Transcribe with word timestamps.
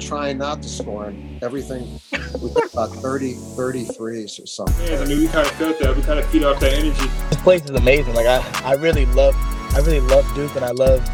Trying 0.00 0.38
not 0.38 0.62
to 0.62 0.68
score 0.68 1.06
and 1.06 1.42
everything. 1.42 2.00
We 2.40 2.50
hit 2.50 2.72
about 2.72 2.90
30, 2.90 3.34
33s 3.34 4.42
or 4.42 4.46
something. 4.46 4.86
yeah, 4.86 5.00
I 5.00 5.04
mean, 5.06 5.18
we 5.18 5.28
kind 5.28 5.46
of 5.46 5.52
felt 5.52 5.78
that. 5.78 5.96
We 5.96 6.02
kind 6.02 6.18
of 6.18 6.26
feed 6.26 6.44
off 6.44 6.60
that 6.60 6.72
energy. 6.72 7.06
This 7.30 7.40
place 7.42 7.64
is 7.64 7.70
amazing. 7.70 8.14
Like 8.14 8.26
I, 8.26 8.42
I 8.64 8.74
really 8.74 9.06
love, 9.06 9.34
I 9.74 9.78
really 9.78 10.00
love 10.00 10.24
Duke, 10.34 10.54
and 10.56 10.64
I 10.64 10.72
love 10.72 11.04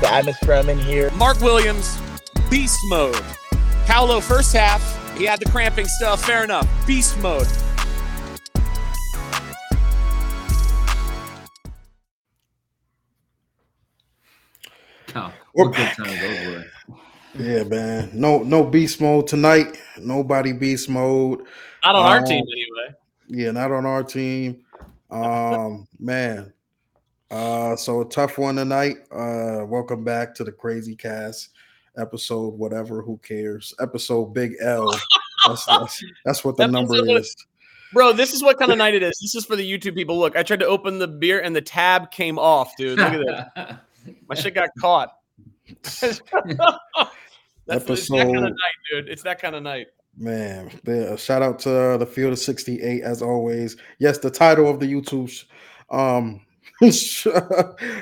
the 0.00 0.12
atmosphere 0.12 0.54
I'm 0.54 0.68
in 0.68 0.78
here. 0.78 1.10
Mark 1.12 1.40
Williams, 1.40 1.98
beast 2.50 2.78
mode. 2.88 3.20
Paolo, 3.86 4.20
first 4.20 4.54
half, 4.54 4.82
he 5.16 5.24
had 5.24 5.38
the 5.40 5.46
cramping 5.46 5.86
stuff. 5.86 6.24
Fair 6.24 6.44
enough. 6.44 6.68
Beast 6.86 7.18
mode. 7.20 7.46
Oh, 15.16 15.32
what 15.52 15.72
good 15.72 15.88
time 15.90 16.06
those 16.06 16.46
were. 16.46 16.64
Yeah, 17.36 17.64
man. 17.64 18.10
No, 18.12 18.38
no 18.44 18.62
beast 18.62 19.00
mode 19.00 19.26
tonight. 19.26 19.76
Nobody 19.98 20.52
beast 20.52 20.88
mode. 20.88 21.42
Not 21.82 21.96
on 21.96 22.06
our 22.06 22.18
Um, 22.18 22.24
team, 22.24 22.44
anyway. 22.52 22.96
Yeah, 23.26 23.50
not 23.50 23.72
on 23.72 23.86
our 23.86 24.04
team. 24.04 24.64
Um, 25.10 25.88
man. 25.98 26.52
Uh, 27.30 27.74
so 27.74 28.02
a 28.02 28.04
tough 28.08 28.38
one 28.38 28.54
tonight. 28.54 28.98
Uh, 29.10 29.64
welcome 29.66 30.04
back 30.04 30.34
to 30.36 30.44
the 30.44 30.52
Crazy 30.52 30.94
Cast 30.94 31.50
episode, 31.96 32.54
whatever. 32.54 33.02
Who 33.02 33.18
cares? 33.18 33.74
Episode 33.80 34.26
Big 34.26 34.54
L. 34.60 34.92
That's 35.46 35.66
that's, 35.66 36.04
that's 36.24 36.44
what 36.44 36.56
the 36.56 36.68
number 36.68 36.94
is. 37.18 37.34
Bro, 37.92 38.12
this 38.12 38.32
is 38.32 38.42
what 38.42 38.58
kind 38.58 38.70
of 38.70 38.78
night 38.78 38.94
it 38.94 39.02
is. 39.02 39.18
This 39.20 39.34
is 39.34 39.44
for 39.44 39.56
the 39.56 39.68
YouTube 39.68 39.94
people. 39.96 40.18
Look, 40.18 40.36
I 40.36 40.44
tried 40.44 40.60
to 40.60 40.66
open 40.66 40.98
the 40.98 41.08
beer 41.08 41.40
and 41.40 41.54
the 41.54 41.62
tab 41.62 42.10
came 42.12 42.38
off, 42.38 42.76
dude. 42.76 42.98
Look 42.98 43.12
at 43.12 43.54
that. 43.56 43.80
My 44.28 44.34
shit 44.36 44.54
got 44.54 44.70
caught. 44.78 45.10
That's 45.82 46.02
it's 46.02 46.20
that 46.20 46.30
kind 46.32 46.52
of 46.52 47.82
Episode- 47.82 48.34
night, 48.42 48.54
dude. 48.90 49.08
It's 49.08 49.22
that 49.22 49.40
kind 49.40 49.54
of 49.54 49.62
night. 49.62 49.86
Man, 50.16 50.70
yeah, 50.86 51.16
shout 51.16 51.42
out 51.42 51.58
to 51.60 51.74
uh, 51.76 51.96
the 51.96 52.06
Field 52.06 52.32
of 52.34 52.38
68 52.38 53.02
as 53.02 53.20
always. 53.20 53.76
Yes, 53.98 54.18
the 54.18 54.30
title 54.30 54.68
of 54.70 54.78
the 54.78 54.86
YouTube 54.86 55.44
um 55.90 56.40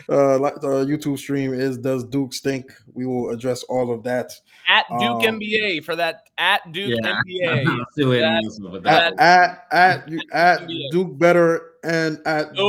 uh, 0.09 0.39
like 0.39 0.55
the 0.61 0.85
YouTube 0.87 1.19
stream 1.19 1.53
is 1.53 1.79
Does 1.79 2.05
Duke 2.05 2.33
Stink? 2.33 2.67
We 2.95 3.07
will 3.07 3.31
address 3.31 3.63
all 3.65 3.93
of 3.93 4.03
that. 4.05 4.33
At 4.69 4.87
Duke 4.91 5.01
Um, 5.29 5.41
NBA 5.41 5.85
for 5.85 5.97
that 5.97 6.23
at 6.39 6.71
Duke 6.73 6.99
Yeah. 7.03 7.21
NBA. 7.27 7.67
I'm 7.67 7.85
still 7.93 8.11
waiting 8.11 8.25
on 8.25 8.35
That's- 8.35 8.45
this 8.59 8.61
one, 8.61 8.83
but 8.83 8.87
At 8.87 9.19
at 9.21 9.65
at, 9.73 10.09
you- 10.09 10.21
at 10.33 10.69
Duke 10.91 11.19
Better 11.19 11.71
and 11.85 12.19
at 12.27 12.53
No, 12.55 12.63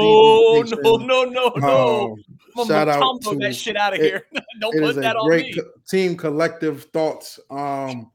DB 0.64 0.84
no, 0.84 0.96
no, 0.98 1.24
no, 1.26 1.54
no. 1.56 2.18
Um, 2.58 2.68
shout 2.68 2.90
out 2.90 3.22
to 3.24 3.36
that 3.38 3.56
shit 3.56 3.78
out 3.78 3.94
of 3.94 4.00
it- 4.00 4.06
here. 4.06 4.26
Don't 4.60 4.76
it 4.76 4.82
put 4.82 4.90
is 4.92 4.98
a 4.98 5.02
that 5.02 5.16
on 5.16 5.28
great 5.28 5.56
me. 5.56 5.62
co- 5.62 5.70
team 5.88 6.16
collective 6.18 6.84
thoughts. 6.86 7.40
Um, 7.50 8.12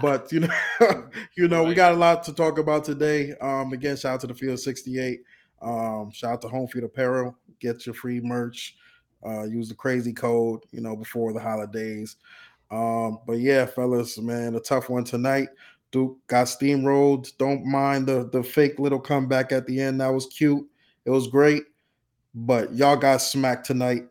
but 0.00 0.32
you 0.32 0.40
know, 0.40 1.08
you 1.36 1.48
know, 1.48 1.62
we 1.64 1.74
got 1.74 1.92
a 1.92 1.96
lot 1.96 2.22
to 2.24 2.32
talk 2.34 2.58
about 2.58 2.84
today. 2.84 3.34
Um, 3.40 3.72
again, 3.72 3.96
shout 3.96 4.14
out 4.14 4.20
to 4.22 4.26
the 4.26 4.34
Field 4.34 4.58
68. 4.58 5.20
Um, 5.62 6.10
shout 6.10 6.34
out 6.34 6.42
to 6.42 6.48
Home 6.48 6.68
Field 6.68 6.84
Apparel. 6.84 7.36
Get 7.60 7.86
your 7.86 7.94
free 7.94 8.20
merch. 8.20 8.76
Uh, 9.26 9.44
use 9.44 9.68
the 9.68 9.74
crazy 9.74 10.12
code, 10.12 10.60
you 10.70 10.80
know, 10.80 10.94
before 10.94 11.32
the 11.32 11.40
holidays. 11.40 12.16
Um, 12.70 13.18
but 13.26 13.38
yeah, 13.38 13.66
fellas, 13.66 14.18
man, 14.18 14.54
a 14.54 14.60
tough 14.60 14.88
one 14.88 15.04
tonight. 15.04 15.48
Duke 15.90 16.18
got 16.26 16.46
steamrolled. 16.46 17.36
Don't 17.38 17.64
mind 17.64 18.06
the 18.06 18.28
the 18.30 18.42
fake 18.42 18.78
little 18.78 19.00
comeback 19.00 19.52
at 19.52 19.66
the 19.66 19.80
end. 19.80 20.00
That 20.00 20.12
was 20.12 20.26
cute. 20.26 20.66
It 21.04 21.10
was 21.10 21.28
great. 21.28 21.64
But 22.34 22.74
y'all 22.74 22.96
got 22.96 23.22
smacked 23.22 23.66
tonight. 23.66 24.02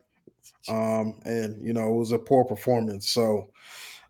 Um, 0.68 1.20
and 1.24 1.64
you 1.64 1.72
know, 1.72 1.88
it 1.88 1.96
was 1.96 2.12
a 2.12 2.18
poor 2.18 2.44
performance. 2.44 3.08
So 3.10 3.48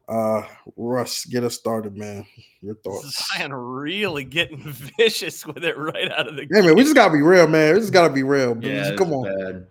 uh 0.08 0.42
Russ, 0.76 1.24
get 1.26 1.44
us 1.44 1.54
started, 1.54 1.96
man. 1.96 2.24
Your 2.62 2.74
thoughts. 2.76 3.28
Zion 3.36 3.52
really 3.52 4.24
getting 4.24 4.62
vicious 4.98 5.46
with 5.46 5.64
it 5.64 5.76
right 5.76 6.10
out 6.10 6.28
of 6.28 6.36
the 6.36 6.46
Yeah, 6.50 6.62
man, 6.62 6.74
we 6.76 6.82
just 6.82 6.94
gotta 6.94 7.12
be 7.12 7.22
real, 7.22 7.46
man. 7.46 7.74
We 7.74 7.80
just 7.80 7.92
gotta 7.92 8.12
be 8.12 8.22
real. 8.22 8.54
dude. 8.54 8.64
yeah, 8.74 8.94
come 8.96 9.12
on. 9.12 9.24
bad. 9.24 9.66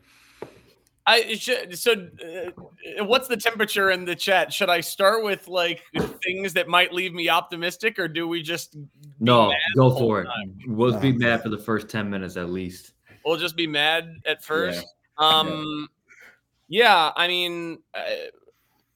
I 1.09 1.19
it 1.21 1.39
should, 1.39 1.79
so 1.79 1.93
uh, 1.93 3.05
what's 3.05 3.29
the 3.29 3.37
temperature 3.37 3.91
in 3.91 4.03
the 4.03 4.13
chat? 4.15 4.51
Should 4.51 4.69
I 4.69 4.81
start 4.81 5.23
with 5.23 5.47
like 5.47 5.81
things 6.21 6.51
that 6.53 6.67
might 6.67 6.91
leave 6.93 7.13
me 7.13 7.29
optimistic, 7.29 7.97
or 7.97 8.09
do 8.09 8.27
we 8.27 8.41
just 8.41 8.75
No, 9.21 9.53
go 9.77 9.89
for 9.97 10.21
it. 10.21 10.25
time. 10.25 10.57
We'll 10.67 10.99
be 10.99 11.13
Nah. 11.13 11.29
mad 11.29 11.43
for 11.43 11.49
the 11.49 11.57
first 11.57 11.87
ten 11.87 12.09
minutes 12.09 12.35
at 12.35 12.49
least. 12.49 12.91
we'll 13.23 13.37
just 13.37 13.55
be 13.55 13.67
mad 13.67 14.17
at 14.25 14.43
first? 14.43 14.85
Um, 15.17 15.87
yeah, 16.67 17.11
I 17.15 17.27
mean, 17.29 17.79
uh, 17.93 18.01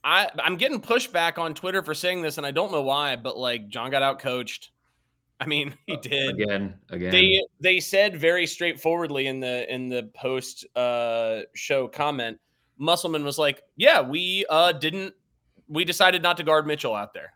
I 0.04 0.30
I'm 0.44 0.58
getting 0.58 0.82
pushback 0.82 1.38
on 1.38 1.54
Twitter 1.54 1.82
for 1.84 1.94
saying 1.94 2.22
this, 2.22 2.38
and 2.38 2.46
I 2.46 2.52
don't 2.52 2.72
know 2.72 2.82
why, 2.82 3.16
but 3.16 3.38
like 3.38 3.68
Jon 3.70 3.92
got 3.92 4.02
out 4.02 4.20
coached. 4.20 4.72
I 5.40 5.46
mean, 5.46 5.74
he 5.88 5.98
did. 5.98 6.40
Again, 6.42 6.76
again. 6.90 7.12
they 7.12 7.44
they 7.60 7.80
said 7.80 8.18
very 8.18 8.48
straightforwardly 8.48 9.28
in 9.28 9.40
the 9.40 9.72
in 9.74 9.90
the 9.90 10.10
post 10.16 10.66
uh 10.76 11.42
show 11.54 11.88
comment 11.88 12.40
musselman 12.82 13.24
was 13.24 13.38
like 13.38 13.62
yeah 13.78 14.02
we 14.02 14.44
uh 14.50 14.72
didn't 14.72 15.14
we 15.68 15.86
decided 15.86 16.24
not 16.24 16.36
to 16.36 16.44
guard 16.44 16.66
mitchell 16.66 16.96
out 16.96 17.14
there 17.14 17.32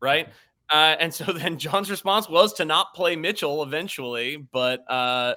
right 0.00 0.28
uh 0.70 0.94
and 1.00 1.12
so 1.12 1.24
then 1.32 1.58
jon's 1.58 1.90
response 1.90 2.28
was 2.28 2.52
to 2.52 2.66
not 2.66 2.94
play 2.94 3.16
mitchell 3.16 3.62
eventually 3.62 4.36
but 4.52 4.88
uh 4.90 5.34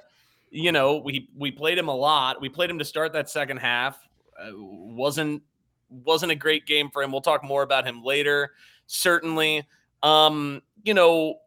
you 0.50 0.70
know 0.70 0.98
we 0.98 1.30
we 1.34 1.50
played 1.50 1.78
him 1.78 1.88
a 1.88 1.94
lot 1.96 2.42
we 2.42 2.48
played 2.48 2.68
him 2.68 2.78
to 2.78 2.84
start 2.84 3.14
that 3.14 3.30
second 3.30 3.56
half 3.56 3.98
uh, 4.38 4.50
wasn't 4.52 5.42
wasn't 5.88 6.30
a 6.30 6.34
great 6.34 6.66
game 6.66 6.90
for 6.90 7.02
him 7.02 7.12
we'll 7.12 7.20
talk 7.20 7.44
more 7.44 7.62
about 7.62 7.86
him 7.86 8.02
later 8.02 8.52
certainly 8.86 9.66
um 10.02 10.60
you 10.82 10.94
know 10.94 11.38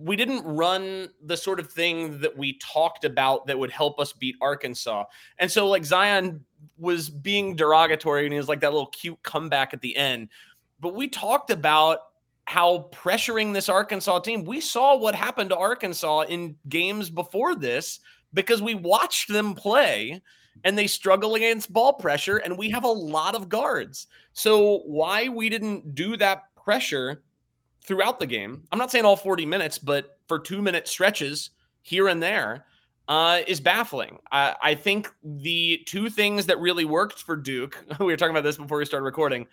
we 0.00 0.16
didn't 0.16 0.44
run 0.44 1.08
the 1.24 1.36
sort 1.36 1.58
of 1.58 1.70
thing 1.70 2.20
that 2.20 2.36
we 2.36 2.58
talked 2.58 3.04
about 3.04 3.46
that 3.46 3.58
would 3.58 3.70
help 3.70 3.98
us 3.98 4.12
beat 4.12 4.36
Arkansas. 4.40 5.04
And 5.38 5.50
so 5.50 5.66
like 5.66 5.84
Zion 5.84 6.44
was 6.76 7.10
being 7.10 7.56
derogatory 7.56 8.24
and 8.24 8.32
he 8.32 8.38
was 8.38 8.48
like 8.48 8.60
that 8.60 8.72
little 8.72 8.88
cute 8.88 9.20
comeback 9.22 9.74
at 9.74 9.80
the 9.80 9.96
end. 9.96 10.28
But 10.80 10.94
we 10.94 11.08
talked 11.08 11.50
about 11.50 11.98
how 12.44 12.88
pressuring 12.92 13.52
this 13.52 13.68
Arkansas 13.68 14.20
team, 14.20 14.44
we 14.44 14.60
saw 14.60 14.96
what 14.96 15.14
happened 15.14 15.50
to 15.50 15.56
Arkansas 15.56 16.22
in 16.22 16.56
games 16.68 17.10
before 17.10 17.54
this 17.54 18.00
because 18.32 18.62
we 18.62 18.74
watched 18.74 19.28
them 19.28 19.54
play 19.54 20.22
and 20.64 20.76
they 20.76 20.86
struggle 20.86 21.34
against 21.34 21.72
ball 21.72 21.92
pressure 21.92 22.38
and 22.38 22.56
we 22.56 22.70
have 22.70 22.84
a 22.84 22.88
lot 22.88 23.34
of 23.34 23.48
guards. 23.48 24.06
So 24.32 24.78
why 24.80 25.28
we 25.28 25.48
didn't 25.48 25.94
do 25.94 26.16
that 26.16 26.54
pressure 26.56 27.22
throughout 27.84 28.20
the 28.20 28.26
game. 28.26 28.62
I'm 28.70 28.78
not 28.78 28.90
saying 28.90 29.04
all 29.04 29.16
40 29.16 29.46
minutes, 29.46 29.78
but 29.78 30.18
for 30.26 30.38
two 30.38 30.60
minute 30.60 30.86
stretches 30.86 31.50
here 31.82 32.08
and 32.08 32.22
there 32.22 32.66
uh, 33.08 33.40
is 33.46 33.60
baffling. 33.60 34.18
I, 34.30 34.54
I 34.62 34.74
think 34.74 35.10
the 35.24 35.82
two 35.86 36.10
things 36.10 36.46
that 36.46 36.60
really 36.60 36.84
worked 36.84 37.20
for 37.20 37.36
Duke, 37.36 37.82
we 38.00 38.06
were 38.06 38.16
talking 38.16 38.32
about 38.32 38.44
this 38.44 38.58
before 38.58 38.78
we 38.78 38.84
started 38.84 39.04
recording, 39.04 39.46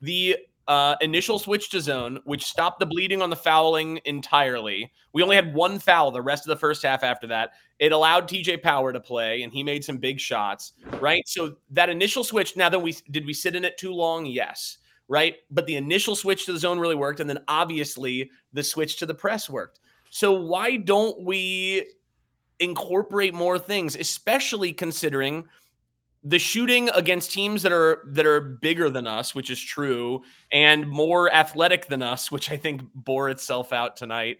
the 0.00 0.36
uh, 0.68 0.96
initial 1.00 1.38
switch 1.38 1.70
to 1.70 1.80
zone, 1.80 2.20
which 2.24 2.44
stopped 2.44 2.80
the 2.80 2.86
bleeding 2.86 3.20
on 3.20 3.30
the 3.30 3.36
fouling 3.36 4.00
entirely. 4.04 4.92
We 5.12 5.22
only 5.22 5.36
had 5.36 5.54
one 5.54 5.78
foul 5.78 6.10
the 6.10 6.22
rest 6.22 6.44
of 6.44 6.48
the 6.48 6.56
first 6.56 6.82
half 6.82 7.02
after 7.02 7.26
that. 7.28 7.50
It 7.78 7.92
allowed 7.92 8.28
TJ 8.28 8.62
Power 8.62 8.92
to 8.92 9.00
play, 9.00 9.42
and 9.42 9.52
he 9.52 9.62
made 9.62 9.84
some 9.84 9.98
big 9.98 10.20
shots, 10.20 10.72
right? 11.00 11.26
So 11.26 11.56
that 11.70 11.90
initial 11.90 12.24
switch, 12.24 12.56
now 12.56 12.68
that 12.68 12.78
we 12.78 12.96
did 13.10 13.26
we 13.26 13.34
sit 13.34 13.56
in 13.56 13.64
it 13.64 13.76
too 13.78 13.92
long? 13.92 14.26
Yes 14.26 14.78
right? 15.08 15.36
But 15.50 15.66
the 15.66 15.76
initial 15.76 16.16
switch 16.16 16.46
to 16.46 16.54
the 16.54 16.58
zone 16.58 16.78
really 16.78 16.94
worked. 16.94 17.20
And 17.20 17.28
then 17.28 17.40
obviously 17.46 18.30
the 18.54 18.62
switch 18.62 18.96
to 18.98 19.04
the 19.04 19.14
press 19.14 19.50
worked. 19.50 19.80
So 20.08 20.32
why 20.32 20.76
don't 20.76 21.22
we 21.22 21.86
incorporate 22.60 23.34
more 23.34 23.58
things, 23.58 23.96
especially 23.96 24.72
considering 24.72 25.44
the 26.24 26.38
shooting 26.38 26.88
against 26.90 27.32
teams 27.32 27.62
that 27.62 27.72
are 27.72 28.02
that 28.06 28.26
are 28.26 28.40
bigger 28.40 28.88
than 28.88 29.06
us, 29.06 29.34
which 29.34 29.50
is 29.50 29.60
true, 29.60 30.22
and 30.52 30.88
more 30.88 31.32
athletic 31.32 31.86
than 31.86 32.02
us, 32.02 32.30
which 32.30 32.50
I 32.50 32.56
think 32.56 32.82
bore 32.94 33.28
itself 33.30 33.72
out 33.72 33.96
tonight. 33.96 34.38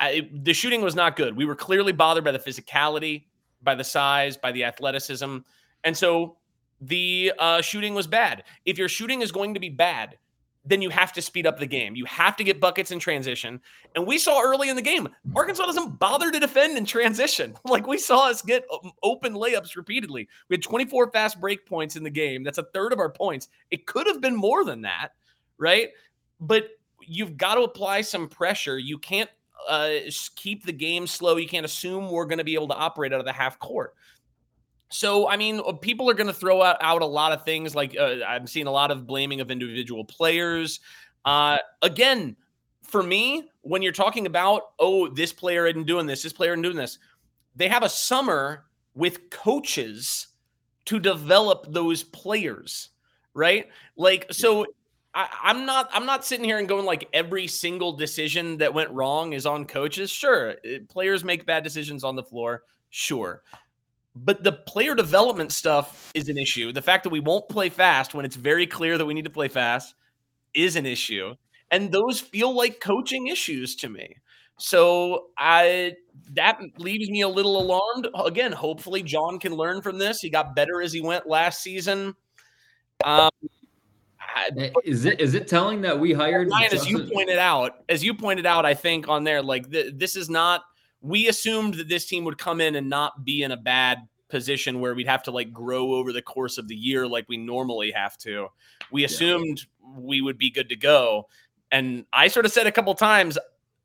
I, 0.00 0.28
the 0.32 0.54
shooting 0.54 0.82
was 0.82 0.94
not 0.94 1.14
good. 1.16 1.36
We 1.36 1.44
were 1.44 1.54
clearly 1.54 1.92
bothered 1.92 2.24
by 2.24 2.32
the 2.32 2.38
physicality, 2.38 3.24
by 3.62 3.74
the 3.74 3.84
size, 3.84 4.36
by 4.36 4.50
the 4.52 4.64
athleticism, 4.64 5.38
and 5.84 5.96
so 5.96 6.36
the 6.80 7.32
uh, 7.38 7.60
shooting 7.60 7.94
was 7.94 8.06
bad. 8.06 8.44
If 8.64 8.78
your 8.78 8.88
shooting 8.88 9.20
is 9.20 9.30
going 9.30 9.54
to 9.54 9.60
be 9.60 9.68
bad, 9.68 10.16
then 10.70 10.80
you 10.80 10.88
have 10.88 11.12
to 11.12 11.20
speed 11.20 11.46
up 11.46 11.58
the 11.58 11.66
game. 11.66 11.96
You 11.96 12.04
have 12.04 12.36
to 12.36 12.44
get 12.44 12.60
buckets 12.60 12.92
in 12.92 13.00
transition. 13.00 13.60
And 13.96 14.06
we 14.06 14.18
saw 14.18 14.40
early 14.40 14.68
in 14.68 14.76
the 14.76 14.82
game, 14.82 15.08
Arkansas 15.34 15.66
doesn't 15.66 15.98
bother 15.98 16.30
to 16.30 16.38
defend 16.38 16.78
in 16.78 16.86
transition. 16.86 17.54
Like 17.70 17.86
we 17.86 17.98
saw 17.98 18.28
us 18.28 18.42
get 18.42 18.64
um, 18.72 18.90
open 19.02 19.32
layups 19.34 19.76
repeatedly. 19.76 20.28
We 20.48 20.54
had 20.54 20.62
24 20.62 21.12
fast 21.12 21.40
break 21.40 21.66
points 21.66 21.94
in 21.94 22.02
the 22.02 22.10
game. 22.10 22.42
That's 22.42 22.58
a 22.58 22.64
third 22.74 22.92
of 22.92 22.98
our 22.98 23.10
points. 23.10 23.48
It 23.70 23.86
could 23.86 24.08
have 24.08 24.20
been 24.20 24.34
more 24.34 24.64
than 24.64 24.82
that, 24.82 25.10
right? 25.56 25.90
But 26.40 26.70
you've 27.00 27.36
got 27.36 27.54
to 27.54 27.62
apply 27.62 28.00
some 28.00 28.28
pressure. 28.28 28.78
You 28.78 28.98
can't 28.98 29.30
uh, 29.68 29.90
keep 30.34 30.64
the 30.64 30.72
game 30.72 31.06
slow. 31.06 31.36
You 31.36 31.48
can't 31.48 31.64
assume 31.64 32.10
we're 32.10 32.24
going 32.24 32.38
to 32.38 32.44
be 32.44 32.54
able 32.54 32.68
to 32.68 32.74
operate 32.76 33.12
out 33.12 33.20
of 33.20 33.26
the 33.26 33.32
half 33.32 33.58
court. 33.60 33.94
So, 34.90 35.28
I 35.28 35.36
mean, 35.36 35.60
uh, 35.64 35.72
people 35.72 36.10
are 36.10 36.14
going 36.14 36.26
to 36.26 36.32
throw 36.32 36.62
out, 36.62 36.76
out 36.80 37.02
a 37.02 37.06
lot 37.06 37.32
of 37.32 37.44
things. 37.44 37.74
Like 37.74 37.96
uh, 37.98 38.16
I'm 38.26 38.46
seeing 38.46 38.66
a 38.66 38.72
lot 38.72 38.90
of 38.90 39.06
blaming 39.06 39.40
of 39.40 39.50
individual 39.50 40.04
players. 40.04 40.80
Uh, 41.24 41.58
again, 41.80 42.36
for 42.82 43.02
me, 43.02 43.48
when 43.62 43.82
you're 43.82 43.92
talking 43.92 44.26
about, 44.26 44.72
oh, 44.78 45.08
this 45.08 45.32
player 45.32 45.66
isn't 45.66 45.86
doing 45.86 46.06
this, 46.06 46.22
this 46.22 46.32
player 46.32 46.52
isn't 46.52 46.62
doing 46.62 46.76
this, 46.76 46.98
they 47.54 47.68
have 47.68 47.84
a 47.84 47.88
summer 47.88 48.64
with 48.94 49.30
coaches 49.30 50.26
to 50.86 50.98
develop 50.98 51.66
those 51.72 52.02
players, 52.02 52.88
right? 53.32 53.68
Like, 53.96 54.26
so 54.32 54.66
I, 55.14 55.28
I'm 55.42 55.66
not 55.66 55.88
I'm 55.92 56.06
not 56.06 56.24
sitting 56.24 56.44
here 56.44 56.58
and 56.58 56.68
going 56.68 56.84
like 56.84 57.08
every 57.12 57.46
single 57.46 57.92
decision 57.92 58.58
that 58.58 58.74
went 58.74 58.90
wrong 58.90 59.32
is 59.32 59.46
on 59.46 59.66
coaches. 59.66 60.10
Sure, 60.10 60.54
it, 60.64 60.88
players 60.88 61.22
make 61.22 61.46
bad 61.46 61.62
decisions 61.64 62.02
on 62.02 62.16
the 62.16 62.22
floor. 62.22 62.64
Sure. 62.90 63.42
But 64.16 64.42
the 64.42 64.52
player 64.52 64.94
development 64.94 65.52
stuff 65.52 66.10
is 66.14 66.28
an 66.28 66.36
issue. 66.36 66.72
The 66.72 66.82
fact 66.82 67.04
that 67.04 67.10
we 67.10 67.20
won't 67.20 67.48
play 67.48 67.68
fast 67.68 68.12
when 68.12 68.24
it's 68.24 68.36
very 68.36 68.66
clear 68.66 68.98
that 68.98 69.06
we 69.06 69.14
need 69.14 69.24
to 69.24 69.30
play 69.30 69.48
fast 69.48 69.94
is 70.52 70.76
an 70.76 70.84
issue. 70.84 71.34
And 71.70 71.92
those 71.92 72.20
feel 72.20 72.54
like 72.54 72.80
coaching 72.80 73.28
issues 73.28 73.76
to 73.76 73.88
me. 73.88 74.16
So 74.58 75.28
I 75.38 75.94
that 76.32 76.60
leaves 76.76 77.08
me 77.08 77.22
a 77.22 77.28
little 77.28 77.60
alarmed. 77.60 78.08
Again, 78.24 78.52
hopefully 78.52 79.02
Jon 79.02 79.38
can 79.38 79.54
learn 79.54 79.80
from 79.80 79.96
this. 79.96 80.20
He 80.20 80.28
got 80.28 80.54
better 80.54 80.82
as 80.82 80.92
he 80.92 81.00
went 81.00 81.26
last 81.26 81.62
season. 81.62 82.14
Um, 83.04 83.30
is 84.84 85.06
it 85.06 85.20
is 85.20 85.34
it 85.34 85.48
telling 85.48 85.80
that 85.82 85.98
we 85.98 86.12
hired 86.12 86.50
Ryan, 86.50 86.74
as 86.74 86.88
you 86.88 87.04
pointed 87.04 87.38
out, 87.38 87.82
as 87.88 88.04
you 88.04 88.12
pointed 88.12 88.44
out, 88.44 88.66
I 88.66 88.74
think 88.74 89.08
on 89.08 89.24
there, 89.24 89.42
like 89.42 89.70
th- 89.70 89.94
this 89.96 90.14
is 90.14 90.28
not 90.28 90.62
we 91.02 91.28
assumed 91.28 91.74
that 91.74 91.88
this 91.88 92.06
team 92.06 92.24
would 92.24 92.38
come 92.38 92.60
in 92.60 92.76
and 92.76 92.88
not 92.88 93.24
be 93.24 93.42
in 93.42 93.52
a 93.52 93.56
bad 93.56 93.98
position 94.28 94.80
where 94.80 94.94
we'd 94.94 95.08
have 95.08 95.22
to 95.24 95.30
like 95.30 95.52
grow 95.52 95.94
over 95.94 96.12
the 96.12 96.22
course 96.22 96.56
of 96.56 96.68
the 96.68 96.74
year 96.74 97.06
like 97.06 97.26
we 97.28 97.36
normally 97.36 97.90
have 97.90 98.16
to. 98.18 98.48
We 98.90 99.04
assumed 99.04 99.60
yeah. 99.60 100.00
we 100.00 100.20
would 100.20 100.38
be 100.38 100.50
good 100.50 100.68
to 100.68 100.76
go. 100.76 101.28
And 101.72 102.06
I 102.12 102.28
sort 102.28 102.46
of 102.46 102.52
said 102.52 102.66
a 102.66 102.72
couple 102.72 102.94
times, 102.94 103.38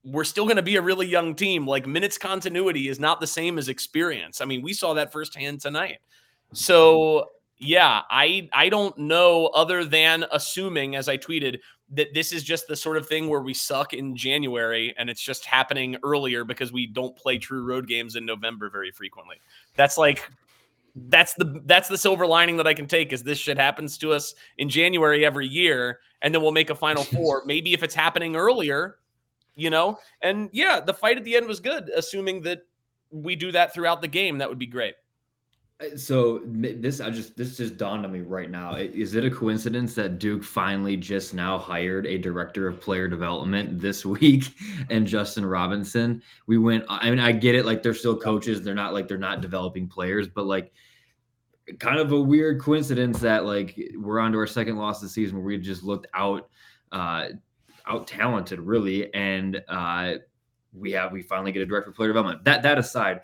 we're 0.04 0.24
still 0.24 0.46
going 0.46 0.58
to 0.58 0.64
be 0.64 0.76
a 0.76 0.82
really 0.82 1.08
young 1.08 1.36
team. 1.36 1.66
Like 1.66 1.88
minutes 1.88 2.18
continuity 2.18 2.90
is 2.90 3.00
not 3.00 3.20
the 3.20 3.28
same 3.28 3.58
as 3.58 3.70
experience. 3.70 4.40
I 4.40 4.46
mean, 4.46 4.62
we 4.62 4.74
saw 4.74 4.94
that 4.94 5.12
firsthand 5.12 5.62
tonight. 5.62 5.98
So 6.54 7.26
yeah, 7.58 8.02
I 8.10 8.50
I 8.54 8.70
don't 8.70 8.98
know 8.98 9.48
other 9.48 9.86
than 9.86 10.26
assuming, 10.32 10.96
as 10.96 11.08
I 11.08 11.18
tweeted, 11.18 11.60
that 11.92 12.14
this 12.14 12.34
is 12.34 12.44
just 12.44 12.68
the 12.68 12.76
sort 12.76 12.98
of 12.98 13.08
thing 13.08 13.30
where 13.30 13.42
we 13.42 13.54
suck 13.54 13.94
in 13.94 14.16
January 14.16 14.94
and 14.98 15.10
it's 15.10 15.22
just 15.22 15.46
happening 15.46 15.96
earlier 16.04 16.44
because 16.44 16.72
we 16.72 16.88
don't 16.88 17.16
play 17.16 17.38
true 17.38 17.64
road 17.64 17.88
games 17.88 18.16
in 18.16 18.26
November 18.26 18.70
very 18.70 18.92
frequently. 18.92 19.38
That's 19.76 19.98
like 19.98 20.30
that's 20.96 21.34
the 21.36 21.62
that's 21.66 21.88
the 21.88 21.98
silver 21.98 22.26
lining 22.26 22.58
that 22.58 22.68
I 22.68 22.74
can 22.74 22.88
take 22.88 23.14
is 23.14 23.22
this 23.22 23.38
shit 23.38 23.58
happens 23.58 23.98
to 24.00 24.14
us 24.14 24.34
in 24.58 24.70
January 24.70 25.26
every 25.26 25.48
year 25.48 26.00
and 26.22 26.34
then 26.34 26.42
we'll 26.42 26.52
make 26.52 26.72
a 26.72 26.76
final 26.76 27.04
four. 27.16 27.44
Maybe 27.46 27.74
if 27.74 27.84
it's 27.84 27.96
happening 27.96 28.36
earlier, 28.36 28.98
you 29.56 29.70
know. 29.70 30.00
And 30.22 30.50
yeah, 30.52 30.80
the 30.80 30.94
fight 30.94 31.18
at 31.18 31.24
the 31.24 31.36
end 31.36 31.48
was 31.48 31.60
good 31.60 31.90
assuming 31.96 32.42
that 32.44 32.64
we 33.12 33.36
do 33.36 33.52
that 33.52 33.74
throughout 33.74 34.02
the 34.02 34.08
game 34.08 34.40
that 34.40 34.50
would 34.50 34.60
be 34.60 34.66
great. 34.66 34.96
So 35.98 36.42
this 36.46 37.02
I 37.02 37.10
just 37.10 37.36
this 37.36 37.58
just 37.58 37.76
dawned 37.76 38.06
on 38.06 38.12
me 38.12 38.22
right 38.22 38.50
now. 38.50 38.76
Is 38.76 39.14
it 39.14 39.26
a 39.26 39.30
coincidence 39.30 39.94
that 39.96 40.20
Duke 40.20 40.42
finally 40.42 40.96
just 40.96 41.34
now 41.34 41.58
hired 41.58 42.06
a 42.06 42.18
director 42.18 42.70
of 42.70 42.80
player 42.80 43.10
development 43.10 43.82
this 43.82 44.06
week 44.06 44.46
and 44.90 45.06
Justin 45.06 45.46
Robinson? 45.46 46.22
We 46.48 46.58
went 46.58 46.86
I 46.88 47.10
mean 47.10 47.20
I 47.20 47.34
get 47.34 47.56
it 47.56 47.66
like 47.66 47.84
they're 47.84 47.94
still 47.94 48.18
coaches, 48.18 48.62
they're 48.62 48.74
not 48.74 48.94
like 48.94 49.10
they're 49.10 49.18
not 49.18 49.42
developing 49.42 49.90
players, 49.90 50.30
but 50.30 50.46
like 50.46 50.72
kind 51.80 52.00
of 52.00 52.14
a 52.14 52.22
weird 52.22 52.62
coincidence 52.62 53.20
that 53.20 53.46
like 53.46 53.78
we're 53.98 54.22
on 54.22 54.32
to 54.32 54.38
our 54.38 54.48
second 54.48 54.78
loss 54.78 54.98
of 55.02 55.10
the 55.10 55.10
season 55.10 55.36
where 55.36 55.46
we 55.46 55.58
just 55.58 55.84
looked 55.84 56.08
out 56.14 56.48
uh 56.94 57.28
out 57.86 58.08
talented 58.08 58.62
really 58.62 59.14
and 59.14 59.62
uh 59.68 60.14
we 60.76 60.92
have 60.92 61.12
we 61.12 61.22
finally 61.22 61.52
get 61.52 61.62
a 61.62 61.66
director 61.66 61.90
of 61.90 61.96
player 61.96 62.10
development. 62.10 62.44
That 62.44 62.64
that 62.64 62.78
aside, 62.78 63.22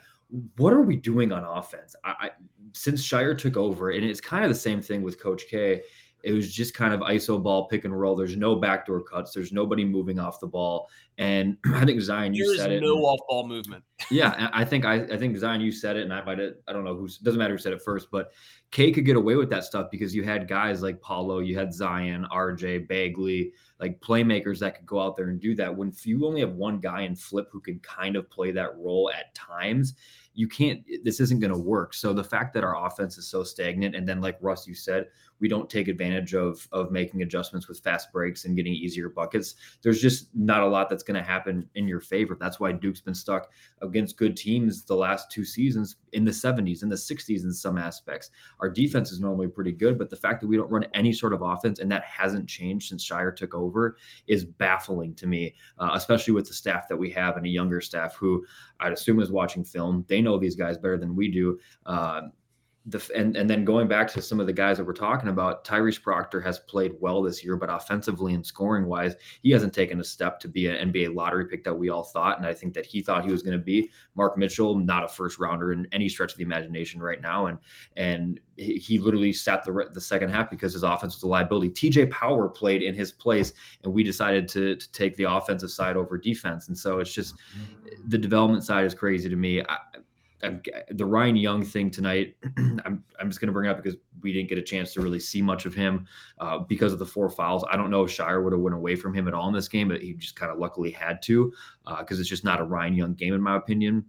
what 0.57 0.73
are 0.73 0.81
we 0.81 0.95
doing 0.95 1.31
on 1.31 1.43
offense? 1.43 1.95
I, 2.03 2.09
I, 2.19 2.29
since 2.73 3.07
Scheyer 3.07 3.37
took 3.37 3.57
over, 3.57 3.91
and 3.91 4.03
it's 4.03 4.21
kind 4.21 4.43
of 4.43 4.49
the 4.49 4.55
same 4.55 4.81
thing 4.81 5.01
with 5.01 5.21
Coach 5.21 5.43
K. 5.49 5.81
It 6.23 6.33
was 6.33 6.53
just 6.53 6.75
kind 6.75 6.93
of 6.93 6.99
ISO 6.99 7.41
ball, 7.41 7.67
pick 7.67 7.83
and 7.83 7.99
roll. 7.99 8.15
There's 8.15 8.37
no 8.37 8.55
backdoor 8.55 9.01
cuts. 9.01 9.33
There's 9.33 9.51
nobody 9.51 9.83
moving 9.83 10.19
off 10.19 10.39
the 10.39 10.45
ball. 10.45 10.87
And 11.17 11.57
I 11.73 11.83
think 11.83 11.99
Zion, 11.99 12.35
you 12.35 12.55
said 12.57 12.71
it. 12.71 12.81
No 12.81 12.97
off 12.97 13.19
ball 13.27 13.47
movement. 13.47 13.83
yeah, 14.11 14.49
I 14.53 14.63
think 14.63 14.85
I, 14.85 15.01
I 15.01 15.17
think 15.17 15.35
Zion, 15.37 15.61
you 15.61 15.71
said 15.71 15.97
it, 15.97 16.03
and 16.03 16.13
I 16.13 16.23
might 16.23 16.37
have, 16.37 16.53
I 16.67 16.73
don't 16.73 16.83
know 16.83 16.95
who 16.95 17.07
doesn't 17.23 17.39
matter 17.39 17.55
who 17.55 17.57
said 17.57 17.73
it 17.73 17.81
first, 17.81 18.09
but 18.11 18.31
K 18.69 18.91
could 18.91 19.05
get 19.05 19.15
away 19.15 19.35
with 19.35 19.49
that 19.49 19.63
stuff 19.63 19.89
because 19.91 20.15
you 20.15 20.23
had 20.23 20.47
guys 20.47 20.81
like 20.81 21.01
Paolo, 21.01 21.39
you 21.39 21.57
had 21.57 21.73
Zion, 21.73 22.27
RJ, 22.31 22.87
Bagley, 22.87 23.51
like 23.79 23.99
playmakers 23.99 24.59
that 24.59 24.75
could 24.75 24.85
go 24.85 24.99
out 24.99 25.15
there 25.15 25.29
and 25.29 25.41
do 25.41 25.55
that. 25.55 25.75
When 25.75 25.91
you 26.03 26.25
only 26.25 26.41
have 26.41 26.53
one 26.53 26.79
guy 26.79 27.01
in 27.01 27.15
flip 27.15 27.49
who 27.51 27.59
can 27.59 27.79
kind 27.79 28.15
of 28.15 28.29
play 28.29 28.51
that 28.51 28.77
role 28.77 29.11
at 29.13 29.33
times, 29.33 29.95
you 30.33 30.47
can't 30.47 30.81
this 31.03 31.19
isn't 31.19 31.39
going 31.39 31.51
to 31.51 31.57
work. 31.57 31.93
So 31.93 32.13
the 32.13 32.23
fact 32.23 32.53
that 32.53 32.63
our 32.63 32.85
offense 32.85 33.17
is 33.17 33.27
so 33.27 33.43
stagnant 33.43 33.95
and 33.95 34.07
then 34.07 34.21
like 34.21 34.37
russ 34.41 34.67
you 34.67 34.75
said 34.75 35.07
we 35.41 35.47
don't 35.47 35.69
take 35.69 35.87
advantage 35.87 36.33
of 36.33 36.67
of 36.71 36.91
making 36.91 37.21
adjustments 37.21 37.67
with 37.67 37.79
fast 37.79 38.11
breaks 38.11 38.45
and 38.45 38.55
getting 38.55 38.73
easier 38.73 39.09
buckets. 39.09 39.55
There's 39.81 40.01
just 40.01 40.29
not 40.33 40.61
a 40.61 40.67
lot 40.67 40.89
that's 40.89 41.03
going 41.03 41.21
to 41.21 41.27
happen 41.27 41.67
in 41.75 41.87
your 41.87 41.99
favor. 41.99 42.37
That's 42.39 42.59
why 42.59 42.71
duke's 42.71 43.01
been 43.01 43.15
stuck 43.15 43.49
against 43.81 44.17
good 44.17 44.37
teams 44.37 44.83
the 44.85 44.95
last 44.95 45.31
two 45.31 45.43
seasons 45.43 45.97
in 46.13 46.23
the 46.23 46.31
70s 46.31 46.83
in 46.83 46.89
the 46.89 46.95
60s 46.95 47.43
in 47.43 47.53
some 47.53 47.77
aspects. 47.77 48.29
Our 48.59 48.69
defense 48.69 49.11
is 49.11 49.19
normally 49.19 49.47
pretty 49.47 49.71
good 49.71 49.97
but 49.97 50.09
the 50.09 50.15
fact 50.15 50.41
that 50.41 50.47
we 50.47 50.57
don't 50.57 50.71
run 50.71 50.85
any 50.93 51.11
sort 51.11 51.33
of 51.33 51.41
offense 51.41 51.79
and 51.79 51.91
that 51.91 52.03
hasn't 52.03 52.47
changed 52.47 52.89
since 52.89 53.07
Scheyer 53.07 53.35
took 53.35 53.53
over 53.53 53.97
is 54.27 54.45
baffling 54.45 55.15
to 55.15 55.27
me 55.27 55.55
uh, 55.79 55.91
especially 55.93 56.33
with 56.33 56.47
the 56.47 56.53
staff 56.53 56.87
that 56.87 56.97
we 56.97 57.09
have 57.11 57.37
and 57.37 57.45
a 57.45 57.49
younger 57.49 57.81
staff 57.81 58.15
who 58.15 58.45
i'd 58.79 58.91
assume 58.91 59.19
is 59.19 59.31
watching 59.31 59.63
film. 59.63 60.05
They 60.07 60.21
know 60.21 60.37
these 60.37 60.55
guys 60.55 60.77
better 60.77 60.97
than 60.97 61.15
we 61.15 61.29
do. 61.29 61.59
Uh, 61.85 62.21
the 62.87 63.11
and 63.15 63.35
and 63.35 63.47
then 63.47 63.63
going 63.63 63.87
back 63.87 64.11
to 64.11 64.21
some 64.21 64.39
of 64.39 64.47
the 64.47 64.53
guys 64.53 64.77
that 64.77 64.85
we're 64.85 64.93
talking 64.93 65.29
about, 65.29 65.63
Tyrese 65.63 66.01
Proctor 66.01 66.41
has 66.41 66.59
played 66.59 66.93
well 66.99 67.21
this 67.21 67.43
year, 67.43 67.55
but 67.55 67.69
offensively 67.69 68.33
and 68.33 68.43
scoring 68.43 68.87
wise, 68.87 69.15
he 69.43 69.51
hasn't 69.51 69.73
taken 69.73 69.99
a 69.99 70.03
step 70.03 70.39
to 70.39 70.47
be 70.47 70.67
an 70.67 70.91
NBA 70.91 71.13
lottery 71.13 71.45
pick 71.45 71.63
that 71.63 71.73
we 71.73 71.89
all 71.89 72.03
thought, 72.03 72.39
and 72.39 72.47
I 72.47 72.55
think 72.55 72.73
that 72.73 72.85
he 72.87 73.01
thought 73.01 73.23
he 73.23 73.31
was 73.31 73.43
going 73.43 73.57
to 73.57 73.63
be. 73.63 73.91
Mark 74.15 74.35
Mitchell, 74.35 74.77
not 74.77 75.03
a 75.03 75.07
first 75.07 75.37
rounder 75.37 75.73
in 75.73 75.87
any 75.91 76.09
stretch 76.09 76.31
of 76.31 76.37
the 76.37 76.43
imagination 76.43 77.01
right 77.01 77.21
now, 77.21 77.45
and 77.45 77.59
and 77.97 78.39
he 78.57 78.97
literally 78.97 79.33
sat 79.33 79.63
the 79.63 79.89
the 79.93 80.01
second 80.01 80.29
half 80.29 80.49
because 80.49 80.73
his 80.73 80.83
offense 80.83 81.15
was 81.15 81.23
a 81.23 81.27
liability. 81.27 81.69
TJ 81.69 82.09
Power 82.09 82.49
played 82.49 82.81
in 82.81 82.95
his 82.95 83.11
place, 83.11 83.53
and 83.83 83.93
we 83.93 84.03
decided 84.03 84.47
to 84.49 84.75
to 84.75 84.91
take 84.91 85.15
the 85.17 85.25
offensive 85.25 85.69
side 85.69 85.97
over 85.97 86.17
defense, 86.17 86.67
and 86.67 86.77
so 86.77 86.99
it's 86.99 87.13
just 87.13 87.35
mm-hmm. 87.35 88.09
the 88.09 88.17
development 88.17 88.63
side 88.63 88.85
is 88.85 88.95
crazy 88.95 89.29
to 89.29 89.35
me. 89.35 89.61
I, 89.61 89.77
the 90.41 91.05
Ryan 91.05 91.35
Young 91.35 91.63
thing 91.63 91.91
tonight, 91.91 92.35
I'm, 92.57 93.03
I'm 93.19 93.29
just 93.29 93.39
going 93.39 93.47
to 93.47 93.53
bring 93.53 93.69
up 93.69 93.81
because 93.81 93.97
we 94.21 94.33
didn't 94.33 94.49
get 94.49 94.57
a 94.57 94.61
chance 94.61 94.93
to 94.93 95.01
really 95.01 95.19
see 95.19 95.41
much 95.41 95.65
of 95.65 95.73
him 95.73 96.07
uh, 96.39 96.59
because 96.59 96.93
of 96.93 96.99
the 96.99 97.05
four 97.05 97.29
fouls. 97.29 97.63
I 97.71 97.77
don't 97.77 97.89
know 97.89 98.03
if 98.03 98.11
Scheyer 98.11 98.43
would 98.43 98.53
have 98.53 98.61
went 98.61 98.75
away 98.75 98.95
from 98.95 99.13
him 99.13 99.27
at 99.27 99.33
all 99.33 99.47
in 99.47 99.53
this 99.53 99.67
game, 99.67 99.89
but 99.89 100.01
he 100.01 100.13
just 100.13 100.35
kind 100.35 100.51
of 100.51 100.57
luckily 100.57 100.91
had 100.91 101.21
to 101.23 101.53
because 101.99 102.17
uh, 102.17 102.21
it's 102.21 102.29
just 102.29 102.43
not 102.43 102.59
a 102.59 102.63
Ryan 102.63 102.95
Young 102.95 103.13
game 103.13 103.33
in 103.33 103.41
my 103.41 103.55
opinion. 103.55 104.05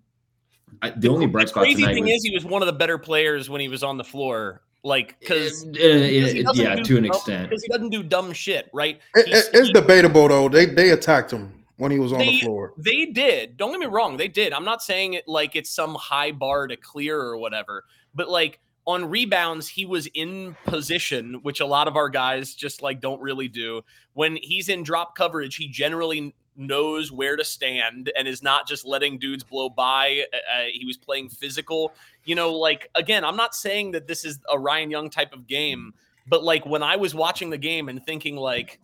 I, 0.80 0.90
the 0.90 1.08
only 1.08 1.26
bright 1.26 1.50
spot 1.50 1.64
crazy 1.64 1.82
tonight 1.82 1.94
thing 1.94 2.04
was, 2.04 2.12
is 2.14 2.24
he 2.24 2.34
was 2.34 2.44
one 2.44 2.62
of 2.62 2.66
the 2.66 2.72
better 2.72 2.96
players 2.96 3.50
when 3.50 3.60
he 3.60 3.68
was 3.68 3.82
on 3.82 3.98
the 3.98 4.04
floor. 4.04 4.62
Like, 4.84 5.20
because 5.20 5.64
uh, 5.64 5.70
yeah, 5.78 6.74
to 6.74 6.96
an 6.96 7.04
extent, 7.04 7.50
because 7.50 7.62
he 7.62 7.68
doesn't 7.68 7.90
do 7.90 8.02
dumb 8.02 8.32
shit, 8.32 8.68
right? 8.72 9.00
It, 9.14 9.48
it's 9.52 9.70
debatable 9.70 10.26
though. 10.26 10.48
They 10.48 10.66
they 10.66 10.90
attacked 10.90 11.30
him 11.30 11.61
when 11.76 11.90
he 11.90 11.98
was 11.98 12.12
on 12.12 12.18
they, 12.18 12.26
the 12.26 12.40
floor. 12.40 12.74
They 12.76 13.06
did. 13.06 13.56
Don't 13.56 13.72
get 13.72 13.80
me 13.80 13.86
wrong. 13.86 14.16
They 14.16 14.28
did. 14.28 14.52
I'm 14.52 14.64
not 14.64 14.82
saying 14.82 15.14
it 15.14 15.26
like 15.26 15.56
it's 15.56 15.70
some 15.70 15.94
high 15.94 16.32
bar 16.32 16.66
to 16.66 16.76
clear 16.76 17.18
or 17.20 17.36
whatever, 17.36 17.84
but 18.14 18.28
like 18.28 18.60
on 18.86 19.08
rebounds, 19.08 19.68
he 19.68 19.86
was 19.86 20.08
in 20.14 20.56
position, 20.66 21.34
which 21.42 21.60
a 21.60 21.66
lot 21.66 21.88
of 21.88 21.96
our 21.96 22.08
guys 22.08 22.54
just 22.54 22.82
like 22.82 23.00
don't 23.00 23.20
really 23.20 23.48
do. 23.48 23.82
When 24.14 24.36
he's 24.42 24.68
in 24.68 24.82
drop 24.82 25.14
coverage, 25.14 25.56
he 25.56 25.68
generally 25.68 26.34
knows 26.56 27.10
where 27.10 27.36
to 27.36 27.44
stand 27.44 28.12
and 28.16 28.28
is 28.28 28.42
not 28.42 28.68
just 28.68 28.84
letting 28.84 29.18
dudes 29.18 29.44
blow 29.44 29.70
by. 29.70 30.24
Uh, 30.32 30.36
uh 30.36 30.64
he 30.72 30.84
was 30.84 30.96
playing 30.96 31.28
physical. 31.28 31.94
You 32.24 32.34
know, 32.34 32.52
like 32.52 32.88
again, 32.94 33.24
I'm 33.24 33.36
not 33.36 33.54
saying 33.54 33.92
that 33.92 34.06
this 34.06 34.24
is 34.24 34.38
a 34.50 34.58
Ryan 34.58 34.90
Young 34.90 35.10
type 35.10 35.32
of 35.32 35.46
game, 35.46 35.94
but 36.26 36.42
like 36.42 36.66
when 36.66 36.82
I 36.82 36.96
was 36.96 37.14
watching 37.14 37.50
the 37.50 37.58
game 37.58 37.88
and 37.88 38.04
thinking 38.04 38.36
like 38.36 38.80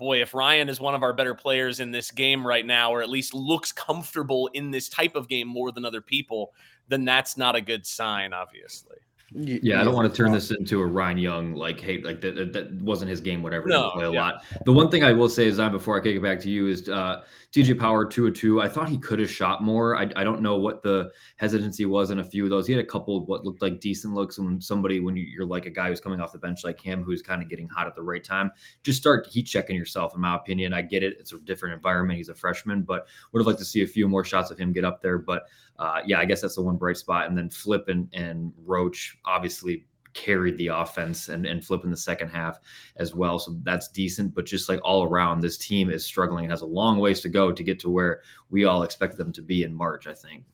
boy, 0.00 0.22
if 0.22 0.34
Ryan 0.34 0.68
is 0.68 0.80
one 0.80 0.94
of 0.94 1.04
our 1.04 1.12
better 1.12 1.34
players 1.34 1.78
in 1.78 1.92
this 1.92 2.10
game 2.10 2.44
right 2.44 2.66
now, 2.66 2.90
or 2.92 3.02
at 3.02 3.10
least 3.10 3.34
looks 3.34 3.70
comfortable 3.70 4.48
in 4.54 4.72
this 4.72 4.88
type 4.88 5.14
of 5.14 5.28
game 5.28 5.46
more 5.46 5.70
than 5.70 5.84
other 5.84 6.00
people, 6.00 6.52
then 6.88 7.04
that's 7.04 7.36
not 7.36 7.54
a 7.54 7.60
good 7.60 7.86
sign, 7.86 8.32
obviously. 8.32 8.96
Yeah, 9.32 9.80
I 9.80 9.84
don't 9.84 9.94
want 9.94 10.12
to 10.12 10.16
turn 10.16 10.32
this 10.32 10.50
into 10.50 10.80
a 10.80 10.86
Ryan 10.86 11.18
Young 11.18 11.54
like 11.54 11.78
hate 11.78 12.04
like 12.04 12.20
that. 12.22 12.34
That, 12.34 12.52
that 12.52 12.72
wasn't 12.82 13.10
his 13.10 13.20
game. 13.20 13.44
Whatever. 13.44 13.68
No, 13.68 13.90
play 13.90 14.06
a 14.06 14.10
yeah. 14.10 14.20
lot. 14.20 14.44
The 14.64 14.72
one 14.72 14.90
thing 14.90 15.04
I 15.04 15.12
will 15.12 15.28
say 15.28 15.46
is 15.46 15.58
that 15.58 15.70
before 15.70 15.96
I 15.96 16.02
kick 16.02 16.16
it 16.16 16.22
back 16.22 16.40
to 16.40 16.50
you 16.50 16.66
is 16.66 16.88
uh, 16.88 17.22
TJ 17.52 17.80
Power 17.80 18.04
two 18.04 18.24
or 18.24 18.30
two. 18.30 18.60
I 18.60 18.68
thought 18.68 18.88
he 18.88 18.96
could 18.96 19.18
have 19.18 19.30
shot 19.30 19.60
more. 19.60 19.96
I, 19.96 20.08
I 20.14 20.22
don't 20.22 20.40
know 20.40 20.56
what 20.56 20.82
the 20.82 21.10
hesitancy 21.36 21.84
was 21.84 22.10
in 22.10 22.20
a 22.20 22.24
few 22.24 22.44
of 22.44 22.50
those. 22.50 22.64
He 22.64 22.72
had 22.72 22.82
a 22.82 22.86
couple 22.86 23.16
of 23.16 23.24
what 23.26 23.44
looked 23.44 23.60
like 23.60 23.80
decent 23.80 24.14
looks 24.14 24.38
when 24.38 24.60
somebody 24.60 25.00
when 25.00 25.16
you, 25.16 25.24
you're 25.24 25.44
like 25.44 25.66
a 25.66 25.70
guy 25.70 25.88
who's 25.88 26.00
coming 26.00 26.20
off 26.20 26.30
the 26.30 26.38
bench 26.38 26.62
like 26.62 26.80
him 26.80 27.02
who's 27.02 27.22
kind 27.22 27.42
of 27.42 27.48
getting 27.48 27.68
hot 27.68 27.88
at 27.88 27.96
the 27.96 28.02
right 28.02 28.22
time. 28.22 28.52
Just 28.84 29.00
start 29.00 29.26
heat 29.26 29.44
checking 29.44 29.74
yourself. 29.74 30.14
In 30.14 30.20
my 30.20 30.36
opinion, 30.36 30.72
I 30.72 30.82
get 30.82 31.02
it. 31.02 31.16
It's 31.18 31.32
a 31.32 31.38
different 31.38 31.74
environment. 31.74 32.18
He's 32.18 32.28
a 32.28 32.34
freshman, 32.36 32.82
but 32.82 33.08
would 33.32 33.40
have 33.40 33.48
liked 33.48 33.58
to 33.58 33.64
see 33.64 33.82
a 33.82 33.86
few 33.86 34.08
more 34.08 34.24
shots 34.24 34.52
of 34.52 34.58
him 34.58 34.72
get 34.72 34.84
up 34.84 35.02
there. 35.02 35.18
But 35.18 35.42
uh, 35.80 36.02
yeah, 36.06 36.20
I 36.20 36.26
guess 36.26 36.42
that's 36.42 36.54
the 36.54 36.62
one 36.62 36.76
bright 36.76 36.98
spot. 36.98 37.28
And 37.28 37.36
then 37.36 37.50
Flip 37.50 37.88
and, 37.88 38.08
and 38.12 38.52
Roach 38.64 39.18
obviously 39.24 39.86
carried 40.12 40.58
the 40.58 40.68
offense 40.68 41.28
and, 41.28 41.46
and 41.46 41.64
flip 41.64 41.84
in 41.84 41.90
the 41.90 41.96
second 41.96 42.28
half 42.28 42.58
as 42.96 43.14
well. 43.14 43.38
So 43.38 43.56
that's 43.62 43.88
decent. 43.88 44.34
But 44.34 44.46
just 44.46 44.68
like 44.68 44.80
all 44.82 45.04
around, 45.04 45.40
this 45.40 45.58
team 45.58 45.90
is 45.90 46.04
struggling 46.04 46.44
and 46.44 46.52
has 46.52 46.62
a 46.62 46.66
long 46.66 46.98
ways 46.98 47.20
to 47.22 47.28
go 47.28 47.52
to 47.52 47.62
get 47.62 47.78
to 47.80 47.90
where 47.90 48.22
we 48.50 48.64
all 48.64 48.82
expect 48.82 49.16
them 49.16 49.32
to 49.32 49.42
be 49.42 49.62
in 49.62 49.74
March, 49.74 50.06
I 50.06 50.14
think. 50.14 50.44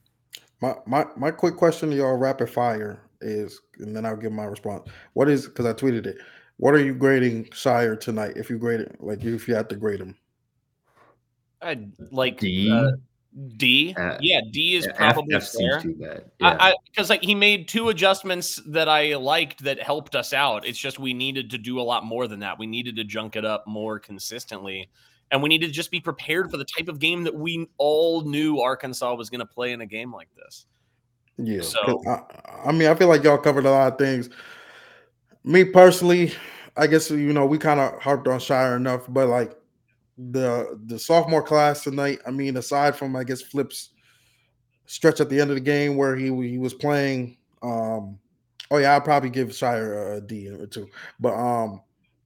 My 0.60 0.75
my 0.86 1.06
my 1.16 1.30
quick 1.30 1.56
question 1.56 1.90
to 1.90 1.96
y'all 1.96 2.16
rapid 2.16 2.50
fire 2.50 3.02
is, 3.20 3.60
and 3.78 3.94
then 3.94 4.06
I'll 4.06 4.16
give 4.16 4.32
my 4.32 4.44
response. 4.44 4.88
What 5.12 5.28
is 5.28 5.46
because 5.46 5.66
I 5.66 5.72
tweeted 5.72 6.06
it. 6.06 6.18
What 6.58 6.75
are 6.75 6.82
you 6.82 6.94
grading 6.94 7.44
Scheyer 7.46 8.00
tonight? 8.00 8.32
If 8.36 8.48
you 8.48 8.58
grade 8.58 8.80
it, 8.80 8.96
like 8.98 9.22
if 9.22 9.46
you 9.46 9.54
had 9.54 9.68
to 9.68 9.76
grade 9.76 10.00
him, 10.00 10.16
I'd 11.60 11.92
like 12.10 12.38
D. 12.38 12.72
uh, 12.72 12.92
D. 13.57 13.95
Uh, 13.99 14.16
yeah, 14.21 14.40
D 14.50 14.76
is 14.76 14.87
F- 14.87 14.97
probably 14.97 15.35
F 15.35 15.43
seems 15.45 15.75
fair. 15.75 15.81
too 15.83 15.95
bad. 15.95 16.25
Yeah. 16.40 16.57
I 16.59 16.75
because 16.87 17.11
like 17.11 17.23
he 17.23 17.35
made 17.35 17.69
two 17.69 17.90
adjustments 17.90 18.62
that 18.69 18.88
I 18.88 19.14
liked 19.16 19.62
that 19.64 19.83
helped 19.83 20.14
us 20.16 20.33
out. 20.33 20.66
It's 20.66 20.78
just 20.78 20.99
we 20.99 21.12
needed 21.12 21.50
to 21.50 21.59
do 21.59 21.78
a 21.78 21.83
lot 21.83 22.05
more 22.05 22.26
than 22.28 22.40
that. 22.40 22.59
We 22.59 22.66
needed 22.66 22.97
to 22.97 23.05
junk 23.05 23.37
it 23.37 23.45
up 23.45 23.66
more 23.66 23.99
consistently, 23.99 24.88
and 25.31 25.43
we 25.43 25.50
needed 25.50 25.66
to 25.66 25.73
just 25.73 25.90
be 25.90 26.00
prepared 26.00 26.50
for 26.50 26.57
the 26.57 26.64
type 26.64 26.88
of 26.88 26.99
game 26.99 27.25
that 27.25 27.35
we 27.35 27.69
all 27.76 28.23
knew 28.23 28.61
Arkansas 28.61 29.14
was 29.14 29.28
going 29.28 29.40
to 29.40 29.47
play 29.47 29.73
in 29.73 29.83
a 29.83 29.87
game 29.87 30.12
like 30.12 30.28
this. 30.35 30.64
yeah. 31.37 31.61
So- 31.61 32.02
I, 32.07 32.23
I 32.71 32.73
mean, 32.73 32.88
I 32.88 32.95
feel 32.95 33.09
like 33.09 33.23
y'all 33.23 33.37
covered 33.37 33.66
a 33.66 33.71
lot 33.71 33.93
of 33.93 33.99
things. 33.99 34.31
Me 35.45 35.62
personally, 35.62 36.33
I 36.76 36.87
guess 36.87 37.11
you 37.11 37.33
know 37.35 37.45
we 37.45 37.59
kind 37.59 37.81
of 37.81 38.00
harped 38.00 38.26
on 38.28 38.38
Scheyer 38.40 38.76
enough, 38.76 39.02
but 39.09 39.28
like 39.28 39.55
the 40.18 40.80
the 40.87 40.99
sophomore 40.99 41.42
class 41.42 41.85
tonight. 41.85 42.20
I 42.26 42.30
mean, 42.30 42.56
aside 42.56 42.96
from 42.96 43.16
I 43.16 43.25
guess 43.25 43.42
Flip's 43.42 43.90
stretch 44.87 45.20
at 45.20 45.28
the 45.28 45.40
end 45.40 45.50
of 45.50 45.56
the 45.56 45.61
game 45.61 45.96
where 45.96 46.16
he 46.16 46.26
he 46.49 46.58
was 46.58 46.75
playing. 46.75 47.37
Um, 47.62 48.18
oh 48.70 48.78
yeah, 48.78 48.96
I'd 48.96 49.04
probably 49.04 49.30
give 49.30 49.49
Scheyer 49.49 50.16
a 50.16 50.20
D 50.20 50.49
or 50.49 50.66
two. 50.66 50.88
But 51.20 51.35
um, 51.35 51.82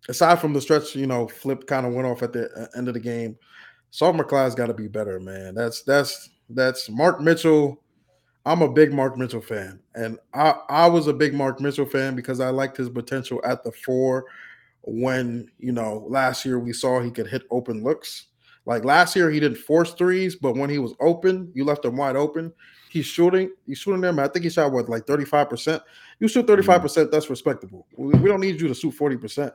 aside 0.09 0.41
from 0.41 0.53
the 0.53 0.61
stretch, 0.61 0.95
you 0.95 1.07
know, 1.07 1.27
Flip 1.27 1.67
kind 1.67 1.87
of 1.87 1.93
went 1.95 2.07
off 2.07 2.23
at 2.23 2.33
the 2.33 2.51
uh, 2.53 2.67
end 2.77 2.89
of 2.89 2.95
the 2.95 3.01
game. 3.01 3.37
Sophomore 3.91 4.25
class 4.25 4.55
got 4.55 4.67
to 4.67 4.75
be 4.75 4.89
better, 4.89 5.19
man. 5.19 5.55
That's 5.55 5.83
that's 5.83 6.31
that's 6.51 6.89
Mark 6.89 7.21
Mitchell. 7.21 7.83
I'm 8.47 8.63
a 8.63 8.73
big 8.73 8.93
Mark 8.93 9.19
Mitchell 9.19 9.41
fan, 9.41 9.81
and 9.95 10.19
I 10.33 10.55
I 10.69 10.87
was 10.87 11.09
a 11.09 11.13
big 11.13 11.35
Mark 11.35 11.61
Mitchell 11.61 11.87
fan 11.87 12.15
because 12.15 12.41
I 12.41 12.51
liked 12.51 12.77
his 12.77 12.89
potential 12.89 13.41
at 13.45 13.65
the 13.65 13.73
four. 13.73 14.27
When 14.83 15.51
you 15.59 15.73
know 15.73 16.07
last 16.09 16.45
year 16.45 16.59
we 16.59 16.73
saw 16.73 17.01
he 17.01 17.11
could 17.11 17.27
hit 17.27 17.43
open 17.51 17.83
looks. 17.83 18.27
Like 18.67 18.85
last 18.85 19.17
year 19.17 19.31
he 19.31 19.41
didn't 19.41 19.59
force 19.59 19.95
threes, 19.95 20.37
but 20.37 20.57
when 20.57 20.71
he 20.71 20.79
was 20.79 20.95
open, 21.01 21.51
you 21.55 21.65
left 21.65 21.85
him 21.85 21.97
wide 21.97 22.17
open. 22.17 22.53
He's 22.91 23.07
shooting. 23.07 23.51
He's 23.67 23.79
shooting 23.79 24.01
them. 24.01 24.19
I 24.19 24.29
think 24.29 24.45
he 24.45 24.51
shot 24.51 24.73
what 24.73 24.89
like 24.89 25.07
35 25.07 25.51
percent. 25.51 25.83
You 26.19 26.29
shoot 26.29 26.47
35 26.47 26.83
percent. 26.83 27.11
That's 27.11 27.31
respectable. 27.31 27.87
We, 27.97 28.19
we 28.19 28.29
don't 28.29 28.41
need 28.41 28.61
you 28.61 28.69
to 28.69 28.75
shoot 28.75 28.93
40 28.93 29.17
percent. 29.17 29.53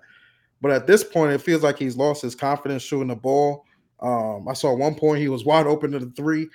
But 0.62 0.72
at 0.72 0.88
this 0.88 1.04
point, 1.04 1.34
it 1.34 1.42
feels 1.42 1.64
like 1.64 1.78
he's 1.78 1.98
lost 1.98 2.22
his 2.22 2.36
confidence 2.36 2.82
shooting 2.82 3.10
the 3.10 3.16
ball. 3.16 3.66
Um, 4.00 4.48
I 4.48 4.54
saw 4.54 4.74
one 4.74 4.96
point 4.96 5.20
he 5.20 5.28
was 5.28 5.46
wide 5.46 5.68
open 5.68 5.92
to 5.92 6.00
the 6.00 6.12
three 6.12 6.50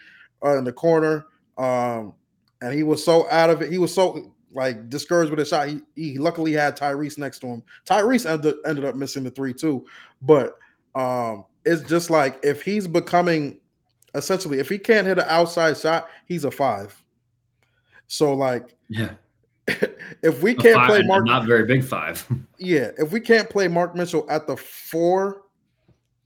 uh, 0.45 0.59
in 0.59 0.65
the 0.65 0.73
corner, 0.73 1.27
um, 1.59 2.15
and 2.61 2.75
he 2.75 2.83
was 2.83 3.05
so 3.05 3.31
out 3.31 3.51
of 3.51 3.63
it. 3.63 3.71
He 3.71 3.79
was 3.79 3.93
so 3.93 4.35
like 4.53 4.89
discouraged 4.89 5.31
with 5.31 5.41
a 5.41 5.45
shot. 5.45 5.69
He, 5.69 5.81
he 5.95 6.19
luckily 6.19 6.53
had 6.53 6.77
Tyrese 6.77 7.19
next 7.19 7.41
to 7.41 7.47
him. 7.47 7.63
Tyrese 7.87 8.29
ended, 8.29 8.57
ended 8.67 8.85
up 8.85 8.95
missing 8.95 9.25
the 9.25 9.31
three 9.31 9.55
too, 9.55 9.87
but 10.23 10.59
um, 10.95 11.45
it's 11.65 11.83
just 11.89 12.11
like 12.11 12.39
if 12.43 12.63
he's 12.63 12.87
becoming 12.87 13.61
essentially 14.15 14.59
if 14.59 14.69
he 14.69 14.79
can't 14.79 15.07
hit 15.07 15.19
an 15.19 15.27
outside 15.29 15.77
shot, 15.77 16.09
he's 16.27 16.45
a 16.45 16.51
five. 16.51 17.01
So 18.07 18.35
like 18.35 18.77
yeah. 18.89 19.13
if 20.23 20.43
we 20.43 20.55
can't 20.55 20.85
play 20.87 21.03
Mark, 21.03 21.25
not 21.27 21.47
very 21.47 21.65
big 21.65 21.85
five. 21.85 22.27
yeah, 22.59 22.91
if 22.99 23.13
we 23.13 23.21
can't 23.21 23.49
play 23.49 23.69
Mark 23.69 23.95
Mitchell 23.95 24.27
at 24.29 24.47
the 24.47 24.57
four, 24.57 25.43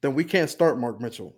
then 0.00 0.14
we 0.14 0.24
can't 0.24 0.48
start 0.48 0.78
Mark 0.78 1.00
Mitchell. 1.00 1.34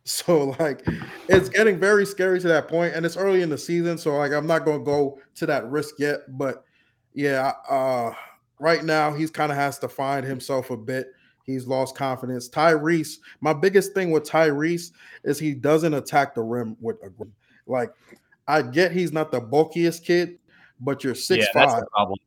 So 0.04 0.56
like 0.58 0.84
it's 1.28 1.50
getting 1.50 1.78
very 1.78 2.06
scary 2.06 2.40
to 2.40 2.48
that 2.48 2.68
point, 2.68 2.94
and 2.94 3.04
it's 3.04 3.18
early 3.18 3.42
in 3.42 3.50
the 3.50 3.58
season, 3.58 3.98
so 3.98 4.16
like 4.16 4.32
I'm 4.32 4.46
not 4.46 4.64
gonna 4.64 4.82
go 4.82 5.20
to 5.36 5.46
that 5.46 5.70
risk 5.70 5.96
yet. 5.98 6.20
But 6.36 6.64
yeah, 7.12 7.52
uh 7.68 8.12
right 8.58 8.82
now 8.82 9.12
he's 9.12 9.30
kind 9.30 9.52
of 9.52 9.58
has 9.58 9.78
to 9.80 9.88
find 9.88 10.24
himself 10.24 10.70
a 10.70 10.76
bit. 10.76 11.08
He's 11.44 11.66
lost 11.66 11.96
confidence. 11.96 12.48
Tyrese, 12.48 13.18
my 13.40 13.52
biggest 13.52 13.92
thing 13.92 14.10
with 14.10 14.24
Tyrese 14.24 14.92
is 15.22 15.38
he 15.38 15.52
doesn't 15.54 15.94
attack 15.94 16.34
the 16.34 16.42
rim 16.42 16.76
with 16.80 16.96
a 17.04 17.10
grip. 17.10 17.30
Like 17.66 17.92
I 18.48 18.62
get 18.62 18.92
he's 18.92 19.12
not 19.12 19.30
the 19.30 19.40
bulkiest 19.40 20.04
kid, 20.04 20.38
but 20.80 21.04
you're 21.04 21.14
six 21.14 21.44
yeah, 21.44 21.60
that's 21.60 21.72
five. 21.74 21.82
the 21.82 21.86
problem. 21.90 22.18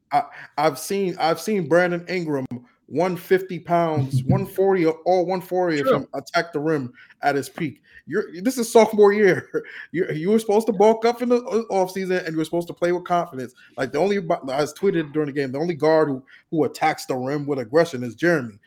I've 0.57 0.77
seen 0.77 1.15
I've 1.19 1.41
seen 1.41 1.67
Brandon 1.67 2.05
Ingram 2.07 2.45
150 2.93 3.59
pounds, 3.59 4.23
140 4.25 4.85
or 4.85 5.25
140 5.25 5.79
if 5.79 5.83
True. 5.83 5.95
him 5.95 6.07
attack 6.13 6.53
the 6.53 6.59
rim 6.59 6.93
at 7.23 7.35
his 7.35 7.49
peak. 7.49 7.81
You're 8.05 8.25
this 8.41 8.57
is 8.57 8.71
sophomore 8.71 9.13
year. 9.13 9.49
You 9.91 10.09
you 10.11 10.29
were 10.29 10.39
supposed 10.39 10.67
to 10.67 10.73
bulk 10.73 11.05
up 11.05 11.21
in 11.21 11.29
the 11.29 11.37
uh, 11.37 11.63
offseason 11.71 12.25
and 12.25 12.33
you 12.33 12.37
were 12.37 12.45
supposed 12.45 12.67
to 12.67 12.73
play 12.73 12.91
with 12.91 13.05
confidence. 13.05 13.53
Like 13.77 13.91
the 13.91 13.99
only 13.99 14.17
I 14.17 14.61
was 14.61 14.73
tweeted 14.73 15.13
during 15.13 15.27
the 15.27 15.33
game, 15.33 15.51
the 15.51 15.59
only 15.59 15.75
guard 15.75 16.09
who 16.09 16.23
who 16.51 16.63
attacks 16.65 17.05
the 17.05 17.15
rim 17.15 17.45
with 17.45 17.59
aggression 17.59 18.03
is 18.03 18.15
Jeremy. 18.15 18.59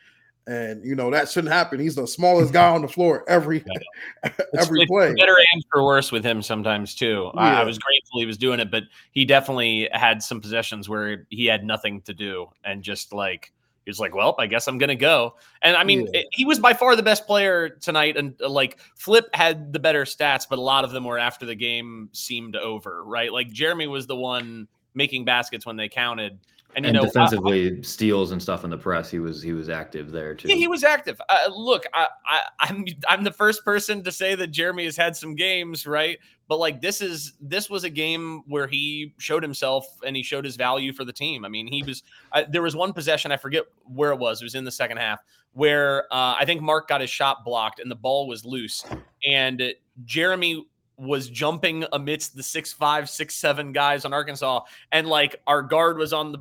And 0.49 0.85
you 0.85 0.95
know 0.95 1.11
that 1.11 1.29
shouldn't 1.29 1.53
happen. 1.53 1.81
He's 1.81 1.97
the 1.97 2.07
smallest 2.07 2.53
guy 2.53 2.69
on 2.69 2.83
the 2.83 2.89
floor 2.89 3.25
every 3.29 3.65
every 4.25 4.83
it's 4.83 4.91
play. 4.91 5.11
For 5.11 5.17
better 5.17 5.37
and 5.53 5.65
for 5.73 5.85
worse 5.85 6.13
with 6.13 6.25
him 6.25 6.41
sometimes 6.41 6.95
too. 6.95 7.31
I, 7.35 7.61
I 7.61 7.65
was 7.65 7.79
grateful 7.79 8.21
he 8.21 8.27
was 8.27 8.39
doing 8.39 8.61
it, 8.61 8.71
but 8.71 8.85
he 9.11 9.25
definitely 9.25 9.89
had 9.93 10.23
some 10.23 10.41
possessions 10.41 10.89
where 10.89 11.27
he 11.31 11.47
had 11.47 11.65
nothing 11.65 12.01
to 12.03 12.15
do 12.15 12.47
and 12.65 12.83
just 12.83 13.13
like 13.13 13.53
he 13.87 13.91
was 13.91 13.99
like, 14.01 14.15
"Well, 14.15 14.35
I 14.39 14.47
guess 14.47 14.67
I'm 14.69 14.77
gonna 14.79 14.95
go." 14.97 15.37
And 15.63 15.77
I 15.77 15.85
mean, 15.85 16.03
Yeah. 16.13 16.21
it- 16.21 16.27
he 16.33 16.45
was 16.45 16.59
by 16.59 16.75
far 16.75 16.95
the 16.97 17.03
best 17.03 17.27
player 17.27 17.69
tonight, 17.71 18.17
and 18.19 18.35
uh, 18.43 18.49
like 18.51 18.79
Flip 18.97 19.25
had 19.33 19.73
the 19.73 19.79
better 19.79 20.05
stats, 20.05 20.45
but 20.51 20.59
a 20.59 20.63
lot 20.63 20.85
of 20.85 20.91
them 20.91 21.05
were 21.05 21.19
after 21.19 21.47
the 21.47 21.55
game 21.55 22.11
seemed 22.13 22.57
over. 22.57 23.03
Right, 23.05 23.33
like 23.33 23.51
Jeremy 23.51 23.87
was 23.87 24.07
the 24.07 24.17
one 24.17 24.69
making 24.95 25.25
baskets 25.25 25.65
when 25.65 25.77
they 25.77 25.89
counted, 25.89 26.39
and 26.75 26.85
you 26.85 26.89
and 26.89 26.97
know, 26.97 27.03
I- 27.03 27.07
defensively, 27.07 27.83
steals 27.85 28.33
and 28.33 28.43
stuff 28.43 28.65
in 28.65 28.71
the 28.71 28.77
press. 28.79 29.09
He 29.11 29.21
was 29.21 29.41
he 29.41 29.53
was 29.53 29.69
active 29.69 30.11
there 30.11 30.35
too. 30.35 30.49
yeah, 30.49 30.57
he 30.57 30.67
was 30.69 30.83
active. 30.83 31.21
Uh, 31.29 31.49
look, 31.55 31.85
I, 31.95 32.09
I, 32.27 32.41
I'm 32.59 32.85
I'm 33.09 33.23
the 33.25 33.31
first 33.33 33.65
person 33.65 34.03
to 34.03 34.11
say 34.11 34.35
that 34.35 34.49
Jeremy 34.49 34.85
has 34.87 34.97
had 34.97 35.17
some 35.17 35.37
games, 35.37 35.87
right? 35.87 36.19
But 36.49 36.59
like 36.59 36.81
this 36.81 37.01
is 37.01 37.33
this 37.41 37.69
was 37.69 37.85
a 37.85 37.91
game 37.91 38.43
where 38.47 38.67
he 38.67 39.15
showed 39.19 39.43
himself 39.43 39.87
and 40.05 40.15
he 40.15 40.23
showed 40.23 40.45
his 40.45 40.57
value 40.57 40.93
for 40.93 41.05
the 41.05 41.13
team. 41.13 41.45
I 41.45 41.49
mean, 41.49 41.67
he 41.67 41.83
was 41.83 42.03
I, 42.33 42.45
there 42.45 42.63
was 42.63 42.77
one 42.77 42.93
possession 42.93 43.33
I 43.33 43.37
forget 43.37 43.65
where 43.85 44.13
it 44.13 44.19
was. 44.19 44.41
It 44.41 44.45
was 44.45 44.55
in 44.55 44.65
the 44.65 44.71
second 44.71 44.99
half 44.99 45.21
where 45.53 46.05
uh, 46.13 46.37
I 46.39 46.45
think 46.45 46.61
Mark 46.61 46.87
got 46.89 47.01
his 47.01 47.11
shot 47.11 47.45
blocked 47.45 47.81
and 47.81 47.91
the 47.91 47.97
ball 47.97 48.29
was 48.29 48.45
loose, 48.45 48.85
and 49.27 49.73
Jeremy 50.05 50.67
was 50.99 51.29
jumping 51.29 51.85
amidst 51.93 52.37
the 52.37 52.43
six 52.43 52.73
five 52.73 53.09
six 53.11 53.35
seven 53.35 53.73
guys 53.73 54.05
on 54.05 54.13
Arkansas, 54.13 54.61
and 54.93 55.07
like 55.07 55.37
our 55.47 55.63
guard 55.63 55.99
was 55.99 56.13
on 56.13 56.33
the 56.33 56.39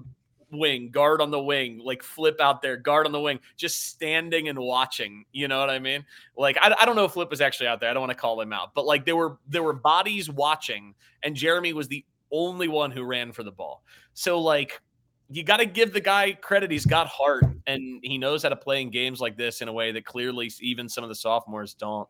wing, 0.57 0.89
guard 0.89 1.21
on 1.21 1.31
the 1.31 1.41
wing, 1.41 1.79
like 1.83 2.03
flip 2.03 2.39
out 2.39 2.62
there, 2.62 2.77
guard 2.77 3.05
on 3.05 3.12
the 3.12 3.19
wing, 3.19 3.39
just 3.57 3.89
standing 3.89 4.50
and 4.50 4.57
watching. 4.57 5.25
You 5.31 5.47
know 5.47 5.59
what 5.59 5.69
I 5.69 5.79
mean? 5.79 6.05
Like 6.38 6.57
I, 6.62 6.75
I 6.79 6.85
don't 6.85 6.95
know 6.95 7.05
if 7.05 7.13
Flip 7.13 7.29
was 7.29 7.41
actually 7.41 7.67
out 7.67 7.79
there. 7.79 7.89
I 7.89 7.93
don't 7.93 8.01
want 8.01 8.12
to 8.12 8.17
call 8.17 8.39
him 8.39 8.53
out, 8.53 8.74
but 8.74 8.85
like 8.85 9.05
there 9.05 9.15
were 9.15 9.38
there 9.47 9.63
were 9.63 9.74
bodies 9.74 10.29
watching, 10.29 10.95
and 11.24 11.35
Jeremy 11.35 11.74
was 11.74 11.88
the 11.88 12.03
only 12.31 12.67
one 12.67 12.91
who 12.91 13.03
ran 13.03 13.31
for 13.31 13.43
the 13.43 13.51
ball. 13.51 13.83
So 14.13 14.39
like 14.39 14.81
you 15.29 15.43
got 15.43 15.57
to 15.57 15.65
give 15.65 15.93
the 15.93 16.01
guy 16.01 16.33
credit. 16.33 16.71
He's 16.71 16.85
got 16.85 17.07
heart, 17.07 17.45
and 17.65 18.00
he 18.03 18.17
knows 18.17 18.43
how 18.43 18.50
to 18.50 18.55
play 18.55 18.81
in 18.81 18.91
games 18.91 19.19
like 19.19 19.38
this 19.38 19.62
in 19.62 19.67
a 19.67 19.74
way 19.74 19.91
that 19.91 20.05
clearly 20.05 20.51
even 20.62 20.88
some 20.88 21.03
of 21.03 21.09
the 21.09 21.15
sophomores 21.15 21.74
don't. 21.74 22.07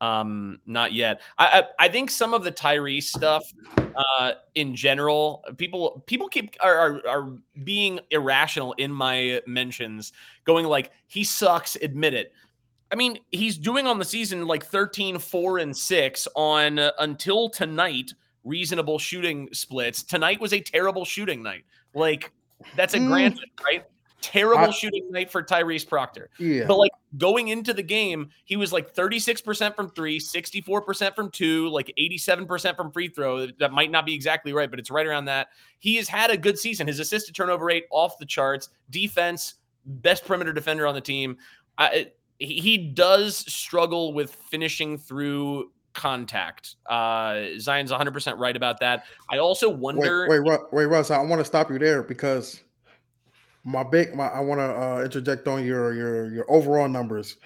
Um, 0.00 0.60
not 0.66 0.92
yet. 0.92 1.20
I 1.38 1.64
I, 1.78 1.86
I 1.86 1.88
think 1.88 2.10
some 2.10 2.34
of 2.34 2.44
the 2.44 2.52
Tyrese 2.52 3.04
stuff 3.04 3.52
uh, 3.96 4.32
in 4.54 4.76
general, 4.76 5.44
people 5.56 6.04
people 6.06 6.28
keep 6.28 6.54
are, 6.60 6.78
are 6.78 7.08
are 7.08 7.32
being 7.64 7.98
irrational 8.10 8.74
in 8.74 8.92
my 8.92 9.40
mentions, 9.46 10.12
going 10.44 10.66
like 10.66 10.92
he 11.08 11.24
sucks, 11.24 11.76
admit 11.76 12.14
it. 12.14 12.32
I 12.90 12.94
mean, 12.94 13.18
he's 13.32 13.58
doing 13.58 13.86
on 13.86 13.98
the 13.98 14.04
season 14.04 14.46
like 14.46 14.64
13, 14.64 15.18
4, 15.18 15.58
and 15.58 15.76
6 15.76 16.28
on 16.34 16.78
uh, 16.78 16.92
until 17.00 17.50
tonight 17.50 18.14
reasonable 18.44 18.98
shooting 18.98 19.48
splits. 19.52 20.02
Tonight 20.02 20.40
was 20.40 20.54
a 20.54 20.60
terrible 20.60 21.04
shooting 21.04 21.42
night. 21.42 21.64
Like, 21.92 22.32
that's 22.76 22.94
a 22.94 22.98
Mm. 22.98 23.08
granted, 23.08 23.50
right? 23.62 23.84
Terrible 24.20 24.66
I- 24.66 24.70
shooting 24.70 25.10
night 25.10 25.30
for 25.30 25.42
Tyrese 25.42 25.86
Proctor. 25.86 26.30
Yeah. 26.38 26.64
But 26.66 26.76
like 26.78 26.90
going 27.16 27.48
into 27.48 27.72
the 27.72 27.82
game, 27.82 28.30
he 28.44 28.56
was 28.56 28.72
like 28.72 28.94
36% 28.94 29.76
from 29.76 29.90
three, 29.90 30.18
64% 30.18 31.14
from 31.14 31.30
two, 31.30 31.68
like 31.68 31.92
87% 31.98 32.76
from 32.76 32.90
free 32.90 33.08
throw. 33.08 33.46
That 33.46 33.72
might 33.72 33.90
not 33.90 34.04
be 34.04 34.14
exactly 34.14 34.52
right, 34.52 34.68
but 34.70 34.78
it's 34.80 34.90
right 34.90 35.06
around 35.06 35.26
that. 35.26 35.48
He 35.78 35.96
has 35.96 36.08
had 36.08 36.30
a 36.30 36.36
good 36.36 36.58
season. 36.58 36.86
His 36.86 36.98
assist 36.98 37.26
to 37.28 37.32
turnover 37.32 37.66
rate 37.66 37.84
off 37.90 38.18
the 38.18 38.26
charts, 38.26 38.68
defense, 38.90 39.54
best 39.86 40.24
perimeter 40.24 40.52
defender 40.52 40.86
on 40.86 40.94
the 40.94 41.00
team. 41.00 41.36
I, 41.78 42.10
he 42.38 42.76
does 42.78 43.36
struggle 43.36 44.12
with 44.12 44.34
finishing 44.50 44.98
through 44.98 45.70
contact. 45.94 46.76
Uh, 46.86 47.46
Zion's 47.58 47.90
100% 47.90 48.38
right 48.38 48.56
about 48.56 48.80
that. 48.80 49.04
I 49.30 49.38
also 49.38 49.68
wonder. 49.68 50.26
wait, 50.28 50.38
Ru- 50.38 50.66
wait, 50.72 50.86
Russ. 50.86 51.10
I 51.10 51.18
want 51.22 51.40
to 51.40 51.44
stop 51.44 51.70
you 51.70 51.78
there 51.78 52.02
because 52.02 52.62
my 53.68 53.82
big, 53.82 54.14
my 54.14 54.26
I 54.28 54.40
want 54.40 54.60
to 54.60 54.64
uh, 54.64 55.02
interject 55.04 55.46
on 55.46 55.64
your 55.64 55.92
your 55.92 56.32
your 56.32 56.50
overall 56.50 56.88
numbers 56.88 57.36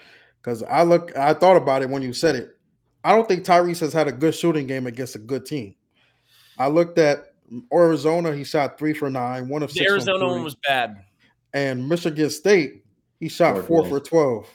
because 0.40 0.62
I 0.62 0.82
look, 0.82 1.16
I 1.16 1.34
thought 1.34 1.56
about 1.56 1.82
it 1.82 1.90
when 1.90 2.02
you 2.02 2.12
said 2.12 2.36
it. 2.36 2.56
I 3.04 3.14
don't 3.14 3.26
think 3.26 3.44
Tyrese 3.44 3.80
has 3.80 3.92
had 3.92 4.06
a 4.06 4.12
good 4.12 4.34
shooting 4.34 4.66
game 4.66 4.86
against 4.86 5.16
a 5.16 5.18
good 5.18 5.44
team. 5.44 5.74
I 6.58 6.68
looked 6.68 6.98
at 6.98 7.34
Arizona. 7.72 8.34
He 8.34 8.44
shot 8.44 8.78
three 8.78 8.94
for 8.94 9.10
nine, 9.10 9.48
one 9.48 9.62
of 9.62 9.70
the 9.70 9.80
six. 9.80 9.86
from 9.86 9.94
Arizona 9.94 10.26
one 10.26 10.44
was 10.44 10.54
bad. 10.66 11.04
and 11.52 11.88
Michigan 11.88 12.30
State, 12.30 12.84
he 13.18 13.28
shot 13.28 13.54
Four 13.54 13.84
four 13.84 14.00
twelve. 14.00 14.46
for 14.46 14.48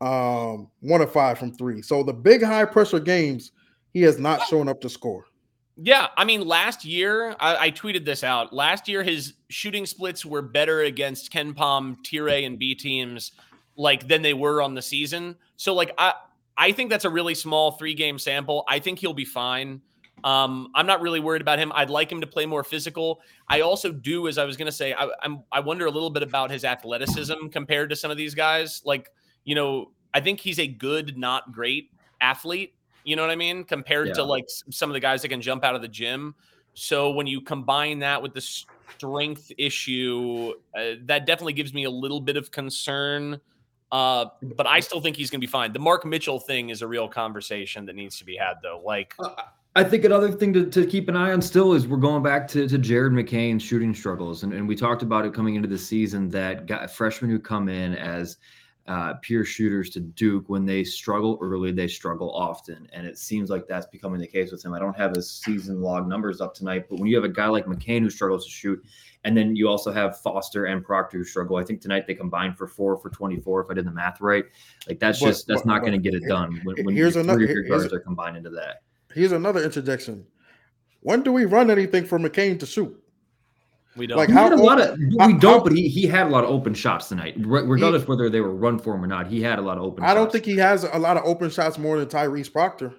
twelve, 0.00 0.56
um, 0.56 0.70
one 0.80 1.00
of 1.00 1.12
five 1.12 1.38
from 1.38 1.54
three. 1.54 1.80
So 1.82 2.02
the 2.02 2.12
big 2.12 2.42
high 2.42 2.64
pressure 2.64 3.00
games, 3.00 3.52
he 3.92 4.02
has 4.02 4.18
not 4.18 4.42
shown 4.48 4.68
up 4.68 4.80
to 4.80 4.88
score. 4.88 5.24
Yeah, 5.80 6.08
I 6.16 6.24
mean, 6.24 6.46
last 6.46 6.84
year 6.84 7.36
I, 7.38 7.66
I 7.66 7.70
tweeted 7.70 8.04
this 8.04 8.24
out. 8.24 8.52
Last 8.52 8.88
year, 8.88 9.04
his 9.04 9.34
shooting 9.48 9.86
splits 9.86 10.26
were 10.26 10.42
better 10.42 10.82
against 10.82 11.32
KenPom, 11.32 12.02
Tier 12.02 12.28
A, 12.28 12.44
and 12.44 12.58
B 12.58 12.74
teams, 12.74 13.30
like 13.76 14.08
than 14.08 14.20
they 14.20 14.34
were 14.34 14.60
on 14.60 14.74
the 14.74 14.82
season. 14.82 15.36
So, 15.56 15.74
like, 15.74 15.92
I 15.96 16.14
I 16.56 16.72
think 16.72 16.90
that's 16.90 17.04
a 17.04 17.10
really 17.10 17.34
small 17.36 17.72
three 17.72 17.94
game 17.94 18.18
sample. 18.18 18.64
I 18.68 18.80
think 18.80 18.98
he'll 18.98 19.14
be 19.14 19.24
fine. 19.24 19.80
Um, 20.24 20.72
I'm 20.74 20.86
not 20.86 21.00
really 21.00 21.20
worried 21.20 21.42
about 21.42 21.60
him. 21.60 21.70
I'd 21.72 21.90
like 21.90 22.10
him 22.10 22.20
to 22.20 22.26
play 22.26 22.44
more 22.44 22.64
physical. 22.64 23.20
I 23.48 23.60
also 23.60 23.92
do, 23.92 24.26
as 24.26 24.36
I 24.36 24.44
was 24.44 24.56
to 24.56 24.72
say, 24.72 24.92
I, 24.92 25.08
I'm 25.22 25.44
I 25.52 25.60
wonder 25.60 25.86
a 25.86 25.92
little 25.92 26.10
bit 26.10 26.24
about 26.24 26.50
his 26.50 26.64
athleticism 26.64 27.48
compared 27.52 27.90
to 27.90 27.96
some 27.96 28.10
of 28.10 28.16
these 28.16 28.34
guys. 28.34 28.82
Like, 28.84 29.10
you 29.44 29.54
know, 29.54 29.92
I 30.12 30.18
think 30.18 30.40
he's 30.40 30.58
a 30.58 30.66
good, 30.66 31.16
not 31.16 31.52
great 31.52 31.92
athlete. 32.20 32.74
You 33.08 33.16
know 33.16 33.22
what 33.22 33.30
I 33.30 33.36
mean? 33.36 33.64
Compared 33.64 34.12
to 34.14 34.22
like 34.22 34.44
some 34.70 34.90
of 34.90 34.94
the 34.94 35.00
guys 35.00 35.22
that 35.22 35.28
can 35.28 35.40
jump 35.40 35.64
out 35.64 35.74
of 35.74 35.80
the 35.80 35.88
gym. 35.88 36.34
So 36.74 37.10
when 37.10 37.26
you 37.26 37.40
combine 37.40 37.98
that 38.00 38.22
with 38.22 38.34
the 38.34 38.42
strength 38.42 39.50
issue, 39.56 40.52
uh, 40.76 40.96
that 41.06 41.24
definitely 41.24 41.54
gives 41.54 41.72
me 41.72 41.84
a 41.84 41.90
little 41.90 42.20
bit 42.20 42.36
of 42.36 42.50
concern. 42.50 43.40
Uh, 43.90 44.26
but 44.42 44.66
I 44.66 44.80
still 44.80 45.00
think 45.00 45.16
he's 45.16 45.30
going 45.30 45.40
to 45.40 45.46
be 45.46 45.50
fine. 45.50 45.72
The 45.72 45.78
Mark 45.78 46.04
Mitchell 46.04 46.38
thing 46.38 46.68
is 46.68 46.82
a 46.82 46.86
real 46.86 47.08
conversation 47.08 47.86
that 47.86 47.96
needs 47.96 48.18
to 48.18 48.26
be 48.26 48.36
had, 48.36 48.56
though. 48.62 48.82
Like, 48.84 49.14
Uh, 49.18 49.30
I 49.74 49.84
think 49.84 50.04
another 50.04 50.30
thing 50.30 50.52
to, 50.52 50.66
to 50.66 50.84
keep 50.84 51.08
an 51.08 51.16
eye 51.16 51.32
on 51.32 51.40
still 51.40 51.72
is 51.72 51.86
we're 51.86 51.96
going 51.96 52.22
back 52.22 52.46
to, 52.48 52.68
to 52.68 52.78
Jared 52.78 53.12
McCain's 53.12 53.62
shooting 53.62 53.94
struggles. 53.94 54.42
And, 54.42 54.52
and 54.52 54.68
we 54.68 54.76
talked 54.76 55.02
about 55.02 55.24
it 55.24 55.32
coming 55.32 55.54
into 55.54 55.68
the 55.68 55.78
season 55.78 56.28
that 56.30 56.66
got 56.66 56.90
freshmen 56.90 57.30
who 57.30 57.38
come 57.38 57.68
in 57.68 57.94
as 57.94 58.36
uh, 58.88 59.14
pure 59.20 59.44
shooters 59.44 59.90
to 59.90 60.00
Duke, 60.00 60.48
when 60.48 60.64
they 60.64 60.82
struggle 60.82 61.38
early, 61.42 61.70
they 61.72 61.86
struggle 61.86 62.32
often. 62.34 62.88
And 62.94 63.06
it 63.06 63.18
seems 63.18 63.50
like 63.50 63.68
that's 63.68 63.86
becoming 63.86 64.18
the 64.18 64.26
case 64.26 64.50
with 64.50 64.64
him. 64.64 64.72
I 64.72 64.78
don't 64.78 64.96
have 64.96 65.14
his 65.14 65.30
season 65.30 65.82
log 65.82 66.08
numbers 66.08 66.40
up 66.40 66.54
tonight, 66.54 66.86
but 66.88 66.98
when 66.98 67.06
you 67.08 67.14
have 67.16 67.24
a 67.24 67.28
guy 67.28 67.46
like 67.48 67.66
McCain 67.66 68.00
who 68.00 68.08
struggles 68.10 68.46
to 68.46 68.50
shoot, 68.50 68.82
and 69.24 69.36
then 69.36 69.54
you 69.54 69.68
also 69.68 69.92
have 69.92 70.18
Foster 70.20 70.64
and 70.66 70.82
Proctor 70.82 71.18
who 71.18 71.24
struggle. 71.24 71.56
I 71.58 71.64
think 71.64 71.82
tonight 71.82 72.06
they 72.06 72.14
combined 72.14 72.56
for 72.56 72.66
four 72.66 72.96
for 72.96 73.10
24, 73.10 73.64
if 73.64 73.70
I 73.70 73.74
did 73.74 73.84
the 73.84 73.90
math 73.90 74.20
right. 74.22 74.44
Like 74.88 74.98
that's 75.00 75.20
But- 75.20 75.26
just, 75.26 75.46
that's 75.46 75.60
but- 75.62 75.68
not 75.68 75.80
going 75.80 75.92
to 75.92 75.98
get 75.98 76.14
it 76.14 76.20
here- 76.20 76.28
done 76.30 76.58
when, 76.64 76.76
when 76.84 76.94
here's 76.96 77.16
another- 77.16 77.40
three 77.40 77.44
of 77.44 77.50
your 77.50 77.64
here's- 77.64 77.80
guards 77.82 77.92
are 77.94 78.00
combined 78.00 78.38
into 78.38 78.50
that. 78.50 78.82
Here's 79.12 79.32
another 79.32 79.62
interjection. 79.62 80.24
When 81.00 81.22
do 81.22 81.32
we 81.32 81.44
run 81.44 81.70
anything 81.70 82.06
for 82.06 82.18
McCain 82.18 82.58
to 82.60 82.66
shoot? 82.66 82.98
We 83.98 84.06
don't. 84.06 84.16
Like 84.16 84.28
He 84.28 84.34
how 84.34 84.44
had 84.44 84.52
a 84.52 84.56
lot 84.56 84.80
of 84.80 84.90
how- 85.18 85.26
we 85.26 85.34
don't, 85.34 85.58
how- 85.58 85.60
but 85.64 85.72
he, 85.72 85.88
he 85.88 86.06
had 86.06 86.26
a 86.26 86.30
lot 86.30 86.44
of 86.44 86.50
open 86.50 86.72
shots 86.74 87.08
tonight, 87.08 87.34
re- 87.38 87.62
regardless 87.64 88.06
whether 88.08 88.30
they 88.30 88.40
were 88.40 88.54
run 88.54 88.78
for 88.78 88.94
him 88.94 89.04
or 89.04 89.06
not. 89.06 89.26
He 89.26 89.42
had 89.42 89.58
a 89.58 89.62
lot 89.62 89.76
of 89.78 89.84
open. 89.84 90.04
I 90.04 90.14
don't 90.14 90.24
shots. 90.26 90.32
think 90.32 90.44
he 90.46 90.56
has 90.56 90.84
a 90.84 90.98
lot 90.98 91.16
of 91.16 91.24
open 91.24 91.50
shots 91.50 91.76
more 91.78 91.98
than 91.98 92.08
Tyrese 92.08 92.50
Proctor. 92.52 92.94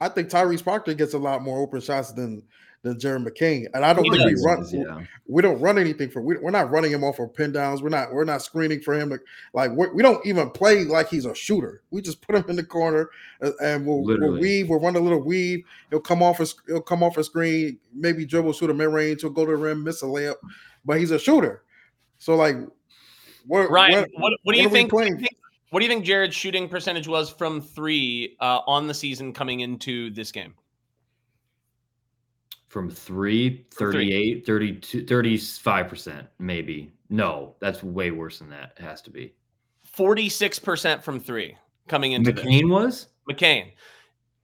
I 0.00 0.08
think 0.08 0.28
Tyrese 0.28 0.62
Proctor 0.62 0.94
gets 0.94 1.14
a 1.14 1.18
lot 1.18 1.42
more 1.42 1.60
open 1.60 1.80
shots 1.80 2.12
than 2.12 2.42
than 2.82 2.98
Jared 2.98 3.22
McCain, 3.22 3.66
and 3.74 3.84
I 3.84 3.92
don't 3.92 4.04
He 4.04 4.10
think 4.10 4.24
we 4.24 4.34
does, 4.34 4.44
run. 4.44 4.66
Yeah. 4.70 5.04
We 5.26 5.42
don't 5.42 5.60
run 5.60 5.78
anything 5.78 6.10
for. 6.10 6.22
We, 6.22 6.36
we're 6.38 6.52
not 6.52 6.70
running 6.70 6.92
him 6.92 7.02
off 7.02 7.18
of 7.18 7.34
pin 7.34 7.52
downs. 7.52 7.82
We're 7.82 7.88
not. 7.88 8.12
We're 8.12 8.24
not 8.24 8.40
screening 8.40 8.80
for 8.80 8.94
him. 8.94 9.12
Like 9.52 9.72
we're, 9.72 9.92
we 9.92 10.02
don't 10.02 10.24
even 10.24 10.50
play 10.50 10.84
like 10.84 11.08
he's 11.08 11.26
a 11.26 11.34
shooter. 11.34 11.82
We 11.90 12.02
just 12.02 12.22
put 12.22 12.36
him 12.36 12.44
in 12.48 12.56
the 12.56 12.62
corner 12.62 13.10
and 13.40 13.84
we'll, 13.84 14.02
we'll 14.02 14.38
weave. 14.38 14.68
We'll 14.68 14.80
run 14.80 14.94
a 14.96 15.00
little 15.00 15.22
weave. 15.22 15.64
He'll 15.90 16.00
come 16.00 16.22
off. 16.22 16.38
A, 16.40 16.46
he'll 16.66 16.80
come 16.80 17.02
off 17.02 17.16
a 17.18 17.24
screen. 17.24 17.78
Maybe 17.92 18.24
dribble, 18.24 18.52
shoot 18.52 18.70
a 18.70 18.74
mid 18.74 18.88
range. 18.88 19.22
He'll 19.22 19.30
go 19.30 19.44
to 19.44 19.50
the 19.50 19.56
rim, 19.56 19.82
miss 19.82 20.02
a 20.02 20.06
layup, 20.06 20.36
but 20.84 20.98
he's 20.98 21.10
a 21.10 21.18
shooter. 21.18 21.64
So 22.18 22.36
like, 22.36 22.56
what 23.46 23.70
Ryan, 23.70 24.00
what- 24.00 24.08
what, 24.12 24.32
what 24.44 24.52
do 24.54 24.58
what 24.58 24.62
you 24.62 24.68
think? 24.68 24.92
What 24.92 25.04
do 25.04 25.10
you 25.10 25.16
think, 25.16 25.36
what 25.70 25.80
do 25.80 25.84
you 25.84 25.90
think 25.90 26.04
Jared's 26.04 26.34
shooting 26.36 26.68
percentage 26.68 27.08
was 27.08 27.28
from 27.28 27.60
three 27.60 28.36
uh, 28.40 28.60
on 28.66 28.86
the 28.86 28.94
season 28.94 29.32
coming 29.32 29.60
into 29.60 30.10
this 30.10 30.32
game? 30.32 30.54
From 32.68 32.90
three, 32.90 33.66
From 33.70 33.92
three. 33.92 34.10
38, 34.42 34.46
32, 34.46 35.04
35%, 35.04 36.26
maybe. 36.38 36.92
No, 37.08 37.54
that's 37.60 37.82
way 37.82 38.10
worse 38.10 38.38
than 38.38 38.50
that. 38.50 38.74
It 38.76 38.82
has 38.82 39.00
to 39.02 39.10
be. 39.10 39.34
46% 39.96 41.02
from 41.02 41.18
three 41.18 41.56
coming 41.88 42.12
into 42.12 42.30
this. 42.30 42.44
McCain 42.44 42.70
was? 42.70 43.06
McCain. 43.28 43.72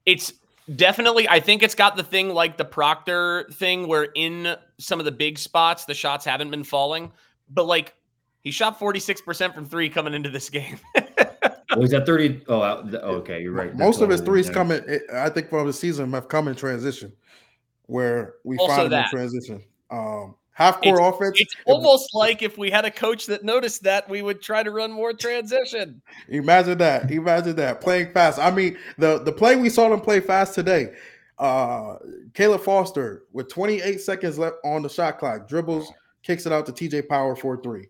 It's 0.06 0.32
definitely, 0.74 1.28
I 1.28 1.38
think 1.40 1.62
it's 1.62 1.74
got 1.74 1.96
the 1.96 2.02
thing 2.02 2.30
like 2.30 2.56
the 2.56 2.64
Proctor 2.64 3.46
thing 3.52 3.86
where 3.86 4.08
in 4.14 4.56
some 4.78 4.98
of 4.98 5.04
the 5.04 5.12
big 5.12 5.38
spots, 5.38 5.84
the 5.84 5.94
shots 5.94 6.24
haven't 6.24 6.50
been 6.50 6.64
falling. 6.64 7.12
But 7.50 7.66
like 7.66 7.94
he 8.40 8.50
shot 8.50 8.78
46% 8.78 9.54
from 9.54 9.66
three 9.66 9.88
coming 9.88 10.14
into 10.14 10.30
this 10.30 10.48
game. 10.50 10.78
Was 11.76 11.90
that 11.90 12.06
30? 12.06 12.42
Oh, 12.48 12.62
okay, 13.18 13.42
you're 13.42 13.52
right. 13.52 13.74
Most 13.74 14.00
of 14.00 14.08
his 14.08 14.20
threes 14.20 14.48
coming. 14.48 14.82
Eh, 14.86 14.98
I 15.12 15.28
think 15.28 15.48
from 15.48 15.66
the 15.66 15.72
season 15.72 16.12
have 16.12 16.28
come 16.28 16.48
in 16.48 16.54
transition, 16.54 17.12
where 17.86 18.34
we 18.44 18.56
Also 18.58 18.74
find 18.76 18.92
that. 18.92 19.04
in 19.06 19.10
transition. 19.10 19.62
Um, 19.90 20.34
half 20.52 20.80
court 20.80 21.00
offense. 21.02 21.40
it's 21.40 21.54
if- 21.54 21.60
almost 21.66 22.14
like 22.14 22.42
if 22.42 22.56
we 22.58 22.70
had 22.70 22.84
a 22.84 22.90
coach 22.90 23.26
that 23.26 23.44
noticed 23.44 23.82
that, 23.82 24.08
we 24.08 24.22
would 24.22 24.40
try 24.40 24.62
to 24.62 24.70
run 24.70 24.90
more 24.92 25.12
transition. 25.12 26.00
Imagine 26.28 26.78
that. 26.78 27.10
Imagine 27.10 27.56
that 27.56 27.80
playing 27.80 28.12
fast. 28.12 28.38
I 28.38 28.50
mean, 28.50 28.76
the 28.98 29.18
the 29.18 29.32
play 29.32 29.56
we 29.56 29.68
saw 29.68 29.88
them 29.88 30.00
play 30.00 30.20
fast 30.20 30.54
today. 30.54 30.94
Uh, 31.38 31.96
Caleb 32.32 32.60
Foster 32.62 33.24
with 33.32 33.48
28 33.48 34.00
seconds 34.00 34.38
left 34.38 34.56
on 34.64 34.82
the 34.82 34.88
shot 34.88 35.18
clock, 35.18 35.48
dribbles, 35.48 35.92
kicks 36.22 36.46
it 36.46 36.52
out 36.52 36.64
to 36.66 36.72
TJ 36.72 37.08
Power 37.08 37.34
for 37.34 37.60
three. 37.60 37.88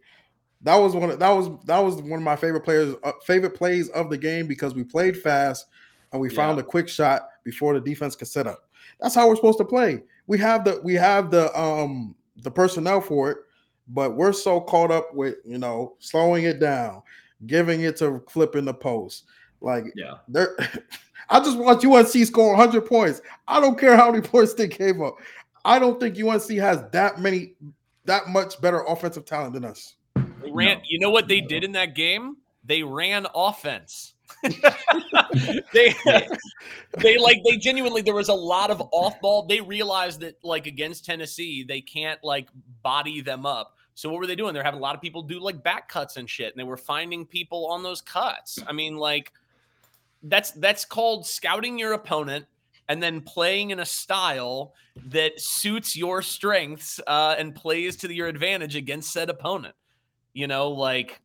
That 0.62 0.76
was 0.76 0.94
one. 0.94 1.10
Of, 1.10 1.18
that 1.18 1.28
was 1.30 1.50
that 1.66 1.78
was 1.78 1.96
one 1.96 2.14
of 2.14 2.22
my 2.22 2.36
favorite 2.36 2.62
players, 2.62 2.94
uh, 3.04 3.12
favorite 3.26 3.54
plays 3.54 3.90
of 3.90 4.08
the 4.08 4.16
game 4.16 4.46
because 4.46 4.74
we 4.74 4.82
played 4.82 5.16
fast 5.18 5.66
and 6.12 6.20
we 6.22 6.30
found 6.30 6.58
a 6.58 6.62
quick 6.62 6.88
shot 6.88 7.28
before 7.44 7.74
the 7.74 7.80
defense 7.80 8.16
could 8.16 8.28
set 8.28 8.46
up. 8.46 8.63
That's 9.00 9.14
how 9.14 9.28
we're 9.28 9.36
supposed 9.36 9.58
to 9.58 9.64
play. 9.64 10.02
We 10.26 10.38
have 10.38 10.64
the 10.64 10.80
we 10.82 10.94
have 10.94 11.30
the 11.30 11.56
um 11.58 12.14
the 12.38 12.50
personnel 12.50 13.00
for 13.00 13.30
it, 13.30 13.38
but 13.88 14.16
we're 14.16 14.32
so 14.32 14.60
caught 14.60 14.90
up 14.90 15.14
with 15.14 15.36
you 15.44 15.58
know 15.58 15.96
slowing 15.98 16.44
it 16.44 16.58
down, 16.60 17.02
giving 17.46 17.82
it 17.82 17.96
to 17.98 18.22
flip 18.28 18.56
in 18.56 18.64
the 18.64 18.74
post. 18.74 19.24
Like 19.60 19.84
Yeah. 19.94 20.14
there, 20.28 20.56
I 21.30 21.40
just 21.40 21.58
want 21.58 21.84
UNC 21.84 22.26
score 22.26 22.50
100 22.56 22.86
points. 22.86 23.22
I 23.48 23.60
don't 23.60 23.78
care 23.78 23.96
how 23.96 24.10
many 24.10 24.22
points 24.26 24.54
they 24.54 24.68
gave 24.68 25.00
up. 25.00 25.16
I 25.64 25.78
don't 25.78 25.98
think 25.98 26.18
UNC 26.22 26.50
has 26.58 26.84
that 26.92 27.18
many, 27.20 27.54
that 28.04 28.28
much 28.28 28.60
better 28.60 28.82
offensive 28.82 29.24
talent 29.24 29.54
than 29.54 29.64
us. 29.64 29.94
They 30.16 30.50
ran, 30.50 30.78
No. 30.78 30.82
you 30.86 30.98
know 30.98 31.08
what 31.10 31.26
they 31.26 31.40
did 31.40 31.64
in 31.64 31.72
that 31.72 31.94
game? 31.94 32.36
They 32.64 32.82
ran 32.82 33.26
offense. 33.34 34.13
they 35.72 35.94
they 36.98 37.18
like 37.18 37.38
they 37.44 37.56
genuinely 37.56 38.02
there 38.02 38.14
was 38.14 38.28
a 38.28 38.34
lot 38.34 38.70
of 38.70 38.82
off 38.92 39.20
ball. 39.20 39.46
They 39.46 39.60
realized 39.60 40.20
that 40.20 40.36
like 40.42 40.66
against 40.66 41.04
Tennessee, 41.04 41.64
they 41.64 41.80
can't 41.80 42.22
like 42.22 42.48
body 42.82 43.20
them 43.20 43.46
up. 43.46 43.76
So 43.94 44.10
what 44.10 44.18
were 44.18 44.26
they 44.26 44.36
doing? 44.36 44.54
They're 44.54 44.64
having 44.64 44.80
a 44.80 44.82
lot 44.82 44.94
of 44.94 45.00
people 45.00 45.22
do 45.22 45.38
like 45.38 45.62
back 45.62 45.88
cuts 45.88 46.16
and 46.16 46.28
shit, 46.28 46.52
and 46.52 46.58
they 46.58 46.64
were 46.64 46.76
finding 46.76 47.26
people 47.26 47.66
on 47.66 47.82
those 47.82 48.00
cuts. 48.00 48.58
I 48.66 48.72
mean, 48.72 48.96
like 48.96 49.32
that's 50.22 50.50
that's 50.52 50.84
called 50.84 51.26
scouting 51.26 51.78
your 51.78 51.92
opponent 51.92 52.46
and 52.88 53.02
then 53.02 53.20
playing 53.20 53.70
in 53.70 53.80
a 53.80 53.86
style 53.86 54.74
that 55.06 55.40
suits 55.40 55.96
your 55.96 56.22
strengths 56.22 57.00
uh, 57.06 57.34
and 57.38 57.54
plays 57.54 57.96
to 57.96 58.12
your 58.12 58.28
advantage 58.28 58.76
against 58.76 59.12
said 59.12 59.30
opponent. 59.30 59.74
You 60.32 60.48
know, 60.48 60.70
like 60.70 61.20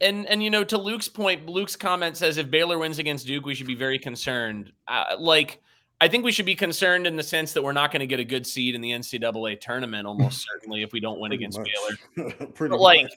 and 0.00 0.26
and 0.26 0.42
you 0.42 0.50
know 0.50 0.64
to 0.64 0.78
Luke's 0.78 1.08
point, 1.08 1.46
Luke's 1.48 1.76
comment 1.76 2.16
says 2.16 2.36
if 2.36 2.50
Baylor 2.50 2.78
wins 2.78 2.98
against 2.98 3.26
Duke, 3.26 3.44
we 3.44 3.54
should 3.54 3.66
be 3.66 3.74
very 3.74 3.98
concerned. 3.98 4.72
Uh, 4.86 5.16
like 5.18 5.60
I 6.00 6.08
think 6.08 6.24
we 6.24 6.32
should 6.32 6.46
be 6.46 6.54
concerned 6.54 7.06
in 7.06 7.16
the 7.16 7.22
sense 7.22 7.52
that 7.52 7.62
we're 7.62 7.72
not 7.72 7.90
going 7.90 8.00
to 8.00 8.06
get 8.06 8.20
a 8.20 8.24
good 8.24 8.46
seed 8.46 8.74
in 8.74 8.80
the 8.80 8.90
NCAA 8.92 9.60
tournament, 9.60 10.06
almost 10.06 10.46
certainly 10.52 10.82
if 10.82 10.92
we 10.92 11.00
don't 11.00 11.18
win 11.20 11.30
Pretty 11.30 11.44
against 11.44 11.58
much. 11.58 11.68
Baylor. 12.16 12.30
Pretty 12.54 12.70
But 12.70 12.80
like, 12.80 13.02
much. 13.02 13.12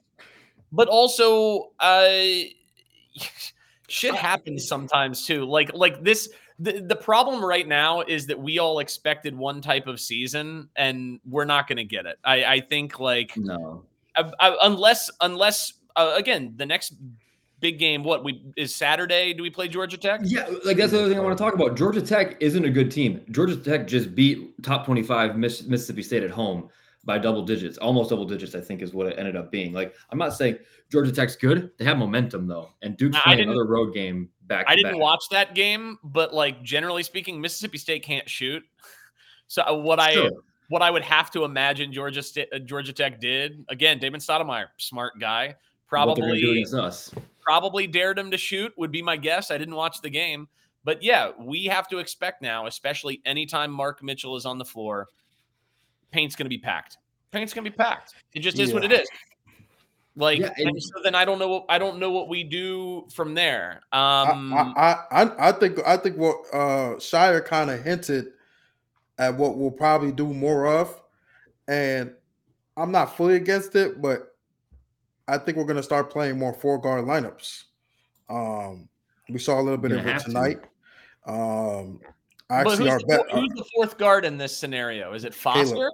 but 0.71 0.87
also, 0.87 1.71
uh, 1.79 2.07
shit 3.87 4.15
happens 4.15 4.67
sometimes 4.67 5.25
too. 5.25 5.45
Like 5.45 5.73
like 5.73 6.03
this. 6.03 6.29
The, 6.59 6.73
the 6.79 6.95
problem 6.95 7.43
right 7.43 7.67
now 7.67 8.01
is 8.01 8.27
that 8.27 8.39
we 8.39 8.59
all 8.59 8.77
expected 8.79 9.35
one 9.35 9.61
type 9.61 9.87
of 9.87 9.99
season, 9.99 10.69
and 10.75 11.19
we're 11.27 11.45
not 11.45 11.67
going 11.67 11.77
to 11.77 11.83
get 11.83 12.05
it. 12.05 12.19
I, 12.23 12.43
I 12.45 12.59
think 12.59 12.99
like 12.99 13.35
No. 13.35 13.83
I, 14.15 14.31
I, 14.39 14.57
unless 14.67 15.09
unless 15.21 15.73
uh, 15.95 16.13
again 16.17 16.53
the 16.55 16.65
next 16.65 16.93
big 17.59 17.77
game 17.77 18.03
what 18.03 18.23
we 18.23 18.43
is 18.57 18.73
Saturday 18.73 19.33
do 19.33 19.43
we 19.43 19.49
play 19.49 19.67
Georgia 19.67 19.97
Tech? 19.97 20.21
Yeah, 20.23 20.47
like 20.65 20.77
that's 20.77 20.91
the 20.91 20.99
other 20.99 21.09
thing 21.09 21.17
I 21.17 21.21
want 21.21 21.37
to 21.37 21.43
talk 21.43 21.53
about. 21.53 21.77
Georgia 21.77 22.01
Tech 22.01 22.35
isn't 22.41 22.65
a 22.65 22.69
good 22.69 22.89
team. 22.91 23.21
Georgia 23.31 23.55
Tech 23.55 23.87
just 23.87 24.15
beat 24.15 24.61
top 24.63 24.85
25 24.85 25.37
Miss, 25.37 25.63
Mississippi 25.63 26.01
State 26.03 26.23
at 26.23 26.31
home 26.31 26.69
by 27.05 27.17
double 27.17 27.43
digits, 27.43 27.77
almost 27.77 28.09
double 28.09 28.25
digits, 28.25 28.53
I 28.55 28.61
think 28.61 28.81
is 28.81 28.93
what 28.93 29.07
it 29.07 29.17
ended 29.17 29.35
up 29.35 29.51
being. 29.51 29.73
Like, 29.73 29.95
I'm 30.11 30.17
not 30.17 30.33
saying 30.33 30.57
Georgia 30.91 31.11
Tech's 31.11 31.35
good. 31.35 31.71
They 31.77 31.85
have 31.85 31.97
momentum 31.97 32.47
though. 32.47 32.69
And 32.81 32.97
Duke's 32.97 33.17
I 33.17 33.21
playing 33.21 33.41
another 33.41 33.65
road 33.65 33.93
game 33.93 34.29
back. 34.47 34.65
I 34.67 34.75
didn't 34.75 34.93
back. 34.93 35.01
watch 35.01 35.23
that 35.31 35.55
game, 35.55 35.97
but 36.03 36.33
like 36.33 36.63
generally 36.63 37.03
speaking, 37.03 37.39
Mississippi 37.39 37.77
State 37.77 38.03
can't 38.03 38.29
shoot. 38.29 38.63
So 39.47 39.63
uh, 39.63 39.73
what 39.75 39.99
I 39.99 40.13
Sure. 40.13 40.31
what 40.69 40.81
I 40.81 40.89
would 40.89 41.01
have 41.03 41.29
to 41.31 41.43
imagine 41.43 41.91
Georgia 41.91 42.23
State, 42.23 42.47
uh, 42.53 42.59
Georgia 42.59 42.93
Tech 42.93 43.19
did 43.19 43.65
again. 43.67 43.99
Damon 43.99 44.21
Stoudamire, 44.21 44.67
smart 44.77 45.19
guy, 45.19 45.55
What 45.91 46.15
they're 46.15 46.25
gonna 46.27 46.39
probably 46.39 46.79
us. 46.79 47.11
probably 47.41 47.87
dared 47.87 48.17
him 48.17 48.31
to 48.31 48.37
shoot 48.37 48.73
would 48.77 48.91
be 48.91 49.01
my 49.01 49.17
guess. 49.17 49.51
I 49.51 49.57
didn't 49.57 49.75
watch 49.75 50.01
the 50.01 50.09
game, 50.09 50.47
but 50.83 51.03
yeah, 51.03 51.31
we 51.39 51.65
have 51.65 51.87
to 51.89 51.97
expect 51.99 52.41
now, 52.41 52.65
especially 52.67 53.21
anytime 53.25 53.71
Mark 53.71 54.01
Mitchell 54.01 54.35
is 54.35 54.45
on 54.45 54.57
the 54.57 54.65
floor, 54.65 55.07
paint's 56.11 56.35
going 56.35 56.45
to 56.45 56.49
be 56.49 56.57
packed. 56.57 56.97
Paint's 57.31 57.53
going 57.53 57.65
to 57.65 57.71
be 57.71 57.75
packed. 57.75 58.13
It 58.33 58.39
just 58.39 58.59
is 58.59 58.73
what 58.73 58.83
it 58.83 58.91
is. 58.91 59.07
Like, 60.17 60.39
Yeah, 60.39 60.51
and 60.57 60.81
so 60.83 60.95
then 61.03 61.15
I 61.15 61.23
don't 61.23 61.39
know. 61.39 61.47
What, 61.47 61.65
I 61.69 61.77
don't 61.77 61.97
know 61.97 62.11
what 62.11 62.27
we 62.27 62.43
do 62.43 63.07
from 63.13 63.33
there. 63.33 63.81
I- 63.93 64.29
Um, 64.29 64.53
I, 64.53 64.95
I, 65.11 65.23
I, 65.23 65.49
I 65.49 65.51
think 65.53 65.79
I 65.85 65.95
think 65.97 66.17
what 66.17 66.35
uh, 66.53 66.95
Scheyer 66.97 67.43
kind 67.45 67.69
of 67.69 67.81
hinted 67.81 68.27
at 69.17 69.35
what 69.37 69.57
we'll 69.57 69.71
probably 69.71 70.11
do 70.11 70.33
more 70.33 70.67
of, 70.67 71.01
and 71.67 72.13
I'm 72.75 72.91
not 72.91 73.15
fully 73.15 73.35
against 73.35 73.75
it, 73.75 74.01
but 74.01 74.30
I 75.27 75.37
think 75.37 75.57
we're 75.57 75.65
going 75.65 75.77
to 75.77 75.83
start 75.83 76.11
playing 76.11 76.37
more 76.37 76.53
four 76.53 76.79
guard 76.79 77.05
lineups. 77.05 77.63
Um, 78.29 78.89
we 79.29 79.39
saw 79.39 79.59
a 79.59 79.63
little 79.63 79.77
bit 79.77 79.91
of 79.91 79.99
it 79.99 80.05
have 80.05 80.23
to. 80.23 80.27
tonight. 80.27 80.59
Um, 81.25 81.99
but 82.49 82.67
actually, 82.67 82.77
who's, 82.77 82.87
our 82.87 82.99
the, 82.99 83.05
bet, 83.05 83.29
four- 83.29 83.39
who's 83.39 83.53
the 83.53 83.65
fourth 83.75 83.97
guard 83.97 84.25
in 84.25 84.37
this 84.37 84.55
scenario? 84.55 85.13
Is 85.13 85.23
it 85.23 85.33
Foster? 85.33 85.91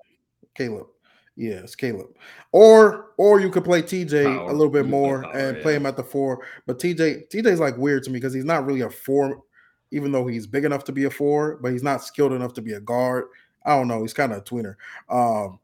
Caleb. 0.55 0.87
Yeah, 1.35 1.57
it's 1.57 1.75
Caleb. 1.75 2.07
Or 2.51 3.11
or 3.17 3.39
you 3.39 3.51
could 3.51 3.63
play 3.63 3.83
TJ 3.83 4.25
Power. 4.25 4.49
a 4.49 4.53
little 4.53 4.71
bit 4.71 4.87
more 4.87 5.21
power, 5.21 5.33
and 5.33 5.57
yeah. 5.57 5.63
play 5.63 5.75
him 5.75 5.85
at 5.85 5.95
the 5.95 6.03
four. 6.03 6.43
But 6.65 6.79
TJ 6.79 7.29
TJ's 7.29 7.59
like 7.59 7.77
weird 7.77 8.03
to 8.03 8.09
me 8.09 8.17
because 8.17 8.33
he's 8.33 8.43
not 8.43 8.65
really 8.65 8.81
a 8.81 8.89
four, 8.89 9.43
even 9.91 10.11
though 10.11 10.25
he's 10.25 10.47
big 10.47 10.65
enough 10.65 10.83
to 10.85 10.91
be 10.91 11.03
a 11.05 11.11
four, 11.11 11.57
but 11.61 11.71
he's 11.71 11.83
not 11.83 12.03
skilled 12.03 12.33
enough 12.33 12.53
to 12.53 12.61
be 12.61 12.73
a 12.73 12.79
guard. 12.79 13.25
I 13.63 13.75
don't 13.75 13.87
know. 13.87 14.01
He's 14.01 14.13
kind 14.13 14.31
of 14.31 14.39
a 14.39 14.41
tweener. 14.41 14.75
Um, 15.09 15.59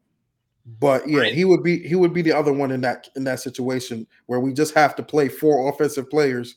but 0.80 1.06
yeah, 1.08 1.20
Right. 1.20 1.34
he 1.34 1.44
would 1.44 1.62
be 1.62 1.86
he 1.86 1.94
would 1.94 2.12
be 2.12 2.22
the 2.22 2.32
other 2.32 2.52
one 2.52 2.70
in 2.70 2.80
that 2.82 3.08
in 3.16 3.24
that 3.24 3.40
situation 3.40 4.06
where 4.26 4.40
we 4.40 4.52
just 4.52 4.74
have 4.74 4.96
to 4.96 5.02
play 5.02 5.28
four 5.28 5.68
offensive 5.68 6.08
players, 6.08 6.56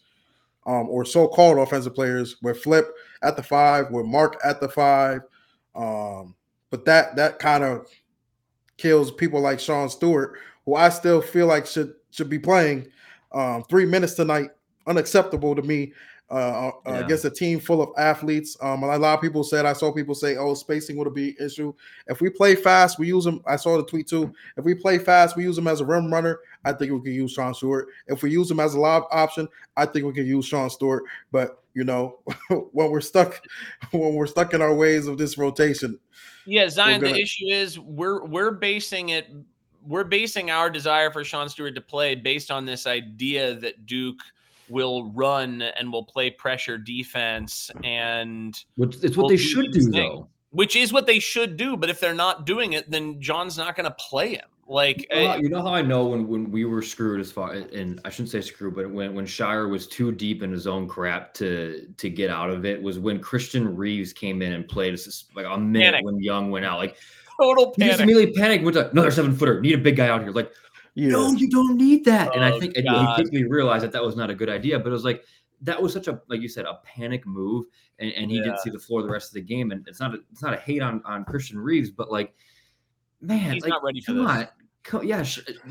um, 0.65 0.87
or 0.89 1.03
so-called 1.05 1.57
offensive 1.57 1.93
players 1.95 2.37
with 2.41 2.61
Flip 2.61 2.87
at 3.23 3.35
the 3.35 3.43
five, 3.43 3.91
with 3.91 4.05
Mark 4.05 4.37
at 4.43 4.59
the 4.61 4.69
five. 4.69 5.21
Um, 5.75 6.35
but 6.69 6.85
that 6.85 7.15
that 7.17 7.39
kind 7.39 7.63
of 7.63 7.87
kills 8.77 9.11
people 9.11 9.41
like 9.41 9.59
Sean 9.59 9.89
Stewart, 9.89 10.37
who 10.65 10.75
I 10.75 10.89
still 10.89 11.21
feel 11.21 11.47
like 11.47 11.65
should 11.65 11.93
should 12.11 12.29
be 12.29 12.39
playing 12.39 12.87
um, 13.33 13.63
three 13.69 13.85
minutes 13.85 14.13
tonight. 14.13 14.51
Unacceptable 14.87 15.53
to 15.53 15.61
me 15.61 15.91
uh, 16.29 16.33
uh, 16.33 16.71
Yeah. 16.85 16.99
against 16.99 17.25
a 17.25 17.29
team 17.29 17.59
full 17.59 17.81
of 17.81 17.89
athletes. 17.97 18.57
Um, 18.61 18.83
a 18.83 18.97
lot 18.97 19.15
of 19.15 19.21
people 19.21 19.43
said 19.43 19.65
I 19.65 19.73
saw 19.73 19.91
people 19.93 20.13
say, 20.15 20.35
"Oh, 20.35 20.53
spacing 20.53 20.97
would 20.97 21.13
be 21.13 21.29
an 21.39 21.45
issue." 21.45 21.73
If 22.07 22.19
we 22.21 22.29
play 22.29 22.55
fast, 22.55 22.99
we 22.99 23.07
use 23.07 23.23
them. 23.23 23.41
I 23.45 23.55
saw 23.55 23.77
the 23.77 23.85
tweet 23.85 24.07
too. 24.07 24.33
If 24.57 24.65
we 24.65 24.73
play 24.75 24.97
fast, 24.97 25.37
we 25.37 25.43
use 25.43 25.57
him 25.57 25.67
as 25.67 25.79
a 25.81 25.85
rim 25.85 26.11
runner. 26.13 26.39
I 26.65 26.73
think 26.73 26.91
we 26.91 26.99
can 27.01 27.13
use 27.13 27.31
Sean 27.31 27.53
Stewart. 27.53 27.87
If 28.07 28.23
we 28.23 28.31
use 28.31 28.51
him 28.51 28.59
as 28.59 28.73
a 28.73 28.79
lob 28.79 29.03
option, 29.11 29.47
I 29.77 29.85
think 29.85 30.05
we 30.05 30.13
can 30.13 30.25
use 30.27 30.45
Sean 30.45 30.69
Stewart. 30.69 31.03
But 31.31 31.63
you 31.73 31.83
know, 31.85 32.19
when 32.71 32.91
we're 32.91 33.01
stuck, 33.01 33.41
when 33.91 34.13
we're 34.15 34.27
stuck 34.27 34.53
in 34.53 34.61
our 34.61 34.73
ways 34.75 35.07
of 35.07 35.17
this 35.17 35.37
rotation, 35.37 35.97
Yeah, 36.45 36.67
Zion. 36.69 36.99
gonna- 37.01 37.13
The 37.13 37.21
issue 37.21 37.45
is 37.47 37.79
we're 37.79 38.25
we're 38.25 38.51
basing 38.51 39.09
it. 39.09 39.27
We're 39.85 40.03
basing 40.03 40.51
our 40.51 40.69
desire 40.69 41.09
for 41.11 41.23
Sean 41.23 41.47
Stewart 41.47 41.73
to 41.75 41.81
play 41.81 42.13
based 42.15 42.51
on 42.51 42.65
this 42.65 42.85
idea 42.85 43.53
that 43.55 43.85
Duke 43.85 44.19
will 44.69 45.11
run 45.11 45.61
and 45.61 45.91
will 45.91 46.03
play 46.05 46.29
pressure 46.29 46.77
defense, 46.77 47.71
and 47.83 48.57
Which 48.75 48.97
it's 49.03 49.17
what 49.17 49.29
they 49.29 49.37
should 49.37 49.71
do 49.71 49.81
things. 49.81 49.91
though. 49.91 50.27
which 50.51 50.75
is 50.75 50.91
what 50.93 51.05
they 51.05 51.19
should 51.19 51.57
do. 51.57 51.77
But 51.77 51.89
if 51.89 51.99
they're 51.99 52.13
not 52.13 52.45
doing 52.45 52.73
it, 52.73 52.89
then 52.89 53.21
Jon's 53.21 53.57
not 53.57 53.75
going 53.75 53.85
to 53.89 53.95
play 53.99 54.35
him. 54.35 54.45
Like, 54.69 55.07
You 55.13 55.21
know, 55.21 55.27
how, 55.27 55.33
eh, 55.33 55.37
you 55.37 55.49
know 55.49 55.61
how 55.61 55.73
I 55.73 55.81
know 55.81 56.05
when, 56.07 56.27
when 56.27 56.51
we 56.51 56.65
were 56.65 56.81
screwed 56.81 57.21
as 57.21 57.31
far 57.31 57.53
and 57.53 58.01
I 58.03 58.09
shouldn't 58.09 58.29
say 58.31 58.41
screwed, 58.41 58.75
but 58.75 58.89
when 58.91 59.15
when 59.15 59.25
Scheyer 59.25 59.69
was 59.69 59.87
too 59.87 60.11
deep 60.11 60.43
in 60.43 60.51
his 60.51 60.67
own 60.67 60.89
crap 60.89 61.33
to 61.35 61.87
to 61.95 62.09
get 62.09 62.29
out 62.29 62.49
of 62.49 62.65
it 62.65 62.81
was 62.81 62.99
when 62.99 63.19
Christian 63.21 63.77
Reeves 63.77 64.11
came 64.11 64.41
in 64.41 64.51
and 64.51 64.67
played 64.67 64.99
like 65.35 65.45
a 65.45 65.57
minute 65.57 65.93
Panic. 65.93 66.05
when 66.05 66.19
Young 66.21 66.51
went 66.51 66.65
out. 66.65 66.79
Like 66.79 66.97
total 67.39 67.73
he 67.77 67.83
just 67.85 67.99
panic. 67.99 68.13
immediately 68.13 68.33
panicked, 68.41 68.63
went 68.65 68.73
to 68.75 68.89
another 68.91 69.09
seven 69.11 69.33
footer, 69.33 69.61
need 69.61 69.73
a 69.75 69.77
big 69.77 69.95
guy 69.95 70.07
out 70.09 70.21
here. 70.21 70.31
Like, 70.31 70.51
yeah, 70.97 71.09
no, 71.11 71.31
you 71.31 71.47
don't 71.49 71.77
need 71.77 72.03
that. 72.05 72.35
and 72.35 72.43
I 72.43 72.51
Oh, 72.51 72.59
think 72.59 72.75
and 72.75 72.87
he 72.87 73.13
quickly 73.15 73.43
realized 73.43 73.83
that 73.83 73.91
that 73.91 74.03
was 74.03 74.15
not 74.15 74.29
a 74.29 74.35
good 74.35 74.49
idea. 74.49 74.79
But 74.79 74.87
it 74.89 74.91
was 74.93 75.05
like 75.05 75.23
that 75.61 75.79
was 75.81 75.93
such 75.93 76.07
a 76.07 76.19
like 76.27 76.41
you 76.41 76.49
said 76.49 76.65
a 76.65 76.79
panic 76.83 77.25
move, 77.27 77.65
and, 77.99 78.11
and 78.13 78.31
he 78.31 78.37
Yeah. 78.37 78.43
didn't 78.45 78.59
see 78.59 78.69
the 78.71 78.79
floor 78.79 79.03
the 79.03 79.09
rest 79.09 79.29
of 79.29 79.33
the 79.35 79.41
game. 79.41 79.71
And 79.71 79.87
it's 79.87 79.99
not 79.99 80.15
a, 80.15 80.19
it's 80.31 80.41
not 80.41 80.53
a 80.53 80.57
hate 80.57 80.81
on 80.81 81.01
on 81.05 81.23
Christian 81.25 81.59
Reeves, 81.59 81.91
but 81.91 82.11
like 82.11 82.33
man, 83.21 83.53
He's 83.53 83.63
like, 83.63 83.69
not 83.69 83.83
ready 83.83 84.01
for 84.01 84.13
this. 84.13 84.21
on. 84.27 84.47
Co- 84.87 85.01
Yeah, 85.01 85.25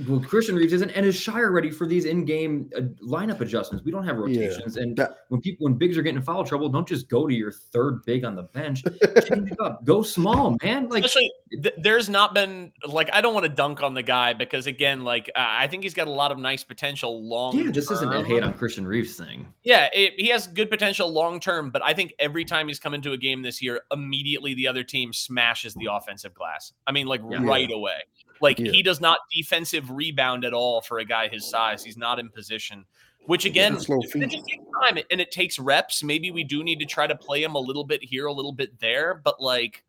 well, 0.07 0.20
Christian 0.20 0.55
Reeves 0.57 0.74
isn't, 0.74 0.90
and 0.90 1.07
is 1.07 1.16
Scheyer 1.16 1.50
ready 1.50 1.70
for 1.70 1.87
these 1.87 2.05
in-game 2.05 2.70
uh, 2.76 2.81
lineup 3.02 3.40
adjustments? 3.40 3.83
We 3.83 3.90
don't 3.90 4.05
have 4.05 4.16
Yeah, 4.16 4.22
rotations, 4.42 4.76
and 4.76 4.94
that- 4.98 5.20
when 5.29 5.40
people 5.40 5.64
when 5.64 5.72
bigs 5.74 5.96
are 5.96 6.02
getting 6.02 6.18
in 6.18 6.22
foul 6.22 6.44
trouble, 6.44 6.68
don't 6.68 6.87
just 6.87 7.09
go 7.09 7.26
to 7.26 7.35
your 7.35 7.50
third 7.50 8.05
big 8.05 8.26
on 8.26 8.35
the 8.37 8.42
bench. 8.42 8.85
Change 9.26 9.50
it 9.52 9.59
up, 9.61 9.83
go 9.87 10.02
small, 10.02 10.59
man. 10.62 10.90
Like 10.90 11.02
Especially, 11.07 11.33
th- 11.62 11.74
there's 11.79 12.11
not 12.11 12.35
been 12.35 12.72
like 12.87 13.09
I 13.11 13.22
don't 13.22 13.33
want 13.33 13.44
to 13.46 13.48
dunk 13.52 13.83
on 13.83 13.94
the 13.94 14.02
guy 14.02 14.35
because 14.35 14.66
again, 14.66 15.02
like 15.02 15.31
uh, 15.35 15.38
I 15.42 15.66
think 15.66 15.83
he's 15.83 15.94
got 15.94 16.09
a 16.09 16.12
lot 16.12 16.31
of 16.31 16.37
nice 16.38 16.62
potential 16.62 17.26
long. 17.26 17.57
yeah, 17.57 17.70
this 17.70 17.90
isn't 17.90 18.12
a 18.12 18.22
hate 18.22 18.42
on 18.42 18.52
Christian 18.52 18.87
Reeves 18.87 19.16
thing. 19.16 19.46
Yeah, 19.64 19.88
it, 19.94 20.12
he 20.18 20.29
has 20.29 20.46
good 20.46 20.68
potential 20.68 21.11
long 21.11 21.40
term, 21.40 21.70
but 21.70 21.83
I 21.83 21.94
think 21.94 22.12
every 22.18 22.44
time 22.44 22.68
he's 22.68 22.79
come 22.79 22.92
into 22.92 23.12
a 23.12 23.16
game 23.16 23.40
this 23.40 23.62
year, 23.62 23.81
immediately 23.90 24.52
the 24.52 24.68
other 24.68 24.85
team 24.85 25.14
smashes 25.14 25.72
the 25.72 25.87
offensive 25.90 26.35
glass. 26.35 26.74
I 26.87 26.92
mean, 26.92 27.07
like 27.07 27.22
Yeah. 27.31 27.38
right 27.42 27.70
away. 27.72 27.94
Like 28.40 28.59
Yeah. 28.59 28.70
he 28.72 28.83
does 28.83 29.01
not 29.01 29.18
defensive 29.35 29.90
rebound 29.90 30.44
at 30.44 30.53
all 30.53 30.81
for 30.81 30.99
a 30.99 31.05
guy 31.05 31.29
his 31.29 31.49
size. 31.49 31.83
He's 31.85 31.96
not 31.96 32.18
in 32.18 32.29
position, 32.29 32.85
which 33.27 33.44
again, 33.44 33.75
it 33.77 33.87
just 34.31 34.46
takes 34.46 34.64
time 34.83 34.99
and 35.11 35.20
it 35.20 35.31
takes 35.31 35.59
reps. 35.59 36.03
Maybe 36.03 36.31
we 36.31 36.44
do 36.44 36.62
need 36.62 36.79
to 36.81 36.87
try 36.87 37.07
to 37.07 37.16
play 37.16 37.42
him 37.42 37.55
a 37.55 37.61
little 37.61 37.85
bit 37.85 38.03
here, 38.03 38.27
a 38.27 38.33
little 38.33 38.53
bit 38.53 38.79
there, 38.81 39.14
but 39.25 39.40
like 39.40 39.83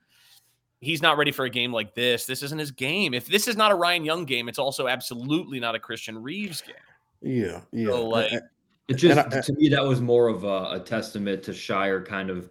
he's 0.79 1.01
not 1.01 1.17
ready 1.17 1.31
for 1.31 1.45
a 1.45 1.49
game 1.49 1.73
like 1.73 1.95
this. 1.95 2.25
This 2.25 2.43
isn't 2.43 2.59
his 2.59 2.71
game. 2.71 3.13
If 3.13 3.25
this 3.27 3.47
is 3.47 3.57
not 3.57 3.71
a 3.71 3.75
Ryan 3.75 4.05
Young 4.05 4.25
game, 4.25 4.47
it's 4.47 4.59
also 4.59 4.87
absolutely 4.87 5.59
not 5.59 5.73
a 5.75 5.79
Christian 5.79 6.21
Reeves 6.21 6.61
game. 6.61 6.75
yeah, 7.21 7.61
yeah. 7.71 7.87
So, 7.87 8.07
like, 8.07 8.31
And- 8.31 8.41
It 8.87 8.93
just 8.93 9.17
I- 9.17 9.41
to 9.41 9.53
me 9.53 9.67
that 9.69 9.83
was 9.83 9.99
more 10.01 10.27
of 10.29 10.43
a, 10.45 10.69
a 10.73 10.79
testament 10.79 11.43
to 11.43 11.51
Scheyer 11.51 12.05
kind 12.05 12.29
of 12.29 12.49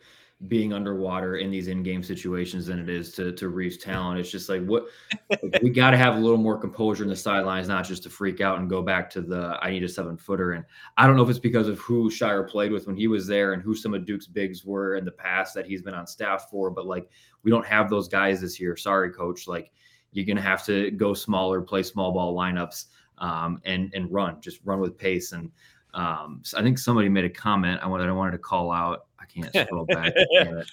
being 0.49 0.75
underwater 0.75 1.37
in 1.37 1.51
these 1.51 1.67
in-game 1.67 2.03
situations 2.03 2.67
than 2.67 2.79
it 2.79 2.91
is 2.91 3.11
to 3.11 3.33
to 3.33 3.49
Reeves' 3.49 3.79
talent. 3.79 4.21
It's 4.21 4.31
just 4.31 4.51
like 4.51 4.63
what 4.67 4.85
like, 5.31 5.63
we 5.63 5.71
got 5.71 5.93
to 5.93 5.97
have 5.97 6.17
a 6.17 6.19
little 6.19 6.37
more 6.37 6.59
composure 6.59 7.05
in 7.05 7.09
the 7.09 7.17
sidelines, 7.17 7.69
not 7.69 7.87
just 7.87 8.03
to 8.03 8.11
freak 8.11 8.43
out 8.43 8.59
and 8.59 8.69
go 8.69 8.83
back 8.83 9.09
to 9.11 9.23
the 9.23 9.59
I 9.63 9.71
need 9.71 9.83
a 9.83 9.89
seven 9.89 10.19
footer. 10.19 10.53
And 10.53 10.65
I 10.99 11.07
don't 11.07 11.17
know 11.17 11.23
if 11.23 11.31
it's 11.31 11.39
because 11.39 11.69
of 11.69 11.79
who 11.79 12.11
Scheyer 12.11 12.47
played 12.47 12.71
with 12.71 12.87
when 12.87 12.97
he 12.97 13.09
was 13.09 13.27
there 13.27 13.55
and 13.55 13.63
who 13.63 13.75
some 13.75 13.95
of 13.95 14.05
Duke's 14.05 14.27
bigs 14.27 14.63
were 14.63 14.97
in 14.97 15.07
the 15.07 15.11
past 15.11 15.55
that 15.55 15.67
he's 15.67 15.81
been 15.81 15.95
on 15.95 16.07
staff 16.07 16.51
for, 16.51 16.71
but 16.71 16.87
like 16.87 17.09
we 17.43 17.51
don't 17.51 17.67
have 17.67 17.89
those 17.89 18.07
guys 18.07 18.43
this 18.43 18.61
year. 18.61 18.77
Sorry, 18.77 19.11
coach. 19.11 19.49
Like 19.49 19.73
you're 20.13 20.27
gonna 20.27 20.43
have 20.43 20.67
to 20.67 20.91
go 20.91 21.15
smaller, 21.15 21.63
play 21.63 21.83
small 21.83 22.13
ball 22.13 22.37
lineups, 22.37 22.87
um, 23.19 23.59
and 23.65 23.91
and 23.95 24.13
run, 24.13 24.39
just 24.43 24.61
run 24.65 24.81
with 24.81 24.99
pace 24.99 25.33
and. 25.33 25.51
Um, 25.95 26.41
so 26.45 26.59
I 26.59 26.63
think 26.63 26.79
somebody 26.79 27.09
made 27.09 27.25
a 27.25 27.31
comment 27.31 27.81
I 27.83 27.87
wanted 27.87 28.11
I 28.11 28.13
wanted 28.13 28.33
to 28.33 28.39
call 28.39 28.71
out. 28.71 29.06
I 29.27 29.49
can't 29.49 29.69
scroll 29.69 29.85
back. 29.87 30.13
damn 30.33 30.59
it. 30.59 30.71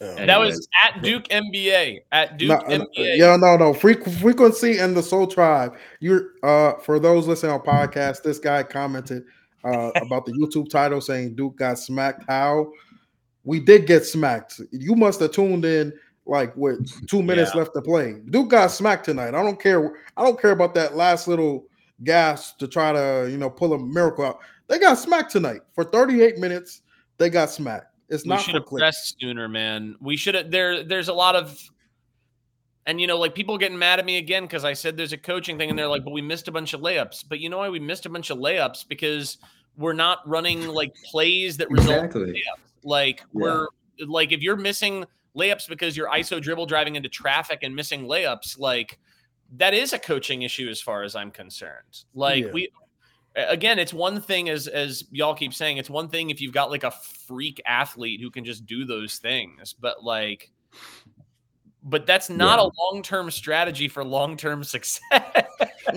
Yeah. 0.00 0.26
That 0.26 0.38
was 0.38 0.68
at 0.84 1.02
Duke 1.02 1.24
MBA. 1.28 2.00
At 2.12 2.36
Duke 2.36 2.48
No, 2.50 2.58
MBA. 2.58 3.16
yeah, 3.16 3.34
no, 3.36 3.56
no. 3.56 3.72
Frequ- 3.72 4.20
frequency 4.20 4.76
and 4.78 4.94
the 4.94 5.02
Soul 5.02 5.26
Tribe. 5.26 5.74
You're 6.00 6.32
uh 6.42 6.74
for 6.74 6.98
those 6.98 7.26
listening 7.26 7.52
on 7.52 7.60
podcast, 7.60 8.22
this 8.22 8.38
guy 8.38 8.62
commented 8.62 9.24
uh 9.64 9.92
about 9.96 10.26
the 10.26 10.32
YouTube 10.32 10.68
title 10.68 11.00
saying 11.00 11.34
Duke 11.34 11.56
got 11.56 11.78
smacked. 11.78 12.24
How 12.28 12.70
we 13.44 13.58
did 13.58 13.86
get 13.86 14.04
smacked. 14.04 14.60
You 14.70 14.96
must 14.96 15.20
have 15.20 15.32
tuned 15.32 15.64
in 15.64 15.94
like 16.26 16.54
with 16.56 17.08
two 17.08 17.22
minutes 17.22 17.54
left 17.54 17.72
to 17.74 17.80
play. 17.80 18.16
Duke 18.30 18.50
got 18.50 18.72
smacked 18.72 19.04
tonight. 19.06 19.28
I 19.34 19.42
don't 19.42 19.60
care. 19.60 19.94
I 20.16 20.24
don't 20.24 20.38
care 20.38 20.50
about 20.50 20.74
that 20.74 20.94
last 20.94 21.26
little 21.26 21.64
gas 22.04 22.52
to 22.54 22.68
try 22.68 22.92
to 22.92 23.28
you 23.30 23.38
know 23.38 23.48
pull 23.48 23.72
a 23.72 23.78
miracle 23.78 24.26
out. 24.26 24.40
They 24.68 24.78
got 24.78 24.98
smacked 24.98 25.30
tonight 25.30 25.60
for 25.74 25.84
38 25.84 26.36
minutes. 26.36 26.82
They 27.16 27.30
got 27.30 27.48
smacked. 27.50 27.86
It's 28.08 28.24
we 28.24 28.30
not 28.30 28.40
should 28.42 28.52
for 28.52 28.60
have 28.60 28.66
pressed 28.68 29.16
sooner, 29.20 29.48
man. 29.48 29.96
We 30.00 30.16
should 30.16 30.34
have. 30.34 30.50
There, 30.50 30.82
there's 30.84 31.08
a 31.08 31.12
lot 31.14 31.34
of, 31.34 31.60
and 32.86 33.00
you 33.00 33.06
know, 33.06 33.18
like 33.18 33.34
people 33.34 33.58
getting 33.58 33.78
mad 33.78 33.98
at 33.98 34.04
me 34.04 34.18
again 34.18 34.44
because 34.44 34.64
I 34.64 34.72
said 34.74 34.96
there's 34.96 35.12
a 35.12 35.18
coaching 35.18 35.58
thing, 35.58 35.70
and 35.70 35.78
they're 35.78 35.88
like, 35.88 36.04
"But 36.04 36.12
we 36.12 36.22
missed 36.22 36.46
a 36.48 36.52
bunch 36.52 36.72
of 36.72 36.80
layups." 36.80 37.24
But 37.28 37.40
you 37.40 37.48
know 37.48 37.58
why 37.58 37.68
we 37.68 37.80
missed 37.80 38.06
a 38.06 38.08
bunch 38.10 38.30
of 38.30 38.38
layups? 38.38 38.86
Because 38.86 39.38
we're 39.76 39.92
not 39.92 40.26
running 40.26 40.68
like 40.68 40.94
plays 41.04 41.56
that 41.56 41.70
result. 41.70 41.90
in 41.90 42.04
Exactly. 42.04 42.32
layups. 42.32 42.62
Like 42.84 43.22
we're 43.32 43.66
like 44.06 44.30
if 44.32 44.40
you're 44.40 44.56
missing 44.56 45.04
layups 45.36 45.68
because 45.68 45.96
you're 45.96 46.08
ISO 46.08 46.40
dribble 46.40 46.66
driving 46.66 46.96
into 46.96 47.08
traffic 47.08 47.58
and 47.62 47.74
missing 47.74 48.04
layups, 48.04 48.58
like 48.58 48.98
that 49.56 49.74
is 49.74 49.92
a 49.92 49.98
coaching 49.98 50.42
issue 50.42 50.68
as 50.68 50.80
far 50.80 51.02
as 51.02 51.14
I'm 51.16 51.30
concerned. 51.30 52.04
Like 52.14 52.44
Yeah. 52.44 52.52
we 52.52 52.70
again, 53.36 53.78
it's 53.78 53.92
one 53.94 54.20
thing 54.20 54.48
as 54.48 54.66
as 54.66 55.04
y'all 55.10 55.34
keep 55.34 55.52
saying, 55.54 55.76
it's 55.76 55.90
one 55.90 56.08
thing 56.08 56.30
if 56.30 56.40
you've 56.40 56.54
got 56.54 56.70
like 56.70 56.84
a 56.84 56.90
freak 56.90 57.60
athlete 57.66 58.20
who 58.20 58.30
can 58.30 58.44
just 58.44 58.66
do 58.66 58.84
those 58.84 59.18
things, 59.18 59.74
but 59.78 60.02
like 60.02 60.50
but 61.88 62.04
that's 62.04 62.28
not 62.28 62.58
Yeah. 62.58 62.66
a 62.66 62.70
long-term 62.82 63.30
strategy 63.30 63.86
for 63.86 64.04
long-term 64.04 64.64
success. 64.74 65.00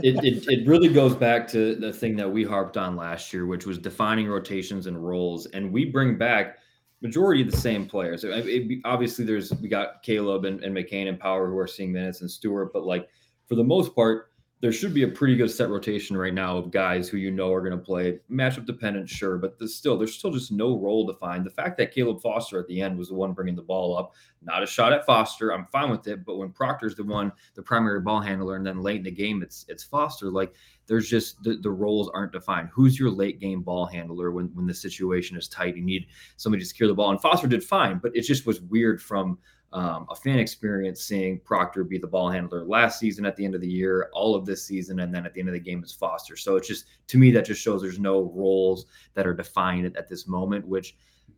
it, 0.03 0.23
it, 0.23 0.47
it 0.47 0.67
really 0.67 0.87
goes 0.89 1.15
back 1.15 1.47
to 1.47 1.73
the 1.75 1.91
thing 1.91 2.15
that 2.17 2.29
we 2.31 2.43
harped 2.43 2.77
on 2.77 2.95
last 2.95 3.33
year, 3.33 3.47
which 3.47 3.65
was 3.65 3.79
defining 3.79 4.27
rotations 4.27 4.85
and 4.85 5.03
roles. 5.03 5.47
And 5.47 5.71
we 5.71 5.85
bring 5.85 6.15
back 6.15 6.57
majority 7.01 7.41
of 7.41 7.49
the 7.49 7.57
same 7.57 7.87
players. 7.87 8.23
It- 8.23 8.29
it- 8.47 8.81
obviously, 8.85 9.25
there's 9.25 9.51
we 9.55 9.67
got 9.67 10.03
Caleb 10.03 10.45
and, 10.45 10.63
and 10.63 10.75
McCain 10.75 11.07
and 11.09 11.19
Power 11.19 11.49
who 11.49 11.57
are 11.57 11.65
seeing 11.67 11.91
minutes 11.91 12.21
and 12.21 12.29
Stewart, 12.29 12.71
but 12.71 12.83
like 12.85 13.09
for 13.47 13.55
the 13.55 13.63
most 13.63 13.95
part, 13.95 14.28
there 14.61 14.73
should 14.73 14.93
be 14.93 15.03
a 15.03 15.07
pretty 15.07 15.37
good 15.37 15.49
set 15.49 15.69
rotation 15.69 16.17
right 16.17 16.33
now 16.33 16.57
of 16.57 16.69
guys 16.69 17.07
who 17.07 17.15
you 17.15 17.31
know 17.31 17.53
are 17.53 17.61
going 17.61 17.77
to 17.77 17.83
play 17.83 18.19
matchup 18.29 18.65
dependent, 18.65 19.07
sure, 19.07 19.37
but 19.37 19.57
there's 19.57 19.75
still 19.75 19.97
there's 19.97 20.13
still 20.13 20.31
just 20.31 20.51
no 20.51 20.77
role 20.77 21.07
defined. 21.07 21.45
The 21.45 21.51
fact 21.51 21.77
that 21.77 21.93
Caleb 21.93 22.21
Foster 22.21 22.59
at 22.59 22.67
the 22.67 22.81
end 22.81 22.97
was 22.97 23.07
the 23.07 23.15
one 23.15 23.31
bringing 23.31 23.55
the 23.55 23.61
ball 23.61 23.97
up, 23.97 24.13
not 24.41 24.61
a 24.61 24.67
shot 24.67 24.91
at 24.91 25.05
Foster, 25.05 25.53
I'm 25.53 25.65
fine 25.67 25.89
with 25.89 26.05
it. 26.07 26.25
But 26.25 26.37
when 26.37 26.51
Proctor's 26.51 26.95
the 26.95 27.05
one, 27.05 27.31
the 27.55 27.63
primary 27.63 28.01
ball 28.01 28.19
handler, 28.19 28.57
and 28.57 28.65
then 28.65 28.81
late 28.81 28.97
in 28.97 29.03
the 29.03 29.11
game 29.11 29.41
it's 29.41 29.65
it's 29.69 29.83
Foster, 29.83 30.29
like 30.29 30.53
there's 30.87 31.07
just 31.07 31.41
the, 31.43 31.55
the 31.55 31.71
roles 31.71 32.09
aren't 32.13 32.33
defined. 32.33 32.69
Who's 32.73 32.99
your 32.99 33.11
late 33.11 33.39
game 33.39 33.61
ball 33.61 33.85
handler 33.85 34.31
when 34.31 34.47
when 34.55 34.67
the 34.67 34.73
situation 34.73 35.37
is 35.37 35.47
tight? 35.47 35.77
You 35.77 35.83
need 35.83 36.07
somebody 36.35 36.63
to 36.63 36.67
secure 36.67 36.89
the 36.89 36.95
ball, 36.95 37.11
and 37.11 37.21
Foster 37.21 37.47
did 37.47 37.63
fine, 37.63 37.99
but 37.99 38.13
it 38.13 38.23
just 38.23 38.45
was 38.45 38.59
weird 38.59 39.01
from 39.01 39.37
um, 39.71 40.07
a 40.09 40.15
fan 40.15 40.39
experience 40.39 41.01
seeing 41.01 41.39
Proctor 41.39 41.83
be 41.83 41.99
the 41.99 42.07
ball 42.07 42.29
handler 42.29 42.63
last 42.63 42.99
season 42.99 43.25
at 43.25 43.35
the 43.35 43.45
end 43.45 43.53
of 43.53 43.61
the 43.61 43.69
year, 43.69 44.09
all 44.13 44.33
of 44.33 44.45
this 44.45 44.65
season, 44.65 44.99
and 45.01 45.13
then 45.13 45.25
at 45.25 45.33
the 45.33 45.39
end 45.39 45.49
of 45.49 45.53
the 45.53 45.59
game 45.59 45.83
is 45.83 45.93
Foster. 45.93 46.35
So 46.35 46.55
it's 46.55 46.67
just 46.67 46.85
to 47.07 47.17
me 47.17 47.29
that 47.31 47.45
just 47.45 47.61
shows 47.61 47.81
there's 47.81 47.99
no 47.99 48.31
roles 48.33 48.87
that 49.13 49.27
are 49.27 49.33
defined 49.33 49.85
at, 49.85 50.09
this 50.09 50.27
moment, 50.27 50.67
which 50.67 50.95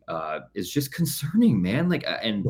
uh, 0.08 0.40
is 0.54 0.70
just 0.70 0.92
concerning, 0.94 1.60
man. 1.60 1.90
Like, 1.90 2.08
uh, 2.08 2.18
and 2.22 2.46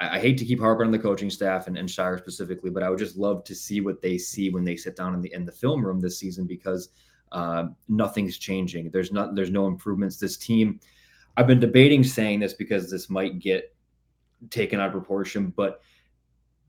I, 0.00 0.16
I 0.16 0.18
hate 0.18 0.36
to 0.38 0.44
keep 0.44 0.58
harping 0.58 0.86
on 0.86 0.92
the 0.92 0.98
coaching 0.98 1.30
staff 1.30 1.68
and, 1.68 1.78
and 1.78 1.88
Scheyer 1.88 2.18
specifically, 2.18 2.70
but 2.70 2.82
I 2.82 2.90
would 2.90 2.98
just 2.98 3.16
love 3.16 3.44
to 3.44 3.54
see 3.54 3.80
what 3.80 4.02
they 4.02 4.18
see 4.18 4.50
when 4.50 4.64
they 4.64 4.74
sit 4.74 4.96
down 4.96 5.14
in 5.14 5.20
the 5.20 5.32
in 5.32 5.44
the 5.44 5.52
film 5.52 5.86
room 5.86 6.00
this 6.00 6.18
season 6.18 6.44
because 6.44 6.88
uh, 7.30 7.66
nothing's 7.88 8.36
changing. 8.36 8.90
There's 8.90 9.12
not 9.12 9.36
there's 9.36 9.52
no 9.52 9.68
improvements. 9.68 10.16
This 10.16 10.36
team, 10.36 10.80
I've 11.36 11.46
been 11.46 11.60
debating 11.60 12.02
saying 12.02 12.40
this 12.40 12.54
because 12.54 12.90
this 12.90 13.08
might 13.08 13.38
get 13.38 13.72
taken 14.48 14.80
out 14.80 14.86
of 14.86 14.92
proportion, 14.92 15.52
but 15.56 15.82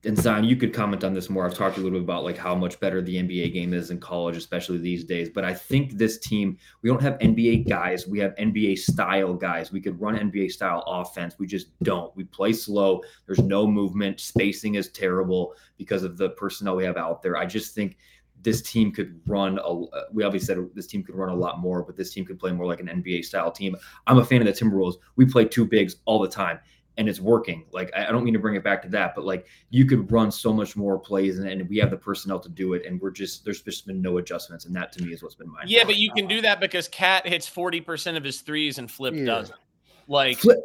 and 0.04 0.18
Zion, 0.18 0.46
you 0.46 0.56
could 0.56 0.74
comment 0.74 1.04
on 1.04 1.14
this 1.14 1.30
more. 1.30 1.46
I've 1.46 1.54
talked 1.54 1.78
a 1.78 1.80
little 1.80 2.00
bit 2.00 2.04
about 2.04 2.24
like 2.24 2.38
how 2.38 2.56
much 2.56 2.80
better 2.80 3.02
the 3.02 3.18
NBA 3.18 3.54
game 3.54 3.74
is 3.74 3.92
in 3.92 4.00
college, 4.00 4.36
especially 4.36 4.80
these 4.80 5.04
days. 5.04 5.30
But 5.30 5.46
I 5.46 5.54
think 5.54 5.94
this 5.94 6.18
team, 6.18 6.58
we 6.82 6.90
don't 6.90 7.02
have 7.02 7.20
NBA 7.20 7.70
guys. 7.70 8.08
We 8.08 8.18
have 8.20 8.36
NBA 8.36 8.80
style 8.80 9.34
guys. 9.36 9.72
We 9.72 9.80
could 9.80 10.00
run 10.02 10.18
NBA 10.18 10.52
style 10.52 10.84
offense. 10.88 11.36
We 11.38 11.46
just 11.46 11.68
don't. 11.84 12.16
We 12.16 12.24
play 12.24 12.52
slow. 12.54 13.04
There's 13.28 13.40
no 13.40 13.68
movement. 13.68 14.20
Spacing 14.20 14.76
is 14.76 14.90
terrible 14.90 15.54
because 15.78 16.04
of 16.04 16.18
the 16.18 16.32
personnel 16.32 16.76
we 16.76 16.84
have 16.84 16.98
out 16.98 17.22
there. 17.22 17.38
I 17.38 17.46
just 17.46 17.76
think 17.76 17.98
this 18.42 18.64
team 18.64 18.92
could 18.92 19.22
run 19.28 19.60
a 19.64 19.74
we 20.12 20.24
obviously 20.24 20.48
said 20.48 20.68
this 20.74 20.88
team 20.88 21.04
could 21.04 21.14
run 21.14 21.30
a 21.30 21.36
lot 21.36 21.60
more, 21.60 21.84
but 21.84 21.96
this 21.96 22.12
team 22.12 22.26
could 22.26 22.40
play 22.40 22.52
more 22.52 22.66
like 22.66 22.80
an 22.80 22.88
NBA 22.88 23.24
style 23.24 23.52
team. 23.52 23.76
I'm 24.08 24.18
a 24.18 24.26
fan 24.26 24.42
of 24.42 24.48
the 24.48 24.54
Timberwolves. 24.54 24.96
We 25.16 25.26
play 25.26 25.46
two 25.46 25.66
bigs 25.66 25.98
all 26.06 26.20
the 26.20 26.28
time 26.28 26.60
and 27.02 27.10
it's 27.10 27.20
working. 27.20 27.66
Like 27.74 27.92
I 27.94 28.06
I 28.08 28.12
don't 28.14 28.24
mean 28.24 28.34
to 28.36 28.40
bring 28.40 28.56
it 28.56 28.64
back 28.64 28.82
to 28.84 28.88
that, 28.90 29.14
but 29.16 29.26
like 29.26 29.46
you 29.72 29.86
could 29.86 30.10
run 30.10 30.32
so 30.32 30.54
much 30.54 30.78
more 30.78 30.98
plays 30.98 31.40
and, 31.40 31.50
and 31.50 31.68
we 31.68 31.78
have 31.80 31.90
the 31.90 31.98
personnel 31.98 32.40
to 32.40 32.48
do 32.48 32.74
it. 32.74 32.86
And 32.86 33.02
we're 33.02 33.12
just 33.12 33.44
there's 33.44 33.62
just 33.62 33.86
been 33.86 34.02
no 34.02 34.20
adjustments. 34.20 34.66
And 34.66 34.76
that 34.76 34.94
to 34.94 35.04
me 35.04 35.12
is 35.12 35.22
what's 35.22 35.36
been 35.36 35.52
my 35.52 35.64
yeah, 35.66 35.84
but 35.84 35.98
you 35.98 36.14
can 36.14 36.28
do 36.28 36.40
that 36.42 36.62
because 36.62 36.88
KAT 36.88 37.28
hits 37.28 37.50
40% 37.50 38.16
of 38.16 38.24
his 38.24 38.40
threes 38.42 38.78
and 38.78 38.90
Flip 38.90 39.14
Yeah. 39.14 39.26
doesn't. 39.26 39.60
Like 40.08 40.38
Flip. 40.38 40.60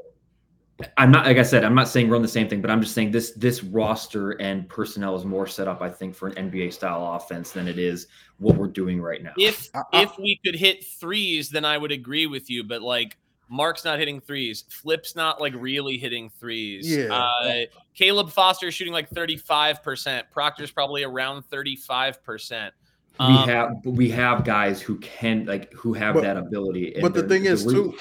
I'm 0.98 1.10
not 1.10 1.24
like 1.24 1.38
I 1.38 1.42
said, 1.42 1.64
I'm 1.64 1.74
not 1.74 1.88
saying 1.88 2.10
run 2.10 2.20
the 2.20 2.28
same 2.28 2.48
thing, 2.50 2.60
but 2.60 2.70
I'm 2.70 2.82
just 2.82 2.92
saying 2.92 3.10
this 3.10 3.30
this 3.32 3.64
roster 3.64 4.32
and 4.32 4.68
personnel 4.68 5.16
is 5.16 5.24
more 5.24 5.46
set 5.46 5.66
up, 5.68 5.80
I 5.80 5.88
think, 5.88 6.14
for 6.14 6.28
an 6.28 6.50
NBA 6.50 6.70
style 6.74 7.14
offense 7.14 7.50
than 7.50 7.66
it 7.66 7.78
is 7.78 8.08
what 8.38 8.56
we're 8.56 8.68
doing 8.68 9.00
right 9.00 9.22
now. 9.22 9.32
if 9.38 9.70
I- 9.74 9.82
I- 9.94 10.02
if 10.02 10.18
we 10.18 10.38
could 10.44 10.54
hit 10.54 10.84
threes, 10.84 11.48
then 11.48 11.64
I 11.64 11.78
would 11.78 11.92
agree 11.92 12.26
with 12.26 12.50
you. 12.50 12.62
But 12.62 12.82
like 12.82 13.16
Mark's 13.48 13.84
not 13.84 13.98
hitting 13.98 14.20
threes, 14.20 14.64
Flip's 14.68 15.14
not 15.14 15.40
like 15.40 15.54
really 15.56 15.98
hitting 15.98 16.30
threes. 16.40 16.88
Yeah. 16.88 17.12
Uh, 17.14 17.60
Caleb 17.94 18.30
Foster 18.30 18.70
shooting 18.72 18.92
like 18.92 19.08
thirty 19.10 19.36
five 19.36 19.82
percent. 19.82 20.26
Proctor's 20.32 20.70
probably 20.70 21.04
around 21.04 21.44
thirty 21.44 21.76
five 21.76 22.22
percent. 22.24 22.74
we 23.20 23.26
Um, 23.26 23.48
have 23.48 23.70
we 23.84 24.10
have 24.10 24.44
guys 24.44 24.80
who 24.82 24.96
can 24.98 25.46
like 25.46 25.72
who 25.72 25.92
have 25.94 26.14
But- 26.14 26.22
that 26.24 26.36
ability. 26.36 26.96
but 27.00 27.14
the 27.14 27.20
they're- 27.22 27.28
thing 27.28 27.44
is 27.46 27.64
re- 27.64 27.72
too 27.74 27.96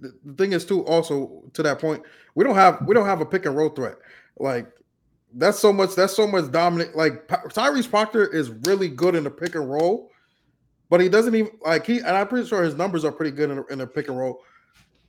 the 0.00 0.12
the 0.24 0.32
thing 0.34 0.52
is 0.52 0.64
too 0.64 0.84
also 0.86 1.44
to 1.52 1.62
that 1.62 1.78
point 1.78 2.02
we 2.34 2.42
don't 2.42 2.54
have 2.56 2.80
we 2.86 2.94
don't 2.94 3.06
have 3.06 3.20
a 3.20 3.26
pick 3.26 3.44
and 3.46 3.54
roll 3.56 3.68
threat 3.68 3.96
like 4.38 4.66
that's 5.34 5.58
so 5.60 5.72
much 5.72 5.94
that's 5.94 6.16
so 6.16 6.26
much 6.26 6.50
dominant 6.50 6.96
like 6.96 7.28
Pa- 7.28 7.42
Tyrese 7.48 7.88
Proctor 7.88 8.26
is 8.26 8.50
really 8.66 8.88
good 8.88 9.14
in 9.14 9.22
the 9.24 9.30
pick 9.30 9.54
and 9.54 9.70
roll 9.70 10.09
but 10.90 11.00
he 11.00 11.08
doesn't 11.08 11.34
even 11.34 11.52
like 11.64 11.86
he 11.86 11.98
and 11.98 12.08
I'm 12.08 12.28
pretty 12.28 12.46
sure 12.46 12.62
his 12.62 12.74
numbers 12.74 13.04
are 13.04 13.12
pretty 13.12 13.30
good 13.30 13.50
in 13.50 13.58
a, 13.58 13.66
in 13.66 13.80
a 13.80 13.86
pick 13.86 14.08
and 14.08 14.18
roll 14.18 14.42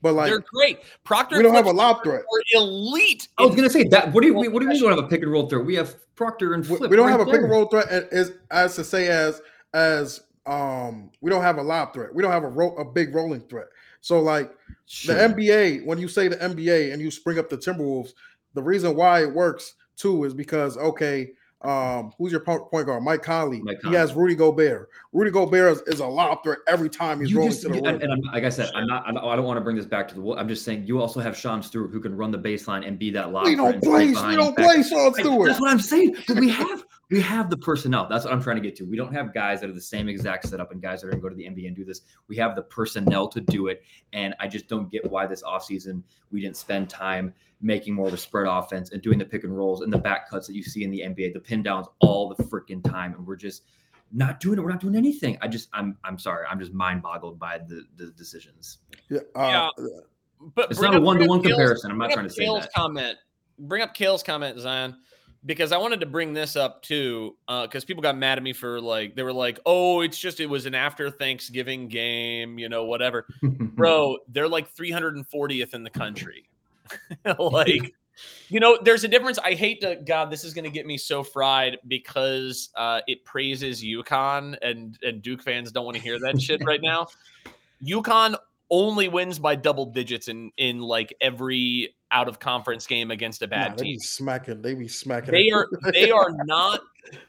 but 0.01 0.13
like 0.13 0.29
they're 0.29 0.43
great. 0.53 0.79
Proctor. 1.03 1.37
we 1.37 1.43
don't 1.43 1.53
have 1.53 1.65
a 1.65 1.69
Flip 1.69 1.77
lob 1.77 2.03
threat 2.03 2.21
are 2.21 2.41
elite. 2.53 3.27
I 3.37 3.45
was 3.45 3.55
gonna 3.55 3.69
say 3.69 3.83
that. 3.89 4.13
What 4.13 4.21
do 4.21 4.27
you 4.27 4.33
what 4.35 4.43
do 4.43 4.49
you 4.51 4.69
mean 4.69 4.77
you 4.77 4.81
don't 4.81 4.95
have 4.95 5.05
a 5.05 5.07
pick 5.07 5.21
and 5.21 5.31
roll 5.31 5.47
threat? 5.49 5.65
We 5.65 5.75
have 5.75 5.95
Proctor 6.15 6.53
and 6.53 6.65
we, 6.67 6.77
Flip. 6.77 6.89
we 6.89 6.95
don't 6.95 7.07
right 7.07 7.11
have 7.11 7.21
a 7.21 7.25
pick 7.25 7.41
and 7.41 7.49
roll 7.49 7.65
threat 7.65 7.87
a- 7.91 8.13
as 8.13 8.33
as 8.49 8.75
to 8.75 8.83
say 8.83 9.07
as 9.09 9.41
as 9.73 10.21
um 10.45 11.11
we 11.21 11.29
don't 11.29 11.43
have 11.43 11.57
a 11.57 11.61
lob 11.61 11.93
threat 11.93 12.13
we 12.13 12.23
don't 12.23 12.31
have 12.31 12.43
a 12.43 12.47
ro- 12.47 12.75
a 12.77 12.85
big 12.85 13.13
rolling 13.13 13.41
threat 13.41 13.67
so 13.99 14.19
like 14.21 14.51
Sure. 14.91 15.15
The 15.15 15.33
NBA, 15.33 15.85
when 15.85 15.99
you 15.99 16.09
say 16.09 16.27
the 16.27 16.35
NBA 16.35 16.91
and 16.91 17.01
you 17.01 17.11
spring 17.11 17.39
up 17.39 17.47
the 17.47 17.57
Timberwolves, 17.57 18.11
the 18.55 18.61
reason 18.61 18.93
why 18.93 19.21
it 19.21 19.33
works 19.33 19.75
too 19.95 20.25
is 20.25 20.33
because 20.33 20.75
okay, 20.75 21.31
um, 21.63 22.11
who's 22.17 22.31
your 22.31 22.41
point 22.41 22.69
guard? 22.71 23.03
Mike 23.03 23.21
Conley. 23.21 23.61
Mike 23.61 23.79
He 23.83 23.93
has 23.93 24.13
Rudy 24.13 24.35
Gobert. 24.35 24.89
Rudy 25.13 25.29
Gobert 25.29 25.73
is, 25.73 25.81
is 25.95 25.99
a 25.99 26.05
lob 26.07 26.43
threat 26.43 26.59
every 26.67 26.89
time 26.89 27.19
he's 27.19 27.31
You 27.31 27.37
rolling 27.37 27.51
just, 27.51 27.63
to 27.63 27.69
the 27.69 27.75
and, 27.75 27.85
rim. 27.85 28.01
and 28.01 28.13
I'm, 28.13 28.21
like 28.33 28.43
I 28.43 28.49
said, 28.49 28.71
I'm 28.73 28.87
not. 28.87 29.05
I 29.07 29.35
don't, 29.35 29.45
want 29.45 29.57
to 29.57 29.61
bring 29.61 29.75
this 29.75 29.85
back 29.85 30.07
to 30.09 30.15
the. 30.15 30.33
I'm 30.33 30.47
just 30.47 30.65
saying 30.65 30.87
you 30.87 30.99
also 30.99 31.19
have 31.19 31.37
Sean 31.37 31.61
Stewart 31.61 31.91
who 31.91 31.99
can 31.99 32.15
run 32.15 32.31
the 32.31 32.39
baseline 32.39 32.87
and 32.87 32.97
be 32.97 33.11
that 33.11 33.31
lob. 33.31 33.45
we 33.45 33.55
don't 33.55 33.81
play. 33.81 34.07
We 34.07 34.35
don't 34.35 34.55
back. 34.55 34.73
play 34.73 34.83
Sean 34.83 35.13
Stewart. 35.13 35.49
That's 35.49 35.61
what 35.61 35.71
I'm 35.71 35.79
saying. 35.79 36.15
Do 36.27 36.35
we 36.35 36.49
have 36.49 36.83
we 37.11 37.21
have 37.21 37.49
the 37.49 37.57
personnel. 37.57 38.07
That's 38.09 38.23
what 38.25 38.33
I'm 38.33 38.41
trying 38.41 38.55
to 38.55 38.61
get 38.61 38.75
to. 38.77 38.85
We 38.85 38.95
don't 38.97 39.13
have 39.13 39.33
guys 39.33 39.59
that 39.61 39.69
are 39.69 39.73
the 39.73 39.81
same 39.81 40.07
exact 40.07 40.47
setup 40.47 40.71
and 40.71 40.81
guys 40.81 41.01
that 41.01 41.07
are 41.07 41.11
going 41.11 41.21
to 41.21 41.23
go 41.23 41.29
to 41.29 41.35
the 41.35 41.43
NBA 41.43 41.67
and 41.67 41.75
do 41.75 41.83
this. 41.83 42.01
We 42.29 42.37
have 42.37 42.55
the 42.55 42.61
personnel 42.63 43.27
to 43.27 43.41
do 43.41 43.67
it. 43.67 43.83
And 44.13 44.33
I 44.39 44.47
just 44.47 44.67
don't 44.67 44.89
get 44.89 45.09
why 45.11 45.27
this 45.27 45.43
offseason 45.43 46.03
we 46.31 46.39
didn't 46.41 46.55
spend 46.57 46.89
time 46.89 47.33
making 47.61 47.93
more 47.93 48.07
of 48.07 48.13
a 48.13 48.17
spread 48.17 48.47
offense 48.49 48.91
and 48.91 49.01
doing 49.01 49.19
the 49.19 49.25
pick 49.25 49.43
and 49.43 49.55
rolls 49.55 49.81
and 49.81 49.91
the 49.91 49.97
back 49.97 50.29
cuts 50.29 50.47
that 50.47 50.55
you 50.55 50.63
see 50.63 50.83
in 50.83 50.89
the 50.89 51.01
NBA, 51.01 51.33
the 51.33 51.39
pin 51.39 51.61
downs 51.61 51.87
all 51.99 52.29
the 52.33 52.43
freaking 52.45 52.83
time. 52.83 53.13
And 53.13 53.27
we're 53.27 53.35
just 53.35 53.63
not 54.13 54.39
doing 54.39 54.57
it. 54.57 54.61
We're 54.61 54.71
not 54.71 54.79
doing 54.79 54.95
anything. 54.95 55.37
I 55.41 55.47
just 55.47 55.69
I'm 55.73 55.97
I'm 56.03 56.17
sorry. 56.17 56.45
I'm 56.49 56.59
just 56.59 56.73
mind 56.73 57.01
boggled 57.01 57.37
by 57.37 57.57
the 57.59 57.83
the 57.97 58.07
decisions. 58.11 58.77
Yeah, 59.09 59.19
uh, 59.35 59.69
But 60.55 60.71
It's 60.71 60.79
bring 60.79 60.91
not 60.91 60.95
a 60.95 61.01
up- 61.01 61.03
one 61.05 61.17
to 61.19 61.27
one 61.27 61.41
comparison. 61.43 61.91
I'm 61.91 61.97
not 61.97 62.11
trying 62.11 62.25
to 62.27 62.33
say 62.33 62.45
Kale's 62.45 62.61
that. 62.63 62.73
comment. 62.73 63.17
Bring 63.59 63.81
up 63.83 63.93
Kale's 63.93 64.23
comment, 64.23 64.57
Zion, 64.59 64.95
because 65.45 65.71
I 65.71 65.77
wanted 65.77 65.99
to 66.01 66.05
bring 66.05 66.33
this 66.33 66.55
up 66.55 66.81
too. 66.81 67.35
Because 67.47 67.85
people 67.85 68.01
got 68.01 68.17
mad 68.17 68.37
at 68.37 68.43
me 68.43 68.53
for 68.53 68.79
like 68.79 69.15
they 69.15 69.23
were 69.23 69.33
like, 69.33 69.59
"Oh, 69.65 70.01
it's 70.01 70.17
just 70.17 70.39
it 70.39 70.45
was 70.45 70.65
an 70.65 70.75
after 70.75 71.09
Thanksgiving 71.09 71.87
game, 71.87 72.59
you 72.59 72.69
know, 72.69 72.85
whatever." 72.85 73.25
Bro, 73.41 74.17
they're 74.27 74.47
like 74.47 74.73
340th 74.73 75.73
in 75.73 75.83
the 75.83 75.89
country. 75.89 76.49
like 77.39 77.93
You 78.49 78.59
know, 78.59 78.77
there's 78.83 79.03
a 79.03 79.07
difference. 79.07 79.39
I 79.39 79.53
hate 79.53 79.81
to 79.81 79.95
God, 79.95 80.29
this 80.29 80.43
is 80.43 80.53
going 80.53 80.65
to 80.65 80.71
get 80.71 80.85
me 80.85 80.97
so 80.97 81.23
fried 81.23 81.77
because 81.87 82.69
uh, 82.75 83.01
it 83.07 83.23
praises 83.25 83.83
UConn 83.83 84.57
and 84.61 84.97
and 85.01 85.21
Duke 85.21 85.41
fans 85.41 85.71
don't 85.71 85.85
want 85.85 85.97
to 85.97 86.03
hear 86.03 86.19
that 86.19 86.39
shit 86.41 86.63
right 86.65 86.81
now. 86.81 87.07
UConn 87.83 88.35
only 88.71 89.09
wins 89.09 89.37
by 89.37 89.55
double 89.55 89.85
digits 89.85 90.29
in 90.29 90.51
in 90.57 90.79
like 90.79 91.13
every 91.21 91.93
out 92.11 92.27
of 92.27 92.39
conference 92.39 92.87
game 92.87 93.11
against 93.11 93.41
a 93.41 93.47
bad 93.47 93.71
Nah, 93.71 93.75
they 93.77 93.83
team. 93.83 93.95
be 93.95 93.99
smacking. 93.99 94.61
They 94.61 94.73
be 94.73 94.87
smacking. 94.87 95.31
They 95.31 95.51
are 95.51 95.67
they 95.93 96.09
are 96.11 96.31
not 96.45 96.79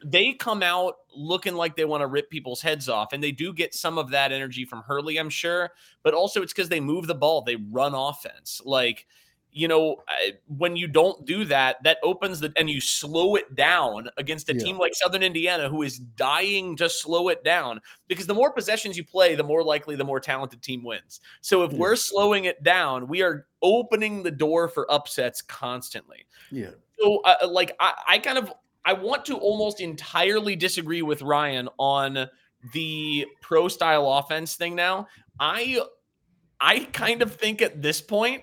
they 0.05 0.33
come 0.33 0.62
out 0.62 0.94
looking 1.14 1.55
like 1.55 1.76
they 1.76 1.85
want 1.85 2.02
to 2.02 2.07
rip 2.07 2.31
people's 2.31 2.62
heads 2.62 2.88
off 2.88 3.12
and 3.12 3.22
they 3.22 3.33
do 3.33 3.52
get 3.52 3.74
some 3.74 3.98
of 3.98 4.11
that 4.11 4.31
energy 4.33 4.64
from 4.64 4.83
Hurley 4.83 5.18
I'm 5.18 5.31
sure 5.31 5.70
but 6.02 6.14
also 6.14 6.42
it's 6.42 6.52
cuz 6.52 6.68
they 6.68 6.81
move 6.81 7.07
the 7.07 7.14
ball 7.14 7.42
they 7.42 7.57
run 7.57 7.94
offense 7.94 8.61
like 8.64 9.07
you 9.52 9.68
know 9.68 9.96
when 10.56 10.74
you 10.76 10.86
don't 10.86 11.26
do 11.26 11.44
that 11.44 11.76
that 11.84 11.98
opens 12.02 12.40
the 12.40 12.52
and 12.56 12.70
you 12.70 12.80
slow 12.80 13.36
it 13.36 13.54
down 13.54 14.08
against 14.16 14.48
a 14.48 14.54
Yeah. 14.54 14.64
team 14.64 14.78
like 14.78 14.94
Southern 14.94 15.22
Indiana 15.22 15.68
who 15.68 15.82
is 15.82 15.98
dying 15.98 16.74
to 16.76 16.88
slow 16.88 17.28
it 17.28 17.44
down 17.44 17.80
because 18.08 18.26
the 18.26 18.34
more 18.34 18.50
possessions 18.52 18.96
you 18.96 19.04
play 19.04 19.34
the 19.34 19.44
more 19.44 19.62
likely 19.62 19.94
the 19.94 20.04
more 20.04 20.20
talented 20.20 20.62
team 20.62 20.82
wins 20.82 21.20
so 21.42 21.62
if 21.64 21.72
Yeah. 21.72 21.78
we're 21.78 21.96
slowing 21.96 22.46
it 22.46 22.62
down 22.62 23.06
we 23.08 23.22
are 23.22 23.46
opening 23.62 24.22
the 24.22 24.30
door 24.30 24.68
for 24.68 24.90
upsets 24.90 25.42
constantly 25.42 26.26
yeah. 26.50 26.70
so 26.98 27.20
uh, 27.24 27.46
like 27.46 27.76
I, 27.78 27.94
I 28.08 28.18
kind 28.18 28.38
of 28.38 28.52
I 28.84 28.94
want 28.94 29.24
to 29.26 29.36
almost 29.36 29.80
entirely 29.80 30.56
disagree 30.56 31.02
with 31.02 31.22
Ryan 31.22 31.68
on 31.78 32.26
the 32.72 33.26
pro 33.40 33.68
style 33.68 34.08
offense 34.12 34.56
thing 34.56 34.74
now. 34.74 35.06
I 35.38 35.80
I 36.60 36.80
kind 36.92 37.22
of 37.22 37.34
think 37.34 37.60
at 37.62 37.82
this 37.82 38.00
point 38.00 38.42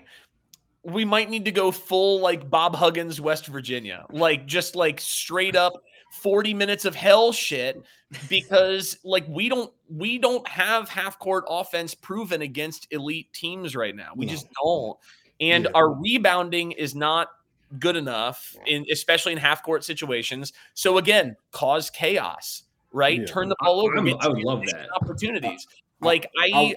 we 0.94 1.06
might 1.06 1.30
need 1.30 1.46
to 1.46 1.52
go 1.52 1.72
full 1.72 2.20
like 2.22 2.50
Bob 2.50 2.76
Huggins 2.76 3.20
West 3.22 3.48
Virginia. 3.48 4.06
Like 4.12 4.46
just 4.46 4.76
like 4.76 5.00
straight 5.00 5.56
up 5.56 5.74
40 6.12 6.54
minutes 6.54 6.86
of 6.86 6.96
hell 6.96 7.32
shit 7.32 7.82
because 8.30 8.98
like 9.04 9.26
we 9.28 9.50
don't 9.50 9.72
we 9.90 10.18
don't 10.18 10.48
have 10.48 10.90
half 10.90 11.20
court 11.20 11.44
offense 11.48 11.94
proven 11.94 12.42
against 12.42 12.88
elite 12.92 13.32
teams 13.34 13.76
right 13.76 13.96
now. 13.96 14.12
We 14.16 14.26
No. 14.26 14.32
just 14.32 14.48
don't. 14.64 14.98
And 15.42 15.66
Yeah. 15.66 15.72
our 15.76 15.92
rebounding 15.94 16.72
is 16.74 16.96
not 16.96 17.30
good 17.80 17.96
enough 17.96 18.56
in 18.66 18.86
especially 18.92 19.32
in 19.34 19.38
half 19.38 19.64
court 19.64 19.84
situations. 19.84 20.54
So 20.74 20.98
again, 20.98 21.36
cause 21.52 21.90
chaos, 21.92 22.64
right? 22.92 23.20
Yeah. 23.20 23.26
Turn 23.26 23.48
the 23.50 23.56
ball 23.60 23.82
over. 23.82 23.96
I'm- 23.96 24.08
I 24.20 24.28
would 24.28 24.40
love 24.44 24.64
that. 24.66 24.88
opportunities. 25.02 25.68
Like 26.02 26.30
I 26.42 26.76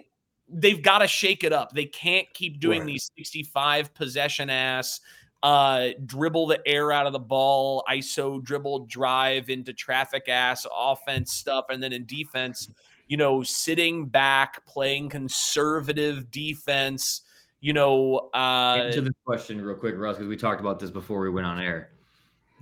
they've 0.53 0.83
got 0.83 0.99
to 0.99 1.07
shake 1.07 1.45
it 1.45 1.53
up. 1.53 1.73
They 1.73 1.87
can't 1.87 2.27
keep 2.35 2.61
doing 2.61 2.81
Right. 2.81 2.87
these 2.87 3.11
65 3.17 3.95
possession 3.95 4.51
ass 4.51 5.01
uh 5.43 5.89
dribble 6.07 6.47
the 6.47 6.61
air 6.69 6.93
out 6.93 7.07
of 7.07 7.13
the 7.13 7.19
ball, 7.19 7.83
ISO 7.91 8.41
dribble 8.43 8.87
drive 8.87 9.51
into 9.51 9.73
traffic 9.73 10.29
ass 10.29 10.67
offense 10.73 11.33
stuff 11.33 11.65
and 11.69 11.83
then 11.83 11.93
in 11.93 12.07
defense, 12.07 12.69
you 13.09 13.17
know, 13.17 13.43
sitting 13.43 14.07
back, 14.07 14.65
playing 14.67 15.09
conservative 15.09 16.31
defense, 16.31 17.23
you 17.61 17.73
know, 17.73 18.31
uh 18.35 18.77
Answer 18.85 19.01
this 19.01 19.15
question 19.25 19.61
real 19.61 19.75
quick, 19.77 19.97
Russ, 19.97 20.17
because 20.17 20.29
we 20.29 20.37
talked 20.37 20.61
about 20.61 20.79
this 20.79 20.91
before 20.91 21.21
we 21.21 21.31
went 21.31 21.47
on 21.47 21.59
air. 21.59 21.91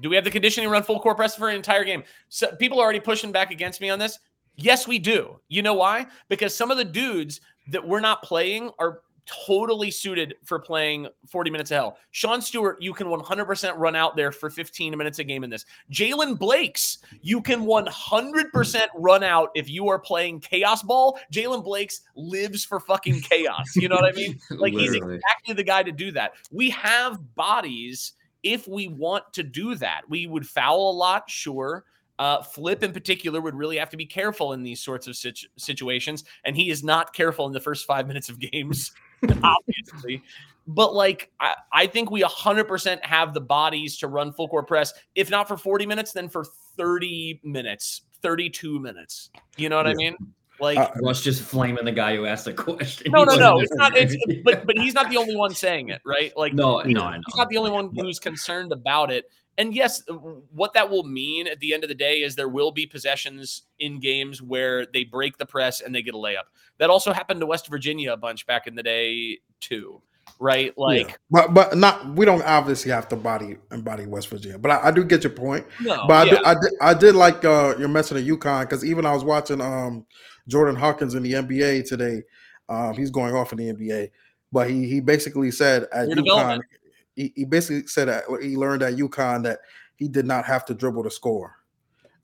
do 0.00 0.08
we 0.08 0.16
have 0.16 0.24
the 0.24 0.30
conditioning 0.30 0.70
run 0.70 0.82
full 0.82 1.00
court 1.00 1.18
press 1.18 1.36
for 1.36 1.50
an 1.50 1.56
entire 1.56 1.84
game? 1.84 2.02
So 2.30 2.50
people 2.56 2.80
are 2.80 2.84
already 2.84 3.00
pushing 3.00 3.30
back 3.32 3.50
against 3.50 3.82
me 3.82 3.90
on 3.90 3.98
this. 3.98 4.18
Yes, 4.56 4.88
we 4.88 4.98
do. 4.98 5.38
You 5.48 5.60
know 5.62 5.74
why? 5.74 6.06
Because 6.28 6.54
some 6.54 6.70
of 6.70 6.76
the 6.78 6.84
dudes 6.84 7.40
that 7.68 7.86
we're 7.86 8.00
not 8.00 8.22
playing 8.22 8.70
are 8.78 9.02
totally 9.46 9.90
suited 9.90 10.34
for 10.44 10.58
playing 10.58 11.06
40 11.28 11.50
minutes 11.50 11.70
of 11.70 11.76
hell. 11.76 11.98
Sean 12.10 12.42
Stewart, 12.42 12.80
you 12.80 12.92
can 12.92 13.06
100% 13.06 13.72
run 13.76 13.94
out 13.94 14.16
there 14.16 14.32
for 14.32 14.50
15 14.50 14.96
minutes 14.96 15.18
a 15.18 15.24
game 15.24 15.44
in 15.44 15.50
this. 15.50 15.66
Jaylen 15.92 16.38
Blakes, 16.38 16.98
you 17.22 17.40
can 17.40 17.60
100% 17.60 18.80
run 18.96 19.22
out 19.22 19.50
if 19.54 19.68
you 19.68 19.88
are 19.88 19.98
playing 19.98 20.40
chaos 20.40 20.82
ball. 20.82 21.18
Jaylen 21.32 21.62
Blakes 21.62 22.02
lives 22.16 22.64
for 22.64 22.80
fucking 22.80 23.20
chaos. 23.20 23.76
You 23.76 23.88
know 23.88 23.96
what 23.96 24.04
I 24.04 24.12
mean? 24.12 24.38
Like 24.50 24.72
he's 24.74 24.94
exactly 24.94 25.54
the 25.54 25.62
guy 25.62 25.82
to 25.82 25.92
do 25.92 26.10
that. 26.12 26.32
We 26.50 26.70
have 26.70 27.34
bodies 27.34 28.12
if 28.42 28.66
we 28.68 28.88
want 28.88 29.32
to 29.34 29.42
do 29.42 29.74
that. 29.76 30.02
We 30.08 30.26
would 30.26 30.46
foul 30.46 30.90
a 30.90 30.92
lot, 30.92 31.30
sure. 31.30 31.84
Uh, 32.20 32.42
Flip 32.42 32.82
in 32.82 32.92
particular 32.92 33.40
would 33.40 33.54
really 33.54 33.78
have 33.78 33.88
to 33.88 33.96
be 33.96 34.04
careful 34.04 34.52
in 34.52 34.62
these 34.62 34.78
sorts 34.82 35.06
of 35.06 35.16
situ- 35.16 35.48
situations, 35.56 36.22
and 36.44 36.54
he 36.54 36.68
is 36.68 36.84
not 36.84 37.14
careful 37.14 37.46
in 37.46 37.52
the 37.52 37.58
first 37.60 37.86
five 37.86 38.06
minutes 38.06 38.28
of 38.28 38.38
games, 38.38 38.92
obviously. 39.42 40.22
But 40.66 40.92
like, 40.94 41.30
I, 41.40 41.54
I 41.72 41.86
think 41.86 42.10
we 42.10 42.20
100% 42.22 43.02
have 43.06 43.32
the 43.32 43.40
bodies 43.40 43.96
to 44.00 44.08
run 44.08 44.34
full 44.34 44.48
court 44.48 44.68
press. 44.68 44.92
If 45.14 45.30
not 45.30 45.48
for 45.48 45.56
40 45.56 45.86
minutes, 45.86 46.12
then 46.12 46.28
for 46.28 46.44
30 46.76 47.40
minutes, 47.42 48.02
32 48.20 48.78
minutes. 48.78 49.30
You 49.56 49.70
know 49.70 49.76
what 49.78 49.86
I 49.86 49.94
mean? 49.94 50.14
Like, 50.60 50.76
Uh, 50.76 50.90
Russ 51.02 51.22
just 51.22 51.42
flaming 51.42 51.86
the 51.86 51.92
guy 51.92 52.14
who 52.16 52.26
asked 52.26 52.44
the 52.44 52.52
question. 52.68 53.12
no, 53.12 53.20
He 53.20 53.24
no, 53.24 53.32
wasn't 53.32 53.40
no. 53.40 53.60
It's 53.62 53.74
not. 53.74 53.96
It's 53.96 54.16
but 54.44 54.66
but 54.66 54.78
he's 54.78 54.92
not 54.92 55.08
the 55.08 55.16
only 55.16 55.36
one 55.36 55.54
saying 55.54 55.88
it, 55.88 56.02
right? 56.04 56.36
Like 56.36 56.52
no, 56.52 56.82
no, 56.82 57.00
I 57.00 57.16
know. 57.16 57.22
he's 57.26 57.36
not 57.36 57.48
the 57.48 57.56
only 57.56 57.70
one 57.70 57.90
who's 57.96 58.18
concerned 58.18 58.72
about 58.72 59.10
it. 59.10 59.24
And 59.60 59.74
yes, 59.74 60.02
what 60.54 60.72
that 60.72 60.88
will 60.88 61.02
mean 61.02 61.46
at 61.46 61.60
the 61.60 61.74
end 61.74 61.84
of 61.84 61.90
the 61.90 61.94
day 61.94 62.22
is 62.22 62.34
there 62.34 62.48
will 62.48 62.72
be 62.72 62.86
possessions 62.86 63.64
in 63.78 64.00
games 64.00 64.40
where 64.40 64.86
they 64.86 65.04
break 65.04 65.36
the 65.36 65.44
press 65.44 65.82
and 65.82 65.94
they 65.94 66.00
get 66.00 66.14
a 66.14 66.16
layup. 66.16 66.48
That 66.78 66.88
also 66.88 67.12
happened 67.12 67.40
to 67.40 67.46
West 67.46 67.68
Virginia 67.68 68.14
a 68.14 68.16
bunch 68.16 68.46
back 68.46 68.66
in 68.66 68.74
the 68.74 68.82
day 68.82 69.40
too, 69.60 70.00
right? 70.38 70.72
Like 70.78 71.08
yeah. 71.08 71.14
but 71.30 71.52
but 71.52 71.76
not 71.76 72.06
we 72.16 72.24
don't 72.24 72.42
obviously 72.42 72.90
have 72.90 73.06
to 73.08 73.16
body 73.16 73.58
embody 73.70 74.06
West 74.06 74.28
Virginia, 74.28 74.58
but 74.58 74.70
I, 74.70 74.88
I 74.88 74.90
do 74.92 75.04
get 75.04 75.24
your 75.24 75.32
point. 75.32 75.66
no, 75.82 76.06
But 76.08 76.14
I, 76.14 76.24
yeah. 76.24 76.30
did, 76.30 76.44
I 76.44 76.54
did 76.54 76.72
I 76.80 76.94
did 76.94 77.14
like 77.14 77.44
uh, 77.44 77.74
your 77.78 77.88
mention 77.88 78.16
of 78.16 78.22
UConn 78.24 78.62
because 78.62 78.82
even 78.82 79.04
I 79.04 79.12
was 79.12 79.24
watching 79.24 79.60
um, 79.60 80.06
Jordan 80.48 80.74
Hawkins 80.74 81.14
in 81.14 81.22
the 81.22 81.34
NBA 81.34 81.86
today. 81.86 82.22
Um, 82.70 82.94
he's 82.94 83.10
going 83.10 83.34
off 83.34 83.52
in 83.52 83.58
the 83.58 83.74
NBA, 83.74 84.10
but 84.52 84.70
he 84.70 84.88
he 84.88 85.00
basically 85.00 85.50
said 85.50 85.86
at 85.92 86.08
Your 86.08 86.16
UConn. 86.16 86.60
He, 87.20 87.32
he 87.36 87.44
basically 87.44 87.86
said 87.86 88.08
that 88.08 88.24
he 88.40 88.56
learned 88.56 88.82
at 88.82 88.94
UConn 88.94 89.42
that 89.44 89.58
he 89.96 90.08
did 90.08 90.26
not 90.26 90.46
have 90.46 90.64
to 90.66 90.74
dribble 90.74 91.04
to 91.04 91.10
score. 91.10 91.56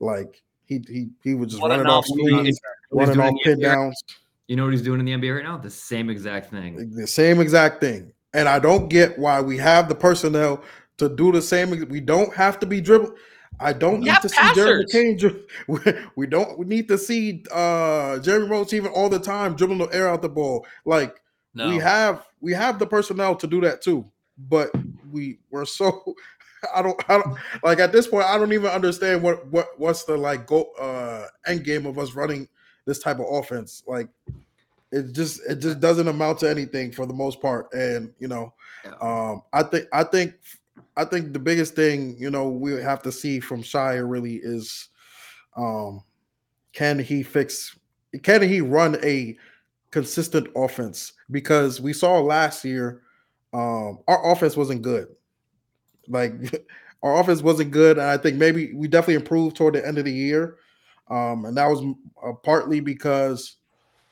Like 0.01 0.43
he 0.65 0.83
he 0.89 1.09
he 1.23 1.35
was 1.35 1.51
just 1.51 1.63
What 1.63 1.71
a 1.71 1.75
running 1.75 1.87
off 1.87 2.07
novel 2.09 2.27
screens, 2.27 2.47
He's 2.47 2.61
running 2.91 3.21
off 3.21 3.35
pin 3.45 3.61
downs. 3.61 4.03
You 4.49 4.57
know 4.57 4.65
what 4.65 4.73
he's 4.73 4.83
doing 4.83 5.01
in 5.01 5.07
the 5.07 5.13
NBA 5.13 5.35
right 5.35 5.45
now? 5.45 5.59
The 5.59 5.71
same 5.71 6.09
exact 6.09 6.51
thing. 6.51 6.95
The 6.95 7.07
same 7.07 7.41
exact 7.41 7.81
thing. 7.81 8.13
And 8.33 8.49
I 8.49 8.59
don't 8.59 8.89
get 8.89 9.19
why 9.19 9.41
we 9.41 9.59
have 9.59 9.89
the 9.89 9.95
personnel 9.95 10.63
to 10.99 11.09
do 11.09 11.33
the 11.33 11.43
same. 11.43 11.71
We 11.89 12.01
don't 12.01 12.33
have 12.35 12.59
to 12.61 12.67
be 12.67 12.81
dribble. 12.81 13.13
I 13.59 13.73
don't 13.73 14.01
We 14.01 14.05
need 14.05 14.11
have 14.11 14.23
to 14.23 14.29
see 14.29 14.55
Jeremy 14.55 14.85
passers. 14.85 15.19
Kane. 15.21 15.45
We, 15.69 15.79
we 16.15 16.27
don't 16.27 16.59
we 16.59 16.65
need 16.65 16.89
to 16.89 16.97
see 16.97 17.45
uh 17.53 18.19
Jeremy 18.21 18.49
Roach 18.49 18.73
even 18.73 18.93
all 18.93 19.09
the 19.09 19.19
time 19.19 19.57
dribbling 19.57 19.79
the 19.79 19.95
air 19.95 20.09
out 20.09 20.23
the 20.23 20.29
ball. 20.29 20.67
Like 20.85 21.21
no. 21.55 21.69
we 21.69 21.79
have 21.79 22.27
we 22.41 22.53
have 22.53 22.79
the 22.79 22.87
personnel 22.87 23.35
to 23.37 23.47
do 23.47 23.61
that 23.63 23.83
too. 23.83 24.05
But 24.39 24.71
we 25.11 25.39
we're 25.51 25.65
so 25.65 26.15
I 26.75 26.83
don't 26.83 27.11
I 27.11 27.19
don't 27.19 27.37
like 27.63 27.79
at 27.79 27.93
this 27.93 28.07
point 28.07 28.27
I 28.27 28.39
don't 28.39 28.53
even 28.53 28.71
understand 28.71 29.23
what 29.23 29.47
what 29.49 29.69
what's 29.79 30.05
the 30.05 30.17
like 30.17 30.47
go 30.47 30.71
uh 30.81 31.27
end 31.47 31.65
game 31.65 31.87
of 31.87 31.99
us 31.99 32.15
running 32.15 32.49
this 32.87 32.99
type 32.99 33.19
of 33.19 33.27
offense. 33.31 33.83
Like 33.87 34.09
it 34.93 35.13
just 35.13 35.41
it 35.49 35.57
just 35.57 35.81
doesn't 35.81 36.09
amount 36.09 36.41
to 36.41 36.51
anything 36.51 36.93
for 36.93 37.07
the 37.07 37.15
most 37.15 37.41
part. 37.41 37.73
And 37.73 38.13
you 38.19 38.29
know, 38.29 38.55
um 39.01 39.43
I 39.53 39.63
think 39.63 39.87
I 39.93 40.05
think 40.05 40.35
I 40.97 41.05
think 41.05 41.33
the 41.33 41.39
biggest 41.39 41.75
thing, 41.75 42.17
you 42.19 42.31
know, 42.31 42.49
we 42.49 42.73
have 42.73 43.03
to 43.03 43.13
see 43.13 43.41
from 43.41 43.63
Scheyer 43.63 44.09
really 44.09 44.37
is 44.37 44.89
um 45.57 46.03
can 46.73 46.99
he 46.99 47.23
fix 47.23 47.77
can 48.23 48.43
he 48.43 48.61
run 48.61 48.97
a 49.05 49.37
consistent 49.91 50.49
offense? 50.57 51.13
Because 51.31 51.81
we 51.81 51.93
saw 51.93 52.19
last 52.21 52.65
year 52.65 53.03
um 53.57 54.01
our 54.07 54.33
offense 54.33 54.57
wasn't 54.57 54.83
good. 54.83 55.09
Like 56.09 56.33
our 57.03 57.19
offense 57.21 57.43
wasn't 57.43 57.71
good, 57.71 57.99
and 57.99 58.07
I 58.07 58.17
think 58.19 58.37
maybe 58.37 58.73
we 58.75 58.89
definitely 58.89 59.15
improved 59.15 59.57
toward 59.57 59.75
the 59.75 59.87
end 59.87 59.99
of 59.99 60.05
the 60.05 60.13
year. 60.13 60.59
Um, 61.09 61.45
and 61.45 61.57
that 61.57 61.67
was 61.67 61.83
uh, 62.25 62.33
partly 62.43 62.81
because 62.81 63.57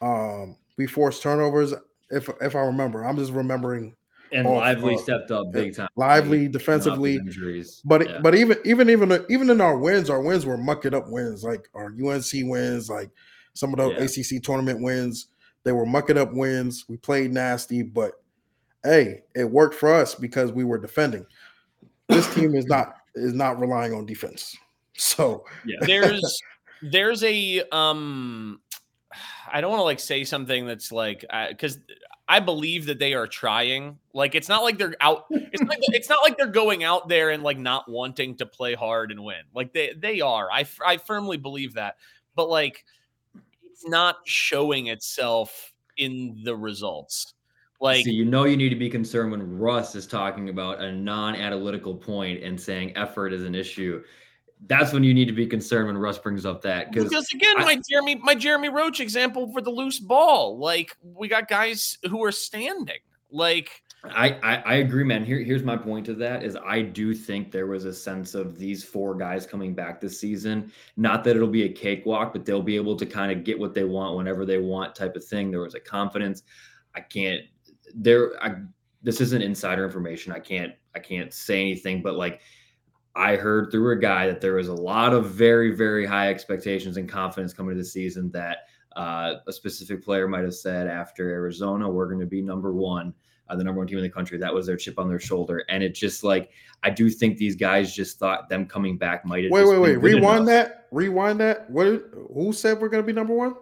um, 0.00 0.56
we 0.76 0.86
forced 0.86 1.22
turnovers. 1.22 1.74
If 2.10 2.28
if 2.40 2.54
I 2.54 2.60
remember, 2.60 3.04
I'm 3.04 3.16
just 3.16 3.32
remembering 3.32 3.96
And 4.32 4.48
Lively 4.48 4.96
stepped 4.96 5.30
up 5.30 5.52
big 5.52 5.74
time. 5.74 5.88
lively 5.96 6.48
defensively. 6.48 7.16
Injuries. 7.16 7.82
But 7.84 8.08
Yeah. 8.08 8.20
but 8.20 8.34
even 8.34 8.58
even 8.64 8.88
even 8.90 9.24
even 9.28 9.50
in 9.50 9.60
our 9.60 9.76
wins, 9.78 10.08
our 10.10 10.20
wins 10.20 10.46
were 10.46 10.56
mucking 10.56 10.94
up 10.94 11.04
wins, 11.08 11.44
like 11.44 11.68
our 11.74 11.86
UNC 11.86 12.30
wins, 12.44 12.88
like 12.88 13.10
some 13.54 13.74
of 13.74 13.78
the 13.78 13.90
Yeah. 13.90 14.04
ACC 14.04 14.42
tournament 14.42 14.82
wins. 14.82 15.28
They 15.64 15.72
were 15.72 15.86
mucking 15.86 16.18
up 16.18 16.32
wins. 16.32 16.84
We 16.88 16.96
played 16.96 17.32
nasty, 17.32 17.82
but 17.82 18.12
hey, 18.84 19.22
it 19.34 19.50
worked 19.50 19.74
for 19.74 19.92
us 19.92 20.14
because 20.14 20.52
we 20.52 20.64
were 20.64 20.78
defending. 20.78 21.26
This 22.08 22.32
team 22.34 22.54
is 22.54 22.66
not 22.66 22.96
is 23.14 23.32
not 23.32 23.58
relying 23.58 23.94
on 23.94 24.06
defense. 24.06 24.56
So 24.94 25.44
yeah. 25.64 25.78
there's 25.86 26.42
there's 26.82 27.24
a 27.24 27.62
um 27.72 28.60
i 29.50 29.60
don't 29.60 29.70
want 29.70 29.80
to 29.80 29.84
like 29.84 30.00
say 30.00 30.24
something 30.24 30.66
that's 30.66 30.92
like 30.92 31.24
because 31.48 31.78
I 32.26 32.40
believe 32.40 32.86
that 32.86 32.98
they 32.98 33.14
are 33.14 33.26
trying. 33.26 33.98
Like 34.14 34.34
it's 34.34 34.48
not 34.48 34.62
like 34.62 34.78
they're 34.78 34.96
out. 35.00 35.26
It's 35.30 35.62
like 35.62 35.78
it's 35.82 36.08
not 36.08 36.22
like 36.22 36.38
they're 36.38 36.46
going 36.46 36.82
out 36.82 37.08
there 37.08 37.30
and 37.30 37.42
like 37.42 37.58
not 37.58 37.88
wanting 37.88 38.36
to 38.36 38.46
play 38.46 38.74
hard 38.74 39.10
and 39.10 39.22
win. 39.22 39.42
Like 39.54 39.72
they 39.74 39.92
they 39.96 40.20
are. 40.20 40.50
I 40.50 40.66
I 40.84 40.96
firmly 40.96 41.36
believe 41.36 41.74
that. 41.74 41.96
But 42.34 42.48
like 42.48 42.84
it's 43.70 43.86
not 43.86 44.16
showing 44.24 44.86
itself 44.86 45.74
in 45.96 46.40
the 46.44 46.56
results. 46.56 47.33
Like 47.84 48.06
so 48.06 48.10
you 48.10 48.24
know 48.24 48.44
you 48.44 48.56
need 48.56 48.70
to 48.70 48.76
be 48.76 48.88
concerned 48.88 49.30
when 49.30 49.58
Russ 49.58 49.94
is 49.94 50.06
talking 50.06 50.48
about 50.48 50.80
a 50.80 50.90
non-analytical 50.90 51.94
point 51.94 52.42
and 52.42 52.58
saying 52.58 52.96
effort 52.96 53.34
is 53.34 53.44
an 53.44 53.54
issue. 53.54 54.02
That's 54.66 54.94
when 54.94 55.04
you 55.04 55.12
need 55.12 55.26
to 55.26 55.34
be 55.34 55.46
concerned 55.46 55.88
when 55.88 55.98
Russ 55.98 56.16
brings 56.16 56.46
up 56.46 56.62
that 56.62 56.90
because 56.90 57.12
again, 57.34 57.56
I, 57.58 57.64
my 57.64 57.82
Jeremy 57.90 58.14
my 58.14 58.34
Jeremy 58.34 58.70
Roach 58.70 59.00
example 59.00 59.52
for 59.52 59.60
the 59.60 59.68
loose 59.68 60.00
ball. 60.00 60.56
Like 60.56 60.96
we 61.02 61.28
got 61.28 61.46
guys 61.46 61.98
who 62.08 62.24
are 62.24 62.32
standing. 62.32 63.00
Like 63.30 63.82
I, 64.02 64.30
I, 64.42 64.56
I 64.64 64.74
agree, 64.76 65.04
man. 65.04 65.22
Here 65.22 65.44
here's 65.44 65.62
my 65.62 65.76
point 65.76 66.06
to 66.06 66.14
that 66.14 66.42
is 66.42 66.56
I 66.64 66.80
do 66.80 67.12
think 67.12 67.52
there 67.52 67.66
was 67.66 67.84
a 67.84 67.92
sense 67.92 68.34
of 68.34 68.58
these 68.58 68.82
four 68.82 69.14
guys 69.14 69.44
coming 69.44 69.74
back 69.74 70.00
this 70.00 70.18
season. 70.18 70.72
Not 70.96 71.22
that 71.24 71.36
it'll 71.36 71.48
be 71.48 71.64
a 71.64 71.72
cakewalk, 71.72 72.32
but 72.32 72.46
they'll 72.46 72.62
be 72.62 72.76
able 72.76 72.96
to 72.96 73.04
kind 73.04 73.30
of 73.30 73.44
get 73.44 73.58
what 73.58 73.74
they 73.74 73.84
want 73.84 74.16
whenever 74.16 74.46
they 74.46 74.58
want, 74.58 74.94
type 74.94 75.16
of 75.16 75.24
thing. 75.26 75.50
There 75.50 75.60
was 75.60 75.74
a 75.74 75.80
confidence. 75.80 76.44
I 76.94 77.00
can't 77.00 77.42
there 77.94 78.32
I 78.42 78.56
this 79.02 79.20
isn't 79.20 79.42
insider 79.42 79.84
information. 79.84 80.32
I 80.32 80.40
can't 80.40 80.72
I 80.94 80.98
can't 80.98 81.32
say 81.32 81.60
anything, 81.60 82.02
but 82.02 82.14
like 82.14 82.40
I 83.16 83.36
heard 83.36 83.70
through 83.70 83.92
a 83.92 83.96
guy 83.96 84.26
that 84.26 84.40
there 84.40 84.54
was 84.54 84.68
a 84.68 84.74
lot 84.74 85.12
of 85.12 85.30
very, 85.30 85.74
very 85.74 86.04
high 86.04 86.30
expectations 86.30 86.96
and 86.96 87.08
confidence 87.08 87.52
coming 87.52 87.74
to 87.76 87.80
the 87.80 87.86
season 87.86 88.30
that 88.32 88.58
uh, 88.96 89.34
a 89.46 89.52
specific 89.52 90.04
player 90.04 90.26
might 90.26 90.42
have 90.42 90.54
said 90.54 90.88
after 90.88 91.30
Arizona, 91.30 91.88
we're 91.88 92.06
going 92.06 92.20
to 92.20 92.26
be 92.26 92.42
number 92.42 92.72
one, 92.72 93.14
uh, 93.48 93.54
the 93.54 93.62
number 93.62 93.80
one 93.80 93.86
team 93.86 93.98
in 93.98 94.04
the 94.04 94.10
country. 94.10 94.36
That 94.38 94.52
was 94.52 94.66
their 94.66 94.76
chip 94.76 94.98
on 94.98 95.08
their 95.08 95.20
shoulder. 95.20 95.64
And 95.68 95.82
it 95.82 95.94
just 95.94 96.24
like, 96.24 96.50
I 96.82 96.90
do 96.90 97.08
think 97.08 97.38
these 97.38 97.54
guys 97.54 97.94
just 97.94 98.18
thought 98.18 98.48
them 98.48 98.66
coming 98.66 98.98
back 98.98 99.24
might 99.24 99.44
have. 99.44 99.52
Wait, 99.52 99.66
wait, 99.66 99.78
wait. 99.78 99.96
Rewind 99.96 100.42
enough. 100.42 100.46
that. 100.46 100.88
Rewind 100.90 101.38
that. 101.38 101.70
What? 101.70 102.02
Who 102.32 102.52
said 102.52 102.80
we're 102.80 102.88
going 102.88 103.02
to 103.02 103.06
be 103.06 103.12
number 103.12 103.34
one? 103.34 103.54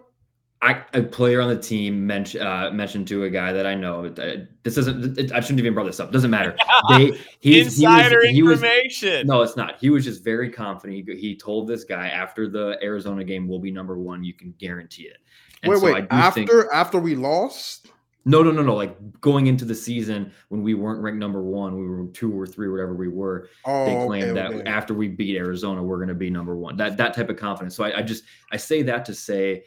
I, 0.63 0.81
a 0.93 1.03
player 1.03 1.41
on 1.41 1.49
the 1.49 1.61
team 1.61 2.07
mentioned 2.07 2.41
uh, 2.41 2.71
mentioned 2.71 3.05
to 3.09 3.25
a 3.25 3.29
guy 3.29 3.51
that 3.51 3.65
I 3.65 3.75
know. 3.75 4.05
Uh, 4.05 4.45
this 4.63 4.77
isn't. 4.77 5.19
It, 5.19 5.33
I 5.33 5.41
shouldn't 5.41 5.59
even 5.59 5.73
brought 5.73 5.87
this 5.87 5.99
up. 5.99 6.11
Doesn't 6.11 6.31
matter. 6.31 6.55
They, 6.89 7.17
he's, 7.39 7.79
Insider 7.79 8.27
he 8.27 8.43
was, 8.43 8.61
information. 8.61 9.09
He 9.09 9.17
was, 9.19 9.25
no, 9.25 9.41
it's 9.41 9.55
not. 9.55 9.79
He 9.79 9.89
was 9.89 10.03
just 10.03 10.21
very 10.21 10.49
confident. 10.49 11.07
He, 11.07 11.15
he 11.15 11.35
told 11.35 11.65
this 11.67 11.85
guy 11.85 12.09
after 12.09 12.49
the 12.49 12.77
Arizona 12.83 13.23
game, 13.23 13.47
"We'll 13.47 13.59
be 13.59 13.71
number 13.71 13.97
one. 13.97 14.23
You 14.23 14.33
can 14.33 14.53
guarantee 14.57 15.03
it." 15.03 15.17
And 15.63 15.71
wait, 15.71 15.79
so 15.79 15.93
wait. 15.93 16.07
After 16.09 16.45
think, 16.45 16.73
after 16.73 16.99
we 16.99 17.15
lost. 17.15 17.89
No, 18.25 18.41
no, 18.41 18.51
no, 18.51 18.61
no. 18.61 18.75
Like 18.75 18.97
going 19.19 19.47
into 19.47 19.65
the 19.65 19.75
season 19.75 20.31
when 20.47 20.61
we 20.61 20.73
weren't 20.75 21.01
ranked 21.01 21.19
number 21.19 21.41
one, 21.41 21.77
we 21.77 21.87
were 21.87 22.05
two 22.07 22.31
or 22.37 22.47
three, 22.47 22.69
whatever 22.69 22.93
we 22.93 23.09
were. 23.09 23.49
Oh, 23.65 23.85
they 23.85 24.05
claimed 24.05 24.23
okay, 24.29 24.33
that 24.33 24.53
okay. 24.53 24.69
after 24.69 24.93
we 24.93 25.09
beat 25.09 25.35
Arizona, 25.35 25.83
we're 25.83 25.97
going 25.97 26.09
to 26.09 26.15
be 26.15 26.29
number 26.29 26.55
one. 26.55 26.77
That 26.77 26.97
that 26.97 27.13
type 27.13 27.29
of 27.29 27.37
confidence. 27.37 27.75
So 27.75 27.83
I, 27.83 27.99
I 27.99 28.01
just 28.01 28.23
I 28.51 28.57
say 28.57 28.81
that 28.83 29.03
to 29.05 29.13
say 29.13 29.63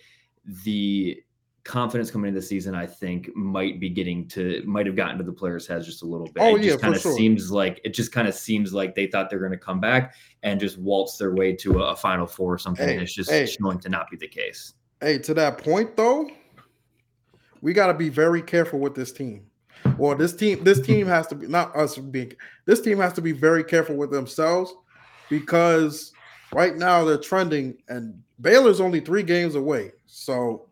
the 0.64 1.22
confidence 1.66 2.10
coming 2.10 2.28
into 2.28 2.40
the 2.40 2.46
season, 2.46 2.74
I 2.74 2.86
think 2.86 3.34
might 3.34 3.80
be 3.80 3.90
getting 3.90 4.28
to 4.28 4.62
might 4.64 4.86
have 4.86 4.96
gotten 4.96 5.18
to 5.18 5.24
the 5.24 5.32
players' 5.32 5.66
heads 5.66 5.84
just 5.84 6.02
a 6.02 6.06
little 6.06 6.26
bit. 6.26 6.42
Oh 6.42 6.56
it 6.56 6.62
yeah, 6.62 6.70
just 6.70 6.80
kind 6.80 6.94
of 6.94 7.02
sure. 7.02 7.16
seems 7.16 7.50
like 7.50 7.80
it 7.84 7.92
just 7.92 8.12
kind 8.12 8.28
of 8.28 8.34
seems 8.34 8.72
like 8.72 8.94
they 8.94 9.06
thought 9.06 9.28
they're 9.28 9.40
going 9.40 9.52
to 9.52 9.58
come 9.58 9.80
back 9.80 10.14
and 10.42 10.60
just 10.60 10.78
waltz 10.78 11.18
their 11.18 11.34
way 11.34 11.52
to 11.56 11.82
a, 11.82 11.92
a 11.92 11.96
final 11.96 12.26
four 12.26 12.54
or 12.54 12.58
something. 12.58 12.86
Hey, 12.86 12.94
and 12.94 13.02
it's 13.02 13.12
just 13.12 13.30
hey, 13.30 13.46
showing 13.46 13.78
to 13.80 13.88
not 13.88 14.10
be 14.10 14.16
the 14.16 14.28
case. 14.28 14.74
Hey, 15.00 15.18
to 15.18 15.34
that 15.34 15.58
point 15.58 15.96
though, 15.96 16.30
we 17.60 17.72
got 17.72 17.88
to 17.88 17.94
be 17.94 18.08
very 18.08 18.42
careful 18.42 18.78
with 18.78 18.94
this 18.94 19.12
team. 19.12 19.46
Well, 19.98 20.16
this 20.16 20.34
team, 20.34 20.62
this 20.64 20.80
team 20.80 21.06
has 21.08 21.26
to 21.28 21.34
be 21.34 21.48
not 21.48 21.76
us 21.76 21.98
being. 21.98 22.32
This 22.64 22.80
team 22.80 22.98
has 22.98 23.12
to 23.14 23.20
be 23.20 23.32
very 23.32 23.64
careful 23.64 23.96
with 23.96 24.10
themselves 24.10 24.72
because 25.28 26.12
right 26.52 26.76
now 26.76 27.04
they're 27.04 27.18
trending, 27.18 27.76
and 27.88 28.22
Baylor's 28.40 28.80
only 28.80 29.00
three 29.00 29.22
games 29.22 29.56
away. 29.56 29.92
So 30.16 30.68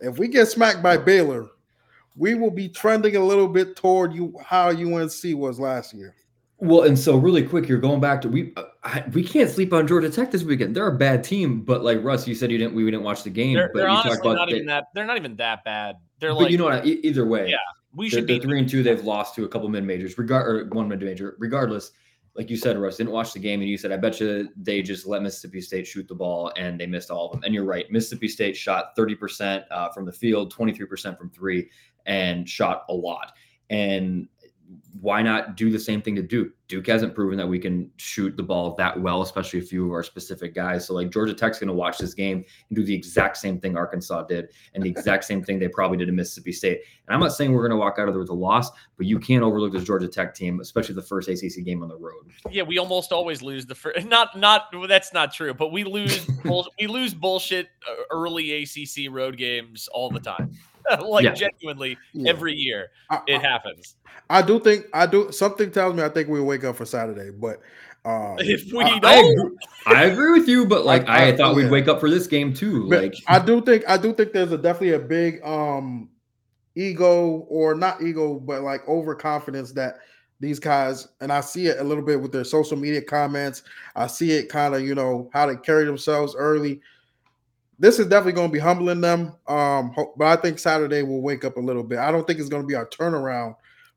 if 0.00 0.18
we 0.18 0.28
get 0.28 0.46
smacked 0.46 0.82
by 0.82 0.96
Baylor, 0.96 1.50
we 2.16 2.34
will 2.34 2.50
be 2.50 2.70
trending 2.70 3.16
a 3.16 3.20
little 3.22 3.46
bit 3.46 3.76
toward 3.76 4.14
you 4.14 4.34
how 4.42 4.70
UNC 4.70 5.12
was 5.34 5.60
last 5.60 5.92
year. 5.92 6.14
Well, 6.56 6.84
and 6.84 6.98
so 6.98 7.18
really 7.18 7.42
quick, 7.42 7.68
you're 7.68 7.78
going 7.78 8.00
back 8.00 8.22
to 8.22 8.30
we 8.30 8.54
uh, 8.56 8.64
I, 8.82 9.04
we 9.12 9.22
can't 9.22 9.50
sleep 9.50 9.74
on 9.74 9.86
Georgia 9.86 10.08
Tech 10.08 10.30
this 10.30 10.42
weekend. 10.42 10.74
They're 10.74 10.88
a 10.88 10.96
bad 10.96 11.22
team, 11.22 11.60
but 11.60 11.84
like 11.84 12.02
Russ, 12.02 12.26
you 12.26 12.34
said 12.34 12.50
you 12.50 12.56
didn't 12.56 12.74
we 12.74 12.82
didn't 12.86 13.02
watch 13.02 13.22
the 13.24 13.30
game. 13.30 13.54
They're, 13.54 13.70
but 13.74 13.80
they're 13.80 13.88
you 13.88 13.94
honestly 13.94 14.20
about 14.20 14.36
not 14.36 14.48
they, 14.48 14.54
even 14.56 14.66
that. 14.68 14.84
They're 14.94 15.06
not 15.06 15.18
even 15.18 15.36
that 15.36 15.64
bad. 15.64 15.96
They're 16.18 16.30
but 16.30 16.44
like 16.44 16.50
you 16.50 16.56
know 16.56 16.64
what? 16.64 16.86
Either 16.86 17.26
way, 17.26 17.50
yeah, 17.50 17.58
we 17.94 18.08
should 18.08 18.26
be 18.26 18.40
three 18.40 18.58
and 18.58 18.68
two. 18.68 18.82
They've 18.82 19.04
lost 19.04 19.34
to 19.34 19.44
a 19.44 19.48
couple 19.48 19.68
mid 19.68 19.84
majors, 19.84 20.16
regard 20.16 20.48
or 20.48 20.64
one 20.74 20.88
mid 20.88 21.02
major. 21.02 21.36
Regardless, 21.38 21.92
like 22.38 22.48
you 22.50 22.56
said, 22.56 22.78
Russ 22.78 22.96
didn't 22.98 23.12
watch 23.12 23.32
the 23.32 23.40
game, 23.40 23.60
and 23.60 23.68
you 23.68 23.76
said, 23.76 23.90
I 23.90 23.96
bet 23.96 24.20
you 24.20 24.48
they 24.56 24.80
just 24.80 25.08
let 25.08 25.22
Mississippi 25.22 25.60
State 25.60 25.88
shoot 25.88 26.06
the 26.06 26.14
ball 26.14 26.52
and 26.56 26.78
they 26.78 26.86
missed 26.86 27.10
all 27.10 27.26
of 27.26 27.32
them. 27.32 27.42
And 27.44 27.52
you're 27.52 27.64
right. 27.64 27.90
Mississippi 27.90 28.28
State 28.28 28.56
shot 28.56 28.96
30% 28.96 29.64
uh, 29.72 29.88
from 29.88 30.06
the 30.06 30.12
field, 30.12 30.54
23% 30.54 31.18
from 31.18 31.30
three, 31.30 31.68
and 32.06 32.48
shot 32.48 32.84
a 32.90 32.94
lot. 32.94 33.32
And 33.70 34.28
why 35.00 35.22
not 35.22 35.56
do 35.56 35.70
the 35.70 35.78
same 35.78 36.02
thing 36.02 36.14
to 36.16 36.22
Duke? 36.22 36.52
Duke 36.66 36.86
hasn't 36.86 37.14
proven 37.14 37.38
that 37.38 37.46
we 37.46 37.58
can 37.58 37.90
shoot 37.96 38.36
the 38.36 38.42
ball 38.42 38.74
that 38.74 39.00
well, 39.00 39.22
especially 39.22 39.60
a 39.60 39.62
few 39.62 39.86
of 39.86 39.92
our 39.92 40.02
specific 40.02 40.54
guys. 40.54 40.86
So 40.86 40.94
like 40.94 41.10
Georgia 41.10 41.32
Tech's 41.32 41.58
going 41.58 41.68
to 41.68 41.74
watch 41.74 41.96
this 41.96 42.12
game 42.12 42.44
and 42.68 42.76
do 42.76 42.84
the 42.84 42.94
exact 42.94 43.38
same 43.38 43.58
thing 43.58 43.76
Arkansas 43.76 44.24
did 44.24 44.48
and 44.74 44.84
the 44.84 44.90
exact 44.90 45.24
same 45.24 45.42
thing 45.42 45.58
they 45.58 45.68
probably 45.68 45.96
did 45.96 46.08
in 46.08 46.16
Mississippi 46.16 46.52
State. 46.52 46.80
And 47.06 47.14
I'm 47.14 47.20
not 47.20 47.32
saying 47.32 47.52
we're 47.52 47.66
going 47.66 47.70
to 47.70 47.76
walk 47.76 47.98
out 47.98 48.08
of 48.08 48.14
there 48.14 48.20
with 48.20 48.28
a 48.28 48.34
loss, 48.34 48.70
but 48.96 49.06
you 49.06 49.18
can't 49.18 49.42
overlook 49.42 49.72
this 49.72 49.84
Georgia 49.84 50.08
Tech 50.08 50.34
team, 50.34 50.60
especially 50.60 50.94
the 50.94 51.02
first 51.02 51.28
ACC 51.28 51.64
game 51.64 51.82
on 51.82 51.88
the 51.88 51.96
road. 51.96 52.30
Yeah, 52.50 52.64
we 52.64 52.76
almost 52.78 53.12
always 53.12 53.40
lose 53.40 53.64
the 53.64 53.74
first. 53.74 54.06
Not 54.08 54.38
not 54.38 54.64
that's 54.88 55.12
not 55.12 55.32
true, 55.32 55.54
but 55.54 55.70
we 55.70 55.84
lose 55.84 56.24
bull, 56.44 56.68
we 56.78 56.86
lose 56.86 57.14
bullshit 57.14 57.68
uh, 57.88 58.02
early 58.10 58.62
ACC 58.62 59.10
road 59.10 59.36
games 59.36 59.88
all 59.92 60.10
the 60.10 60.20
time. 60.20 60.52
like 61.06 61.24
yeah. 61.24 61.34
genuinely 61.34 61.96
yeah. 62.12 62.30
every 62.30 62.54
year 62.54 62.90
I, 63.10 63.20
it 63.26 63.38
I, 63.38 63.48
happens. 63.48 63.96
I 64.30 64.42
do 64.42 64.60
think 64.60 64.86
I 64.92 65.06
do 65.06 65.32
something 65.32 65.70
tells 65.70 65.94
me 65.94 66.02
I 66.02 66.08
think 66.08 66.28
we'll 66.28 66.44
wake 66.44 66.64
up 66.64 66.76
for 66.76 66.84
Saturday, 66.84 67.30
but 67.30 67.60
um, 68.04 68.36
if 68.38 68.72
we 68.72 68.84
I, 68.84 68.98
don't, 68.98 69.04
I 69.04 69.16
agree, 69.16 69.56
I 69.86 70.04
agree, 70.04 70.38
with 70.38 70.48
you, 70.48 70.66
but 70.66 70.84
like 70.84 71.08
I, 71.08 71.36
thought 71.36 71.54
we'd 71.54 71.70
wake 71.70 71.88
up 71.88 72.00
for 72.00 72.08
this 72.08 72.26
game 72.26 72.54
too. 72.54 72.88
But 72.88 73.02
like 73.02 73.14
I 73.26 73.38
do 73.38 73.60
think 73.60 73.84
I 73.88 73.96
do 73.96 74.14
think 74.14 74.32
there's 74.32 74.52
a 74.52 74.58
definitely 74.58 74.92
a 74.92 74.98
big 74.98 75.44
um 75.44 76.08
ego 76.74 77.46
or 77.48 77.74
not 77.74 78.02
ego, 78.02 78.38
but 78.38 78.62
like 78.62 78.86
overconfidence 78.88 79.72
that 79.72 79.98
these 80.40 80.60
guys, 80.60 81.08
and 81.20 81.32
I 81.32 81.40
see 81.40 81.66
it 81.66 81.80
a 81.80 81.84
little 81.84 82.04
bit 82.04 82.20
with 82.20 82.32
their 82.32 82.44
social 82.44 82.76
media 82.76 83.02
comments. 83.02 83.62
I 83.96 84.06
see 84.06 84.32
it 84.32 84.48
kind 84.48 84.74
of, 84.74 84.82
you 84.82 84.94
know, 84.94 85.28
how 85.32 85.46
they 85.46 85.56
carry 85.56 85.84
themselves 85.84 86.36
early 86.38 86.80
this 87.78 87.98
is 87.98 88.06
definitely 88.06 88.32
going 88.32 88.48
to 88.48 88.52
be 88.52 88.58
humbling 88.58 89.00
them. 89.00 89.34
Um, 89.46 89.94
but 90.16 90.26
I 90.26 90.36
think 90.36 90.58
Saturday 90.58 91.02
will 91.02 91.22
wake 91.22 91.44
up 91.44 91.56
a 91.56 91.60
little 91.60 91.84
bit. 91.84 91.98
I 91.98 92.10
don't 92.10 92.26
think 92.26 92.40
it's 92.40 92.48
going 92.48 92.62
to 92.62 92.66
be 92.66 92.74
our 92.74 92.86
turnaround, 92.86 93.54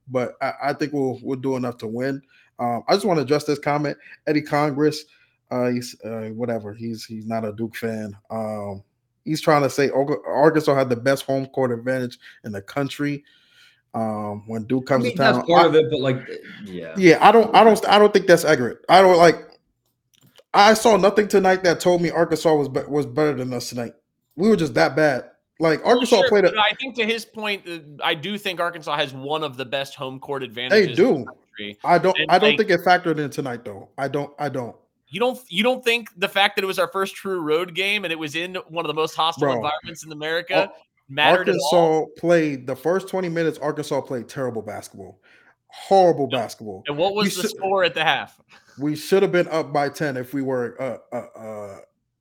but 0.07 0.36
I, 0.41 0.53
I 0.65 0.73
think 0.73 0.93
we'll 0.93 1.19
we'll 1.23 1.39
do 1.39 1.55
enough 1.55 1.77
to 1.79 1.88
win. 1.88 2.21
Um, 2.59 2.84
I 2.88 2.93
just 2.93 3.05
want 3.05 3.17
to 3.17 3.23
address 3.23 3.43
this 3.45 3.59
comment. 3.59 3.97
Eddie 4.27 4.43
Congress, 4.43 5.05
uh, 5.49 5.69
he's 5.69 5.99
uh, 6.05 6.29
whatever. 6.34 6.73
He's 6.73 7.05
he's 7.05 7.25
not 7.25 7.43
a 7.43 7.53
Duke 7.53 7.75
fan. 7.75 8.15
Um, 8.29 8.84
he's 9.25 9.41
trying 9.41 9.63
to 9.63 9.69
say 9.69 9.89
Arkansas 9.89 10.75
had 10.75 10.89
the 10.89 10.95
best 10.95 11.25
home 11.25 11.47
court 11.47 11.71
advantage 11.71 12.19
in 12.43 12.51
the 12.51 12.61
country. 12.61 13.23
Um, 13.93 14.43
when 14.47 14.63
Duke 14.65 14.86
comes 14.86 15.03
I 15.03 15.07
mean, 15.07 15.17
to 15.17 15.23
town, 15.23 15.36
that's 15.36 15.49
part 15.49 15.65
I, 15.65 15.67
of 15.67 15.75
it, 15.75 15.91
but 15.91 15.99
like, 15.99 16.29
yeah, 16.63 16.93
yeah, 16.95 17.17
I 17.19 17.32
don't, 17.32 17.53
I 17.53 17.63
don't, 17.63 17.86
I 17.89 17.99
don't 17.99 18.13
think 18.13 18.25
that's 18.25 18.45
accurate. 18.45 18.86
I 18.88 19.01
don't 19.01 19.17
like. 19.17 19.51
I 20.54 20.74
saw 20.74 20.97
nothing 20.97 21.28
tonight 21.28 21.64
that 21.64 21.80
told 21.80 22.02
me 22.02 22.10
Arkansas 22.10 22.54
was 22.54 22.68
be- 22.68 22.82
was 22.88 23.06
better 23.06 23.34
than 23.34 23.54
us 23.54 23.70
tonight. 23.70 23.93
We 24.36 24.49
were 24.49 24.56
just 24.56 24.74
that 24.74 24.95
bad. 24.95 25.30
Like 25.60 25.86
Arkansas 25.86 26.16
well, 26.16 26.24
sure, 26.24 26.30
played. 26.30 26.45
A, 26.45 26.60
I 26.60 26.74
think 26.80 26.95
to 26.95 27.06
his 27.06 27.24
point, 27.24 27.68
uh, 27.70 27.80
I 28.04 28.16
do 28.16 28.38
think 28.38 28.60
Arkansas 28.60 28.95
has 28.97 29.14
one 29.14 29.43
of 29.43 29.58
the 29.58 29.66
best 29.66 29.95
home 29.95 30.20
court 30.20 30.43
advantages. 30.43 30.88
They 30.88 30.95
do. 30.95 31.26
The 31.58 31.78
I 31.84 31.97
don't. 31.99 32.18
And 32.18 32.32
I 32.32 32.39
don't 32.39 32.52
like, 32.52 32.58
think 32.58 32.72
it 32.72 32.84
factored 32.84 33.20
in 33.20 33.30
tonight, 33.30 33.64
though. 33.64 33.89
I 33.97 34.08
don't. 34.08 34.34
I 34.39 34.49
don't. 34.49 34.76
You 35.10 35.20
don't. 35.20 35.39
You 35.49 35.62
don't 35.62 35.84
think 35.84 36.10
the 36.18 36.28
fact 36.28 36.56
that 36.56 36.64
it 36.64 36.68
was 36.68 36.80
our 36.80 36.88
first 36.88 37.16
true 37.16 37.41
road 37.41 37.76
game 37.76 38.06
and 38.06 38.12
it 38.12 38.18
was 38.18 38.36
in 38.36 38.56
one 38.70 38.86
of 38.86 38.88
the 38.88 38.93
most 38.93 39.14
hostile 39.14 39.47
Bro, 39.47 39.56
environments 39.58 40.04
in 40.04 40.12
America 40.12 40.72
mattered 41.10 41.49
Arkansas 41.49 42.06
played 42.18 42.66
the 42.66 42.76
first 42.76 43.08
twenty 43.08 43.30
minutes. 43.30 43.60
Arkansas 43.60 44.02
played 44.02 44.28
terrible 44.28 44.62
basketball, 44.64 45.20
horrible 45.68 46.28
basketball. 46.28 46.84
And 46.88 46.97
what 46.97 47.14
was 47.14 47.26
we 47.26 47.41
the 47.41 47.49
should, 47.49 47.58
score 47.58 47.84
at 47.84 47.93
the 47.93 48.04
half? 48.04 48.39
We 48.80 48.95
should 48.95 49.24
have 49.24 49.32
been 49.32 49.47
up 49.49 49.74
by 49.74 49.89
ten 49.89 50.17
if 50.17 50.34
we 50.34 50.41
were 50.41 50.82
uh, 50.82 51.15
uh, 51.15 51.39
uh 51.39 51.78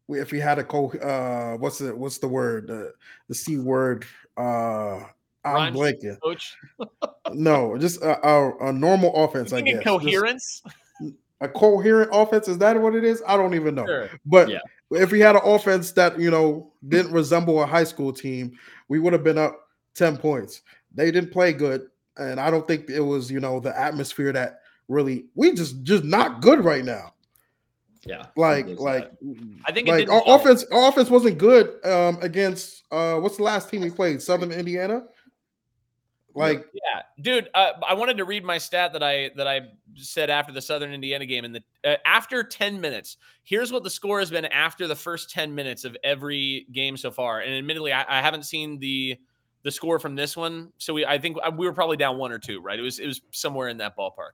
if 0.09 0.33
we 0.33 0.41
had 0.41 0.59
a 0.59 0.65
co 0.65 0.91
uh 0.93 1.57
what's 1.59 1.79
the 1.79 1.95
what's 1.95 2.19
the 2.19 2.29
word 2.29 2.67
the 2.67 2.93
the 3.29 3.35
c 3.35 3.59
word 3.59 4.05
uh 4.37 5.01
I'm 5.45 5.75
blanking. 5.75 6.21
Coach. 6.21 6.55
no, 7.33 7.79
just 7.79 8.03
a, 8.03 8.27
a, 8.27 8.69
a 8.69 8.73
normal 8.73 9.15
offense. 9.25 9.53
I 9.53 9.63
guess 9.63 9.83
coherence. 9.83 10.63
Just 10.65 10.77
a 11.41 11.49
coherent 11.49 12.11
offense 12.13 12.49
is 12.49 12.59
that 12.59 12.81
what 12.81 12.95
it 12.95 13.05
is? 13.05 13.23
I 13.27 13.37
don't 13.37 13.55
even 13.55 13.75
know. 13.75 13.87
Sure. 13.87 14.11
But 14.27 14.49
yeah. 14.49 14.59
if 14.91 15.11
we 15.11 15.21
had 15.21 15.37
an 15.37 15.43
offense 15.45 15.93
that 15.93 16.19
you 16.21 16.31
know 16.31 16.73
didn't 16.89 17.13
resemble 17.13 17.63
a 17.63 17.67
high 17.67 17.85
school 17.85 18.13
team, 18.13 18.53
we 18.89 18.99
would 18.99 19.13
have 19.13 19.25
been 19.25 19.39
up 19.39 19.59
ten 19.95 20.17
points. 20.17 20.63
they 20.95 21.11
didn't 21.11 21.33
play 21.33 21.53
good, 21.53 21.89
and 22.19 22.39
I 22.39 22.51
don't 22.51 22.67
think 22.69 22.91
it 22.91 23.01
was 23.01 23.31
you 23.31 23.41
know 23.41 23.61
the 23.61 23.77
atmosphere 23.79 24.33
that 24.33 24.60
really 24.91 25.27
we 25.35 25.55
just 25.55 25.83
just 25.85 26.05
not 26.05 26.43
good 26.43 26.65
right 26.65 26.85
now. 26.85 27.15
Yeah, 28.05 28.27
Like 28.37 28.67
there's 28.67 28.79
like 28.79 29.11
I 29.65 29.73
think 29.73 29.89
like 29.89 30.09
our 30.09 30.23
help. 30.23 30.41
offense 30.43 30.65
our 30.73 30.89
offense 30.89 31.11
wasn't 31.11 31.39
good 31.39 31.85
um 31.85 32.19
against 32.23 32.85
uh 32.91 33.17
what's 33.17 33.37
the 33.37 33.43
last 33.43 33.69
team 33.71 33.83
we 33.83 33.91
played 33.91 34.21
Southern 34.21 34.53
Indiana. 34.53 35.05
Like 36.35 36.65
Yeah, 36.73 37.03
dude. 37.21 37.51
Uh, 37.55 37.73
I 37.87 37.95
wanted 37.95 38.17
to 38.19 38.25
read 38.25 38.45
my 38.45 38.57
stat 38.57 38.93
that 38.93 39.03
I 39.03 39.31
that 39.37 39.47
I 39.47 39.63
said 39.97 40.31
after 40.31 40.53
the 40.53 40.63
Southern 40.63 40.93
Indiana 40.93 41.27
game. 41.27 41.45
And 41.45 41.55
the 41.55 41.63
uh, 41.85 41.97
after 42.07 42.43
ten 42.43 42.81
minutes, 42.81 43.17
here's 43.43 43.73
what 43.73 43.83
the 43.83 43.91
score 43.91 44.21
has 44.21 44.31
been 44.31 44.47
after 44.47 44.87
the 44.87 44.97
first 44.97 45.31
ten 45.31 45.55
minutes 45.55 45.85
of 45.85 45.97
every 46.05 46.67
game 46.73 46.97
so 46.97 47.11
far. 47.11 47.41
And 47.41 47.53
admittedly, 47.55 47.93
I, 47.93 48.05
I 48.09 48.23
haven't 48.23 48.45
seen 48.45 48.79
the 48.79 49.19
the 49.63 49.71
score 49.71 49.99
from 49.99 50.15
this 50.15 50.37
one, 50.37 50.73
so 50.79 50.95
we 50.95 51.05
I 51.05 51.19
think 51.19 51.37
uh, 51.43 51.51
we 51.55 51.67
were 51.67 51.75
probably 51.75 51.97
down 51.97 52.17
one 52.17 52.33
or 52.33 52.39
two. 52.39 52.61
Right? 52.61 52.79
It 52.79 52.83
was 52.83 52.99
it 52.99 53.07
was 53.07 53.21
somewhere 53.33 53.69
in 53.69 53.77
that 53.79 53.97
ballpark. 53.97 54.33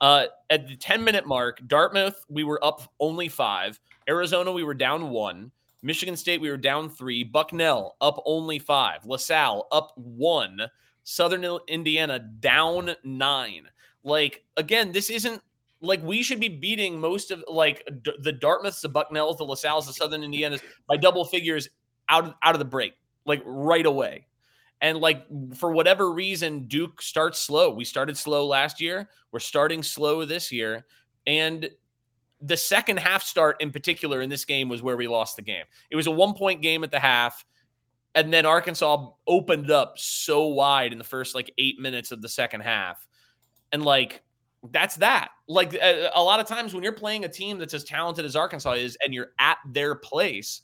Uh, 0.00 0.26
at 0.50 0.68
the 0.68 0.76
ten 0.76 1.02
minute 1.02 1.26
mark, 1.26 1.60
Dartmouth 1.66 2.24
we 2.28 2.44
were 2.44 2.62
up 2.64 2.92
only 3.00 3.28
five. 3.28 3.80
Arizona 4.08 4.52
we 4.52 4.64
were 4.64 4.74
down 4.74 5.10
one. 5.10 5.50
Michigan 5.82 6.16
State 6.16 6.40
we 6.40 6.50
were 6.50 6.56
down 6.56 6.88
three. 6.88 7.24
Bucknell 7.24 7.96
up 8.00 8.22
only 8.24 8.58
five. 8.58 9.04
LaSalle 9.04 9.66
up 9.72 9.92
one. 9.96 10.60
Southern 11.04 11.58
Indiana 11.68 12.18
down 12.18 12.94
nine. 13.02 13.68
Like 14.04 14.44
again, 14.56 14.92
this 14.92 15.10
isn't 15.10 15.42
like 15.80 16.02
we 16.02 16.22
should 16.22 16.40
be 16.40 16.48
beating 16.48 17.00
most 17.00 17.30
of 17.30 17.44
like 17.48 17.82
D- 18.02 18.12
the 18.20 18.32
Dartmouths, 18.32 18.80
the 18.80 18.88
Bucknells, 18.88 19.38
the 19.38 19.44
LaSalle's, 19.44 19.86
the 19.86 19.92
Southern 19.92 20.22
Indianas 20.22 20.60
by 20.86 20.96
double 20.96 21.24
figures 21.24 21.68
out 22.08 22.24
of, 22.24 22.34
out 22.42 22.54
of 22.54 22.58
the 22.58 22.64
break, 22.64 22.94
like 23.24 23.42
right 23.44 23.86
away. 23.86 24.26
And 24.80 24.98
like 24.98 25.26
for 25.56 25.72
whatever 25.72 26.12
reason, 26.12 26.68
Duke 26.68 27.02
starts 27.02 27.40
slow. 27.40 27.70
We 27.70 27.84
started 27.84 28.16
slow 28.16 28.46
last 28.46 28.80
year. 28.80 29.08
We're 29.32 29.40
starting 29.40 29.82
slow 29.82 30.24
this 30.24 30.52
year, 30.52 30.86
and 31.26 31.68
the 32.40 32.56
second 32.56 32.98
half 32.98 33.24
start 33.24 33.60
in 33.60 33.72
particular 33.72 34.22
in 34.22 34.30
this 34.30 34.44
game 34.44 34.68
was 34.68 34.80
where 34.80 34.96
we 34.96 35.08
lost 35.08 35.34
the 35.34 35.42
game. 35.42 35.64
It 35.90 35.96
was 35.96 36.06
a 36.06 36.12
one 36.12 36.34
point 36.34 36.62
game 36.62 36.84
at 36.84 36.92
the 36.92 37.00
half 37.00 37.44
and 38.14 38.32
then 38.32 38.46
Arkansas 38.46 39.10
opened 39.26 39.70
up 39.70 39.98
so 39.98 40.46
wide 40.46 40.92
in 40.92 40.98
the 40.98 41.04
first 41.04 41.34
like 41.34 41.52
eight 41.58 41.78
minutes 41.78 42.10
of 42.10 42.22
the 42.22 42.28
second 42.28 42.62
half, 42.62 43.06
and 43.72 43.84
like 43.84 44.22
that's 44.72 44.96
that. 44.96 45.28
Like 45.46 45.74
a, 45.74 46.10
a 46.14 46.22
lot 46.22 46.40
of 46.40 46.46
times 46.46 46.74
when 46.74 46.82
you're 46.82 46.92
playing 46.92 47.24
a 47.24 47.28
team 47.28 47.58
that's 47.58 47.74
as 47.74 47.84
talented 47.84 48.24
as 48.24 48.34
Arkansas 48.34 48.72
is, 48.72 48.98
and 49.04 49.14
you're 49.14 49.30
at 49.38 49.58
their 49.70 49.94
place, 49.94 50.62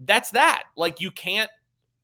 that's 0.00 0.30
that. 0.30 0.64
Like 0.76 1.00
you 1.00 1.10
can't 1.10 1.50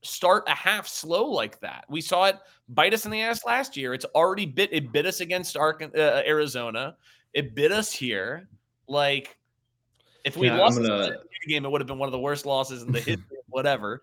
start 0.05 0.45
a 0.47 0.55
half 0.55 0.87
slow 0.89 1.25
like 1.27 1.61
that. 1.61 1.85
We 1.89 2.01
saw 2.01 2.25
it 2.27 2.39
bite 2.69 2.95
us 2.95 3.05
in 3.05 3.11
the 3.11 3.21
ass 3.23 3.45
last 3.45 3.77
year. 3.77 3.95
It's 3.95 4.05
already 4.15 4.47
bit. 4.47 4.71
It 4.73 4.93
bit 4.93 5.07
us 5.07 5.21
against 5.21 5.57
uh, 5.57 5.71
Arizona. 5.97 6.97
It 7.33 7.55
bit 7.55 7.73
us 7.73 7.93
here. 7.93 8.49
Like 8.87 9.37
if 10.25 10.37
we 10.37 10.47
Yeah, 10.49 10.59
lost 10.59 10.77
gonna- 10.81 11.11
this 11.11 11.19
game, 11.49 11.65
it 11.65 11.71
would 11.71 11.81
have 11.81 11.89
been 11.89 11.99
one 11.99 12.09
of 12.09 12.13
the 12.13 12.19
worst 12.19 12.47
losses 12.47 12.83
in 12.83 12.93
the 12.93 13.01
history 13.01 13.15
of 13.39 13.45
whatever. 13.49 14.03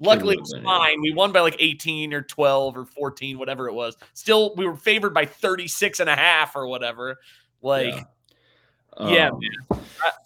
Luckily, 0.00 0.34
it 0.34 0.40
was 0.40 0.54
fine. 0.64 1.00
We 1.00 1.12
won 1.12 1.30
by 1.30 1.40
like 1.40 1.54
18 1.60 2.12
or 2.12 2.22
12 2.22 2.76
or 2.76 2.84
14, 2.84 3.38
whatever 3.38 3.68
it 3.68 3.72
was. 3.72 3.96
Still, 4.14 4.52
we 4.56 4.66
were 4.66 4.74
favored 4.74 5.14
by 5.14 5.24
36 5.24 6.00
and 6.00 6.10
a 6.10 6.16
half 6.16 6.56
or 6.56 6.66
whatever. 6.66 7.20
Like, 7.60 7.94
yeah, 7.94 8.02
Um, 8.96 9.12
man. 9.12 9.30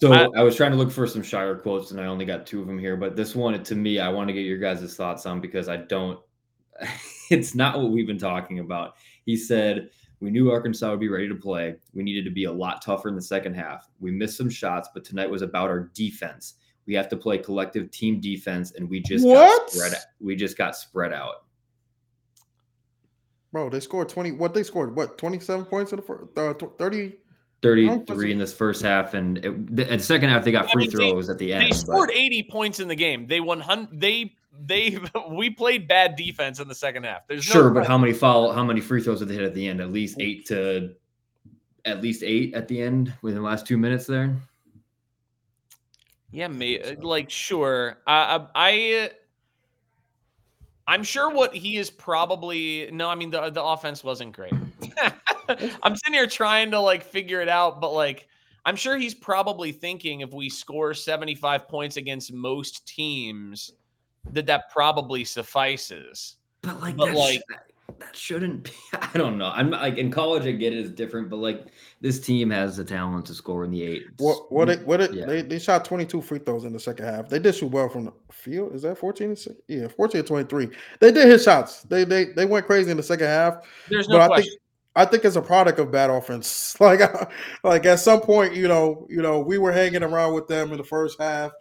So 0.01 0.13
I- 0.13 0.29
I, 0.39 0.43
was 0.43 0.57
trying 0.57 0.73
to 0.73 0.77
look 0.77 0.91
for 0.91 1.07
some 1.07 1.23
Scheyer 1.23 1.61
quotes, 1.63 1.93
and 1.93 2.01
I 2.01 2.07
only 2.07 2.25
got 2.25 2.47
two 2.47 2.61
of 2.61 2.67
them 2.67 2.79
here. 2.79 2.97
But 2.97 3.17
this 3.17 3.35
one, 3.35 3.63
to 3.63 3.75
me, 3.75 3.99
I 4.01 4.09
want 4.09 4.29
to 4.29 4.35
get 4.35 4.41
your 4.41 4.59
guys' 4.59 4.95
thoughts 4.97 5.25
on 5.27 5.41
because 5.41 5.69
I 5.69 5.77
don't. 5.79 6.19
It's 7.29 7.57
not 7.57 7.77
what 7.79 7.91
we've 7.91 8.07
been 8.07 8.19
talking 8.19 8.61
about. 8.61 8.95
He 9.25 9.37
said 9.37 9.91
we 10.21 10.31
knew 10.31 10.49
Arkansas 10.53 10.89
would 10.91 11.01
be 11.01 11.09
ready 11.09 11.29
to 11.29 11.35
play. 11.35 11.75
We 11.93 12.05
needed 12.05 12.25
to 12.27 12.31
be 12.31 12.45
a 12.45 12.53
lot 12.53 12.83
tougher 12.83 13.09
in 13.09 13.17
the 13.17 13.23
second 13.23 13.55
half. 13.55 13.89
We 13.99 14.13
missed 14.13 14.37
some 14.37 14.49
shots, 14.49 14.89
but 14.95 15.05
tonight 15.05 15.29
was 15.29 15.43
about 15.43 15.69
our 15.69 15.91
defense. 15.93 16.55
We 16.87 16.95
have 16.95 17.09
to 17.09 17.17
play 17.17 17.39
collective 17.39 17.91
team 17.91 18.21
defense, 18.21 18.71
and 18.77 18.89
we 18.89 19.01
just 19.01 19.27
What? 19.27 19.61
got 19.63 19.71
spread. 19.71 19.95
We 20.21 20.37
just 20.37 20.57
got 20.57 20.77
spread 20.77 21.13
out. 21.13 21.47
bro, 23.53 23.69
they 23.71 23.81
scored 23.81 24.09
20 24.09 24.33
what 24.33 24.55
they 24.55 24.63
scored 24.63 24.95
what 24.95 25.19
27 25.19 25.65
points 25.65 25.93
in 25.93 25.97
the 25.97 26.03
first 26.03 26.27
uh, 26.39 26.55
30 26.79 27.15
33 27.63 28.33
in 28.33 28.39
this 28.39 28.53
first 28.55 28.83
half, 28.83 29.15
and 29.15 29.39
it, 29.45 29.77
the, 29.77 29.91
and 29.91 30.01
second 30.03 30.29
half 30.31 30.45
they 30.45 30.53
got 30.53 30.69
I 30.69 30.73
free 30.73 30.83
mean, 30.89 30.91
they- 30.97 31.11
throws 31.11 31.29
at 31.31 31.39
the 31.39 31.53
end. 31.53 31.65
they 31.65 31.69
but- 31.71 31.77
scored 31.77 32.11
80 32.13 32.43
points 32.51 32.81
in 32.81 32.89
the 32.89 32.95
game. 32.95 33.27
They 33.27 33.41
won. 33.41 33.61
hun- 33.61 33.89
They 33.93 34.35
they 34.67 34.99
we 35.31 35.51
played 35.51 35.87
bad 35.89 36.17
defense 36.17 36.61
in 36.61 36.69
the 36.69 36.75
second 36.75 37.05
half. 37.05 37.27
There's 37.29 37.47
no 37.49 37.53
Sure, 37.53 37.71
but 37.71 37.87
how 37.87 37.99
many 37.99 38.13
foul? 38.13 38.53
How 38.53 38.65
many 38.65 38.81
free 38.81 39.03
throws 39.03 39.19
did 39.19 39.29
they 39.29 39.35
hit 39.35 39.45
at 39.45 39.55
the 39.55 39.67
end? 39.67 39.81
At 39.81 39.93
least 39.93 40.17
eight 40.21 40.47
to, 40.47 40.95
at 41.85 42.01
least 42.03 42.23
eight 42.23 42.55
at 42.55 42.67
the 42.69 42.81
end 42.81 43.13
within 43.23 43.41
the 43.43 43.45
last 43.47 43.67
two 43.67 43.77
minutes 43.79 44.07
there. 44.07 44.35
Yeah, 46.31 46.49
may, 46.49 46.81
uh, 46.81 46.97
like 47.01 47.31
sure. 47.31 47.99
I, 48.07 48.37
I, 48.37 48.47
I, 48.55 49.11
I'm 50.87 51.03
sure 51.03 51.31
what 51.31 51.55
he 51.55 51.77
is 51.79 51.91
probably. 51.91 52.91
No, 52.93 53.09
I 53.09 53.15
mean 53.15 53.31
the 53.31 53.51
the 53.51 53.63
offense 53.63 54.03
wasn't 54.05 54.33
great. 54.35 54.53
I'm 55.83 55.97
sitting 55.97 56.15
here 56.15 56.27
trying 56.27 56.71
to 56.73 56.81
like 56.81 57.03
figure 57.05 57.41
it 57.41 57.49
out, 57.49 57.81
but 57.81 57.93
like 57.93 58.29
I'm 58.65 58.77
sure 58.77 58.97
he's 58.97 59.15
probably 59.15 59.73
thinking 59.73 60.21
if 60.21 60.33
we 60.33 60.49
score 60.49 60.93
75 60.95 61.69
points 61.69 61.97
against 61.97 62.33
most 62.33 62.87
teams, 62.87 63.73
that 64.33 64.47
that 64.47 64.71
probably 64.71 65.25
suffices. 65.25 66.37
But 66.63 66.81
like, 66.81 66.97
But, 66.97 67.07
that, 67.07 67.15
like- 67.17 67.41
sh- 67.41 67.55
that 68.01 68.15
shouldn't 68.17 68.65
be. 68.65 68.73
I 69.01 69.11
don't 69.17 69.39
know. 69.39 69.51
I'm 69.55 69.71
like 69.71 69.97
in 69.97 70.11
college, 70.11 70.45
I 70.45 70.51
get 70.51 70.73
it 70.73 70.81
is 70.81 70.91
different, 70.91 71.31
but 71.31 71.37
like 71.37 71.67
this 72.01 72.19
team 72.19 72.51
has 72.51 72.77
the 72.77 72.85
talent 72.85 73.25
to 73.27 73.35
score 73.35 73.65
in 73.65 73.71
the 73.71 73.83
eight. 73.85 74.03
what 74.19 74.51
what 74.53 74.69
it 74.69 74.85
what 74.87 75.01
it 75.01 75.15
Yeah. 75.15 75.25
they, 75.27 75.43
they 75.43 75.59
shot 75.61 75.85
22 75.85 76.21
free 76.21 76.41
throws 76.41 76.65
in 76.65 76.73
the 76.73 76.81
second 76.81 77.07
half 77.07 77.29
they 77.29 77.39
did 77.39 77.55
shoot 77.55 77.71
well 77.71 77.89
from 77.89 78.07
the 78.07 78.13
field 78.33 78.75
is 78.75 78.83
that 78.83 78.99
14 78.99 79.29
and 79.29 79.39
six? 79.39 79.57
yeah 79.69 79.87
14 79.89 80.19
and 80.19 80.29
23 80.29 80.69
they 81.01 81.11
did 81.13 81.27
hit 81.27 81.41
shots 81.43 81.83
they 81.85 82.05
they 82.05 82.27
they 82.27 82.45
went 82.45 82.67
crazy 82.67 82.91
in 82.91 82.97
the 82.99 83.03
second 83.03 83.29
half 83.29 83.59
There's 83.89 84.09
no 84.09 84.17
but 84.19 84.23
I 84.23 84.27
question. 84.27 84.51
think 84.51 84.61
I 84.97 85.05
think 85.05 85.25
it's 85.25 85.37
a 85.37 85.43
product 85.43 85.79
of 85.79 85.93
bad 85.93 86.11
offense. 86.11 86.75
Like, 86.81 87.01
like 87.65 87.87
at 87.87 88.01
some 88.01 88.21
point, 88.21 88.55
you 88.55 88.67
know, 88.67 89.07
you 89.09 89.23
know, 89.23 89.41
we 89.41 89.59
were 89.59 89.73
hanging 89.73 90.03
around 90.03 90.35
with 90.35 90.49
them 90.49 90.73
in 90.73 90.79
the 90.79 90.85
first 90.85 91.21
half. 91.21 91.53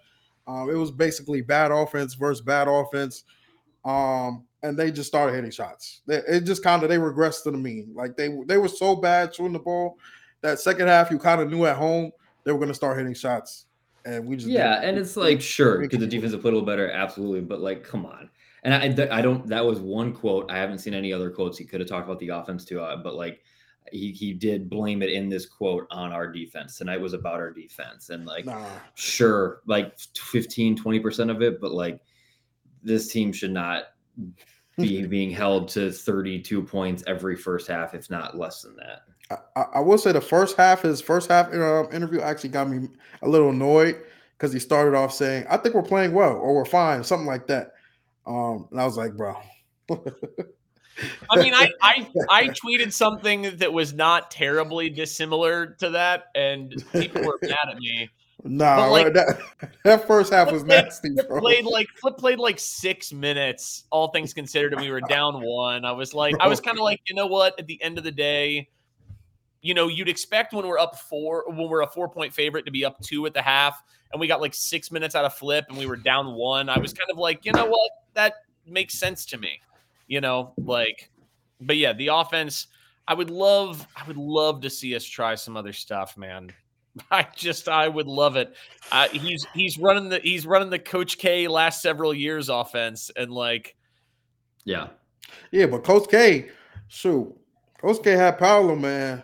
Um, 0.48 0.70
it 0.70 0.76
was 0.76 0.92
basically 0.92 1.42
bad 1.42 1.72
offense 1.72 2.14
versus 2.14 2.42
bad 2.42 2.68
offense, 2.68 3.24
um, 3.84 4.46
and 4.62 4.78
they 4.78 4.92
just 4.92 5.08
started 5.08 5.34
hitting 5.36 5.52
shots. 5.52 6.02
They, 6.06 6.18
it 6.18 6.42
just 6.42 6.64
kind 6.64 6.84
of 6.84 6.90
they 6.90 6.98
regressed 6.98 7.44
to 7.44 7.52
the 7.52 7.58
mean. 7.58 7.92
Like 7.96 8.16
they 8.16 8.30
they 8.46 8.58
were 8.58 8.68
so 8.68 8.96
bad 8.96 9.34
shooting 9.34 9.54
the 9.54 9.60
ball 9.60 9.98
that 10.46 10.60
second 10.60 10.88
half 10.88 11.10
you 11.10 11.18
kind 11.18 11.42
of 11.42 11.50
knew 11.50 11.66
at 11.66 11.76
home 11.76 12.12
they 12.44 12.52
were 12.52 12.60
going 12.60 12.70
to 12.70 12.76
start 12.76 12.98
hitting 12.98 13.16
shots, 13.16 13.66
and 14.06 14.28
we 14.28 14.36
just 14.36 14.48
Yeah, 14.48 14.80
and 14.82 14.98
it's 14.98 15.18
like 15.18 15.42
sure, 15.42 15.88
could 15.88 16.00
the 16.00 16.08
defense 16.08 16.32
have 16.34 16.42
played 16.42 16.54
a 16.54 16.58
little 16.58 16.68
better? 16.68 16.92
Absolutely, 16.92 17.42
but 17.42 17.60
like, 17.60 17.84
come 17.84 18.06
on. 18.06 18.30
And 18.66 18.74
I, 19.00 19.20
I 19.20 19.22
don't. 19.22 19.46
That 19.48 19.64
was 19.64 19.80
one 19.80 20.12
quote. 20.12 20.50
I 20.50 20.58
haven't 20.58 20.80
seen 20.80 20.96
any 20.96 21.14
other 21.14 21.30
quotes. 21.30 21.56
He 21.56 21.66
could 21.66 21.80
have 21.82 21.88
talked 21.88 22.08
about 22.08 22.20
the 22.20 22.30
offense 22.30 22.66
too, 22.66 22.82
uh, 22.82 22.98
but 22.98 23.14
like, 23.14 23.44
he 23.92 24.12
he 24.12 24.34
did 24.34 24.72
blame 24.72 25.04
it 25.04 25.12
in 25.12 25.30
this 25.30 25.46
quote 25.46 25.86
on 25.92 26.12
our 26.12 26.28
defense. 26.28 26.76
Tonight 26.76 27.00
was 27.00 27.14
about 27.14 27.36
our 27.36 27.52
defense, 27.52 28.10
and 28.10 28.26
like, 28.26 28.46
nah. 28.46 28.66
sure, 28.96 29.62
like 29.68 30.00
15, 30.00 30.76
20 30.76 31.00
percent 31.00 31.30
of 31.30 31.44
it, 31.44 31.62
but 31.62 31.74
like, 31.74 32.02
this 32.82 33.08
team 33.12 33.32
should 33.32 33.52
not 33.52 33.84
be 34.78 35.06
being 35.06 35.30
held 35.30 35.68
to 35.70 35.92
thirty 35.92 36.42
two 36.42 36.64
points 36.64 37.04
every 37.06 37.36
first 37.36 37.68
half, 37.68 37.94
if 37.94 38.10
not 38.10 38.36
less 38.36 38.64
than 38.64 38.76
that. 38.78 39.04
I, 39.56 39.66
I- 39.76 39.80
will 39.80 40.00
say 40.00 40.12
the 40.12 40.22
first 40.22 40.58
half, 40.58 40.82
his 40.82 41.02
first 41.02 41.30
half 41.30 41.54
um, 41.54 41.88
interview 41.94 42.20
actually 42.20 42.50
got 42.50 42.68
me 42.68 42.90
a 43.22 43.30
little 43.30 43.52
annoyed 43.52 44.02
because 44.38 44.52
he 44.52 44.60
started 44.60 44.98
off 44.98 45.14
saying, 45.14 45.46
"I 45.52 45.58
think 45.58 45.76
we're 45.76 45.84
playing 45.84 46.14
well" 46.14 46.34
or 46.34 46.56
"We're 46.56 46.66
fine," 46.66 47.04
something 47.04 47.28
like 47.28 47.46
that. 47.46 47.75
Um, 48.28 48.68
and 48.72 48.80
I 48.82 48.86
was 48.86 48.98
like, 48.98 49.16
"Bro, 49.16 49.36
I 51.30 51.42
mean, 51.42 51.54
I, 51.54 51.72
I 51.82 52.08
I 52.30 52.48
tweeted 52.50 52.94
something 52.94 53.58
that 53.58 53.72
was 53.72 53.94
not 53.94 54.32
terribly 54.32 54.90
dissimilar 54.90 55.68
to 55.80 55.90
that, 55.92 56.26
and 56.36 56.74
people 56.92 57.24
were 57.24 57.38
mad 57.42 57.58
at 57.70 57.78
me. 57.78 58.10
nah." 58.44 58.86
like- 58.88 59.14
that, 59.14 59.40
that 59.84 60.08
first 60.08 60.34
half 60.34 60.52
was 60.52 60.64
nasty, 60.64 61.14
Flip 61.14 61.28
bro. 61.28 61.42
played 61.42 61.66
like 61.66 61.88
Flip 62.02 62.18
played 62.18 62.40
like 62.40 62.60
six 62.60 63.12
minutes, 63.12 63.86
all 63.92 64.10
things 64.10 64.34
considered, 64.34 64.74
and 64.74 64.82
we 64.82 64.90
were 64.90 65.02
down 65.02 65.42
one. 65.42 65.86
I 65.86 65.92
was 65.92 66.14
like, 66.14 66.36
I 66.40 66.48
was 66.48 66.60
kind 66.60 66.78
of 66.78 66.84
like, 66.84 67.02
you 67.08 67.16
know 67.16 67.28
what? 67.28 67.60
At 67.60 67.68
the 67.68 67.82
end 67.84 67.98
of 67.98 68.04
the 68.04 68.12
day, 68.12 68.70
you 69.62 69.74
know, 69.74 69.88
you'd 69.88 70.10
expect 70.10 70.54
when 70.54 70.68
we're 70.68 70.80
up 70.80 70.96
four, 70.96 71.44
when 71.48 71.68
we're 71.70 71.82
a 71.82 71.88
four 71.88 72.08
point 72.08 72.34
favorite, 72.34 72.66
to 72.66 72.72
be 72.72 72.86
up 72.86 73.00
two 73.02 73.26
at 73.26 73.34
the 73.34 73.42
half, 73.42 73.82
and 74.16 74.22
we 74.22 74.28
got 74.28 74.40
like 74.40 74.54
six 74.54 74.94
minutes 74.94 75.14
out 75.14 75.26
of 75.26 75.34
Flip, 75.34 75.66
and 75.68 75.78
we 75.78 75.88
were 75.88 75.98
down 75.98 76.36
one. 76.36 76.70
I 76.70 76.80
was 76.80 76.94
kind 76.94 77.12
of 77.12 77.18
like, 77.18 77.46
you 77.46 77.52
know 77.52 77.66
what? 77.66 77.92
That 78.14 78.36
makes 78.66 78.94
sense 78.94 79.26
to 79.26 79.38
me. 79.38 79.60
You 80.08 80.22
know, 80.22 80.54
like, 80.58 81.10
but 81.60 81.76
yeah, 81.76 81.92
the 81.92 82.08
offense. 82.08 82.68
I 83.10 83.14
would 83.14 83.30
love, 83.30 83.86
I 83.94 84.08
would 84.08 84.16
love 84.16 84.62
to 84.62 84.70
see 84.70 84.96
us 84.96 85.04
try 85.04 85.36
some 85.36 85.58
other 85.58 85.74
stuff, 85.74 86.18
man. 86.18 86.54
I 87.12 87.28
just, 87.36 87.68
I 87.68 87.90
would 87.90 88.08
love 88.08 88.38
it. 88.38 88.56
Uh, 88.90 89.10
he's 89.10 89.46
he's 89.54 89.78
running 89.78 90.08
the 90.08 90.20
he's 90.20 90.48
running 90.48 90.70
the 90.70 90.80
Coach 90.80 91.18
K 91.18 91.50
last 91.50 91.82
several 91.82 92.14
years 92.14 92.48
offense, 92.48 93.12
and 93.18 93.30
like 93.30 93.76
Yeah, 94.64 94.88
Yeah, 95.52 95.66
but 95.66 95.84
Coach 95.84 96.10
K, 96.10 96.52
shoot, 96.88 97.36
Coach 97.82 98.02
K 98.02 98.12
had 98.12 98.40
Paolo, 98.40 98.78
man. 98.78 99.24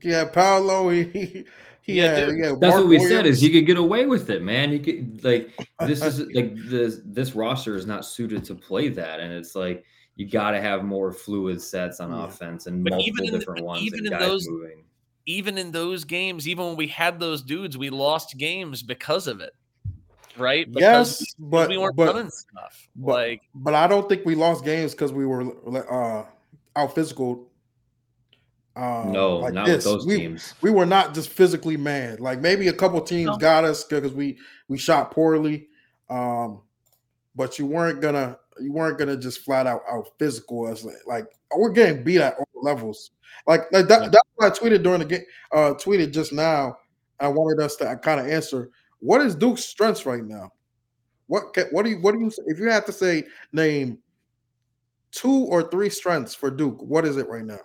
He 0.00 0.10
had 0.10 0.32
Paolo. 0.32 0.88
He 0.90 1.44
he, 1.82 1.92
he 1.94 1.98
Yeah, 1.98 2.14
had, 2.14 2.26
dude. 2.28 2.36
he 2.36 2.42
had 2.42 2.60
That's 2.60 2.72
Mark 2.74 2.84
what 2.84 2.88
we 2.88 2.98
said 3.00 3.26
is 3.26 3.40
he 3.40 3.50
could 3.50 3.66
get 3.66 3.76
away 3.76 4.06
with 4.06 4.30
it, 4.30 4.42
man. 4.42 4.70
He 4.70 4.78
could 4.78 5.22
like 5.24 5.50
this 5.86 6.02
is 6.02 6.20
like 6.34 6.54
this 6.56 7.00
this 7.04 7.34
roster 7.34 7.76
is 7.76 7.86
not 7.86 8.04
suited 8.04 8.44
to 8.44 8.54
play 8.54 8.88
that, 8.88 9.20
and 9.20 9.32
it's 9.32 9.54
like 9.54 9.84
you 10.16 10.28
got 10.28 10.50
to 10.50 10.60
have 10.60 10.84
more 10.84 11.12
fluid 11.12 11.60
sets 11.62 12.00
on 12.00 12.10
Yeah. 12.10 12.24
offense 12.26 12.66
and 12.66 12.84
But 12.84 12.90
multiple 12.90 13.08
even 13.08 13.24
in 13.26 13.32
the- 13.32 13.38
different 13.38 13.60
but 13.60 13.66
ones 13.66 13.82
even 13.82 14.04
in 14.06 14.10
guys 14.12 14.20
those- 14.20 14.48
moving. 14.48 14.84
even 15.26 15.56
in 15.58 15.70
those 15.70 16.04
games, 16.04 16.46
even 16.48 16.66
when 16.66 16.76
we 16.76 16.86
had 16.88 17.18
those 17.20 17.42
dudes, 17.42 17.78
we 17.78 17.88
lost 17.90 18.36
games 18.36 18.82
because 18.82 19.26
of 19.26 19.40
it. 19.40 19.54
Right? 20.36 20.70
Because 20.70 21.20
Yes, 21.20 21.34
but 21.38 21.68
we 21.68 21.76
weren't 21.78 21.96
but 21.96 22.14
running 22.14 22.30
stuff. 22.30 22.88
but- 22.96 23.12
like 23.14 23.42
but 23.54 23.74
I 23.74 23.86
don't 23.86 24.08
think 24.08 24.24
we 24.24 24.34
lost 24.34 24.64
games 24.64 24.92
because 24.92 25.12
we 25.12 25.26
were 25.26 25.42
uh 25.90 26.24
out 26.76 26.94
physical. 26.94 27.49
Um, 28.80 29.12
No, 29.12 29.36
like 29.36 29.52
not 29.52 29.66
this. 29.66 29.76
with 29.76 29.84
those 29.84 30.06
we, 30.06 30.16
teams. 30.16 30.54
we 30.62 30.70
were 30.70 30.86
not 30.86 31.12
just 31.14 31.28
physically 31.28 31.76
mad. 31.76 32.18
Like 32.20 32.40
maybe 32.40 32.68
a 32.68 32.72
couple 32.72 33.00
teams 33.02 33.26
No. 33.26 33.36
got 33.36 33.64
us 33.64 33.84
because 33.84 34.12
we 34.12 34.38
we 34.68 34.78
shot 34.78 35.10
poorly. 35.10 35.68
Um, 36.08 36.62
but 37.36 37.58
you 37.58 37.66
weren't 37.66 38.00
gonna 38.00 38.38
you 38.60 38.72
weren't 38.72 38.98
gonna 38.98 39.16
just 39.16 39.40
flat 39.40 39.66
out 39.66 39.82
out 39.90 40.08
physical 40.18 40.66
us. 40.66 40.84
Like, 40.84 40.96
like 41.06 41.26
we're 41.54 41.70
getting 41.72 42.02
beat 42.02 42.20
at 42.20 42.36
all 42.38 42.46
levels. 42.62 43.10
Like, 43.46 43.70
like 43.72 43.86
that, 43.88 44.12
that's 44.12 44.28
why 44.36 44.46
I 44.46 44.50
tweeted 44.50 44.82
during 44.82 45.00
the 45.00 45.04
game. 45.04 45.24
Uh, 45.52 45.74
tweeted 45.74 46.12
just 46.12 46.32
now. 46.32 46.76
I 47.20 47.28
wanted 47.28 47.62
us 47.62 47.76
to 47.76 47.96
kind 48.02 48.18
of 48.18 48.26
answer 48.28 48.70
what 49.00 49.20
is 49.20 49.34
Duke's 49.34 49.64
strengths 49.64 50.06
right 50.06 50.24
now. 50.24 50.50
What 51.26 51.52
ca- 51.54 51.68
what 51.70 51.84
do 51.84 51.90
you 51.90 52.00
what 52.00 52.12
do 52.12 52.20
you 52.20 52.30
if 52.46 52.58
you 52.58 52.70
had 52.70 52.86
to 52.86 52.92
say 52.92 53.24
name 53.52 53.98
two 55.12 55.44
or 55.50 55.68
three 55.70 55.90
strengths 55.90 56.34
for 56.34 56.50
Duke? 56.50 56.80
What 56.82 57.04
is 57.04 57.18
it 57.18 57.28
right 57.28 57.44
now? 57.44 57.60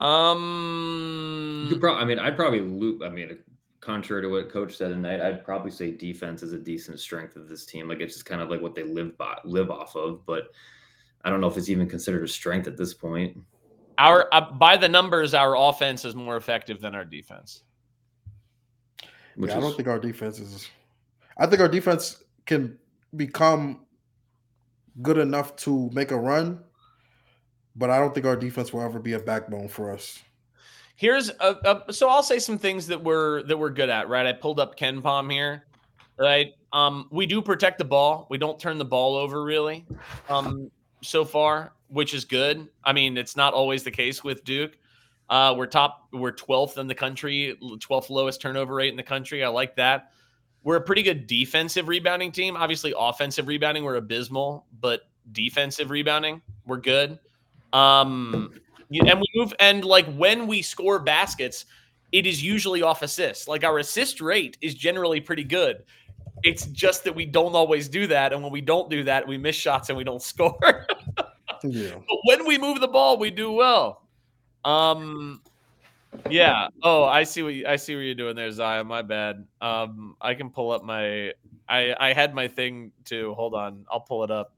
You 0.00 0.06
um 0.06 1.66
could 1.70 1.80
probably, 1.80 2.02
I 2.02 2.04
mean, 2.04 2.18
I'd 2.18 2.36
probably 2.36 2.60
loop. 2.60 3.02
I 3.02 3.08
mean, 3.08 3.38
contrary 3.80 4.22
to 4.22 4.28
what 4.28 4.50
Coach 4.50 4.76
said 4.76 4.88
tonight, 4.88 5.20
I'd 5.20 5.44
probably 5.44 5.70
say 5.70 5.90
defense 5.90 6.42
is 6.42 6.52
a 6.52 6.58
decent 6.58 7.00
strength 7.00 7.36
of 7.36 7.48
this 7.48 7.64
team. 7.64 7.88
Like 7.88 8.00
it's 8.00 8.14
just 8.14 8.26
kind 8.26 8.42
of 8.42 8.50
like 8.50 8.60
what 8.60 8.74
they 8.74 8.82
live 8.82 9.16
by, 9.16 9.38
live 9.44 9.70
off 9.70 9.96
of. 9.96 10.26
But 10.26 10.48
I 11.24 11.30
don't 11.30 11.40
know 11.40 11.46
if 11.46 11.56
it's 11.56 11.68
even 11.70 11.88
considered 11.88 12.24
a 12.24 12.28
strength 12.28 12.66
at 12.66 12.76
this 12.76 12.92
point. 12.94 13.38
our 13.98 14.28
uh, 14.32 14.52
by 14.52 14.76
the 14.76 14.88
numbers, 14.88 15.34
our 15.34 15.56
offense 15.56 16.04
is 16.04 16.14
more 16.14 16.36
effective 16.36 16.80
than 16.80 16.94
our 16.94 17.04
defense. 17.04 17.62
Which 19.36 19.50
yeah, 19.50 19.58
I 19.58 19.60
don't 19.60 19.76
think 19.76 19.88
our 19.88 19.98
defense 19.98 20.38
is. 20.38 20.68
I 21.38 21.46
think 21.46 21.60
our 21.60 21.68
defense 21.68 22.24
can 22.46 22.78
become 23.16 23.86
good 25.02 25.18
enough 25.18 25.56
to 25.56 25.90
make 25.92 26.10
a 26.10 26.16
run, 26.16 26.60
but 27.76 27.90
I 27.90 27.98
don't 27.98 28.14
think 28.14 28.26
our 28.26 28.36
defense 28.36 28.72
will 28.72 28.82
ever 28.82 28.98
be 28.98 29.12
a 29.12 29.18
backbone 29.18 29.68
for 29.68 29.92
us. 29.92 30.22
Here's 30.96 31.28
a, 31.28 31.84
a 31.88 31.92
so 31.92 32.08
I'll 32.08 32.22
say 32.22 32.38
some 32.38 32.58
things 32.58 32.86
that 32.86 33.02
we're 33.02 33.42
that 33.44 33.56
we're 33.56 33.70
good 33.70 33.90
at, 33.90 34.08
right? 34.08 34.26
I 34.26 34.32
pulled 34.32 34.58
up 34.58 34.78
KenPom 34.78 35.30
here, 35.30 35.66
right? 36.18 36.54
Um, 36.72 37.08
we 37.10 37.26
do 37.26 37.42
protect 37.42 37.78
the 37.78 37.84
ball. 37.84 38.26
We 38.30 38.38
don't 38.38 38.58
turn 38.58 38.78
the 38.78 38.84
ball 38.84 39.14
over 39.14 39.44
really, 39.44 39.86
um, 40.28 40.70
so 41.02 41.24
far, 41.24 41.74
which 41.88 42.14
is 42.14 42.24
good. 42.24 42.68
I 42.82 42.92
mean, 42.92 43.18
it's 43.18 43.36
not 43.36 43.52
always 43.52 43.82
the 43.82 43.90
case 43.90 44.24
with 44.24 44.42
Duke. 44.44 44.78
Uh, 45.28 45.54
we're 45.56 45.66
top, 45.66 46.08
we're 46.12 46.32
12th 46.32 46.78
in 46.78 46.86
the 46.86 46.94
country, 46.94 47.58
12th 47.60 48.10
lowest 48.10 48.40
turnover 48.40 48.74
rate 48.74 48.90
in 48.90 48.96
the 48.96 49.02
country. 49.02 49.42
I 49.42 49.48
like 49.48 49.74
that. 49.76 50.12
We're 50.62 50.76
a 50.76 50.80
pretty 50.80 51.02
good 51.02 51.26
defensive 51.26 51.88
rebounding 51.88 52.32
team. 52.32 52.56
Obviously, 52.56 52.94
offensive 52.96 53.46
rebounding, 53.48 53.84
we're 53.84 53.96
abysmal, 53.96 54.66
but 54.80 55.02
defensive 55.32 55.90
rebounding, 55.90 56.42
we're 56.64 56.78
good. 56.78 57.18
Um, 57.76 58.52
and 58.90 59.20
we 59.20 59.26
move 59.34 59.52
and 59.60 59.84
like 59.84 60.06
when 60.14 60.46
we 60.46 60.62
score 60.62 60.98
baskets, 60.98 61.66
it 62.12 62.26
is 62.26 62.42
usually 62.42 62.82
off 62.82 63.02
assists. 63.02 63.48
Like 63.48 63.64
our 63.64 63.78
assist 63.78 64.20
rate 64.20 64.56
is 64.60 64.74
generally 64.74 65.20
pretty 65.20 65.44
good. 65.44 65.84
It's 66.42 66.66
just 66.66 67.04
that 67.04 67.14
we 67.14 67.26
don't 67.26 67.54
always 67.54 67.88
do 67.88 68.06
that, 68.08 68.32
and 68.32 68.42
when 68.42 68.52
we 68.52 68.60
don't 68.60 68.90
do 68.90 69.04
that, 69.04 69.26
we 69.26 69.38
miss 69.38 69.56
shots 69.56 69.88
and 69.88 69.98
we 69.98 70.04
don't 70.04 70.22
score. 70.32 70.86
Yeah, 71.64 71.94
but 71.94 72.18
when 72.24 72.46
we 72.46 72.58
move 72.58 72.80
the 72.80 72.88
ball, 72.88 73.18
we 73.18 73.30
do 73.30 73.52
well. 73.52 74.02
Um, 74.64 75.42
yeah. 76.30 76.68
Oh, 76.82 77.04
I 77.04 77.24
see 77.24 77.42
what 77.42 77.54
you, 77.54 77.66
I 77.66 77.76
see 77.76 77.94
what 77.94 78.02
you're 78.02 78.14
doing 78.14 78.36
there, 78.36 78.50
Zion. 78.50 78.86
My 78.86 79.02
bad. 79.02 79.46
Um, 79.60 80.16
I 80.20 80.34
can 80.34 80.50
pull 80.50 80.70
up 80.70 80.84
my. 80.84 81.32
I 81.68 81.94
I 81.98 82.12
had 82.12 82.34
my 82.34 82.48
thing 82.48 82.92
too. 83.04 83.34
Hold 83.34 83.54
on, 83.54 83.84
I'll 83.90 84.00
pull 84.00 84.22
it 84.24 84.30
up. 84.30 84.52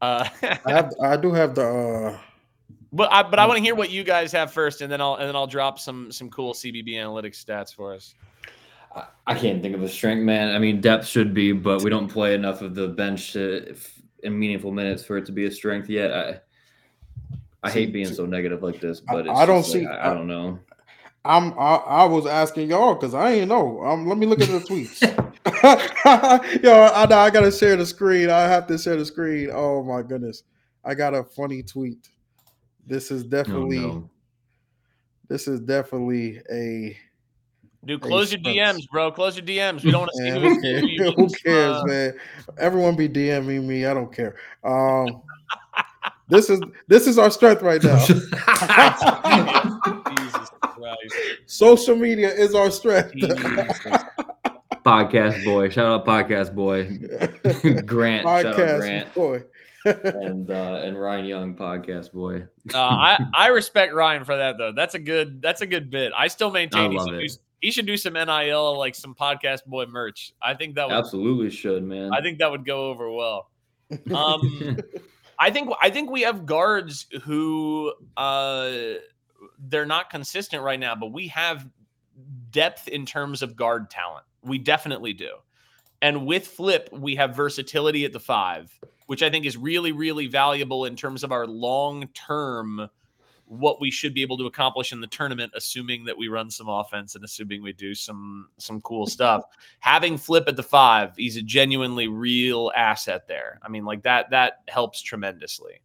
Uh, 0.00 0.28
I 0.42 0.72
have. 0.72 0.92
I 1.02 1.16
do 1.16 1.32
have 1.32 1.54
the. 1.54 1.66
uh 1.66 2.18
but 2.92 3.12
I 3.12 3.22
but 3.22 3.38
I 3.38 3.46
want 3.46 3.58
to 3.58 3.62
hear 3.62 3.74
what 3.74 3.90
you 3.90 4.04
guys 4.04 4.32
have 4.32 4.52
first, 4.52 4.80
and 4.80 4.90
then 4.90 5.00
I'll 5.00 5.14
and 5.14 5.28
then 5.28 5.36
I'll 5.36 5.46
drop 5.46 5.78
some 5.78 6.10
some 6.10 6.30
cool 6.30 6.54
CBB 6.54 6.94
analytics 6.94 7.44
stats 7.44 7.74
for 7.74 7.92
us. 7.94 8.14
I, 8.94 9.04
I 9.26 9.34
can't 9.34 9.62
think 9.62 9.74
of 9.74 9.82
a 9.82 9.88
strength, 9.88 10.22
man. 10.22 10.54
I 10.54 10.58
mean, 10.58 10.80
depth 10.80 11.06
should 11.06 11.34
be, 11.34 11.52
but 11.52 11.82
we 11.82 11.90
don't 11.90 12.08
play 12.08 12.34
enough 12.34 12.62
of 12.62 12.74
the 12.74 12.88
bench 12.88 13.32
to, 13.34 13.68
if, 13.70 14.00
in 14.22 14.38
meaningful 14.38 14.72
minutes 14.72 15.04
for 15.04 15.18
it 15.18 15.26
to 15.26 15.32
be 15.32 15.44
a 15.44 15.50
strength 15.50 15.90
yet. 15.90 16.12
I 16.12 16.40
I 17.62 17.70
hate 17.70 17.92
being 17.92 18.06
so 18.06 18.24
negative 18.24 18.62
like 18.62 18.80
this, 18.80 19.00
but 19.00 19.26
it's 19.26 19.38
I 19.38 19.44
don't 19.44 19.62
just 19.62 19.74
like, 19.74 19.82
see- 19.82 19.88
I, 19.88 20.10
I 20.10 20.14
don't 20.14 20.26
know. 20.26 20.58
I'm. 21.24 21.52
I, 21.58 21.74
I 21.74 22.04
was 22.04 22.26
asking 22.26 22.70
y'all 22.70 22.94
because 22.94 23.12
I 23.12 23.32
ain't 23.32 23.48
know. 23.48 23.82
Um, 23.84 24.06
let 24.06 24.16
me 24.16 24.26
look 24.26 24.40
at 24.40 24.48
the 24.48 24.60
tweets. 24.60 25.02
Yo, 26.62 26.72
I, 26.72 27.02
I 27.02 27.30
gotta 27.30 27.50
share 27.50 27.76
the 27.76 27.84
screen. 27.84 28.30
I 28.30 28.42
have 28.42 28.66
to 28.68 28.78
share 28.78 28.96
the 28.96 29.04
screen. 29.04 29.50
Oh 29.52 29.82
my 29.82 30.02
goodness, 30.02 30.44
I 30.84 30.94
got 30.94 31.14
a 31.14 31.24
funny 31.24 31.62
tweet. 31.62 32.08
This 32.88 33.10
is 33.10 33.24
Oh, 33.24 33.28
definitely. 33.28 33.78
no. 33.78 34.08
This 35.28 35.46
is 35.46 35.60
definitely 35.60 36.40
a. 36.50 36.96
Dude, 37.84 38.02
Hey, 38.02 38.08
close 38.08 38.32
your 38.32 38.40
DMs, 38.40 38.88
bro. 38.90 39.12
Close 39.12 39.36
your 39.36 39.46
DMs. 39.46 39.84
We 39.84 39.92
don't 39.92 40.00
want 40.00 40.10
to 40.16 40.18
see 40.18 40.30
who, 40.30 40.40
who 40.54 40.60
cares? 40.60 40.84
who 40.96 41.12
Who 41.12 41.28
cares, 41.28 41.76
uh, 41.76 41.84
man? 41.86 42.14
Everyone 42.56 42.96
be 42.96 43.08
DMing 43.08 43.64
me. 43.64 43.86
I 43.86 43.94
don't 43.94 44.12
care. 44.12 44.34
Um, 44.64 45.22
this 46.28 46.50
is 46.50 46.60
this 46.88 47.06
is 47.06 47.18
our 47.18 47.30
strength 47.30 47.62
right 47.62 47.82
now. 47.82 47.98
Jesus 50.16 50.50
Christ. 50.60 51.14
Social 51.46 51.96
media 51.96 52.32
is 52.32 52.54
our 52.54 52.70
strength. 52.70 53.12
Podcast 54.84 55.44
boy, 55.44 55.68
shout 55.68 55.86
out 55.86 56.06
podcast 56.06 56.54
boy, 56.54 56.84
Grant, 57.82 58.22
shout 58.24 58.46
out 58.46 58.56
Podcast 58.56 58.78
Grant, 58.78 59.14
boy. 59.14 59.42
And 59.84 60.50
uh, 60.50 60.80
and 60.82 61.00
Ryan 61.00 61.24
Young, 61.24 61.54
podcast 61.54 62.12
boy. 62.12 62.46
Uh, 62.74 62.80
I 62.80 63.18
I 63.34 63.48
respect 63.48 63.94
Ryan 63.94 64.24
for 64.24 64.36
that 64.36 64.58
though. 64.58 64.72
That's 64.72 64.94
a 64.94 64.98
good 64.98 65.40
that's 65.40 65.62
a 65.62 65.66
good 65.66 65.88
bit. 65.88 66.12
I 66.14 66.28
still 66.28 66.50
maintain 66.50 66.90
I 66.90 66.92
he 66.92 66.98
should, 66.98 67.18
do, 67.18 67.34
he 67.62 67.70
should 67.70 67.86
do 67.86 67.96
some 67.96 68.12
nil 68.12 68.76
like 68.76 68.94
some 68.94 69.14
podcast 69.14 69.64
boy 69.64 69.86
merch. 69.86 70.34
I 70.42 70.52
think 70.52 70.74
that 70.74 70.86
would 70.86 70.94
Absolutely 70.94 71.48
should, 71.48 71.82
man. 71.82 72.10
I 72.12 72.20
think 72.20 72.40
that 72.40 72.50
would 72.50 72.66
go 72.66 72.90
over 72.90 73.10
well. 73.10 73.50
Um, 74.14 74.76
I 75.38 75.50
think 75.50 75.70
I 75.80 75.88
think 75.88 76.10
we 76.10 76.20
have 76.22 76.44
guards 76.44 77.06
who 77.24 77.94
uh 78.18 78.70
they're 79.58 79.86
not 79.86 80.10
consistent 80.10 80.62
right 80.62 80.78
now, 80.78 80.94
but 80.94 81.12
we 81.12 81.28
have 81.28 81.66
depth 82.50 82.88
in 82.88 83.06
terms 83.06 83.42
of 83.42 83.56
guard 83.56 83.90
talent. 83.90 84.24
We 84.42 84.58
definitely 84.58 85.12
do. 85.12 85.36
And 86.02 86.26
with 86.26 86.46
Flip, 86.46 86.88
we 86.92 87.16
have 87.16 87.34
versatility 87.34 88.04
at 88.04 88.12
the 88.12 88.20
five, 88.20 88.78
which 89.08 89.22
I 89.22 89.30
think 89.30 89.46
is 89.46 89.56
really, 89.56 89.90
really 89.90 90.26
valuable 90.26 90.84
in 90.84 90.94
terms 90.94 91.24
of 91.24 91.32
our 91.32 91.46
long 91.46 92.08
term 92.08 92.90
what 93.46 93.80
we 93.80 93.90
should 93.90 94.12
be 94.12 94.20
able 94.20 94.36
to 94.36 94.44
accomplish 94.44 94.92
in 94.92 95.00
the 95.00 95.06
tournament, 95.06 95.50
assuming 95.56 96.04
that 96.04 96.18
we 96.18 96.28
run 96.28 96.50
some 96.50 96.68
offense 96.68 97.14
and 97.14 97.24
assuming 97.24 97.62
we 97.62 97.72
do 97.72 97.94
some 97.94 98.50
some 98.58 98.82
cool 98.82 99.06
stuff. 99.16 99.44
Having 99.80 100.18
Flip 100.18 100.44
at 100.46 100.56
the 100.56 100.62
five, 100.62 101.16
he's 101.16 101.38
a 101.38 101.42
genuinely 101.42 102.06
real 102.06 102.70
asset 102.76 103.26
there. 103.26 103.58
I 103.62 103.70
mean, 103.70 103.86
like 103.86 104.02
that 104.02 104.28
that 104.28 104.60
helps 104.68 105.00
tremendously. 105.00 105.80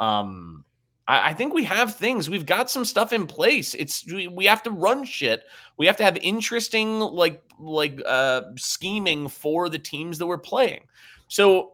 Um, 0.00 0.64
I, 1.06 1.30
I 1.30 1.32
think 1.32 1.54
we 1.54 1.62
have 1.62 1.94
things. 1.94 2.28
We've 2.28 2.44
got 2.44 2.72
some 2.72 2.84
stuff 2.84 3.12
in 3.12 3.28
place. 3.28 3.74
It's 3.74 4.04
we, 4.04 4.26
we 4.26 4.46
have 4.46 4.64
to 4.64 4.72
run 4.72 5.04
shit. 5.04 5.44
We 5.76 5.86
have 5.86 5.96
to 5.98 6.04
have 6.04 6.16
interesting 6.16 6.98
like 6.98 7.40
like 7.60 8.00
uh 8.04 8.42
scheming 8.56 9.28
for 9.28 9.68
the 9.68 9.78
teams 9.78 10.18
that 10.18 10.26
we're 10.26 10.38
playing. 10.38 10.80
So 11.28 11.73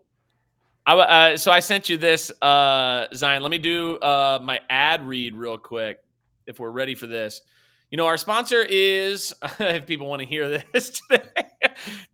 I 0.86 0.94
uh, 0.94 1.36
so 1.36 1.52
I 1.52 1.60
sent 1.60 1.88
you 1.88 1.96
this 1.96 2.30
uh 2.42 3.06
Zion. 3.14 3.42
Let 3.42 3.50
me 3.50 3.58
do 3.58 3.96
uh 3.98 4.38
my 4.42 4.60
ad 4.70 5.06
read 5.06 5.34
real 5.34 5.58
quick 5.58 5.98
if 6.46 6.58
we're 6.58 6.70
ready 6.70 6.94
for 6.94 7.06
this. 7.06 7.42
You 7.90 7.96
know, 7.96 8.06
our 8.06 8.16
sponsor 8.16 8.64
is 8.68 9.34
if 9.60 9.86
people 9.86 10.08
want 10.08 10.20
to 10.20 10.26
hear 10.26 10.62
this 10.72 11.00
today. 11.10 11.24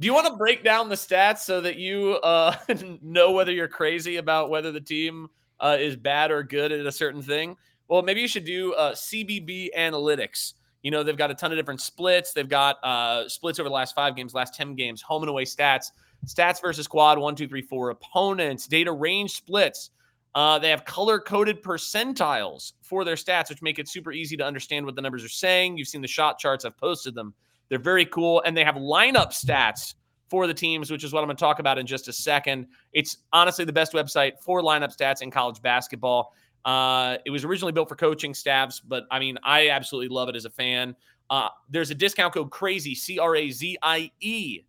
do 0.00 0.06
you 0.06 0.14
want 0.14 0.26
to 0.26 0.36
break 0.36 0.64
down 0.64 0.88
the 0.88 0.94
stats 0.94 1.38
so 1.38 1.60
that 1.60 1.76
you 1.76 2.14
uh 2.22 2.54
know 3.02 3.32
whether 3.32 3.52
you're 3.52 3.68
crazy 3.68 4.16
about 4.16 4.50
whether 4.50 4.72
the 4.72 4.80
team 4.80 5.28
uh, 5.60 5.76
is 5.78 5.96
bad 5.96 6.30
or 6.30 6.42
good 6.42 6.72
at 6.72 6.84
a 6.84 6.92
certain 6.92 7.22
thing? 7.22 7.56
Well, 7.88 8.02
maybe 8.02 8.20
you 8.20 8.28
should 8.28 8.44
do 8.44 8.74
uh, 8.74 8.92
CBB 8.92 9.68
analytics. 9.76 10.54
You 10.82 10.90
know, 10.90 11.02
they've 11.02 11.16
got 11.16 11.30
a 11.30 11.34
ton 11.34 11.52
of 11.52 11.58
different 11.58 11.80
splits. 11.80 12.32
They've 12.32 12.48
got 12.48 12.82
uh, 12.84 13.28
splits 13.28 13.58
over 13.58 13.68
the 13.68 13.74
last 13.74 13.94
five 13.94 14.16
games, 14.16 14.34
last 14.34 14.54
10 14.54 14.74
games, 14.74 15.02
home 15.02 15.22
and 15.22 15.30
away 15.30 15.44
stats. 15.44 15.90
Stats 16.24 16.60
versus 16.60 16.86
quad, 16.86 17.18
one, 17.18 17.36
two, 17.36 17.46
three, 17.46 17.62
four. 17.62 17.90
Opponents, 17.90 18.66
data 18.66 18.92
range 18.92 19.32
splits. 19.32 19.90
Uh, 20.34 20.58
they 20.58 20.70
have 20.70 20.84
color 20.84 21.18
coded 21.18 21.62
percentiles 21.62 22.72
for 22.82 23.04
their 23.04 23.14
stats, 23.14 23.48
which 23.48 23.62
make 23.62 23.78
it 23.78 23.88
super 23.88 24.12
easy 24.12 24.36
to 24.36 24.44
understand 24.44 24.84
what 24.84 24.94
the 24.94 25.02
numbers 25.02 25.24
are 25.24 25.28
saying. 25.28 25.78
You've 25.78 25.88
seen 25.88 26.02
the 26.02 26.08
shot 26.08 26.38
charts, 26.38 26.64
I've 26.64 26.76
posted 26.76 27.14
them. 27.14 27.34
They're 27.68 27.78
very 27.78 28.04
cool. 28.04 28.42
And 28.44 28.56
they 28.56 28.64
have 28.64 28.74
lineup 28.74 29.28
stats 29.28 29.94
for 30.28 30.46
the 30.46 30.54
teams, 30.54 30.90
which 30.90 31.04
is 31.04 31.12
what 31.12 31.20
I'm 31.20 31.26
going 31.26 31.36
to 31.36 31.40
talk 31.40 31.58
about 31.58 31.78
in 31.78 31.86
just 31.86 32.08
a 32.08 32.12
second. 32.12 32.66
It's 32.92 33.18
honestly 33.32 33.64
the 33.64 33.72
best 33.72 33.92
website 33.92 34.32
for 34.40 34.60
lineup 34.60 34.94
stats 34.94 35.22
in 35.22 35.30
college 35.30 35.62
basketball. 35.62 36.32
Uh, 36.64 37.16
it 37.24 37.30
was 37.30 37.44
originally 37.44 37.72
built 37.72 37.88
for 37.88 37.94
coaching 37.94 38.34
staffs, 38.34 38.80
but 38.80 39.04
I 39.10 39.20
mean, 39.20 39.38
I 39.44 39.68
absolutely 39.68 40.08
love 40.08 40.28
it 40.28 40.36
as 40.36 40.44
a 40.44 40.50
fan. 40.50 40.96
Uh, 41.30 41.48
there's 41.70 41.90
a 41.90 41.94
discount 41.94 42.34
code 42.34 42.50
crazy, 42.50 42.94
C 42.94 43.18
R 43.18 43.36
A 43.36 43.50
Z 43.50 43.78
I 43.82 44.10
E. 44.20 44.62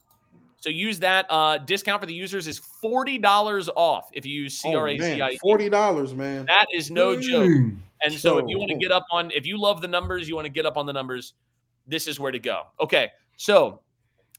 So 0.68 0.72
use 0.72 1.00
that. 1.00 1.26
Uh, 1.30 1.60
discount 1.60 2.02
for 2.02 2.08
the 2.08 2.14
users 2.14 2.46
is 2.46 2.60
$40 2.84 3.70
off 3.78 4.10
if 4.12 4.26
you 4.26 4.42
use 4.42 4.60
C 4.60 4.76
R 4.76 4.90
A 4.90 4.98
Z 4.98 5.22
I 5.22 5.30
E. 5.30 5.38
Forty 5.38 5.70
dollars, 5.70 6.14
man. 6.14 6.46
That 6.46 6.66
is 6.74 6.92
no 6.92 7.18
joke. 7.18 7.48
Mm. 7.48 7.78
And 8.02 8.14
so 8.14 8.38
if 8.38 8.50
you 8.50 8.60
want 8.60 8.72
to 8.72 8.78
get 8.78 8.92
up 8.92 9.06
on, 9.10 9.32
if 9.32 9.46
you 9.46 9.58
love 9.58 9.80
the 9.80 9.88
numbers, 9.88 10.28
you 10.28 10.36
want 10.36 10.44
to 10.44 10.52
get 10.52 10.66
up 10.66 10.76
on 10.76 10.86
the 10.86 10.92
numbers, 10.92 11.36
this 11.88 12.06
is 12.06 12.20
where 12.20 12.34
to 12.34 12.40
go. 12.40 12.64
Okay. 12.82 13.12
So 13.38 13.80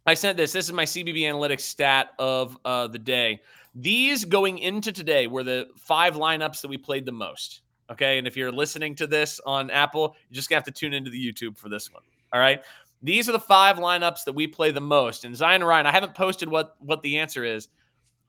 I 0.04 0.12
sent 0.12 0.36
this. 0.36 0.52
This 0.52 0.66
is 0.66 0.72
my 0.74 0.84
CBB 0.84 1.20
analytics 1.20 1.62
stat 1.62 2.10
of 2.18 2.58
uh, 2.66 2.88
the 2.88 2.98
day. 2.98 3.40
These 3.74 4.26
going 4.26 4.58
into 4.58 4.92
today 4.92 5.28
were 5.28 5.44
the 5.44 5.68
five 5.78 6.16
lineups 6.16 6.60
that 6.60 6.68
we 6.68 6.76
played 6.76 7.06
the 7.06 7.12
most. 7.12 7.62
Okay. 7.90 8.18
And 8.18 8.26
if 8.26 8.36
you're 8.36 8.52
listening 8.52 8.94
to 8.96 9.06
this 9.06 9.40
on 9.46 9.70
Apple, 9.70 10.14
you 10.28 10.34
just 10.34 10.52
have 10.52 10.64
to 10.64 10.72
tune 10.72 10.92
into 10.92 11.10
the 11.10 11.32
YouTube 11.32 11.56
for 11.56 11.70
this 11.70 11.90
one. 11.90 12.02
All 12.34 12.40
right. 12.40 12.62
These 13.02 13.28
are 13.28 13.32
the 13.32 13.40
five 13.40 13.76
lineups 13.76 14.24
that 14.24 14.34
we 14.34 14.46
play 14.46 14.70
the 14.70 14.80
most. 14.80 15.24
And 15.24 15.36
Zion 15.36 15.62
Ryan, 15.62 15.86
I 15.86 15.92
haven't 15.92 16.14
posted 16.14 16.48
what 16.48 16.76
what 16.80 17.02
the 17.02 17.18
answer 17.18 17.44
is. 17.44 17.68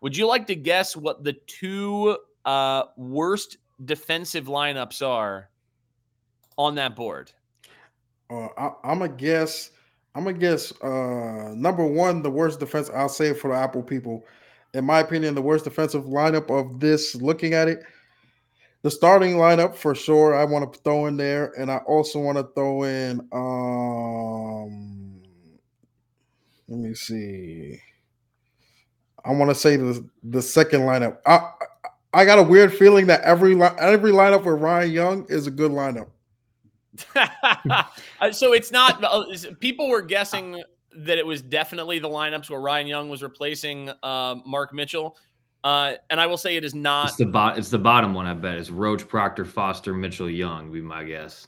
Would 0.02 0.16
you 0.16 0.28
like 0.28 0.48
to 0.48 0.56
guess 0.56 0.96
what 0.96 1.24
the 1.24 1.34
two 1.48 2.18
uh, 2.46 2.84
worst 2.96 3.58
defensive 3.84 4.46
lineups 4.46 5.06
are 5.06 5.50
on 6.58 6.76
that 6.76 6.96
board? 6.96 7.32
Uh, 8.30 8.48
I, 8.58 8.72
I'm 8.84 9.00
gonna 9.00 9.10
guess. 9.10 9.72
I'm 10.16 10.24
gonna 10.24 10.38
guess. 10.38 10.72
Uh, 10.82 11.54
number 11.56 11.86
one, 11.86 12.22
the 12.22 12.32
worst 12.32 12.60
defense. 12.60 12.90
I'll 12.94 13.10
say 13.10 13.30
it 13.30 13.40
for 13.40 13.50
the 13.50 13.58
Apple 13.58 13.84
people. 13.84 14.26
In 14.76 14.86
my 14.86 15.00
opinion, 15.00 15.34
the 15.34 15.42
worst 15.42 15.64
defensive 15.64 16.06
lineup 16.06 16.52
of 16.52 16.80
this. 16.80 17.16
Looking 17.16 17.54
at 17.54 17.68
it, 17.68 17.84
the 18.82 18.92
starting 18.92 19.36
lineup 19.36 19.76
for 19.76 19.94
sure. 19.96 20.36
I 20.36 20.44
want 20.46 20.72
to 20.74 20.80
throw 20.82 21.06
in 21.08 21.18
there, 21.18 21.54
and 21.60 21.70
I 21.72 21.78
also 21.80 22.20
want 22.20 22.38
to 22.38 22.44
throw 22.56 22.84
in. 22.84 23.20
Um, 23.32 25.22
let 26.68 26.80
me 26.80 26.94
see. 26.94 27.80
I 29.26 29.34
want 29.34 29.50
to 29.52 29.56
say 29.56 29.76
the 29.76 30.08
the 30.24 30.42
second 30.42 30.82
lineup. 30.82 31.18
I 31.26 31.52
I- 32.14 32.26
got 32.26 32.40
a 32.40 32.44
weird 32.44 32.74
feeling 32.74 33.08
that 33.08 33.22
every 33.22 33.54
every 33.62 34.12
lineup 34.12 34.46
with 34.46 34.62
Ryan 34.62 34.92
Young 34.92 35.26
is 35.30 35.46
a 35.48 35.52
good 35.52 35.72
lineup. 35.72 36.08
Uh, 38.22 38.32
so 38.32 38.52
it's 38.54 38.72
not. 38.72 39.02
uh, 39.04 39.24
People 39.60 39.88
were 39.90 40.02
guessing 40.02 40.62
that 40.98 41.18
it 41.18 41.26
was 41.26 41.42
definitely 41.42 42.00
the 42.00 42.10
lineups 42.10 42.50
where 42.50 42.60
Ryan 42.60 42.88
Young 42.88 43.10
was 43.10 43.24
replacing 43.24 43.90
um, 44.04 44.44
Mark 44.46 44.74
Mitchell, 44.74 45.16
uh, 45.64 45.94
and 46.10 46.22
I 46.22 46.26
will 46.26 46.38
say 46.38 46.56
it 46.56 46.64
is 46.64 46.74
not. 46.74 47.10
It's 47.10 47.18
the 47.18 47.26
bot. 47.26 47.58
It's 47.58 47.70
the 47.70 47.80
bottom 47.80 48.14
one. 48.14 48.26
I 48.26 48.34
bet. 48.34 48.56
It's 48.56 48.70
Roach, 48.70 49.08
Proctor, 49.08 49.46
Foster, 49.46 49.94
Mitchell, 49.94 50.30
Young. 50.30 50.72
Be 50.72 50.82
my 50.82 51.04
guess. 51.04 51.48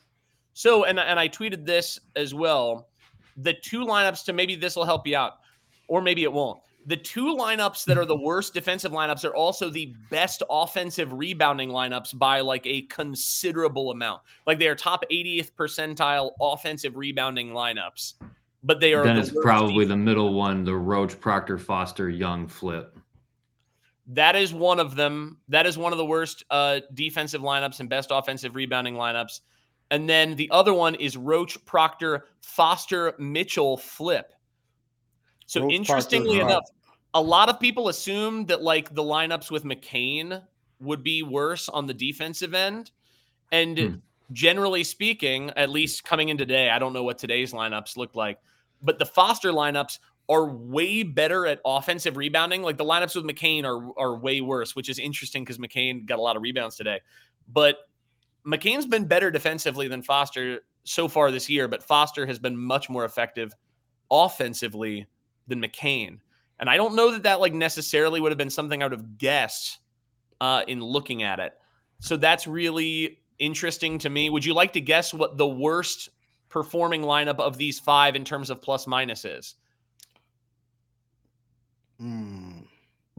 So, 0.53 0.83
and 0.83 0.99
and 0.99 1.19
I 1.19 1.29
tweeted 1.29 1.65
this 1.65 1.99
as 2.15 2.33
well. 2.33 2.89
The 3.37 3.53
two 3.53 3.85
lineups 3.85 4.25
to 4.25 4.33
maybe 4.33 4.55
this 4.55 4.75
will 4.75 4.85
help 4.85 5.07
you 5.07 5.15
out, 5.15 5.39
or 5.87 6.01
maybe 6.01 6.23
it 6.23 6.31
won't. 6.31 6.59
The 6.87 6.97
two 6.97 7.35
lineups 7.37 7.85
that 7.85 7.97
are 7.97 8.05
the 8.05 8.17
worst 8.21 8.53
defensive 8.53 8.91
lineups 8.91 9.23
are 9.23 9.35
also 9.35 9.69
the 9.69 9.93
best 10.09 10.43
offensive 10.49 11.13
rebounding 11.13 11.69
lineups 11.69 12.17
by 12.17 12.41
like 12.41 12.65
a 12.65 12.81
considerable 12.83 13.91
amount. 13.91 14.23
Like 14.45 14.59
they 14.59 14.67
are 14.67 14.75
top 14.75 15.05
80th 15.09 15.51
percentile 15.53 16.31
offensive 16.41 16.97
rebounding 16.97 17.51
lineups, 17.51 18.15
but 18.63 18.81
they 18.81 18.93
are 18.93 19.03
Then 19.03 19.15
the 19.15 19.21
it's 19.21 19.31
probably 19.41 19.85
def- 19.85 19.89
the 19.89 19.97
middle 19.97 20.33
one, 20.33 20.65
the 20.65 20.75
Roach, 20.75 21.17
Proctor, 21.17 21.57
Foster, 21.57 22.09
Young 22.09 22.47
flip. 22.47 22.97
That 24.07 24.35
is 24.35 24.53
one 24.53 24.79
of 24.79 24.95
them. 24.95 25.37
That 25.47 25.65
is 25.65 25.77
one 25.77 25.91
of 25.91 25.97
the 25.97 26.05
worst 26.05 26.43
uh, 26.49 26.81
defensive 26.93 27.41
lineups 27.41 27.79
and 27.79 27.89
best 27.89 28.09
offensive 28.11 28.55
rebounding 28.55 28.95
lineups. 28.95 29.41
And 29.91 30.09
then 30.09 30.35
the 30.35 30.49
other 30.51 30.73
one 30.73 30.95
is 30.95 31.17
Roach, 31.17 31.63
Proctor, 31.65 32.25
Foster, 32.41 33.13
Mitchell, 33.19 33.77
Flip. 33.77 34.33
So 35.45 35.63
Roach, 35.63 35.73
interestingly 35.73 36.39
Proctor, 36.39 36.53
enough, 36.53 36.63
a 37.13 37.21
lot 37.21 37.49
of 37.49 37.59
people 37.59 37.89
assume 37.89 38.45
that 38.45 38.61
like 38.61 38.93
the 38.95 39.03
lineups 39.03 39.51
with 39.51 39.65
McCain 39.65 40.41
would 40.79 41.03
be 41.03 41.23
worse 41.23 41.69
on 41.69 41.85
the 41.87 41.93
defensive 41.93 42.53
end. 42.53 42.91
And 43.51 43.77
Hmm. 43.77 43.95
generally 44.31 44.83
speaking, 44.83 45.51
at 45.57 45.69
least 45.69 46.03
coming 46.05 46.29
in 46.29 46.37
today, 46.37 46.69
I 46.69 46.79
don't 46.79 46.93
know 46.93 47.03
what 47.03 47.17
today's 47.17 47.51
lineups 47.51 47.97
look 47.97 48.15
like, 48.15 48.39
but 48.81 48.97
the 48.97 49.05
Foster 49.05 49.51
lineups 49.51 49.99
are 50.31 50.45
way 50.45 51.03
better 51.03 51.45
at 51.45 51.59
offensive 51.65 52.15
rebounding. 52.15 52.63
Like 52.63 52.77
the 52.77 52.85
lineups 52.85 53.15
with 53.15 53.25
McCain 53.25 53.65
are 53.65 53.91
are 53.99 54.17
way 54.17 54.39
worse, 54.39 54.75
which 54.75 54.87
is 54.87 54.97
interesting 54.97 55.43
because 55.43 55.57
McCain 55.57 56.05
got 56.05 56.19
a 56.19 56.21
lot 56.21 56.37
of 56.37 56.41
rebounds 56.41 56.77
today. 56.77 57.01
But 57.51 57.77
McCain's 58.47 58.85
been 58.85 59.05
better 59.05 59.29
defensively 59.29 59.87
than 59.87 60.01
Foster 60.01 60.61
so 60.83 61.07
far 61.07 61.31
this 61.31 61.49
year, 61.49 61.67
but 61.67 61.83
Foster 61.83 62.25
has 62.25 62.39
been 62.39 62.57
much 62.57 62.89
more 62.89 63.05
effective 63.05 63.53
offensively 64.09 65.05
than 65.47 65.61
McCain. 65.61 66.19
And 66.59 66.69
I 66.69 66.77
don't 66.77 66.95
know 66.95 67.11
that 67.11 67.23
that 67.23 67.41
like 67.41 67.53
necessarily 67.53 68.21
would 68.21 68.31
have 68.31 68.37
been 68.37 68.49
something 68.49 68.81
I 68.81 68.85
would 68.85 68.91
have 68.93 69.17
guessed 69.17 69.79
uh, 70.39 70.63
in 70.67 70.79
looking 70.79 71.23
at 71.23 71.39
it. 71.39 71.53
So 71.99 72.17
that's 72.17 72.47
really 72.47 73.19
interesting 73.37 73.99
to 73.99 74.09
me. 74.09 74.29
Would 74.29 74.45
you 74.45 74.53
like 74.53 74.73
to 74.73 74.81
guess 74.81 75.13
what 75.13 75.37
the 75.37 75.47
worst 75.47 76.09
performing 76.49 77.01
lineup 77.01 77.39
of 77.39 77.57
these 77.57 77.79
five 77.79 78.15
in 78.15 78.23
terms 78.23 78.49
of 78.49 78.61
plus 78.61 78.87
minus 78.87 79.25
is? 79.25 79.55
Hmm. 82.01 82.51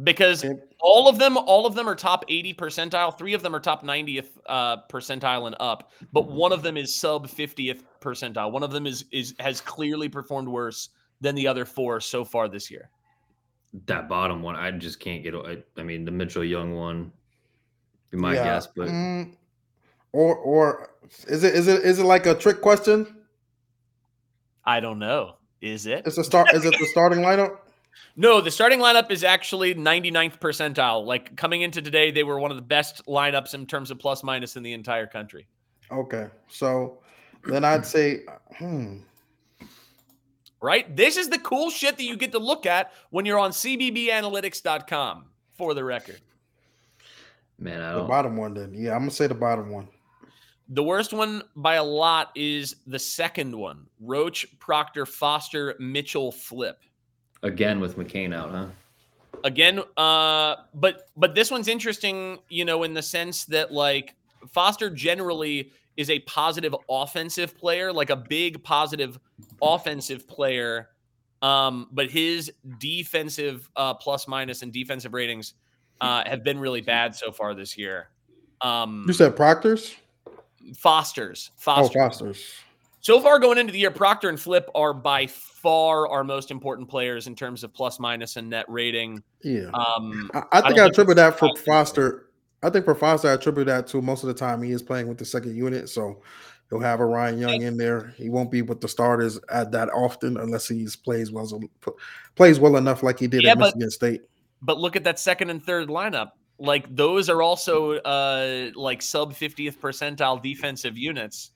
Because 0.02 0.44
Okay. 0.44 0.58
all 0.80 1.06
of 1.08 1.18
them, 1.18 1.36
all 1.36 1.66
of 1.66 1.74
them 1.74 1.86
are 1.88 1.94
top 1.94 2.24
80 2.28 2.54
percentile. 2.54 3.16
Three 3.16 3.34
of 3.34 3.42
them 3.42 3.54
are 3.54 3.60
top 3.60 3.84
90th 3.84 4.26
uh, 4.46 4.78
percentile 4.90 5.46
and 5.46 5.54
up, 5.60 5.92
but 6.12 6.28
one 6.28 6.50
of 6.50 6.62
them 6.62 6.76
is 6.76 6.98
sub 6.98 7.28
50th 7.28 7.82
percentile. 8.00 8.50
One 8.50 8.62
of 8.62 8.72
them 8.72 8.86
is 8.86 9.04
is 9.12 9.34
has 9.38 9.60
clearly 9.60 10.08
performed 10.08 10.48
worse 10.48 10.88
than 11.20 11.34
the 11.36 11.46
other 11.46 11.64
four 11.64 12.00
so 12.00 12.24
far 12.24 12.48
this 12.48 12.70
year. 12.70 12.90
That 13.86 14.08
bottom 14.08 14.42
one, 14.42 14.56
I 14.56 14.70
just 14.72 14.98
can't 14.98 15.22
get. 15.22 15.34
I, 15.34 15.58
I 15.78 15.82
mean, 15.84 16.04
the 16.04 16.10
Mitchell 16.10 16.42
Young 16.44 16.74
one, 16.74 17.12
be 18.10 18.16
my 18.16 18.34
Yeah. 18.34 18.44
guess, 18.44 18.66
but 18.66 18.88
Mm. 18.88 19.36
or 20.12 20.34
or 20.36 20.90
is 21.28 21.44
it 21.44 21.54
is 21.54 21.68
it 21.68 21.82
is 21.84 21.98
it 22.00 22.04
like 22.04 22.26
a 22.26 22.34
trick 22.34 22.60
question? 22.62 23.24
I 24.64 24.80
don't 24.80 24.98
know. 24.98 25.36
Is 25.60 25.86
it? 25.86 26.06
It's 26.06 26.18
a 26.18 26.24
start. 26.24 26.52
is 26.54 26.64
it 26.64 26.76
the 26.78 26.86
starting 26.86 27.20
lineup? 27.20 27.58
No, 28.16 28.40
the 28.40 28.50
starting 28.50 28.78
lineup 28.78 29.10
is 29.10 29.24
actually 29.24 29.74
99th 29.74 30.38
percentile. 30.38 31.04
Like 31.04 31.36
coming 31.36 31.62
into 31.62 31.80
today, 31.82 32.10
they 32.10 32.24
were 32.24 32.38
one 32.38 32.50
of 32.50 32.56
the 32.56 32.62
best 32.62 33.04
lineups 33.06 33.54
in 33.54 33.66
terms 33.66 33.90
of 33.90 33.98
plus 33.98 34.22
minus 34.22 34.56
in 34.56 34.62
the 34.62 34.72
entire 34.72 35.06
country. 35.06 35.46
Okay, 35.90 36.28
so 36.48 36.98
then 37.46 37.64
I'd 37.64 37.84
say, 37.86 38.22
hmm. 38.56 38.98
Right? 40.60 40.94
This 40.96 41.16
is 41.16 41.28
the 41.28 41.38
cool 41.40 41.70
shit 41.70 41.96
that 41.96 42.04
you 42.04 42.16
get 42.16 42.30
to 42.32 42.38
look 42.38 42.66
at 42.66 42.92
when 43.10 43.26
you're 43.26 43.38
on 43.38 43.50
cbbanalytics.com 43.50 45.24
for 45.58 45.74
the 45.74 45.82
record. 45.84 46.20
man, 47.58 47.80
I 47.80 47.92
The 47.92 47.98
don't. 47.98 48.08
bottom 48.08 48.36
one, 48.36 48.54
then. 48.54 48.72
Yeah, 48.74 48.92
I'm 48.92 49.00
gonna 49.00 49.10
say 49.10 49.26
the 49.26 49.34
bottom 49.34 49.70
one. 49.70 49.88
The 50.68 50.82
worst 50.82 51.12
one 51.12 51.42
by 51.56 51.74
a 51.74 51.84
lot 51.84 52.30
is 52.36 52.76
the 52.86 52.98
second 52.98 53.54
one 53.56 53.86
Roach, 54.00 54.46
Proctor, 54.60 55.04
Foster, 55.04 55.74
Mitchell, 55.78 56.30
Flip. 56.32 56.78
Again 57.42 57.80
with 57.80 57.96
McCain 57.96 58.34
out, 58.34 58.50
huh? 58.50 58.66
Again, 59.44 59.80
uh, 59.96 60.56
but 60.74 61.08
but 61.16 61.34
this 61.34 61.50
one's 61.50 61.68
interesting, 61.68 62.38
you 62.48 62.64
know, 62.64 62.84
in 62.84 62.94
the 62.94 63.02
sense 63.02 63.44
that 63.46 63.72
like 63.72 64.14
Foster 64.52 64.88
generally 64.88 65.72
is 65.96 66.10
a 66.10 66.20
positive 66.20 66.74
offensive 66.88 67.56
player, 67.56 67.92
like 67.92 68.10
a 68.10 68.16
big 68.16 68.62
positive 68.62 69.18
offensive 69.60 70.26
player. 70.28 70.90
Um, 71.42 71.88
but 71.90 72.08
his 72.10 72.52
defensive 72.78 73.68
uh, 73.74 73.94
plus 73.94 74.28
minus 74.28 74.62
and 74.62 74.72
defensive 74.72 75.12
ratings 75.12 75.54
uh, 76.00 76.22
have 76.24 76.44
been 76.44 76.58
really 76.58 76.80
bad 76.80 77.16
so 77.16 77.32
far 77.32 77.54
this 77.54 77.76
year. 77.76 78.10
Um, 78.60 79.04
You 79.08 79.12
said 79.12 79.34
Proctor's? 79.34 79.96
Foster's, 80.76 81.50
Oh, 81.66 81.88
Foster's. 81.88 82.54
So 83.00 83.20
far 83.20 83.40
going 83.40 83.58
into 83.58 83.72
the 83.72 83.80
year, 83.80 83.90
Proctor 83.90 84.28
and 84.28 84.38
Flip 84.38 84.70
are 84.76 84.94
by 84.94 85.26
far 85.62 86.08
our 86.08 86.24
most 86.24 86.50
important 86.50 86.88
players 86.88 87.26
in 87.26 87.34
terms 87.34 87.64
of 87.64 87.72
plus 87.72 87.98
minus 88.00 88.36
and 88.36 88.50
net 88.50 88.66
rating. 88.68 89.22
Yeah. 89.42 89.70
Um, 89.72 90.30
I, 90.34 90.38
I 90.38 90.42
think 90.42 90.50
don't 90.50 90.54
I, 90.54 90.68
think 90.68 90.92
attribute 90.92 91.16
that 91.16 91.38
for 91.38 91.48
Foster- 91.48 91.64
Foster. 91.64 92.26
I 92.64 92.70
think 92.70 92.84
for 92.84 92.94
Foster, 92.94 93.28
I 93.28 93.32
attribute 93.32 93.66
that 93.66 93.86
to 93.88 94.02
most 94.02 94.22
of 94.22 94.28
the 94.28 94.34
time 94.34 94.62
he 94.62 94.72
is 94.72 94.82
playing 94.82 95.08
with 95.08 95.18
the 95.18 95.24
second 95.24 95.56
unit. 95.56 95.88
So 95.88 96.22
He'll 96.72 96.80
have 96.80 97.00
a 97.00 97.04
Ryan 97.04 97.38
Young 97.38 97.60
in 97.60 97.76
there. 97.76 98.14
He 98.16 98.30
won't 98.30 98.50
be 98.50 98.62
with 98.62 98.80
the 98.80 98.88
starters 98.88 99.38
at 99.50 99.70
that 99.72 99.90
often 99.90 100.38
unless 100.38 100.66
he 100.66 100.88
plays 101.04 101.30
well 101.30 101.60
plays 102.34 102.58
well 102.58 102.76
enough 102.78 103.02
like 103.02 103.18
he 103.18 103.26
did 103.26 103.42
Yeah, 103.42 103.50
at 103.50 103.58
but- 103.58 103.74
Michigan 103.76 103.90
State. 103.90 104.22
But 104.62 104.78
look 104.78 104.96
at 104.96 105.04
that 105.04 105.18
second 105.18 105.50
and 105.50 105.62
third 105.62 105.88
lineup. 105.88 106.30
Like 106.58 106.94
those 106.96 107.28
are 107.28 107.42
also 107.42 107.96
uh 107.98 108.70
like 108.74 109.02
sub 109.02 109.34
50th 109.34 109.76
percentile 109.80 110.42
defensive 110.42 110.96
units. 110.96 111.50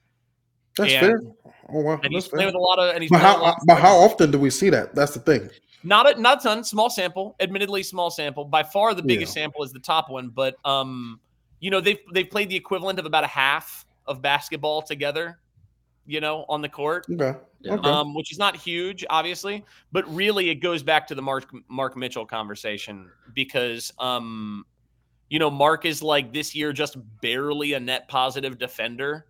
That's 0.76 0.92
and- 0.92 1.00
fair. 1.00 1.20
Oh 1.68 1.80
wow, 1.80 2.00
And 2.04 2.12
he's 2.12 2.28
playing 2.28 2.42
fair. 2.42 2.46
with 2.48 2.54
a 2.54 2.58
lot 2.58 2.78
of 2.78 2.94
and 2.94 3.02
he's 3.02 3.10
But 3.10 3.20
how, 3.20 3.34
with 3.34 3.40
a 3.40 3.44
lot 3.44 3.56
of 3.60 3.66
but 3.66 3.78
how 3.80 3.96
often 3.96 4.30
do 4.30 4.38
we 4.38 4.50
see 4.50 4.70
that? 4.70 4.94
That's 4.94 5.14
the 5.14 5.20
thing. 5.20 5.50
not 5.82 6.16
a 6.16 6.20
not 6.20 6.38
a 6.40 6.42
ton, 6.48 6.64
small 6.64 6.88
sample, 6.90 7.34
admittedly 7.40 7.82
small 7.82 8.08
sample. 8.10 8.44
By 8.44 8.62
far 8.62 8.94
the 8.94 9.02
biggest 9.02 9.36
Yeah. 9.36 9.42
sample 9.44 9.64
is 9.64 9.72
the 9.72 9.80
top 9.80 10.08
one, 10.08 10.28
but 10.28 10.54
um 10.64 11.18
you 11.58 11.70
know 11.72 11.80
they've 11.80 11.98
they've 12.12 12.30
played 12.30 12.48
the 12.50 12.56
equivalent 12.56 12.98
of 13.00 13.04
about 13.06 13.24
a 13.24 13.28
half 13.28 13.84
of 14.06 14.22
basketball 14.22 14.80
together, 14.82 15.40
you 16.06 16.20
know, 16.20 16.44
on 16.48 16.62
the 16.62 16.68
court. 16.68 17.06
Okay. 17.10 17.36
Yeah. 17.62 17.72
Okay. 17.74 17.88
um, 17.88 18.14
which 18.14 18.30
is 18.30 18.38
not 18.38 18.54
huge, 18.54 19.04
obviously, 19.10 19.64
but 19.90 20.04
really 20.14 20.50
it 20.50 20.56
goes 20.56 20.84
back 20.84 21.04
to 21.08 21.16
the 21.16 21.22
Mark 21.22 21.50
Mark 21.68 21.96
Mitchell 21.96 22.24
conversation 22.26 23.10
because, 23.34 23.92
um, 23.98 24.64
you 25.30 25.40
know, 25.40 25.50
Mark 25.50 25.84
is 25.84 26.00
like 26.00 26.32
this 26.32 26.54
year 26.54 26.72
just 26.72 26.96
barely 27.20 27.72
a 27.72 27.80
net 27.80 28.06
positive 28.06 28.56
defender, 28.56 29.26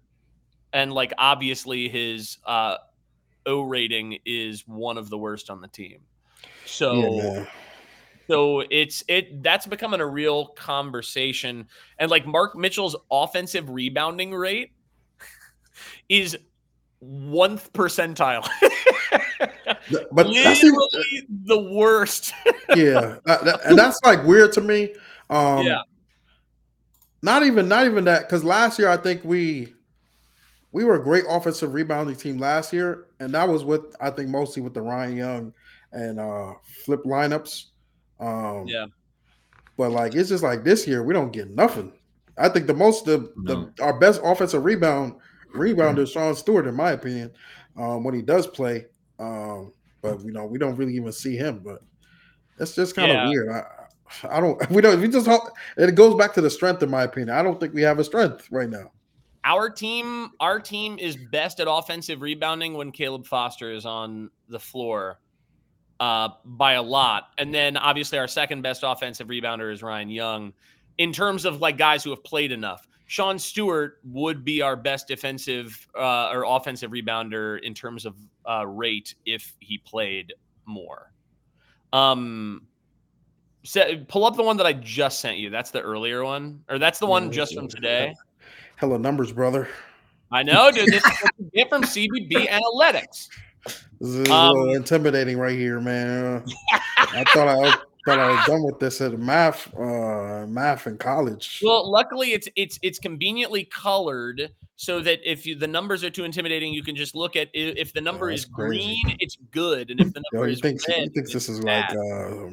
and 0.73 0.93
like 0.93 1.13
obviously 1.19 1.89
his 1.89 2.39
uh, 2.47 2.77
O 3.47 3.63
rating 3.63 4.19
is 4.25 4.67
one 4.67 4.99
of 4.99 5.09
the 5.11 5.19
worst 5.19 5.51
on 5.51 5.61
the 5.61 5.69
team. 5.69 6.01
So 6.65 7.21
yeah, 7.23 7.45
so 8.29 8.61
it's 8.71 9.05
it 9.09 9.43
that's 9.43 9.67
becoming 9.67 10.01
a 10.01 10.07
real 10.07 10.47
conversation. 10.49 11.69
And 11.99 12.11
like 12.11 12.27
Mark 12.27 12.57
Mitchell's 12.57 12.97
offensive 13.11 13.71
rebounding 13.71 14.33
rate 14.33 14.73
is 16.09 16.37
one 16.99 17.59
percentile. 17.59 18.47
But 20.11 20.27
Literally 20.27 20.73
the 21.45 21.59
worst. 21.73 22.33
yeah, 22.75 23.19
that- 23.25 23.45
that- 23.45 23.65
and 23.65 23.79
that's 23.79 24.01
like 24.05 24.25
weird 24.25 24.53
to 24.55 24.61
me. 24.61 24.95
Um, 25.31 25.65
Yeah. 25.65 25.83
Not 27.23 27.45
even, 27.45 27.69
not 27.69 27.87
even 27.87 28.05
that, 28.05 28.23
because 28.23 28.45
last 28.45 28.79
year 28.79 28.89
I 28.89 28.97
think 28.97 29.25
we 29.25 29.73
we 30.77 30.85
were 30.85 30.97
a 30.97 31.03
great 31.03 31.25
offensive 31.27 31.73
rebounding 31.73 32.17
team 32.17 32.37
last 32.37 32.71
year, 32.71 33.07
and 33.19 33.33
that 33.33 33.49
was 33.49 33.65
with 33.65 33.97
I 33.99 34.11
think 34.11 34.29
mostly 34.29 34.61
with 34.61 34.75
the 34.75 34.83
Ryan 34.83 35.17
Young 35.17 35.55
and 35.93 36.21
uh 36.21 36.53
flip 36.85 37.03
lineups. 37.05 37.65
Um, 38.21 38.67
Yeah. 38.69 38.87
But 39.79 39.93
like 39.93 40.15
it's 40.15 40.29
just 40.29 40.43
like 40.43 40.65
this 40.65 40.87
year 40.87 41.03
we 41.03 41.15
don't 41.15 41.33
get 41.33 41.49
nothing. 41.51 41.93
I 42.37 42.51
think 42.51 42.67
the 42.67 42.75
most 42.75 43.07
the, 43.07 43.33
No. 43.37 43.71
the 43.77 43.83
our 43.83 43.99
best 43.99 44.21
offensive 44.23 44.65
rebound 44.67 45.15
rebounder 45.55 46.01
is 46.01 46.11
Sean 46.11 46.35
Stewart 46.37 46.67
in 46.67 46.75
my 46.75 46.91
opinion 46.93 47.33
um, 47.79 48.05
when 48.05 48.15
he 48.15 48.21
does 48.21 48.47
play. 48.47 48.85
Um, 49.19 49.73
but 50.03 50.23
you 50.23 50.33
know 50.33 50.45
we 50.45 50.59
don't 50.59 50.77
really 50.77 50.95
even 50.95 51.13
see 51.13 51.37
him. 51.37 51.61
But 51.65 51.81
it's 52.59 52.75
just 52.75 52.95
kind 52.95 53.11
of 53.11 53.17
Yeah. 53.17 53.29
weird. 53.31 53.49
I, 53.49 53.63
I 54.29 54.41
don't. 54.41 54.71
We 54.71 54.83
don't. 54.83 55.01
We 55.01 55.09
just. 55.09 55.27
It 55.79 55.95
goes 55.95 56.15
back 56.17 56.35
to 56.35 56.43
the 56.43 56.51
strength, 56.51 56.83
in 56.83 56.91
my 56.91 57.05
opinion. 57.05 57.31
I 57.37 57.43
don't 57.43 57.59
think 57.59 57.73
we 57.73 57.81
have 57.83 57.99
a 57.99 58.05
strength 58.05 58.47
right 58.51 58.69
now. 58.69 58.93
Our 59.47 59.71
team, 59.71 60.33
our 60.41 60.59
team 60.59 60.99
is 60.99 61.17
best 61.17 61.61
at 61.61 61.69
offensive 61.71 62.21
rebounding 62.21 62.75
when 62.75 62.91
Caleb 62.91 63.27
Foster 63.27 63.71
is 63.71 63.87
on 63.87 64.29
the 64.49 64.59
floor 64.59 65.21
uh, 66.01 66.31
by 66.45 66.73
a 66.73 66.83
lot. 66.83 67.29
And 67.39 67.55
then 67.55 67.77
obviously 67.77 68.19
our 68.19 68.27
second 68.27 68.63
best 68.63 68.83
offensive 68.85 69.29
rebounder 69.29 69.73
is 69.73 69.85
Ryan 69.85 70.11
Young. 70.11 70.53
In 70.99 71.13
terms 71.13 71.45
of 71.45 71.61
like 71.61 71.79
guys 71.79 72.03
who 72.03 72.11
have 72.11 72.25
played 72.25 72.51
enough, 72.51 72.89
Sean 73.07 73.39
Stewart 73.39 74.01
would 74.05 74.45
be 74.45 74.63
our 74.63 74.75
best 74.75 75.07
defensive 75.07 75.87
uh, 75.97 76.29
or 76.33 76.45
offensive 76.45 76.91
rebounder 76.91 77.61
in 77.61 77.73
terms 77.73 78.05
of 78.05 78.17
uh, 78.51 78.67
rate 78.67 79.15
if 79.27 79.55
he 79.61 79.79
played 79.79 80.35
more. 80.65 81.13
Um, 81.93 82.67
so 83.63 83.97
pull 84.09 84.25
up 84.25 84.37
the 84.37 84.43
one 84.43 84.57
that 84.57 84.67
I 84.67 84.73
just 84.73 85.21
sent 85.21 85.39
you. 85.39 85.51
That's 85.51 85.71
the 85.71 85.81
earlier 85.81 86.25
one, 86.25 86.65
or 86.69 86.79
that's 86.79 86.99
the 86.99 87.07
one 87.07 87.31
just 87.31 87.55
from 87.55 87.69
today. 87.69 88.13
Hella 88.77 88.99
numbers, 88.99 89.33
brother. 89.33 89.69
I 90.31 90.43
know, 90.43 90.71
dude. 90.71 90.87
This 90.89 91.05
is 91.05 91.29
get 91.55 91.69
from 91.69 91.83
CBB 91.83 92.49
Analytics. 92.49 93.29
This 94.01 94.11
is 94.11 94.29
a 94.29 94.33
Um, 94.33 94.57
little 94.57 94.75
intimidating 94.75 95.39
right 95.39 95.57
here, 95.59 95.81
man. 95.81 96.45
I 96.99 97.25
thought 97.33 97.49
I 97.49 97.75
thought 98.07 98.19
I 98.19 98.31
was 98.31 98.47
done 98.47 98.63
with 98.63 98.79
this 98.79 99.01
at 99.01 99.19
math, 99.19 99.69
uh, 99.77 100.47
math 100.47 100.87
in 100.87 100.97
college. 100.97 101.61
Well, 101.65 101.91
luckily, 101.91 102.33
it's 102.33 102.49
it's 102.57 102.79
it's 102.83 102.99
conveniently 102.99 103.65
colored 103.65 104.51
so 104.79 105.01
that 105.01 105.21
if 105.25 105.47
you, 105.47 105.55
the 105.55 105.67
numbers 105.67 106.05
are 106.05 106.11
too 106.11 106.25
intimidating, 106.25 106.73
you 106.73 106.83
can 106.83 106.95
just 106.95 107.15
look 107.15 107.35
at 107.35 107.49
if 107.55 107.93
the 107.95 108.01
number 108.01 108.31
is 108.31 108.45
crazy. 108.45 108.97
green, 109.05 109.17
it's 109.21 109.37
good, 109.51 109.91
and 109.91 110.01
if 110.01 110.13
the 110.13 110.23
Yo, 110.33 110.39
number 110.39 110.47
he 110.49 110.53
is 110.55 110.61
thinks 110.61 110.87
red, 110.89 110.99
he 111.05 111.09
thinks 111.09 111.33
this 111.33 111.49
is 111.49 111.63
like 111.63 111.91
uh 111.91 111.95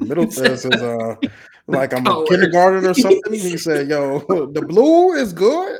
middle 0.04 0.26
this 0.26 0.64
is 0.64 0.82
uh 0.82 1.14
like 1.66 1.92
I'm 1.92 1.98
in 2.00 2.04
Colors. 2.04 2.28
kindergarten 2.28 2.86
or 2.86 2.94
something. 2.94 3.32
He 3.32 3.56
said, 3.58 3.88
"Yo, 3.88 4.18
the 4.52 4.62
blue 4.62 5.12
is 5.12 5.32
good." 5.32 5.78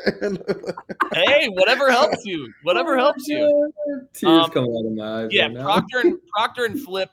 hey, 1.12 1.48
whatever 1.48 1.90
helps 1.90 2.24
you, 2.24 2.52
whatever 2.62 2.96
helps 2.96 3.26
you. 3.28 3.72
Tears 4.14 4.44
Um, 4.44 4.50
coming 4.50 4.74
out 4.76 4.86
of 4.86 4.92
my 4.92 5.22
eyes. 5.24 5.28
Yeah, 5.30 5.46
right. 5.46 5.56
Proctor 5.58 5.98
and 6.00 6.18
Proctor 6.28 6.64
and 6.66 6.80
Flip, 6.80 7.10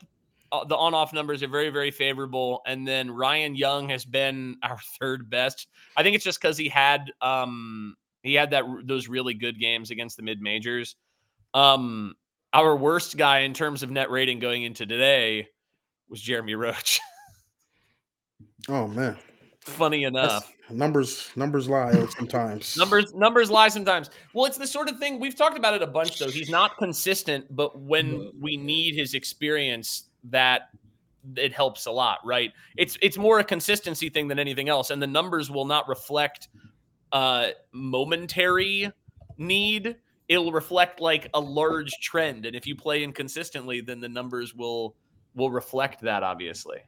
uh, 0.51 0.65
the 0.65 0.75
on-off 0.75 1.13
numbers 1.13 1.41
are 1.43 1.47
very, 1.47 1.69
very 1.69 1.91
favorable. 1.91 2.61
And 2.65 2.87
then 2.87 3.09
Ryan 3.11 3.55
Young 3.55 3.89
has 3.89 4.05
been 4.05 4.57
our 4.63 4.77
third 4.99 5.29
best. 5.29 5.67
I 5.95 6.03
think 6.03 6.15
it's 6.15 6.25
just 6.25 6.41
because 6.41 6.57
he 6.57 6.67
had 6.69 7.11
um 7.21 7.95
he 8.23 8.33
had 8.35 8.51
that 8.51 8.63
those 8.85 9.07
really 9.07 9.33
good 9.33 9.59
games 9.59 9.91
against 9.91 10.17
the 10.17 10.23
mid 10.23 10.41
majors. 10.41 10.95
Um, 11.53 12.13
our 12.53 12.75
worst 12.75 13.17
guy 13.17 13.39
in 13.39 13.53
terms 13.53 13.81
of 13.83 13.91
net 13.91 14.11
rating 14.11 14.39
going 14.39 14.63
into 14.63 14.85
today 14.85 15.47
was 16.09 16.21
Jeremy 16.21 16.55
Roach. 16.55 16.99
oh 18.69 18.87
man, 18.87 19.17
Funny 19.61 20.03
That's- 20.05 20.31
enough. 20.31 20.51
numbers 20.69 21.29
numbers 21.35 21.69
lie 21.69 22.05
sometimes. 22.17 22.77
Numbers 22.77 23.13
numbers 23.13 23.49
lie 23.51 23.69
sometimes. 23.69 24.09
Well, 24.33 24.45
it's 24.45 24.57
the 24.57 24.67
sort 24.67 24.89
of 24.89 24.97
thing 24.99 25.19
we've 25.19 25.35
talked 25.35 25.57
about 25.57 25.73
it 25.75 25.81
a 25.81 25.87
bunch 25.87 26.19
though. 26.19 26.29
He's 26.29 26.49
not 26.49 26.77
consistent, 26.77 27.45
but 27.55 27.79
when 27.79 28.31
we 28.39 28.57
need 28.57 28.95
his 28.95 29.13
experience, 29.13 30.09
that 30.25 30.63
it 31.35 31.53
helps 31.53 31.85
a 31.85 31.91
lot, 31.91 32.19
right? 32.25 32.51
It's 32.77 32.97
it's 33.01 33.17
more 33.17 33.39
a 33.39 33.43
consistency 33.43 34.09
thing 34.09 34.27
than 34.27 34.39
anything 34.39 34.69
else, 34.69 34.89
and 34.89 35.01
the 35.01 35.07
numbers 35.07 35.51
will 35.51 35.65
not 35.65 35.87
reflect 35.87 36.49
uh 37.11 37.49
momentary 37.73 38.91
need. 39.37 39.97
It'll 40.27 40.51
reflect 40.51 41.01
like 41.01 41.29
a 41.33 41.39
large 41.39 41.91
trend, 42.01 42.45
and 42.45 42.55
if 42.55 42.65
you 42.65 42.75
play 42.75 43.03
inconsistently, 43.03 43.81
then 43.81 43.99
the 43.99 44.09
numbers 44.09 44.55
will 44.55 44.95
will 45.35 45.51
reflect 45.51 46.01
that 46.01 46.23
obviously. 46.23 46.79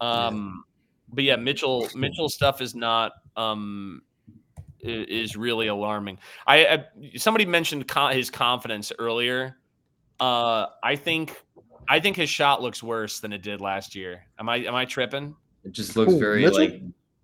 Um 0.00 0.64
but 1.12 1.24
yeah, 1.24 1.36
Mitchell 1.36 1.88
Mitchell 1.94 2.28
stuff 2.28 2.60
is 2.60 2.74
not 2.74 3.12
um 3.36 4.02
is 4.82 5.36
really 5.36 5.68
alarming. 5.68 6.18
I, 6.46 6.66
I 6.66 6.84
somebody 7.16 7.46
mentioned 7.46 7.86
co- 7.88 8.08
his 8.08 8.30
confidence 8.30 8.92
earlier. 8.98 9.56
Uh, 10.18 10.66
I 10.82 10.96
think 10.96 11.34
I 11.90 11.98
think 12.00 12.16
his 12.16 12.30
shot 12.30 12.62
looks 12.62 12.82
worse 12.82 13.18
than 13.18 13.32
it 13.32 13.42
did 13.42 13.60
last 13.60 13.94
year. 13.96 14.24
Am 14.38 14.48
I 14.48 14.56
am 14.58 14.74
I 14.76 14.84
tripping? 14.84 15.34
It 15.64 15.72
just 15.72 15.96
looks 15.96 16.12
Who, 16.12 16.18
very 16.20 16.44
Mitchell? 16.44 16.58
like 16.60 16.82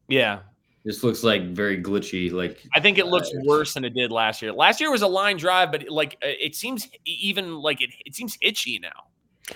Yeah, 0.09 0.41
this 0.85 1.03
looks 1.05 1.23
like 1.23 1.51
very 1.55 1.81
glitchy. 1.81 2.33
Like 2.33 2.63
I 2.75 2.81
think 2.81 2.99
it 2.99 3.07
looks 3.07 3.29
Uh, 3.29 3.39
worse 3.45 3.75
than 3.75 3.85
it 3.85 3.95
did 3.95 4.11
last 4.11 4.43
year. 4.43 4.53
Last 4.53 4.81
year 4.81 4.91
was 4.91 5.03
a 5.03 5.07
line 5.07 5.37
drive, 5.37 5.71
but 5.71 5.89
like 5.89 6.15
uh, 6.23 6.27
it 6.41 6.55
seems 6.57 6.89
even 7.05 7.55
like 7.57 7.81
it 7.81 7.91
it 8.05 8.15
seems 8.17 8.37
itchy 8.43 8.79
now. 8.81 8.91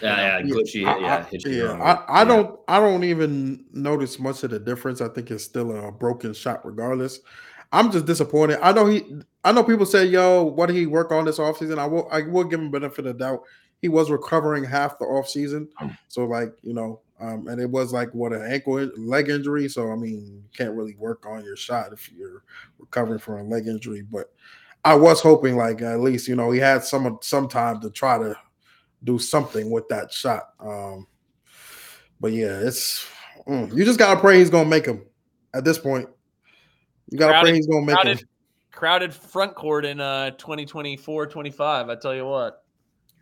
yeah, 0.00 0.38
yeah, 0.38 0.42
glitchy. 0.42 0.86
I- 0.86 0.98
yeah, 1.00 1.16
I- 1.16 1.22
hit 1.24 1.42
yeah. 1.46 1.72
I, 1.72 1.92
I 1.92 2.18
Yeah. 2.22 2.24
don't 2.26 2.60
I 2.68 2.78
don't 2.78 3.02
even 3.04 3.64
notice 3.72 4.18
much 4.20 4.44
of 4.44 4.50
the 4.50 4.60
difference. 4.60 5.00
I 5.00 5.08
think 5.08 5.30
it's 5.32 5.42
still 5.44 5.76
a 5.76 5.90
broken 5.90 6.32
shot 6.32 6.64
regardless. 6.64 7.18
I'm 7.72 7.90
just 7.92 8.06
disappointed. 8.06 8.58
I 8.62 8.72
know 8.72 8.86
he 8.86 9.02
I 9.44 9.50
know 9.52 9.64
people 9.64 9.86
say, 9.86 10.04
yo, 10.04 10.42
what 10.44 10.66
did 10.66 10.76
he 10.76 10.86
work 10.86 11.10
on 11.12 11.24
this 11.24 11.38
offseason? 11.38 11.78
I 11.78 11.86
will 11.86 12.08
I 12.12 12.22
will 12.22 12.44
give 12.44 12.60
him 12.60 12.70
benefit 12.70 13.06
of 13.06 13.18
the 13.18 13.24
doubt. 13.24 13.40
He 13.80 13.88
was 13.88 14.10
recovering 14.10 14.64
half 14.64 14.98
the 14.98 15.04
offseason. 15.06 15.68
So 16.08 16.24
like, 16.26 16.52
you 16.62 16.74
know, 16.74 17.00
um, 17.20 17.48
and 17.48 17.60
it 17.60 17.68
was 17.68 17.92
like 17.92 18.12
what 18.14 18.32
an 18.32 18.42
ankle 18.50 18.74
leg 18.96 19.28
injury. 19.28 19.68
So 19.68 19.90
I 19.90 19.96
mean, 19.96 20.26
you 20.26 20.42
can't 20.56 20.74
really 20.74 20.96
work 20.96 21.26
on 21.26 21.44
your 21.44 21.56
shot 21.56 21.92
if 21.92 22.10
you're 22.12 22.42
recovering 22.78 23.18
from 23.18 23.34
a 23.38 23.42
leg 23.44 23.66
injury. 23.66 24.02
But 24.02 24.32
I 24.84 24.94
was 24.94 25.20
hoping 25.20 25.56
like 25.56 25.82
at 25.82 26.00
least, 26.00 26.28
you 26.28 26.36
know, 26.36 26.50
he 26.50 26.58
had 26.58 26.84
some 26.84 27.18
some 27.22 27.48
time 27.48 27.80
to 27.80 27.90
try 27.90 28.18
to 28.18 28.34
do 29.04 29.18
something 29.18 29.70
with 29.70 29.88
that 29.88 30.12
shot. 30.12 30.50
Um, 30.60 31.06
but 32.20 32.32
yeah, 32.32 32.58
it's 32.60 33.06
mm, 33.46 33.74
you 33.74 33.84
just 33.84 33.98
gotta 33.98 34.20
pray 34.20 34.38
he's 34.38 34.50
gonna 34.50 34.68
make 34.68 34.86
him 34.86 35.04
at 35.54 35.64
this 35.64 35.78
point. 35.78 36.08
You 37.10 37.18
gotta 37.18 37.32
Crowded- 37.32 37.48
pray 37.48 37.56
he's 37.56 37.66
gonna 37.66 37.86
make 37.86 37.96
Crowded 37.96 38.20
him. 38.20 38.28
crowded 38.72 39.14
front 39.14 39.54
court 39.54 39.84
in 39.84 40.00
uh 40.00 40.30
2024 40.32 41.26
25. 41.26 41.88
I 41.88 41.94
tell 41.96 42.14
you 42.14 42.26
what. 42.26 42.59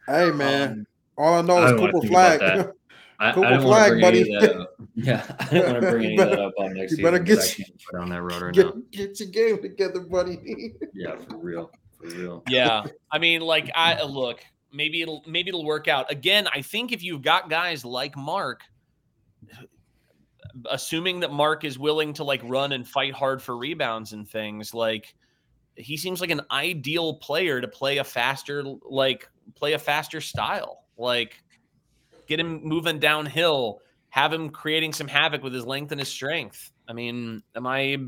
Hey 0.09 0.31
man, 0.31 0.71
Um, 0.73 0.87
all 1.17 1.35
I 1.35 1.43
know 1.43 1.59
I 1.59 1.65
is 1.67 1.71
don't 1.73 1.93
Cooper 1.93 2.07
Flagg. 2.09 2.41
that. 2.41 2.73
I, 3.21 3.31
I 3.31 3.33
Cooper 3.33 3.49
don't 3.51 3.63
Flagg, 3.63 3.91
bring 3.91 4.01
buddy. 4.01 4.21
of 4.35 4.41
that 4.43 4.57
up. 4.57 4.75
Yeah, 4.95 5.25
I 5.39 5.45
don't 5.55 5.73
want 5.73 5.83
to 5.85 5.91
bring 5.91 6.05
any 6.07 6.15
You 6.17 6.23
of 6.23 6.31
that 6.31 6.41
up 6.41 6.53
on 6.59 6.75
next 6.75 6.91
you 6.93 6.97
season. 6.97 7.05
better 7.05 7.19
'cause 7.19 7.27
get 7.27 7.39
I 7.39 7.65
can't 7.65 7.83
put 7.91 8.01
on 8.01 8.09
that 8.11 8.23
rotor 8.23 8.51
get, 8.51 8.67
now. 8.67 8.83
get 8.91 9.21
your 9.21 9.29
game 9.29 9.63
together, 9.63 10.01
buddy. 10.01 10.75
Yeah, 10.93 11.17
for 11.29 11.37
real. 11.39 11.71
For 12.01 12.09
real. 12.09 12.43
Yeah, 12.49 12.85
I 13.13 13.19
mean, 13.19 13.41
like 13.43 13.71
I 13.75 14.03
look, 14.05 14.41
maybe 14.73 15.03
it'll 15.03 15.23
maybe 15.27 15.51
it'll 15.51 15.65
work 15.65 15.87
out. 15.89 16.11
Again, 16.11 16.49
I 16.53 16.63
think 16.63 16.91
if 16.93 17.03
you've 17.03 17.23
got 17.23 17.49
guys 17.51 17.85
like 17.85 18.17
Mark, 18.17 18.63
assuming 20.71 21.21
that 21.21 21.33
Mark 21.33 21.65
is 21.65 21.79
willing 21.79 22.13
to 22.15 22.25
like 22.25 22.41
run 22.45 22.73
and 22.73 22.87
fight 22.87 23.13
hard 23.15 23.41
for 23.43 23.57
rebounds 23.57 24.13
and 24.13 24.29
things, 24.29 24.75
like 24.75 25.15
he 25.79 25.97
seems 25.97 26.21
like 26.21 26.31
an 26.31 26.43
ideal 26.51 27.15
player 27.15 27.61
to 27.61 27.69
play 27.69 27.99
a 27.99 28.05
faster 28.05 28.65
like 28.83 29.29
play 29.55 29.73
a 29.73 29.79
faster 29.79 30.21
style. 30.21 30.85
Like 30.97 31.43
get 32.27 32.41
him 32.41 32.61
moving 32.63 32.99
downhill, 32.99 33.81
have 34.11 34.33
him 34.33 34.51
creating 34.51 34.93
some 34.93 35.09
havoc 35.09 35.43
with 35.43 35.55
his 35.55 35.65
length 35.65 35.93
and 35.93 36.01
his 36.01 36.09
strength. 36.09 36.71
I 36.89 36.93
mean, 36.93 37.43
am 37.55 37.67
I 37.67 37.99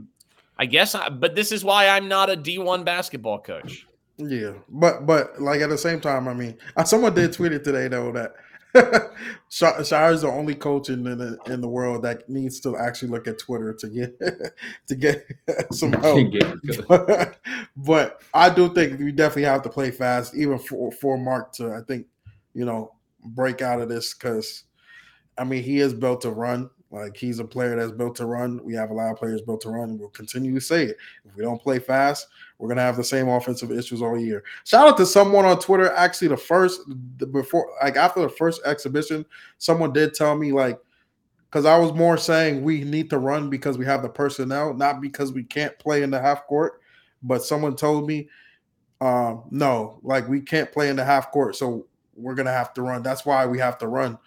I 0.58 0.66
guess 0.66 0.94
I, 0.94 1.08
but 1.08 1.34
this 1.34 1.52
is 1.52 1.64
why 1.64 1.88
I'm 1.88 2.08
not 2.08 2.28
a 2.28 2.36
D1 2.36 2.84
basketball 2.84 3.40
coach. 3.40 3.86
Yeah, 4.18 4.52
but 4.68 5.06
but 5.06 5.40
like 5.40 5.62
at 5.62 5.70
the 5.70 5.78
same 5.78 6.00
time, 6.00 6.28
I 6.28 6.34
mean, 6.34 6.58
someone 6.84 7.14
did 7.14 7.32
tweet 7.32 7.52
it 7.52 7.64
today 7.64 7.88
though 7.88 8.12
that 8.12 8.34
Scheyer 9.50 10.12
is 10.12 10.20
the 10.22 10.28
only 10.28 10.54
coach 10.54 10.90
in 10.90 11.02
the 11.02 11.38
in 11.46 11.60
the 11.60 11.68
world 11.68 12.02
that 12.02 12.28
needs 12.28 12.60
to 12.60 12.76
actually 12.76 13.08
look 13.08 13.26
at 13.26 13.38
Twitter 13.38 13.74
to 13.74 13.88
get 13.88 14.18
to 14.88 14.94
get 14.94 15.26
some 15.72 15.92
help. 15.92 16.32
but, 16.88 17.38
but 17.76 18.22
I 18.32 18.50
do 18.50 18.72
think 18.72 19.00
we 19.00 19.12
definitely 19.12 19.44
have 19.44 19.62
to 19.62 19.68
play 19.68 19.90
fast, 19.90 20.34
even 20.36 20.58
for 20.58 20.92
for 20.92 21.18
Mark 21.18 21.52
to 21.54 21.72
I 21.74 21.80
think 21.86 22.06
you 22.54 22.64
know 22.64 22.94
break 23.24 23.60
out 23.60 23.80
of 23.80 23.88
this 23.88 24.14
because 24.14 24.64
I 25.36 25.44
mean 25.44 25.62
he 25.62 25.80
is 25.80 25.94
built 25.94 26.20
to 26.22 26.30
run. 26.30 26.70
Like 26.90 27.16
he's 27.16 27.38
a 27.38 27.44
player 27.44 27.76
that's 27.76 27.92
built 27.92 28.16
to 28.16 28.26
run. 28.26 28.60
We 28.64 28.74
have 28.74 28.90
a 28.90 28.94
lot 28.94 29.12
of 29.12 29.16
players 29.16 29.42
built 29.42 29.60
to 29.62 29.70
run, 29.70 29.96
we'll 29.96 30.08
continue 30.08 30.52
to 30.54 30.60
say 30.60 30.86
it. 30.86 30.96
If 31.24 31.36
we 31.36 31.42
don't 31.44 31.62
play 31.62 31.78
fast, 31.78 32.26
we're 32.58 32.68
gonna 32.68 32.82
have 32.82 32.96
the 32.96 33.04
same 33.04 33.28
offensive 33.28 33.70
issues 33.70 34.02
all 34.02 34.18
year. 34.18 34.42
Shout 34.64 34.88
out 34.88 34.96
to 34.96 35.06
someone 35.06 35.44
on 35.44 35.60
Twitter. 35.60 35.92
Actually, 35.92 36.28
the 36.28 36.36
first 36.36 36.80
the, 37.18 37.26
before, 37.26 37.70
like 37.82 37.96
after 37.96 38.20
the 38.20 38.28
first 38.28 38.60
exhibition, 38.64 39.24
someone 39.58 39.92
did 39.92 40.14
tell 40.14 40.36
me 40.36 40.50
like, 40.52 40.80
because 41.48 41.64
I 41.64 41.78
was 41.78 41.92
more 41.92 42.16
saying 42.16 42.62
we 42.62 42.82
need 42.82 43.08
to 43.10 43.18
run 43.18 43.50
because 43.50 43.78
we 43.78 43.84
have 43.84 44.02
the 44.02 44.08
personnel, 44.08 44.74
not 44.74 45.00
because 45.00 45.32
we 45.32 45.44
can't 45.44 45.78
play 45.78 46.02
in 46.02 46.10
the 46.10 46.20
half 46.20 46.46
court. 46.46 46.80
But 47.22 47.44
someone 47.44 47.76
told 47.76 48.08
me, 48.08 48.28
um, 49.00 49.44
no, 49.50 50.00
like 50.02 50.28
we 50.28 50.40
can't 50.40 50.72
play 50.72 50.88
in 50.88 50.96
the 50.96 51.04
half 51.04 51.30
court, 51.30 51.54
so 51.54 51.86
we're 52.16 52.34
gonna 52.34 52.50
have 52.50 52.74
to 52.74 52.82
run. 52.82 53.04
That's 53.04 53.24
why 53.24 53.46
we 53.46 53.58
have 53.60 53.78
to 53.78 53.86
run. 53.86 54.18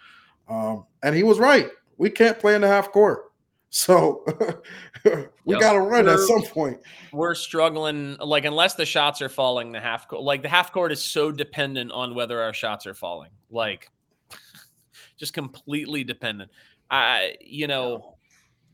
Um, 0.48 0.86
and 1.02 1.14
he 1.14 1.22
was 1.22 1.38
right 1.38 1.68
we 1.98 2.10
can't 2.10 2.38
play 2.38 2.54
in 2.54 2.60
the 2.60 2.68
half 2.68 2.92
court. 2.92 3.32
So 3.70 4.22
we 5.04 5.54
yep. 5.54 5.60
got 5.60 5.72
to 5.72 5.80
run 5.80 6.04
we're, 6.04 6.14
at 6.14 6.20
some 6.20 6.42
point. 6.42 6.78
We're 7.12 7.34
struggling, 7.34 8.16
like 8.18 8.44
unless 8.44 8.74
the 8.74 8.86
shots 8.86 9.20
are 9.20 9.28
falling, 9.28 9.72
the 9.72 9.80
half 9.80 10.06
court, 10.06 10.22
like 10.22 10.42
the 10.42 10.48
half 10.48 10.70
court 10.70 10.92
is 10.92 11.02
so 11.02 11.32
dependent 11.32 11.90
on 11.90 12.14
whether 12.14 12.40
our 12.40 12.52
shots 12.52 12.86
are 12.86 12.94
falling, 12.94 13.30
like 13.50 13.90
just 15.16 15.32
completely 15.32 16.04
dependent. 16.04 16.52
I, 16.88 17.34
you 17.40 17.66
know, 17.66 18.14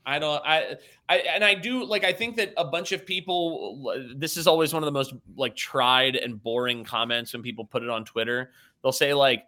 I 0.05 0.19
don't, 0.19 0.43
I, 0.45 0.77
I, 1.09 1.19
and 1.19 1.45
I 1.45 1.55
do 1.55 1.85
like. 1.85 2.05
I 2.05 2.13
think 2.13 2.37
that 2.37 2.53
a 2.57 2.65
bunch 2.65 2.93
of 2.93 3.07
people. 3.07 3.95
This 4.17 4.37
is 4.37 4.47
always 4.47 4.75
one 4.75 4.83
of 4.83 4.87
the 4.87 4.93
most 4.93 5.15
like 5.37 5.57
tried 5.57 6.17
and 6.17 6.43
boring 6.43 6.85
comments 6.85 7.33
when 7.33 7.43
people 7.43 7.65
put 7.65 7.83
it 7.83 7.89
on 7.89 8.05
Twitter. 8.05 8.53
They'll 8.83 8.93
say 8.93 9.15
like, 9.15 9.47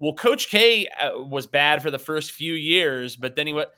well, 0.00 0.14
Coach 0.14 0.48
K 0.48 0.88
uh, 0.88 1.22
was 1.22 1.46
bad 1.46 1.82
for 1.82 1.90
the 1.90 1.98
first 1.98 2.32
few 2.32 2.54
years, 2.54 3.16
but 3.16 3.36
then 3.36 3.46
he 3.46 3.52
went 3.52 3.68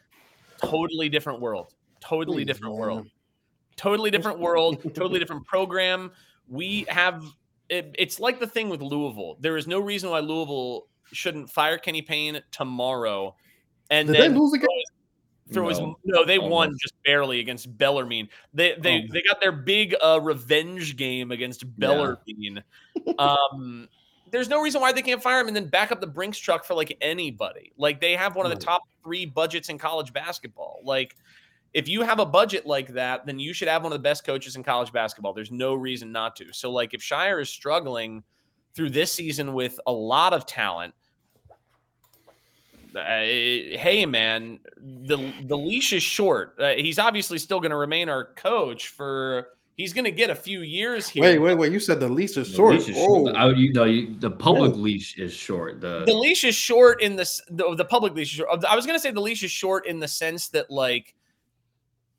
totally 0.59 1.09
different 1.09 1.41
world, 1.41 1.75
totally 2.01 2.45
different 2.45 2.77
world, 2.77 3.09
totally 3.77 4.11
different 4.11 4.39
world, 4.39 4.81
totally 4.95 5.19
different 5.19 5.45
program. 5.45 6.13
We 6.49 6.87
have 6.89 7.25
it, 7.69 7.95
it's 7.99 8.21
like 8.21 8.39
the 8.39 8.47
thing 8.47 8.69
with 8.69 8.81
Louisville. 8.81 9.37
There 9.41 9.57
is 9.57 9.67
no 9.67 9.81
reason 9.81 10.11
why 10.11 10.21
Louisville 10.21 10.87
shouldn't 11.13 11.51
fire 11.51 11.77
Kenny 11.77 12.03
Payne 12.03 12.41
tomorrow. 12.53 13.35
And 13.91 14.07
Did 14.07 14.17
then 14.17 14.33
they 14.33 14.39
lose 14.39 14.53
again? 14.53 14.69
Throw 15.53 15.69
his, 15.69 15.81
no. 15.81 15.99
no, 16.05 16.25
they 16.25 16.39
Almost. 16.39 16.53
won 16.53 16.77
just 16.81 16.95
barely 17.05 17.41
against 17.41 17.77
Bellarmine. 17.77 18.29
They 18.55 18.77
they 18.79 19.03
oh. 19.03 19.13
they 19.13 19.23
got 19.23 19.41
their 19.41 19.53
big 19.53 19.95
uh, 20.01 20.21
revenge 20.23 20.97
game 20.97 21.31
against 21.31 21.65
Bellarmine. 21.79 22.63
Yeah. 23.05 23.13
um, 23.19 23.89
there's 24.33 24.49
no 24.49 24.61
reason 24.63 24.81
why 24.81 24.93
they 24.93 25.03
can't 25.03 25.23
fire 25.23 25.41
him 25.41 25.47
and 25.47 25.55
then 25.55 25.67
back 25.67 25.93
up 25.93 26.01
the 26.01 26.07
Brinks 26.07 26.39
truck 26.39 26.65
for 26.65 26.75
like 26.75 26.97
anybody. 27.03 27.71
Like 27.77 28.01
they 28.01 28.17
have 28.17 28.35
one 28.35 28.47
of 28.47 28.51
the 28.51 28.65
top 28.65 28.83
three 29.05 29.27
budgets 29.27 29.69
in 29.69 29.77
college 29.79 30.13
basketball. 30.13 30.81
Like 30.83 31.15
if 31.75 31.87
you 31.87 32.01
have 32.03 32.19
a 32.19 32.25
budget 32.25 32.67
like 32.67 32.89
that, 32.95 33.27
then 33.27 33.39
you 33.39 33.53
should 33.53 33.69
have 33.69 33.83
one 33.83 33.93
of 33.93 33.99
the 33.99 34.03
best 34.03 34.25
coaches 34.25 34.57
in 34.57 34.63
college 34.63 34.91
basketball. 34.91 35.35
There's 35.35 35.53
no 35.53 35.75
reason 35.75 36.11
not 36.11 36.35
to. 36.37 36.51
So 36.53 36.73
like 36.73 36.95
if 36.95 37.03
Scheyer 37.03 37.43
is 37.43 37.51
struggling 37.51 38.25
through 38.75 38.91
this 38.91 39.13
season 39.13 39.53
with 39.53 39.79
a 39.87 39.93
lot 39.93 40.33
of 40.33 40.47
talent, 40.47 40.95
uh, 42.97 43.03
hey 43.03 44.07
man, 44.07 44.61
the 44.79 45.33
the 45.45 45.57
leash 45.57 45.93
is 45.93 46.03
short. 46.03 46.57
Uh, 46.59 46.71
he's 46.71 46.99
obviously 46.99 47.39
still 47.39 47.61
going 47.61 47.71
to 47.71 47.77
remain 47.77 48.09
our 48.09 48.33
coach 48.35 48.89
for 48.89 49.49
He's 49.77 49.95
going 49.95 50.05
to 50.05 50.11
get 50.11 50.29
a 50.29 50.35
few 50.35 50.61
years 50.61 51.09
here. 51.09 51.23
Wait, 51.23 51.39
wait, 51.39 51.55
wait! 51.55 51.73
You 51.73 51.81
said 51.81 51.99
the 51.99 52.09
leash 52.09 52.37
is 52.37 52.49
short. 52.49 52.75
Leash 52.75 52.89
is 52.91 52.97
oh. 52.99 53.25
short. 53.25 53.37
I, 53.37 53.51
you, 53.51 53.73
no, 53.73 53.85
you, 53.85 54.15
the 54.19 54.31
public 54.31 54.73
oh. 54.75 54.77
leash 54.77 55.17
is 55.17 55.33
short. 55.33 55.81
The 55.81 56.05
the 56.05 56.13
leash 56.13 56.45
is 56.45 56.55
short 56.55 57.03
in 57.03 57.17
the 57.17 57.29
the, 57.51 57.75
the 57.75 57.85
public 57.85 58.15
leash 58.15 58.33
is 58.33 58.37
short. 58.37 58.65
I 58.67 58.77
was 58.77 58.85
going 58.85 58.99
to 58.99 59.01
say 59.01 59.11
the 59.11 59.21
leash 59.21 59.43
is 59.43 59.51
short 59.51 59.87
in 59.87 59.99
the 59.99 60.09
sense 60.09 60.49
that 60.51 60.71
like 60.71 61.15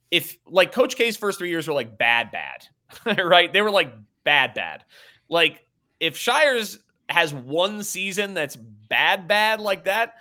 if 0.10 0.38
like 0.48 0.72
Coach 0.72 0.96
K's 0.96 1.16
first 1.16 1.38
three 1.38 1.50
years 1.50 1.68
were 1.68 1.74
like 1.74 1.98
bad, 1.98 2.32
bad, 2.32 2.68
right? 3.24 3.52
They 3.54 3.62
were 3.62 3.72
like 3.72 3.94
bad, 4.24 4.56
bad. 4.56 4.84
Like 5.30 5.66
if 6.00 6.18
Scheyer's 6.18 6.80
has 7.10 7.34
one 7.34 7.84
season 7.84 8.34
that's 8.34 8.56
bad, 8.56 9.28
bad 9.28 9.60
like 9.60 9.86
that, 9.86 10.16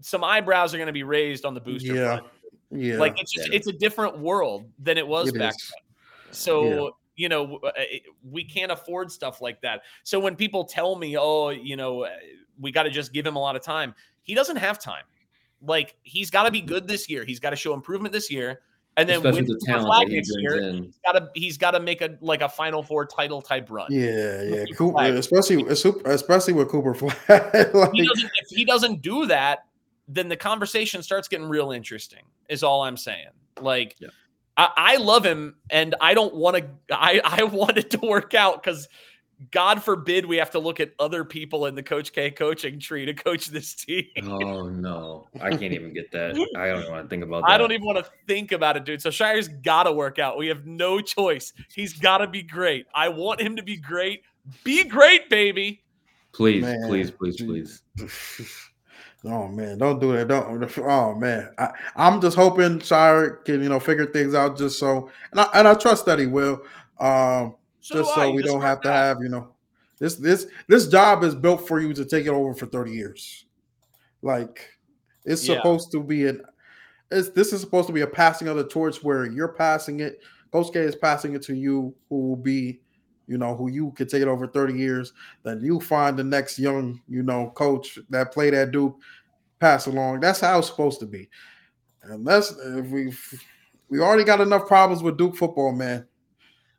some 0.00 0.24
eyebrows 0.24 0.72
are 0.74 0.78
going 0.78 0.86
to 0.86 0.92
be 0.92 1.02
raised 1.02 1.44
on 1.44 1.54
the 1.54 1.60
booster. 1.60 1.94
Yeah, 1.94 2.16
front. 2.18 2.26
yeah. 2.70 2.96
Like 2.96 3.20
it's 3.20 3.32
just, 3.32 3.48
yeah. 3.48 3.56
it's 3.56 3.66
a 3.66 3.72
different 3.72 4.18
world 4.18 4.70
than 4.78 4.98
it 4.98 5.06
was 5.06 5.28
it 5.28 5.38
back 5.38 5.54
is. 5.54 5.72
then. 5.74 5.89
So, 6.30 6.64
yeah. 6.64 6.90
you 7.16 7.28
know, 7.28 7.58
uh, 7.58 7.72
we 8.28 8.44
can't 8.44 8.72
afford 8.72 9.10
stuff 9.10 9.40
like 9.40 9.60
that. 9.62 9.82
So 10.04 10.20
when 10.20 10.36
people 10.36 10.64
tell 10.64 10.96
me, 10.96 11.16
oh, 11.18 11.50
you 11.50 11.76
know, 11.76 12.04
uh, 12.04 12.10
we 12.58 12.72
got 12.72 12.84
to 12.84 12.90
just 12.90 13.12
give 13.12 13.26
him 13.26 13.36
a 13.36 13.40
lot 13.40 13.56
of 13.56 13.62
time, 13.62 13.94
he 14.22 14.34
doesn't 14.34 14.56
have 14.56 14.78
time. 14.78 15.04
Like 15.62 15.96
he's 16.02 16.30
got 16.30 16.44
to 16.44 16.50
be 16.50 16.60
good 16.60 16.88
this 16.88 17.08
year. 17.08 17.24
He's 17.24 17.40
got 17.40 17.50
to 17.50 17.56
show 17.56 17.74
improvement 17.74 18.12
this 18.12 18.30
year. 18.30 18.60
And 18.96 19.08
then 19.08 19.18
Especially 19.18 19.42
the 19.42 19.60
talent 19.64 20.08
that 20.08 20.12
next 20.12 20.36
year, 20.38 20.60
in. 20.62 20.84
he's 20.84 20.98
got 21.04 21.12
to 21.12 21.30
he's 21.34 21.56
got 21.56 21.70
to 21.72 21.80
make 21.80 22.02
a 22.02 22.18
like 22.20 22.42
a 22.42 22.48
Final 22.48 22.82
Four 22.82 23.06
title 23.06 23.40
type 23.40 23.70
run. 23.70 23.86
Yeah, 23.90 24.42
yeah, 24.42 24.64
Cooper, 24.76 25.02
especially 25.02 25.64
especially 25.68 26.54
with 26.54 26.68
Cooper 26.68 26.94
Flagg. 26.94 27.16
like, 27.74 27.92
he 27.92 28.02
if 28.02 28.48
he 28.48 28.64
doesn't 28.64 29.00
do 29.00 29.26
that, 29.26 29.60
then 30.08 30.28
the 30.28 30.36
conversation 30.36 31.02
starts 31.02 31.28
getting 31.28 31.48
real 31.48 31.70
interesting. 31.70 32.24
Is 32.48 32.64
all 32.64 32.82
I'm 32.82 32.96
saying. 32.96 33.28
Like, 33.60 33.96
yeah. 34.00 34.08
I, 34.60 34.68
I 34.76 34.96
love 34.96 35.24
him, 35.24 35.56
and 35.70 35.94
I 36.02 36.12
don't 36.12 36.34
want 36.34 36.58
to. 36.58 36.68
I 36.90 37.20
I 37.24 37.44
want 37.44 37.78
it 37.78 37.90
to 37.90 37.98
work 37.98 38.34
out 38.34 38.62
because. 38.62 38.88
God 39.50 39.82
forbid 39.82 40.26
we 40.26 40.36
have 40.36 40.50
to 40.50 40.58
look 40.58 40.80
at 40.80 40.92
other 40.98 41.24
people 41.24 41.64
in 41.64 41.74
the 41.74 41.82
Coach 41.82 42.12
K 42.12 42.30
coaching 42.30 42.78
tree 42.78 43.06
to 43.06 43.14
coach 43.14 43.46
this 43.46 43.74
team. 43.74 44.04
Oh 44.24 44.68
no, 44.68 45.28
I 45.40 45.48
can't 45.48 45.72
even 45.72 45.94
get 45.94 46.12
that. 46.12 46.32
I 46.58 46.66
don't 46.66 46.80
even 46.80 46.92
want 46.92 47.04
to 47.06 47.08
think 47.08 47.24
about 47.24 47.44
that. 47.44 47.50
I 47.50 47.56
don't 47.56 47.72
even 47.72 47.86
want 47.86 48.04
to 48.04 48.10
think 48.28 48.52
about 48.52 48.76
it, 48.76 48.84
dude. 48.84 49.00
So 49.00 49.08
Scheyer's 49.08 49.48
got 49.48 49.84
to 49.84 49.92
work 49.92 50.18
out. 50.18 50.36
We 50.36 50.48
have 50.48 50.66
no 50.66 51.00
choice. 51.00 51.54
He's 51.74 51.94
got 51.94 52.18
to 52.18 52.26
be 52.26 52.42
great. 52.42 52.84
I 52.94 53.08
want 53.08 53.40
him 53.40 53.56
to 53.56 53.62
be 53.62 53.78
great. 53.78 54.24
Be 54.62 54.84
great, 54.84 55.30
baby. 55.30 55.84
Please, 56.32 56.60
Man. 56.60 56.86
please, 56.86 57.10
please, 57.10 57.36
please. 57.36 57.82
Oh 59.24 59.48
man, 59.48 59.78
don't 59.78 60.00
do 60.00 60.12
that. 60.12 60.28
Don't. 60.28 60.78
Oh 60.78 61.14
man, 61.14 61.50
I, 61.58 61.72
am 61.96 62.20
just 62.20 62.36
hoping 62.36 62.78
Scheyer 62.78 63.44
can 63.44 63.62
you 63.62 63.68
know 63.68 63.78
figure 63.78 64.06
things 64.06 64.34
out 64.34 64.56
just 64.56 64.78
so, 64.78 65.10
and 65.30 65.40
I, 65.40 65.48
and 65.54 65.68
I 65.68 65.74
trust 65.74 66.06
that 66.06 66.18
he 66.18 66.26
will. 66.26 66.62
Um, 66.98 67.56
so 67.80 67.96
just 67.96 68.14
so 68.14 68.30
we 68.30 68.42
don't 68.42 68.62
have 68.62 68.80
to 68.82 68.92
have 68.92 69.18
you 69.20 69.28
know 69.28 69.54
this 69.98 70.16
this 70.16 70.46
this 70.68 70.88
job 70.88 71.22
is 71.22 71.34
built 71.34 71.68
for 71.68 71.80
you 71.80 71.92
to 71.92 72.04
take 72.04 72.26
it 72.26 72.30
over 72.30 72.54
for 72.54 72.66
30 72.66 72.92
years. 72.92 73.44
Like 74.22 74.68
it's 75.24 75.46
yeah. 75.46 75.56
supposed 75.56 75.92
to 75.92 76.02
be 76.02 76.26
an. 76.26 76.42
It's, 77.10 77.28
this 77.30 77.52
is 77.52 77.60
supposed 77.60 77.88
to 77.88 77.92
be 77.92 78.02
a 78.02 78.06
passing 78.06 78.48
of 78.48 78.56
the 78.56 78.66
torch 78.66 79.02
where 79.02 79.26
you're 79.26 79.52
passing 79.52 80.00
it. 80.00 80.20
Coach 80.50 80.72
K 80.72 80.80
is 80.80 80.96
passing 80.96 81.34
it 81.34 81.42
to 81.42 81.54
you, 81.54 81.94
who 82.08 82.28
will 82.28 82.36
be 82.36 82.80
you 83.30 83.38
know, 83.38 83.54
who 83.54 83.70
you 83.70 83.92
could 83.92 84.08
take 84.08 84.22
it 84.22 84.28
over 84.28 84.48
30 84.48 84.74
years, 84.74 85.12
then 85.44 85.60
you 85.62 85.78
find 85.78 86.18
the 86.18 86.24
next 86.24 86.58
young, 86.58 87.00
you 87.08 87.22
know, 87.22 87.50
coach 87.50 87.96
that 88.10 88.32
played 88.32 88.54
at 88.54 88.72
Duke, 88.72 88.98
pass 89.60 89.86
along. 89.86 90.18
That's 90.18 90.40
how 90.40 90.58
it's 90.58 90.66
supposed 90.66 90.98
to 90.98 91.06
be. 91.06 91.28
And 92.02 92.26
that's 92.26 92.50
if 92.50 92.86
we 92.88 93.12
we 93.88 94.00
already 94.00 94.24
got 94.24 94.40
enough 94.40 94.66
problems 94.66 95.04
with 95.04 95.16
Duke 95.16 95.36
football, 95.36 95.70
man. 95.70 96.08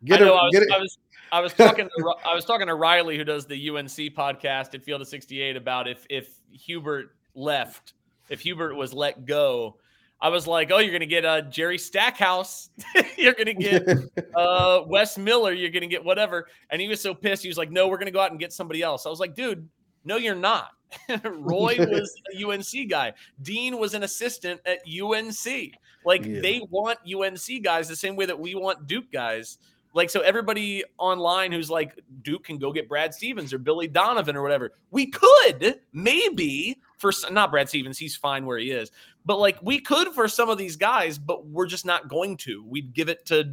Get 0.04 0.22
I 0.22 0.26
know, 0.26 0.34
it, 0.34 0.38
I 0.38 0.44
was, 0.44 0.52
get 0.52 0.64
it. 0.64 0.72
I 0.74 0.78
was, 0.78 0.98
I 1.32 1.40
was 1.40 1.54
talking 1.54 1.88
to 1.88 2.16
I 2.26 2.36
was 2.36 2.44
talking 2.44 2.68
to 2.68 2.76
Riley, 2.76 3.18
who 3.18 3.24
does 3.24 3.46
the 3.46 3.70
UNC 3.70 4.14
podcast 4.14 4.76
at 4.76 4.84
Field 4.84 5.00
of 5.00 5.08
68, 5.08 5.56
about 5.56 5.88
if 5.88 6.06
if 6.10 6.38
Hubert 6.52 7.16
left, 7.34 7.94
if 8.28 8.42
Hubert 8.42 8.76
was 8.76 8.94
let 8.94 9.26
go. 9.26 9.78
I 10.22 10.30
was 10.30 10.46
like, 10.48 10.72
oh, 10.72 10.78
you're 10.78 10.94
gonna 10.94 11.06
get 11.06 11.26
uh, 11.26 11.42
Jerry 11.42 11.78
Stackhouse, 11.78 12.70
you're 13.18 13.34
gonna 13.34 13.54
get 13.54 13.88
uh, 14.36 14.84
Wes 14.86 15.18
Miller, 15.18 15.52
you're 15.54 15.72
gonna 15.72 15.88
get 15.88 16.04
whatever, 16.04 16.48
and 16.70 16.82
he 16.82 16.88
was 16.88 17.02
so 17.02 17.14
pissed. 17.14 17.42
He 17.44 17.50
was 17.50 17.58
like, 17.58 17.72
no, 17.72 17.88
we're 17.88 17.98
gonna 17.98 18.12
go 18.12 18.20
out 18.22 18.32
and 18.32 18.40
get 18.40 18.54
somebody 18.54 18.82
else. 18.82 19.06
I 19.06 19.10
was 19.10 19.20
like, 19.20 19.36
dude, 19.36 19.68
no, 20.06 20.18
you're 20.18 20.36
not. 20.36 20.70
Roy 21.24 21.78
was 21.80 22.14
a 22.36 22.46
UNC 22.46 22.90
guy. 22.90 23.14
Dean 23.42 23.78
was 23.78 23.94
an 23.94 24.04
assistant 24.04 24.60
at 24.66 24.80
UNC. 24.88 25.74
Like 26.06 26.26
Yeah. 26.26 26.42
they 26.42 26.62
want 26.70 27.00
UNC 27.08 27.64
guys 27.64 27.88
the 27.88 27.96
same 27.96 28.16
way 28.16 28.26
that 28.26 28.38
we 28.40 28.56
want 28.56 28.88
Duke 28.88 29.12
guys. 29.12 29.58
Like 29.94 30.10
so, 30.10 30.22
everybody 30.22 30.84
online 30.98 31.52
who's 31.52 31.70
like 31.70 32.00
Duke 32.22 32.44
can 32.46 32.58
go 32.58 32.72
get 32.72 32.88
Brad 32.88 33.14
Stevens 33.14 33.54
or 33.54 33.58
Billy 33.58 33.88
Donovan 33.88 34.36
or 34.36 34.42
whatever. 34.42 34.72
We 34.90 35.08
could 35.08 35.80
maybe 35.94 36.78
for 37.02 37.12
not 37.32 37.52
Brad 37.52 37.68
Stevens. 37.68 37.98
He's 37.98 38.16
fine 38.16 38.46
where 38.46 38.58
he 38.60 38.72
is, 38.72 38.92
but 39.26 39.38
like 39.40 39.58
we 39.62 39.80
could 39.80 40.10
for 40.10 40.28
some 40.28 40.50
of 40.50 40.58
these 40.58 40.76
guys, 40.78 41.18
but 41.18 41.46
we're 41.48 41.66
just 41.68 41.86
not 41.86 42.08
going 42.08 42.38
to. 42.38 42.64
We'd 42.64 42.94
give 42.94 43.10
it 43.10 43.26
to 43.26 43.52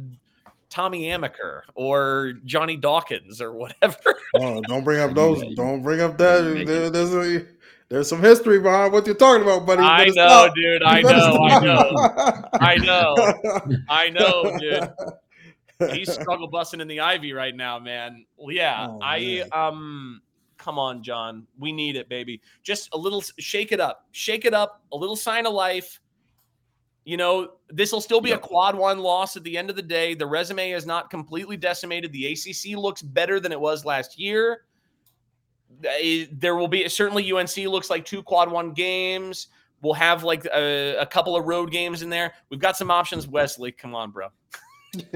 Tommy 0.69 1.05
Amaker 1.05 1.61
or 1.75 2.33
Johnny 2.45 2.77
Dawkins 2.77 3.41
or 3.41 3.51
whatever. 3.53 3.97
Oh, 4.35 4.61
don't 4.61 4.83
bring 4.83 4.99
up 5.01 5.15
those. 5.15 5.41
Don't 5.55 5.81
bring 5.81 6.01
up 6.01 6.15
that. 6.19 6.41
There- 6.67 6.91
there's 6.91 7.15
a, 7.15 7.43
there's 7.89 8.07
some 8.07 8.21
history 8.21 8.59
behind 8.59 8.93
what 8.93 9.07
you're 9.07 9.15
talking 9.15 9.41
about, 9.41 9.65
buddy. 9.65 9.81
I 9.81 10.05
know, 10.05 10.11
stop. 10.11 10.53
dude. 10.53 10.83
I 10.83 11.01
know. 11.01 11.37
I 11.41 11.59
know. 11.59 12.49
I 12.53 12.75
know. 12.77 13.15
I 13.89 14.09
know, 14.11 14.57
dude. 14.59 15.91
He's 15.95 16.13
struggle 16.13 16.47
busting 16.47 16.79
in 16.81 16.87
the 16.87 16.99
ivy 16.99 17.33
right 17.33 17.55
now, 17.55 17.79
man. 17.79 18.25
Well, 18.37 18.53
Yeah, 18.55 18.87
Oh, 18.91 18.99
I 19.01 19.19
man. 19.19 19.49
um. 19.51 20.21
Come 20.59 20.77
on, 20.77 21.01
Jon. 21.01 21.47
We 21.57 21.71
need 21.71 21.95
it, 21.95 22.09
baby. 22.09 22.41
Just 22.61 22.89
a 22.93 22.97
little 22.97 23.23
shake 23.39 23.71
it 23.71 23.79
up. 23.79 24.05
Shake 24.11 24.45
it 24.45 24.53
up. 24.53 24.83
A 24.91 24.97
little 24.97 25.15
sign 25.15 25.47
of 25.47 25.53
life. 25.53 25.99
You 27.05 27.17
know, 27.17 27.53
this 27.69 27.91
will 27.91 28.01
still 28.01 28.21
be 28.21 28.33
a 28.33 28.37
quad 28.37 28.75
one 28.75 28.99
loss 28.99 29.37
at 29.37 29.43
the 29.43 29.57
end 29.57 29.69
of 29.69 29.77
the 29.77 29.81
day. 29.81 30.13
The 30.13 30.27
resume 30.27 30.71
is 30.71 30.85
not 30.85 31.09
completely 31.09 31.57
decimated. 31.57 32.11
The 32.11 32.33
ACC 32.33 32.77
looks 32.77 33.01
better 33.01 33.39
than 33.39 33.53
it 33.53 33.59
was 33.59 33.85
last 33.85 34.19
year. 34.19 34.65
There 35.81 36.55
will 36.55 36.67
be 36.67 36.87
certainly 36.89 37.31
UNC 37.31 37.55
looks 37.57 37.89
like 37.89 38.03
two 38.03 38.21
quad 38.21 38.51
one 38.51 38.73
games. 38.73 39.47
We'll 39.81 39.93
have 39.93 40.25
like 40.25 40.45
a, 40.45 40.97
a 40.97 41.05
couple 41.05 41.37
of 41.37 41.45
road 41.45 41.71
games 41.71 42.01
in 42.01 42.09
there. 42.09 42.33
We've 42.49 42.59
got 42.59 42.75
some 42.75 42.91
options. 42.91 43.27
Wesley, 43.27 43.71
come 43.71 43.95
on, 43.95 44.11
bro. 44.11 44.27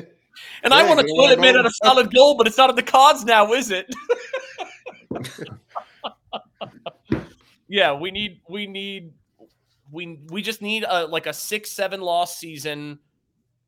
And 0.63 0.73
I 0.73 0.87
want 0.87 0.99
to 0.99 1.05
put 1.15 1.31
it 1.31 1.39
made 1.39 1.55
out 1.55 1.65
of 1.65 1.73
solid 1.83 2.13
gold, 2.13 2.37
but 2.37 2.47
it's 2.47 2.57
not 2.57 2.69
in 2.69 2.75
the 2.75 2.83
cards 2.83 3.23
now, 3.23 3.53
is 3.53 3.71
it? 3.71 3.93
yeah, 7.67 7.93
we 7.93 8.11
need 8.11 8.41
we 8.49 8.67
need 8.67 9.13
we 9.91 10.19
we 10.29 10.41
just 10.41 10.61
need 10.61 10.85
a 10.87 11.05
like 11.05 11.27
a 11.27 11.33
six 11.33 11.71
seven 11.71 12.01
loss 12.01 12.37
season 12.37 12.99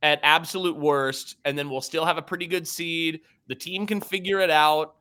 at 0.02 0.20
absolute 0.24 0.78
worst, 0.78 1.38
and 1.46 1.58
then 1.58 1.70
we'll 1.70 1.82
still 1.82 2.06
have 2.06 2.18
a 2.18 2.22
pretty 2.22 2.48
good 2.48 2.68
seed. 2.68 3.22
The 3.48 3.56
team 3.56 3.88
can 3.88 4.02
figure 4.02 4.40
it 4.40 4.50
out. 4.50 4.96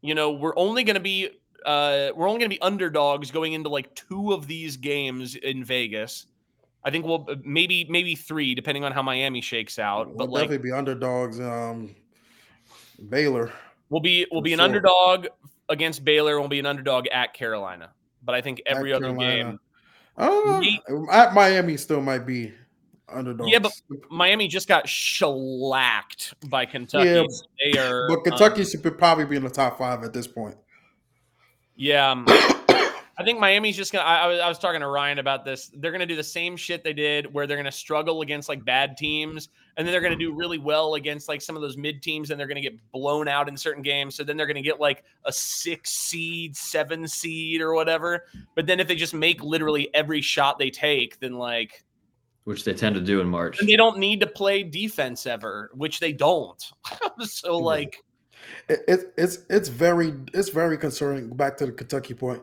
You 0.00 0.14
know, 0.14 0.32
we're 0.32 0.56
only 0.56 0.84
going 0.84 0.94
to 0.94 1.00
be 1.00 1.30
uh 1.66 2.10
we're 2.14 2.28
only 2.28 2.38
going 2.38 2.50
to 2.50 2.56
be 2.56 2.60
underdogs 2.60 3.30
going 3.30 3.52
into 3.52 3.68
like 3.68 3.94
two 3.94 4.32
of 4.32 4.46
these 4.46 4.76
games 4.76 5.34
in 5.36 5.64
Vegas. 5.64 6.26
I 6.84 6.90
think 6.90 7.04
we'll 7.04 7.26
maybe 7.44 7.86
maybe 7.88 8.14
three, 8.14 8.54
depending 8.54 8.84
on 8.84 8.92
how 8.92 9.02
Miami 9.02 9.40
shakes 9.40 9.78
out. 9.78 10.08
We'll 10.08 10.16
But 10.16 10.30
like 10.30 10.42
definitely 10.44 10.70
be 10.70 10.72
underdogs. 10.72 11.40
Um, 11.40 11.94
Baylor. 13.08 13.52
We'll 13.90 14.00
be 14.00 14.26
we'll 14.30 14.42
be 14.42 14.52
an 14.52 14.58
sure. 14.58 14.64
underdog 14.64 15.26
against 15.68 16.04
Baylor. 16.04 16.38
We'll 16.38 16.48
be 16.48 16.58
an 16.58 16.66
underdog 16.66 17.06
at 17.08 17.34
Carolina. 17.34 17.90
But 18.22 18.34
I 18.34 18.40
think 18.40 18.62
At 18.66 18.76
every 18.76 18.92
other 18.92 19.06
Carolina. 19.06 19.58
game, 20.18 20.60
Me- 20.60 20.80
at 21.10 21.34
Miami 21.34 21.76
still 21.76 22.00
might 22.00 22.26
be 22.26 22.52
underdogs. 23.08 23.50
Yeah, 23.50 23.60
but 23.60 23.72
Miami 24.10 24.48
just 24.48 24.68
got 24.68 24.88
shellacked 24.88 26.34
by 26.48 26.66
Kentucky. 26.66 27.08
Yeah, 27.08 27.24
they 27.64 27.78
are, 27.78 28.08
but 28.08 28.18
um, 28.18 28.24
Kentucky 28.24 28.64
should 28.64 28.82
probably 28.98 29.24
be 29.24 29.36
in 29.36 29.44
the 29.44 29.50
top 29.50 29.78
five 29.78 30.02
at 30.02 30.12
this 30.12 30.26
point. 30.26 30.56
Yeah. 31.76 32.10
um, 32.10 32.24
I 33.18 33.24
think 33.24 33.40
Miami's 33.40 33.76
just 33.76 33.92
gonna. 33.92 34.04
I, 34.04 34.18
I, 34.18 34.26
was, 34.28 34.40
I 34.40 34.48
was 34.48 34.58
talking 34.58 34.80
to 34.80 34.86
Ryan 34.86 35.18
about 35.18 35.44
this. 35.44 35.70
They're 35.74 35.90
gonna 35.90 36.06
do 36.06 36.16
the 36.16 36.22
same 36.22 36.56
shit 36.56 36.84
they 36.84 36.92
did, 36.92 37.32
where 37.32 37.46
they're 37.46 37.56
gonna 37.56 37.72
struggle 37.72 38.22
against 38.22 38.48
like 38.48 38.64
bad 38.64 38.96
teams, 38.96 39.48
and 39.78 39.86
then 39.86 39.92
they're 39.92 40.02
gonna 40.02 40.16
do 40.16 40.34
really 40.34 40.58
well 40.58 40.94
against 40.96 41.28
like 41.28 41.40
some 41.40 41.56
of 41.56 41.62
those 41.62 41.76
mid 41.78 42.02
teams, 42.02 42.30
and 42.30 42.38
they're 42.38 42.48
gonna 42.48 42.60
get 42.60 42.76
blown 42.92 43.28
out 43.28 43.48
in 43.48 43.56
certain 43.56 43.82
games. 43.82 44.16
So 44.16 44.24
then 44.24 44.36
they're 44.36 44.46
gonna 44.46 44.60
get 44.60 44.78
like 44.80 45.04
a 45.24 45.32
six 45.32 45.92
seed, 45.92 46.54
seven 46.56 47.08
seed, 47.08 47.60
or 47.62 47.72
whatever. 47.72 48.24
But 48.56 48.66
then 48.66 48.80
if 48.80 48.88
they 48.88 48.96
just 48.96 49.14
make 49.14 49.42
literally 49.42 49.88
every 49.94 50.20
shot 50.20 50.58
they 50.58 50.68
take, 50.70 51.18
then 51.20 51.34
like 51.34 51.84
which 52.44 52.64
they 52.64 52.74
tend 52.74 52.96
to 52.96 53.00
do 53.00 53.20
in 53.20 53.28
March. 53.28 53.58
then 53.58 53.66
they 53.66 53.76
don't 53.76 53.98
need 53.98 54.20
to 54.20 54.26
play 54.26 54.62
defense 54.62 55.26
ever, 55.26 55.70
which 55.74 56.00
they 56.00 56.12
don't. 56.12 56.62
so 57.20 57.56
like. 57.56 57.96
It, 58.68 58.80
it, 58.88 59.00
it's 59.16 59.38
it's 59.48 59.68
very 59.68 60.14
it's 60.34 60.48
very 60.48 60.76
concerning. 60.78 61.30
Back 61.30 61.56
to 61.58 61.66
the 61.66 61.72
Kentucky 61.72 62.14
point 62.14 62.42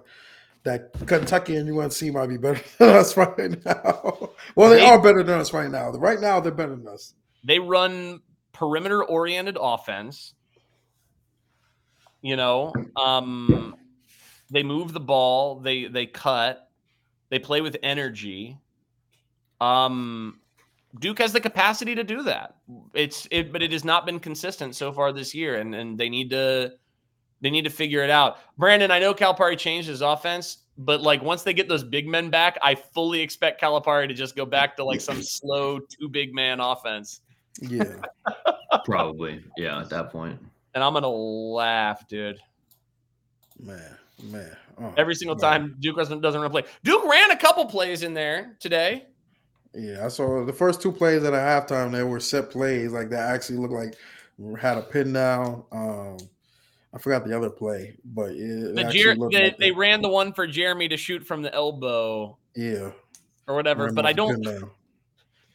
that 0.63 0.91
Kentucky 1.05 1.55
and 1.55 1.69
UNC 1.69 2.01
might 2.13 2.27
be 2.27 2.37
better 2.37 2.61
than 2.79 2.95
us 2.95 3.15
right 3.17 3.37
now. 3.65 4.29
well, 4.55 4.69
they 4.69 4.77
They- 4.77 4.85
are 4.85 5.01
better 5.01 5.23
than 5.23 5.39
us 5.39 5.53
right 5.53 5.69
now. 5.71 5.89
Right 5.91 6.19
now, 6.19 6.39
they're 6.39 6.51
better 6.51 6.75
than 6.75 6.87
us. 6.87 7.13
They 7.45 7.59
run 7.59 8.19
perimeter 8.51 9.03
oriented 9.03 9.57
offense 9.59 10.33
you 12.21 12.35
know 12.35 12.73
um 12.97 13.75
they 14.49 14.63
move 14.63 14.93
the 14.93 14.99
ball 14.99 15.59
they 15.59 15.85
they 15.85 16.05
cut 16.05 16.65
they 17.29 17.39
play 17.39 17.61
with 17.61 17.77
energy. 17.83 18.57
Um 19.59 20.39
duke 20.99 21.19
has 21.19 21.33
the 21.33 21.41
capacity 21.41 21.95
to 21.95 22.03
do 22.03 22.23
that. 22.23 22.55
It's 22.93 23.27
it 23.31 23.51
but 23.51 23.61
it 23.61 23.71
has 23.71 23.83
not 23.83 24.05
been 24.05 24.19
consistent 24.19 24.75
so 24.75 24.91
far 24.91 25.11
this 25.11 25.33
year 25.33 25.57
and 25.57 25.73
and 25.73 25.97
they 25.97 26.09
need 26.09 26.29
to 26.31 26.73
they 27.41 27.49
need 27.49 27.63
to 27.63 27.69
figure 27.69 28.03
it 28.03 28.09
out. 28.09 28.37
Brandon 28.57 28.91
i 28.91 28.99
know 28.99 29.13
calipari 29.13 29.57
changed 29.57 29.87
his 29.87 30.01
offense 30.01 30.59
but 30.77 31.01
like 31.01 31.21
once 31.21 31.43
they 31.43 31.53
get 31.53 31.69
those 31.69 31.83
big 31.83 32.07
men 32.07 32.29
back 32.29 32.57
i 32.61 32.75
fully 32.75 33.21
expect 33.21 33.61
calipari 33.61 34.07
to 34.07 34.13
just 34.13 34.35
go 34.35 34.45
back 34.45 34.75
to 34.75 34.83
like 34.83 34.99
some 34.99 35.21
slow 35.21 35.79
two 35.79 36.09
big 36.09 36.33
man 36.33 36.59
offense 36.59 37.21
Yeah, 37.61 37.95
Probably, 38.83 39.43
yeah, 39.57 39.79
at 39.79 39.89
that 39.89 40.11
point. 40.11 40.39
and 40.73 40.83
I'm 40.83 40.93
gonna 40.93 41.07
laugh, 41.09 42.07
dude. 42.07 42.39
man, 43.59 43.97
man. 44.23 44.55
Oh, 44.77 44.93
Every 44.97 45.15
single 45.15 45.35
man. 45.37 45.41
time 45.41 45.75
Duke 45.79 45.95
doesn't 45.95 46.21
doesn't 46.21 46.39
run 46.41 46.47
a 46.49 46.51
play. 46.51 46.63
Duke 46.83 47.05
ran 47.09 47.31
a 47.31 47.37
couple 47.37 47.65
plays 47.65 48.03
in 48.03 48.13
there 48.13 48.57
today. 48.59 49.05
Yeah, 49.73 50.05
I 50.05 50.09
saw 50.09 50.45
the 50.45 50.53
first 50.53 50.81
two 50.81 50.91
plays 50.91 51.23
at 51.23 51.33
a 51.33 51.37
halftime. 51.37 51.91
They 51.91 52.03
were 52.03 52.19
set 52.19 52.49
plays 52.49 52.91
like 52.91 53.09
that. 53.09 53.29
Actually, 53.33 53.57
looked 53.59 53.73
like 53.73 53.95
had 54.59 54.77
a 54.77 54.81
pin 54.81 55.13
down. 55.13 55.63
Um, 55.71 56.17
I 56.93 56.97
forgot 56.97 57.25
the 57.25 57.35
other 57.35 57.49
play, 57.49 57.95
but 58.05 58.31
it, 58.31 58.39
it 58.39 58.75
The 58.75 58.85
actually 58.85 59.01
Jer- 59.01 59.15
they, 59.31 59.43
like 59.45 59.57
they 59.57 59.71
ran 59.71 60.01
the 60.01 60.09
one 60.09 60.31
for 60.33 60.47
Jeremy 60.47 60.87
to 60.89 60.97
shoot 60.97 61.25
from 61.25 61.41
the 61.41 61.53
elbow 61.53 62.37
yeah, 62.55 62.91
or 63.47 63.55
whatever. 63.55 63.85
ran 63.85 63.95
But 63.95 64.05
I 64.05 64.13
don't. 64.13 64.45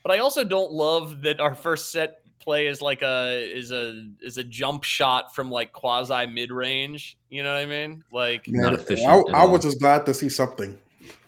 Pin 0.03 0.09
down. 0.09 0.11
But 0.11 0.12
I 0.12 0.18
also 0.18 0.44
don't 0.44 0.72
love 0.72 1.22
that 1.22 1.40
our 1.40 1.55
first 1.55 1.92
set 1.92 2.16
play 2.40 2.66
is 2.66 2.80
like 2.80 3.03
a 3.03 3.51
is 3.55 3.70
a 3.70 4.09
is 4.22 4.38
a 4.38 4.44
jump 4.44 4.82
shot 4.85 5.35
from 5.35 5.51
like 5.51 5.72
quasi 5.72 6.27
mid 6.27 6.51
range. 6.51 7.18
You 7.28 7.43
know 7.43 7.52
what 7.52 7.60
I 7.60 7.66
mean? 7.66 8.02
Like 8.12 8.48
Not 8.48 8.72
Man, 8.72 8.81
efficient 8.81 9.09
I, 9.09 9.43
I 9.43 9.44
was 9.44 9.62
just 9.62 9.78
glad 9.78 10.06
to 10.06 10.14
see 10.14 10.28
something. 10.28 10.78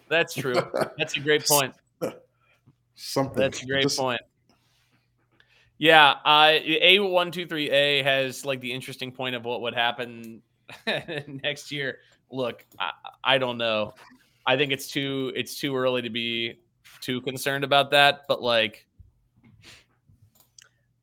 that's 0.09 0.35
true. 0.35 0.55
That's 0.99 1.17
a 1.17 1.21
great 1.21 1.47
point. 1.47 1.75
Something. 2.95 3.41
That's 3.41 3.63
a 3.63 3.67
great 3.67 3.83
Just- 3.83 3.99
point. 3.99 4.21
Yeah, 5.79 6.15
uh, 6.25 6.53
A 6.63 7.01
one 7.01 7.33
two 7.33 7.47
three 7.47 7.69
A 7.71 8.03
has 8.05 8.45
like 8.45 8.61
the 8.61 8.73
interesting 8.73 9.11
point 9.11 9.35
of 9.35 9.45
what 9.45 9.63
would 9.63 9.75
happen 9.75 10.41
next 11.43 11.73
year. 11.73 11.99
Look, 12.31 12.65
I, 12.79 12.93
I 13.25 13.39
don't 13.39 13.59
know. 13.59 13.95
I 14.47 14.57
think 14.57 14.71
it's 14.71 14.87
too 14.89 15.33
it's 15.35 15.59
too 15.59 15.75
early 15.75 16.03
to 16.03 16.11
be 16.11 16.61
too 17.03 17.21
concerned 17.21 17.65
about 17.65 17.91
that. 17.91 18.23
But 18.29 18.41
like, 18.41 18.87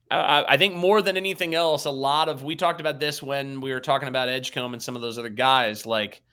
I- 0.10 0.46
I, 0.48 0.58
think 0.58 0.74
more 0.74 1.04
than 1.04 1.18
anything 1.18 1.54
else, 1.54 1.86
a 1.86 1.92
lot 1.92 2.30
of 2.30 2.44
we 2.44 2.56
talked 2.56 2.82
about 2.82 3.00
this 3.00 3.22
when 3.22 3.62
we 3.62 3.72
were 3.72 3.80
talking 3.80 4.08
about 4.08 4.28
Edgecombe 4.28 4.74
and 4.74 4.82
some 4.82 4.96
of 4.96 5.04
those 5.04 5.20
other 5.20 5.30
guys. 5.30 5.86
Like, 5.86 6.24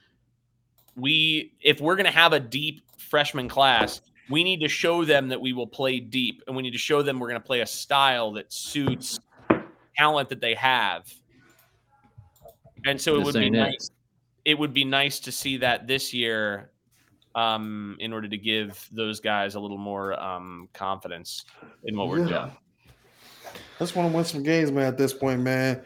we 0.95 1.53
if 1.61 1.81
we're 1.81 1.97
gonna 1.97 2.11
have 2.11 2.33
a 2.33 2.41
deep 2.41 2.83
freshman 2.97 3.49
class, 3.49 4.01
we 4.31 4.43
need 4.43 4.61
to 4.61 4.69
show 4.69 5.05
them 5.05 5.29
that 5.29 5.41
we 5.41 5.53
will 5.53 5.67
play 5.67 6.01
deep, 6.01 6.43
and 6.47 6.57
we 6.57 6.63
need 6.63 6.73
to 6.73 6.79
show 6.79 7.03
them 7.03 7.21
we're 7.21 7.29
gonna 7.29 7.41
play 7.41 7.61
a 7.61 7.67
style 7.67 8.33
that 8.33 8.51
suits 8.51 9.21
talent 9.97 10.29
that 10.31 10.41
they 10.41 10.55
have. 10.55 11.13
And 12.85 13.01
so 13.01 13.17
it 13.17 13.25
would 13.25 13.35
be 13.35 13.47
it. 13.47 13.51
nice. 13.51 13.91
It 14.45 14.59
would 14.59 14.73
be 14.73 14.85
nice 14.85 15.19
to 15.21 15.33
see 15.33 15.57
that 15.59 15.87
this 15.87 16.15
year, 16.15 16.71
um, 17.37 17.97
in 18.01 18.13
order 18.13 18.27
to 18.29 18.37
give 18.37 18.89
those 18.91 19.21
guys 19.21 19.55
a 19.55 19.61
little 19.61 19.79
more 19.79 20.19
um, 20.21 20.69
confidence 20.73 21.45
in 21.85 21.97
what 21.97 22.09
we're 22.09 22.27
Yeah. 22.27 22.39
doing. 22.47 22.53
Just 23.79 23.95
want 23.95 24.11
to 24.11 24.17
win 24.17 24.25
some 24.25 24.43
games, 24.43 24.73
man. 24.73 24.87
At 24.87 24.99
this 24.99 25.13
point, 25.13 25.41
man, 25.41 25.83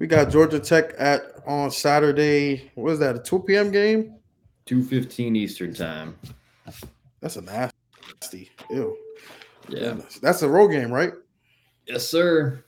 we 0.00 0.06
got 0.06 0.30
Georgia 0.30 0.58
Tech 0.58 0.94
at 0.98 1.22
on 1.46 1.70
Saturday. 1.70 2.72
What 2.74 2.92
is 2.92 2.98
that? 2.98 3.16
A 3.16 3.18
two 3.20 3.38
p.m. 3.40 3.70
game? 3.70 4.16
Two 4.66 4.82
fifteen 4.82 5.36
Eastern 5.36 5.74
time. 5.74 6.16
That's 7.20 7.36
a 7.36 7.42
nasty. 7.42 7.76
nasty. 8.20 8.50
Ew. 8.70 8.96
Yeah. 9.68 9.96
That's 10.22 10.42
a 10.42 10.48
road 10.48 10.68
game, 10.68 10.90
right? 10.90 11.12
Yes, 11.86 12.08
sir. 12.08 12.64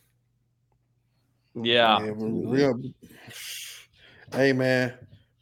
Yeah. 1.55 2.05
Yeah, 2.05 2.11
we- 2.13 2.47
real. 2.47 2.81
Hey 4.33 4.53
man, 4.53 4.93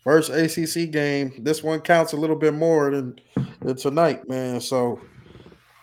first 0.05 0.31
ACC 0.31 0.91
game. 0.91 1.33
This 1.39 1.63
one 1.63 1.81
counts 1.81 2.13
a 2.13 2.17
little 2.17 2.37
bit 2.37 2.55
more 2.55 2.91
than, 2.91 3.19
than 3.61 3.77
tonight, 3.77 4.29
man. 4.29 4.61
So 4.61 5.01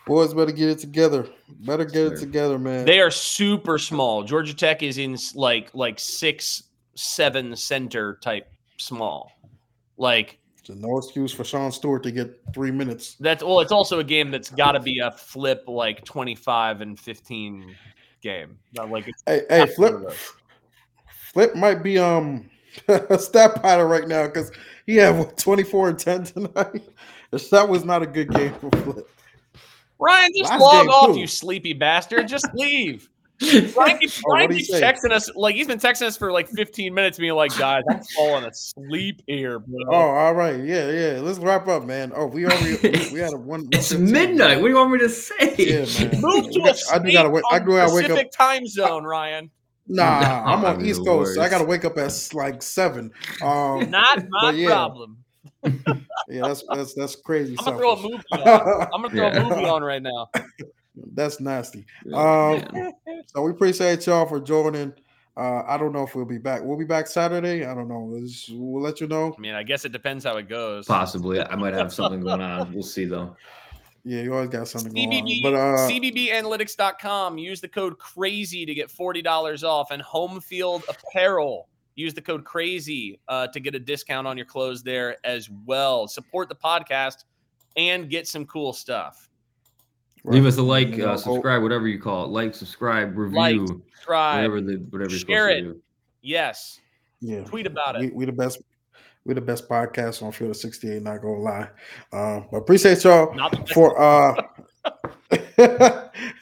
boys 0.06 0.32
better 0.32 0.52
get 0.52 0.70
it 0.70 0.78
together. 0.78 1.28
Better 1.66 1.84
get 1.84 2.12
it 2.12 2.18
together, 2.18 2.58
man. 2.58 2.86
They 2.86 3.00
are 3.00 3.10
super 3.10 3.78
small. 3.78 4.22
Georgia 4.22 4.54
Tech 4.54 4.82
is 4.82 4.98
in 4.98 5.18
like 5.34 5.70
like 5.74 5.98
six 5.98 6.64
seven 6.94 7.54
center 7.56 8.18
type 8.22 8.50
small. 8.78 9.32
Like 9.96 10.38
So 10.62 10.74
no 10.74 10.98
excuse 10.98 11.32
for 11.32 11.44
Sean 11.44 11.70
Stewart 11.72 12.02
to 12.04 12.12
get 12.12 12.40
three 12.54 12.70
minutes. 12.70 13.16
that's 13.20 13.42
well, 13.42 13.60
it's 13.60 13.72
also 13.72 13.98
a 13.98 14.04
game 14.04 14.30
that's 14.30 14.50
got 14.50 14.72
to 14.72 14.80
be 14.80 15.00
a 15.00 15.10
flip 15.10 15.64
like 15.66 16.04
twenty 16.04 16.34
five 16.34 16.80
and 16.80 16.98
fifteen 16.98 17.76
game. 18.22 18.58
Not 18.72 18.90
like 18.90 19.10
Hey, 19.26 19.42
hey, 19.50 19.66
Flip, 19.66 20.12
Flip 21.32 21.54
might 21.54 21.82
be 21.82 21.98
um 21.98 22.48
stat 23.18 23.62
pattern 23.62 23.88
right 23.88 24.06
now 24.08 24.26
because 24.26 24.50
he 24.86 24.96
had 24.96 25.18
what, 25.18 25.36
24 25.36 25.88
and 25.90 25.98
10 25.98 26.24
tonight. 26.24 26.82
That 27.50 27.66
was 27.66 27.82
not 27.82 28.02
a 28.02 28.06
good 28.06 28.28
game 28.30 28.52
for 28.60 28.68
Flip. 28.82 29.08
Ryan. 29.98 30.30
Just 30.36 30.50
Last 30.50 30.60
log 30.60 30.88
off, 30.88 31.14
too. 31.14 31.20
you 31.20 31.26
sleepy 31.26 31.72
bastard. 31.72 32.28
Just 32.28 32.46
leave. 32.54 33.08
Ryan 33.74 33.98
keeps, 33.98 34.22
Oh, 34.26 34.32
Ryan 34.34 34.50
keeps 34.52 34.70
texting 34.70 35.10
us 35.12 35.30
like 35.34 35.54
he's 35.54 35.66
been 35.66 35.78
texting 35.78 36.02
us 36.08 36.16
for 36.18 36.30
like 36.30 36.46
15 36.50 36.92
minutes, 36.92 37.18
being 37.18 37.32
like, 37.34 37.56
"Guys, 37.58 37.82
I'm 37.90 38.02
falling 38.14 38.44
asleep 38.44 39.22
here, 39.26 39.58
bro." 39.60 39.78
Oh, 39.88 39.94
all 39.94 40.34
right, 40.34 40.62
yeah, 40.62 40.90
yeah. 40.90 41.20
Let's 41.22 41.38
wrap 41.38 41.66
up, 41.68 41.84
man. 41.84 42.12
Oh, 42.14 42.26
we 42.26 42.44
already 42.44 42.76
we, 42.82 43.14
we 43.14 43.18
had 43.18 43.32
a 43.32 43.38
one. 43.38 43.66
It's 43.72 43.92
1:15. 43.94 44.10
midnight. 44.10 44.56
What 44.58 44.64
do 44.64 44.68
you 44.68 44.76
want 44.76 44.92
me 44.92 44.98
to 44.98 45.08
say? 45.08 45.54
Yeah, 45.58 45.86
man. 46.10 46.20
Move 46.20 46.50
to 46.52 46.58
got- 46.60 46.76
a 46.76 46.94
I 46.94 46.98
do 46.98 47.12
gotta 47.12 47.28
state 47.28 47.32
wake. 47.32 47.44
I 47.50 47.58
do 47.58 47.66
gotta 47.66 47.94
wake 47.94 48.04
up. 48.04 48.10
Pacific 48.10 48.32
time 48.32 48.66
zone, 48.66 49.04
Ryan. 49.04 49.50
Nah, 49.88 50.20
Nah, 50.20 50.44
I'm 50.54 50.64
on 50.64 50.84
East 50.84 51.00
the 51.00 51.10
Coast. 51.10 51.34
So 51.34 51.42
I 51.42 51.48
gotta 51.48 51.64
wake 51.64 51.84
up 51.84 51.98
at 51.98 52.28
like 52.34 52.62
seven. 52.62 53.10
Um, 53.42 53.90
Not 53.90 54.24
my 54.30 54.50
yeah. 54.52 54.68
problem. 54.68 55.18
yeah, 56.28 56.42
that's 56.42 56.64
that's 56.72 56.94
that's 56.94 57.16
crazy. 57.16 57.56
I'm 57.58 57.64
gonna 57.64 57.78
throw 57.78 57.92
a 57.92 58.02
movie 58.02 58.22
on. 58.32 58.88
I'm 58.92 59.02
gonna 59.02 59.10
throw 59.10 59.26
Yeah. 59.28 59.40
a 59.40 59.48
movie 59.48 59.64
on 59.68 59.82
right 59.82 60.02
now. 60.02 60.28
That's 61.14 61.40
nasty. 61.40 61.84
Um, 62.12 62.62
man. 62.72 62.92
So 63.26 63.42
we 63.42 63.50
appreciate 63.50 64.06
y'all 64.06 64.26
for 64.26 64.40
joining. 64.40 64.92
Uh, 65.36 65.62
I 65.66 65.78
don't 65.78 65.92
know 65.92 66.02
if 66.04 66.14
we'll 66.14 66.26
be 66.26 66.38
back. 66.38 66.62
We'll 66.62 66.76
be 66.78 66.84
back 66.84 67.06
Saturday. 67.06 67.64
I 67.64 67.74
don't 67.74 67.88
know. 67.88 68.12
It's- 68.16 68.50
We'll 68.52 68.82
let 68.82 69.00
you 69.00 69.06
know. 69.08 69.34
I 69.36 69.40
mean, 69.40 69.54
I 69.54 69.62
guess 69.62 69.84
it 69.86 69.92
depends 69.92 70.24
how 70.24 70.36
it 70.36 70.48
goes. 70.48 70.84
Possibly. 70.86 71.40
I 71.40 71.56
might 71.56 71.72
have 71.74 71.92
something 71.92 72.20
going 72.20 72.42
on. 72.42 72.72
We'll 72.74 72.82
see 72.82 73.06
though. 73.06 73.34
Yeah, 74.04 74.22
you 74.22 74.34
always 74.34 74.48
got 74.48 74.66
something 74.66 74.92
going 74.92 75.22
on. 75.22 75.42
But 75.42 75.54
uh, 75.54 75.88
CBBanalytics.com. 75.88 77.38
Use 77.38 77.60
the 77.60 77.68
code 77.68 77.98
crazy 77.98 78.66
to 78.66 78.74
get 78.74 78.88
$40 78.88 79.62
off. 79.62 79.90
And 79.90 80.02
Home 80.02 80.40
Field 80.40 80.82
Apparel. 80.88 81.68
Use 81.94 82.14
the 82.14 82.22
code 82.22 82.44
crazy 82.44 83.20
uh, 83.28 83.46
to 83.48 83.60
get 83.60 83.74
a 83.74 83.78
discount 83.78 84.26
on 84.26 84.36
your 84.36 84.46
clothes 84.46 84.82
there 84.82 85.18
as 85.24 85.50
well. 85.66 86.08
Support 86.08 86.48
the 86.48 86.54
podcast 86.54 87.24
and 87.76 88.08
get 88.10 88.26
some 88.26 88.46
cool 88.46 88.72
stuff. 88.72 89.28
Leave 90.24 90.46
us 90.46 90.56
a 90.56 90.62
like, 90.62 90.98
uh, 90.98 91.12
oh, 91.12 91.16
subscribe, 91.16 91.62
whatever 91.62 91.88
you 91.88 92.00
call 92.00 92.24
it. 92.24 92.28
Like, 92.28 92.54
subscribe, 92.54 93.16
review, 93.16 93.38
Like, 93.38 93.68
subscribe, 93.68 94.36
whatever 94.36 94.60
the 94.60 94.76
whatever 94.90 95.10
you're 95.10 95.18
share 95.18 95.48
supposed 95.48 95.64
to 95.64 95.70
it. 95.70 95.74
do. 95.74 95.82
Yes. 96.22 96.80
Yeah, 97.20 97.44
Tweet 97.44 97.66
about 97.66 97.98
we, 97.98 98.06
it. 98.06 98.14
we 98.14 98.24
the 98.24 98.32
best. 98.32 98.62
We 99.24 99.34
the 99.34 99.40
best 99.40 99.68
podcast 99.68 100.22
on 100.22 100.32
Field 100.32 100.50
of 100.50 100.56
68, 100.56 101.02
not 101.02 101.22
gonna 101.22 101.38
lie. 101.38 101.68
Um, 102.12 102.46
but 102.50 102.58
appreciate 102.58 103.04
y'all 103.04 103.32
Not 103.34 103.52
the 103.52 103.58
best. 103.58 103.72
for 103.72 104.00
uh 104.00 104.34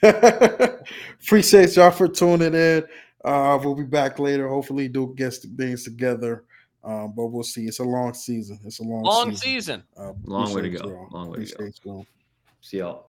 appreciate 1.23 1.77
y'all 1.77 1.91
for 1.91 2.09
tuning 2.09 2.55
in. 2.55 2.85
Uh 3.25 3.59
we'll 3.63 3.75
be 3.75 3.83
back 3.85 4.19
later. 4.19 4.49
Hopefully 4.49 4.89
Duke 4.89 5.17
gets 5.17 5.39
the 5.41 5.49
things 5.49 5.85
together. 5.85 6.45
Um, 6.83 7.13
but 7.15 7.27
we'll 7.27 7.43
see. 7.43 7.67
It's 7.67 7.81
a 7.81 7.85
long 7.85 8.15
season. 8.15 8.59
It's 8.65 8.79
a 8.81 8.83
long, 8.83 9.03
Long 9.03 9.31
season. 9.33 9.37
season. 9.37 9.83
Uh, 9.99 10.13
Long 10.25 10.55
way 10.55 10.63
to 10.63 10.71
go. 10.71 10.89
y'all. 10.89 11.09
Long 11.11 11.31
way 11.31 11.45
to 11.45 11.55
go. 11.55 11.71
Y'all. 11.85 12.07
See 12.63 12.79
y'all. 12.79 13.10